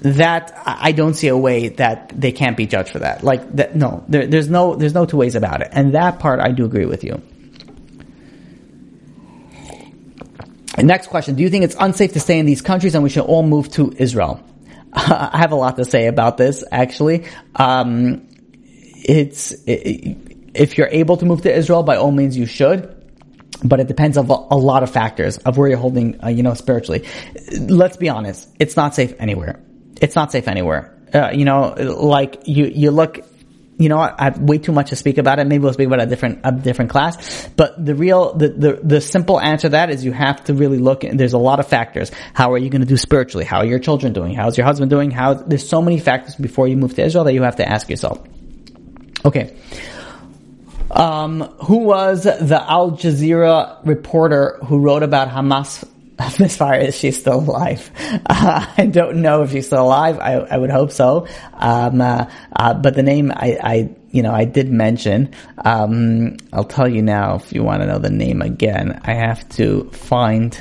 that 0.00 0.52
I 0.64 0.92
don't 0.92 1.14
see 1.14 1.28
a 1.28 1.36
way 1.36 1.68
that 1.68 2.12
they 2.14 2.32
can't 2.32 2.56
be 2.56 2.66
judged 2.66 2.90
for 2.90 3.00
that. 3.00 3.22
Like 3.24 3.56
that, 3.56 3.74
no, 3.74 4.04
there, 4.08 4.26
there's 4.26 4.48
no, 4.48 4.76
there's 4.76 4.94
no 4.94 5.06
two 5.06 5.16
ways 5.16 5.34
about 5.34 5.60
it. 5.60 5.68
And 5.72 5.94
that 5.94 6.18
part 6.18 6.40
I 6.40 6.52
do 6.52 6.64
agree 6.64 6.86
with 6.86 7.04
you. 7.04 7.20
Next 10.76 11.08
question. 11.08 11.34
Do 11.34 11.42
you 11.42 11.50
think 11.50 11.64
it's 11.64 11.76
unsafe 11.78 12.12
to 12.12 12.20
stay 12.20 12.38
in 12.38 12.46
these 12.46 12.62
countries 12.62 12.94
and 12.94 13.02
we 13.02 13.10
should 13.10 13.24
all 13.24 13.42
move 13.42 13.68
to 13.72 13.92
Israel? 13.96 14.40
I 14.92 15.38
have 15.38 15.50
a 15.50 15.56
lot 15.56 15.76
to 15.76 15.84
say 15.84 16.06
about 16.06 16.36
this, 16.36 16.62
actually. 16.70 17.26
Um, 17.56 18.28
it's, 18.94 19.50
it, 19.66 20.16
if 20.54 20.78
you're 20.78 20.88
able 20.88 21.16
to 21.16 21.26
move 21.26 21.42
to 21.42 21.52
Israel, 21.52 21.82
by 21.82 21.96
all 21.96 22.12
means 22.12 22.36
you 22.36 22.46
should 22.46 22.94
but 23.64 23.80
it 23.80 23.88
depends 23.88 24.16
a, 24.16 24.20
a, 24.20 24.56
lot 24.56 24.82
of 24.84 24.90
factors 24.90 25.38
of 25.38 25.56
where 25.56 25.68
you're 25.68 25.78
holding, 25.78 26.22
uh, 26.22 26.28
you 26.28 26.44
know, 26.44 26.54
spiritually. 26.54 27.04
Let's 27.58 27.96
be 27.96 28.08
honest. 28.08 28.48
It's 28.60 28.76
not 28.76 28.94
safe 28.94 29.14
anywhere. 29.18 29.60
It's 30.00 30.14
not 30.14 30.32
safe 30.32 30.48
anywhere. 30.48 30.94
Uh, 31.12 31.30
you 31.32 31.44
know, 31.44 31.74
like 31.78 32.42
you, 32.46 32.66
you 32.66 32.90
look, 32.90 33.20
you 33.78 33.88
know, 33.88 33.98
I 33.98 34.24
have 34.24 34.38
way 34.40 34.58
too 34.58 34.72
much 34.72 34.90
to 34.90 34.96
speak 34.96 35.18
about 35.18 35.38
it. 35.38 35.46
Maybe 35.46 35.62
we'll 35.62 35.72
speak 35.72 35.86
about 35.86 36.02
a 36.02 36.06
different, 36.06 36.40
a 36.44 36.52
different 36.52 36.90
class. 36.90 37.48
But 37.56 37.82
the 37.82 37.94
real, 37.94 38.34
the, 38.34 38.48
the, 38.48 38.80
the 38.82 39.00
simple 39.00 39.40
answer 39.40 39.68
to 39.68 39.70
that 39.70 39.90
is 39.90 40.04
you 40.04 40.12
have 40.12 40.42
to 40.44 40.54
really 40.54 40.78
look, 40.78 41.04
and 41.04 41.18
there's 41.18 41.32
a 41.32 41.38
lot 41.38 41.60
of 41.60 41.68
factors. 41.68 42.10
How 42.34 42.52
are 42.52 42.58
you 42.58 42.70
going 42.70 42.80
to 42.82 42.86
do 42.88 42.96
spiritually? 42.96 43.44
How 43.44 43.58
are 43.58 43.66
your 43.66 43.78
children 43.78 44.12
doing? 44.12 44.34
How's 44.34 44.58
your 44.58 44.66
husband 44.66 44.90
doing? 44.90 45.10
How, 45.10 45.34
there's 45.34 45.68
so 45.68 45.80
many 45.80 46.00
factors 46.00 46.34
before 46.34 46.66
you 46.66 46.76
move 46.76 46.94
to 46.96 47.04
Israel 47.04 47.24
that 47.24 47.34
you 47.34 47.42
have 47.42 47.56
to 47.56 47.68
ask 47.68 47.88
yourself. 47.88 48.20
Okay. 49.24 49.56
Um, 50.90 51.42
who 51.64 51.78
was 51.78 52.24
the 52.24 52.64
Al 52.66 52.92
Jazeera 52.92 53.86
reporter 53.86 54.58
who 54.64 54.78
wrote 54.78 55.02
about 55.02 55.28
Hamas 55.28 55.84
as 56.40 56.56
far 56.56 56.74
as 56.74 56.96
she's 56.96 57.18
still 57.18 57.38
alive. 57.38 57.90
Uh, 58.26 58.66
I 58.76 58.86
don't 58.86 59.22
know 59.22 59.42
if 59.42 59.52
she's 59.52 59.66
still 59.66 59.84
alive. 59.84 60.18
I, 60.18 60.34
I 60.34 60.56
would 60.56 60.70
hope 60.70 60.90
so. 60.90 61.28
Um, 61.54 62.00
uh, 62.00 62.28
uh, 62.54 62.74
but 62.74 62.94
the 62.94 63.04
name 63.04 63.30
I, 63.30 63.58
I, 63.62 63.90
you 64.10 64.22
know, 64.22 64.32
I 64.32 64.44
did 64.44 64.68
mention. 64.70 65.34
Um, 65.58 66.36
I'll 66.52 66.64
tell 66.64 66.88
you 66.88 67.02
now 67.02 67.36
if 67.36 67.52
you 67.52 67.62
want 67.62 67.82
to 67.82 67.86
know 67.86 67.98
the 67.98 68.10
name 68.10 68.42
again. 68.42 69.00
I 69.04 69.14
have 69.14 69.48
to 69.50 69.90
find. 69.90 70.60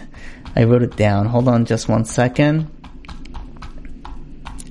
I 0.55 0.65
wrote 0.65 0.83
it 0.83 0.95
down. 0.95 1.25
Hold 1.25 1.47
on, 1.47 1.65
just 1.65 1.89
one 1.89 2.05
second. 2.05 2.71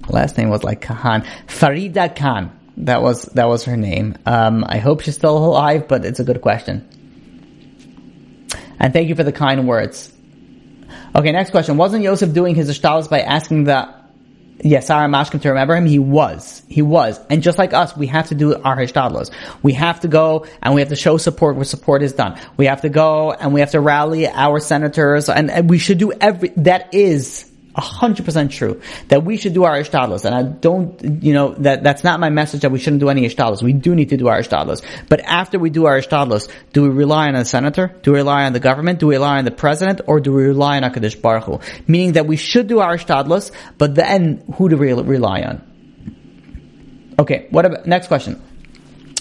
Last 0.09 0.39
name 0.39 0.51
was 0.51 0.63
like 0.63 0.83
Khan. 0.83 1.23
Farida 1.49 2.15
Khan. 2.15 2.53
That 2.79 3.03
was 3.03 3.23
that 3.23 3.49
was 3.49 3.65
her 3.65 3.77
name. 3.77 4.17
Um, 4.25 4.65
I 4.69 4.79
hope 4.79 5.01
she's 5.01 5.17
still 5.17 5.37
alive, 5.37 5.89
but 5.89 6.05
it's 6.05 6.21
a 6.21 6.25
good 6.25 6.43
question. 6.43 6.89
And 8.79 8.93
thank 8.93 9.09
you 9.09 9.15
for 9.17 9.25
the 9.25 9.33
kind 9.33 9.67
words. 9.67 10.13
Okay, 11.17 11.33
next 11.33 11.51
question. 11.51 11.79
Wasn't 11.79 12.03
Yosef 12.03 12.35
doing 12.35 12.55
his 12.55 12.69
ishtadlos 12.69 13.09
by 13.09 13.21
asking 13.21 13.65
the 13.65 13.89
Yes, 14.63 14.87
Sar 14.87 15.07
HaMashkim 15.07 15.43
to 15.43 15.49
remember 15.51 15.75
him? 15.75 15.87
He 15.87 15.99
was. 15.99 16.63
He 16.69 16.83
was. 16.83 17.21
And 17.29 17.43
just 17.43 17.59
like 17.59 17.73
us, 17.73 17.97
we 17.97 18.07
have 18.07 18.29
to 18.29 18.35
do 18.35 18.55
our 18.55 18.77
hishtadlos. 18.77 19.31
We 19.63 19.73
have 19.75 20.01
to 20.01 20.09
go 20.09 20.47
and 20.63 20.75
we 20.75 20.81
have 20.81 20.89
to 20.91 20.97
show 20.97 21.17
support 21.19 21.57
where 21.57 21.65
support 21.65 22.03
is 22.03 22.13
done. 22.13 22.39
We 22.57 22.67
have 22.67 22.83
to 22.83 22.89
go 22.89 23.33
and 23.33 23.53
we 23.53 23.61
have 23.61 23.73
to 23.73 23.81
rally 23.81 24.27
our 24.27 24.61
senators 24.61 25.29
and, 25.29 25.51
and 25.51 25.69
we 25.71 25.79
should 25.79 25.99
do 25.99 26.13
every, 26.13 26.51
that 26.57 26.95
is 26.95 27.51
hundred 27.83 28.25
percent 28.25 28.53
true 28.53 28.81
that 29.09 29.25
we 29.25 29.37
should 29.37 29.55
do 29.55 29.65
our 29.65 29.79
ishtadlos. 29.79 30.25
And 30.25 30.35
I 30.35 30.43
don't, 30.43 31.23
you 31.23 31.35
know, 31.35 31.55
that, 31.55 31.83
that's 31.83 32.05
not 32.05 32.21
my 32.21 32.31
message 32.31 32.63
that 32.63 32.71
we 32.71 32.79
shouldn't 32.79 33.01
do 33.01 33.09
any 33.09 33.27
ishtadlos. 33.27 33.63
We 33.63 33.73
do 33.73 33.95
need 33.95 34.11
to 34.11 34.17
do 34.17 34.29
our 34.29 34.41
ishtadlos. 34.41 34.83
But 35.09 35.21
after 35.21 35.59
we 35.59 35.71
do 35.71 35.87
our 35.87 36.01
ishtadlos, 36.01 36.51
do 36.73 36.83
we 36.83 36.89
rely 36.89 37.29
on 37.29 37.35
a 37.35 37.45
senator? 37.45 37.95
Do 38.03 38.13
we 38.13 38.19
rely 38.19 38.45
on 38.45 38.53
the 38.53 38.61
government? 38.61 38.99
Do 38.99 39.09
we 39.09 39.17
rely 39.17 39.39
on 39.39 39.45
the 39.45 39.51
president? 39.51 40.01
Or 40.07 40.21
do 40.21 40.33
we 40.33 40.45
rely 40.45 40.79
on 40.79 40.83
HaKadosh 40.83 41.21
Baruch 41.21 41.45
Hu? 41.45 41.61
Meaning 41.87 42.13
that 42.13 42.27
we 42.27 42.37
should 42.37 42.67
do 42.67 42.81
our 42.81 42.97
ishtadlos, 42.97 43.53
but 43.79 43.95
then 43.95 44.43
who 44.55 44.69
do 44.69 44.77
we 44.77 44.93
rely 44.93 45.43
on? 45.43 45.63
Okay, 47.19 47.47
what 47.51 47.65
about, 47.65 47.87
next 47.87 48.09
question. 48.09 48.43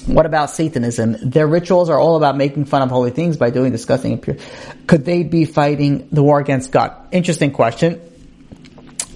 What 0.05 0.25
about 0.25 0.51
Satanism? 0.51 1.31
Their 1.31 1.47
rituals 1.47 1.89
are 1.89 1.97
all 1.97 2.15
about 2.15 2.37
making 2.37 2.65
fun 2.65 2.83
of 2.83 2.89
holy 2.89 3.09
things 3.09 3.37
by 3.37 3.49
doing 3.49 3.71
disgusting 3.71 4.13
and 4.13 4.21
pure. 4.21 4.37
Could 4.85 5.03
they 5.03 5.23
be 5.23 5.45
fighting 5.45 6.09
the 6.11 6.21
war 6.21 6.39
against 6.39 6.71
God? 6.71 6.93
Interesting 7.11 7.51
question. 7.51 7.99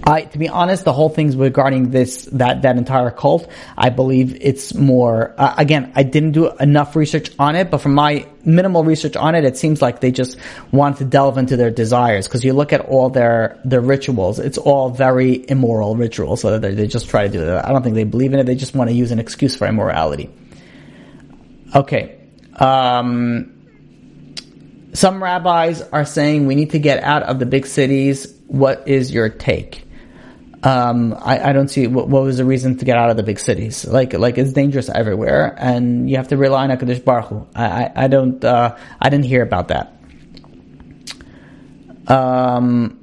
I, 0.09 0.23
to 0.23 0.37
be 0.37 0.49
honest, 0.49 0.85
the 0.85 0.93
whole 0.93 1.09
thing's 1.09 1.35
regarding 1.35 1.91
this, 1.91 2.25
that, 2.33 2.63
that 2.63 2.77
entire 2.77 3.11
cult. 3.11 3.49
I 3.77 3.89
believe 3.89 4.37
it's 4.41 4.73
more, 4.73 5.35
uh, 5.37 5.53
again, 5.57 5.91
I 5.95 6.03
didn't 6.03 6.31
do 6.31 6.51
enough 6.57 6.95
research 6.95 7.31
on 7.37 7.55
it, 7.55 7.69
but 7.69 7.79
from 7.79 7.93
my 7.93 8.27
minimal 8.43 8.83
research 8.83 9.15
on 9.15 9.35
it, 9.35 9.45
it 9.45 9.57
seems 9.57 9.81
like 9.81 9.99
they 9.99 10.11
just 10.11 10.37
want 10.71 10.97
to 10.97 11.05
delve 11.05 11.37
into 11.37 11.57
their 11.57 11.71
desires. 11.71 12.27
Cause 12.27 12.43
you 12.43 12.53
look 12.53 12.73
at 12.73 12.81
all 12.81 13.09
their, 13.09 13.59
their 13.63 13.81
rituals, 13.81 14.39
it's 14.39 14.57
all 14.57 14.89
very 14.89 15.45
immoral 15.49 15.95
rituals. 15.95 16.41
So 16.41 16.57
they, 16.57 16.73
they 16.73 16.87
just 16.87 17.09
try 17.09 17.27
to 17.27 17.29
do 17.29 17.45
that. 17.45 17.67
I 17.67 17.71
don't 17.71 17.83
think 17.83 17.95
they 17.95 18.03
believe 18.03 18.33
in 18.33 18.39
it. 18.39 18.45
They 18.45 18.55
just 18.55 18.73
want 18.73 18.89
to 18.89 18.95
use 18.95 19.11
an 19.11 19.19
excuse 19.19 19.55
for 19.55 19.67
immorality. 19.67 20.29
Okay. 21.75 22.17
Um, 22.55 23.55
some 24.93 25.21
rabbis 25.21 25.81
are 25.81 26.05
saying 26.05 26.47
we 26.47 26.55
need 26.55 26.71
to 26.71 26.79
get 26.79 27.03
out 27.03 27.23
of 27.23 27.37
the 27.39 27.45
big 27.45 27.67
cities. 27.67 28.33
What 28.47 28.87
is 28.87 29.11
your 29.11 29.29
take? 29.29 29.85
Um, 30.63 31.15
I, 31.17 31.49
I, 31.49 31.53
don't 31.53 31.69
see 31.69 31.87
what, 31.87 32.09
what, 32.09 32.23
was 32.23 32.37
the 32.37 32.45
reason 32.45 32.77
to 32.77 32.85
get 32.85 32.97
out 32.97 33.09
of 33.09 33.17
the 33.17 33.23
big 33.23 33.39
cities. 33.39 33.85
Like, 33.85 34.13
like 34.13 34.37
it's 34.37 34.51
dangerous 34.51 34.89
everywhere, 34.89 35.55
and 35.57 36.09
you 36.09 36.17
have 36.17 36.29
to 36.29 36.37
rely 36.37 36.63
on 36.63 36.69
Hakadosh 36.69 37.03
Baruch 37.03 37.25
Hu. 37.27 37.47
I, 37.55 37.65
I, 37.65 37.91
I 37.95 38.07
don't, 38.07 38.43
uh, 38.43 38.75
I 38.99 39.09
didn't 39.09 39.25
hear 39.25 39.41
about 39.41 39.69
that. 39.69 39.95
Um, 42.07 42.99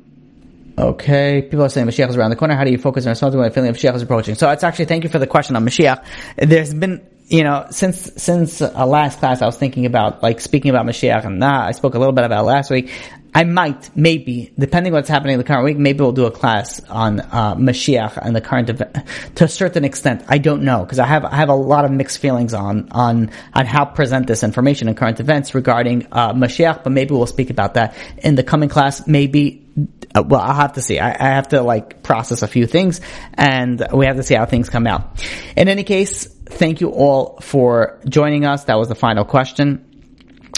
okay, 0.77 1.43
people 1.43 1.65
are 1.65 1.69
saying 1.69 1.87
Mashiach 1.87 2.11
is 2.11 2.17
around 2.17 2.31
the 2.31 2.37
corner. 2.37 2.57
How 2.57 2.65
do 2.65 2.73
you 2.73 2.79
focus 2.79 3.07
on 3.07 3.15
something 3.15 3.39
when 3.39 3.49
the 3.49 3.55
feeling 3.55 3.71
of 3.71 3.77
Mashiach 3.77 3.95
is 3.95 4.03
approaching? 4.03 4.35
So 4.35 4.51
it's 4.51 4.65
actually 4.65 4.87
thank 4.87 5.05
you 5.05 5.11
for 5.11 5.19
the 5.19 5.27
question 5.27 5.57
on 5.57 5.65
Mashiach. 5.65 6.05
There's 6.37 6.75
been 6.75 7.07
you 7.29 7.43
know, 7.43 7.67
since 7.71 8.13
since 8.23 8.63
uh, 8.63 8.87
last 8.87 9.19
class, 9.19 9.43
I 9.43 9.47
was 9.47 9.57
thinking 9.57 9.85
about 9.85 10.23
like 10.23 10.41
speaking 10.41 10.71
about 10.71 10.87
Mashiach, 10.87 11.25
and 11.25 11.41
nah, 11.41 11.67
I 11.67 11.73
spoke 11.73 11.95
a 11.95 11.99
little 11.99 12.13
bit 12.13 12.25
about 12.25 12.45
last 12.45 12.71
week. 12.71 12.93
I 13.37 13.45
might, 13.45 13.95
maybe, 13.95 14.51
depending 14.59 14.95
what's 14.95 15.11
happening 15.11 15.35
in 15.35 15.39
the 15.39 15.45
current 15.45 15.67
week, 15.67 15.77
maybe 15.77 16.01
we'll 16.01 16.13
do 16.13 16.25
a 16.25 16.31
class 16.31 16.81
on 16.89 17.21
uh, 17.21 17.55
Mashiach 17.55 18.17
and 18.17 18.35
the 18.35 18.41
current 18.41 18.71
event 18.71 18.97
to 19.35 19.45
a 19.45 19.49
certain 19.49 19.85
extent. 19.85 20.25
I 20.27 20.39
don't 20.39 20.63
know 20.63 20.83
because 20.83 20.99
I 20.99 21.05
have 21.05 21.27
I 21.27 21.37
have 21.37 21.51
a 21.51 21.55
lot 21.55 21.85
of 21.85 21.91
mixed 21.91 22.17
feelings 22.17 22.55
on 22.55 22.89
on 22.93 23.31
on 23.53 23.67
how 23.67 23.85
present 23.85 24.27
this 24.27 24.43
information 24.43 24.89
in 24.89 24.95
current 24.95 25.21
events 25.21 25.55
regarding 25.55 26.07
uh, 26.13 26.33
Mashiach. 26.33 26.83
But 26.83 26.93
maybe 26.93 27.13
we'll 27.15 27.27
speak 27.27 27.51
about 27.51 27.75
that 27.75 27.95
in 28.17 28.37
the 28.37 28.43
coming 28.43 28.71
class. 28.71 29.07
Maybe 29.07 29.67
uh, 30.15 30.23
well, 30.23 30.41
I'll 30.41 30.55
have 30.55 30.73
to 30.73 30.81
see. 30.81 30.99
I, 30.99 31.11
I, 31.11 31.35
have 31.35 31.49
to 31.49 31.61
like 31.61 32.03
process 32.03 32.41
a 32.41 32.49
few 32.49 32.67
things 32.67 33.03
and 33.35 33.87
we 33.93 34.07
have 34.07 34.17
to 34.17 34.23
see 34.23 34.35
how 34.35 34.47
things 34.47 34.71
come 34.71 34.87
out. 34.87 35.23
In 35.55 35.69
any 35.69 35.85
case, 35.85 36.25
thank 36.25 36.81
you 36.81 36.89
all 36.89 37.39
for 37.43 38.01
joining 38.09 38.47
us. 38.47 38.65
That 38.65 38.79
was 38.79 38.89
the 38.89 38.95
final 38.95 39.27
question. 39.27 39.96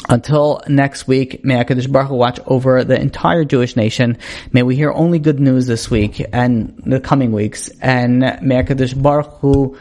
Until 0.09 0.63
next 0.69 1.07
week, 1.07 1.45
may 1.45 1.63
HaKadosh 1.63 1.91
Baruch 1.93 2.09
Hu 2.09 2.15
watch 2.15 2.41
over 2.47 2.83
the 2.85 2.99
entire 2.99 3.45
Jewish 3.45 3.77
nation. 3.77 4.17
May 4.53 4.63
we 4.63 4.75
hear 4.75 4.91
only 4.91 5.19
good 5.19 5.39
news 5.39 5.67
this 5.67 5.91
week 5.91 6.25
and 6.33 6.81
the 6.87 7.01
coming 7.01 7.33
weeks. 7.33 7.69
And 7.83 8.21
may 8.21 8.63
HaKadosh 8.63 9.01
Baruch 9.01 9.39
Hu 9.41 9.77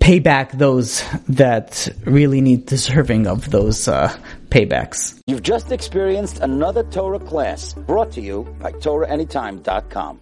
pay 0.00 0.18
back 0.18 0.52
those 0.52 1.02
that 1.28 1.88
really 2.04 2.40
need 2.40 2.66
deserving 2.66 3.26
of 3.26 3.50
those 3.50 3.88
uh, 3.88 4.14
paybacks. 4.48 5.18
You've 5.26 5.42
just 5.42 5.72
experienced 5.72 6.40
another 6.40 6.82
Torah 6.84 7.18
class 7.18 7.74
brought 7.74 8.12
to 8.12 8.20
you 8.20 8.44
by 8.60 8.72
TorahAnytime.com. 8.72 10.20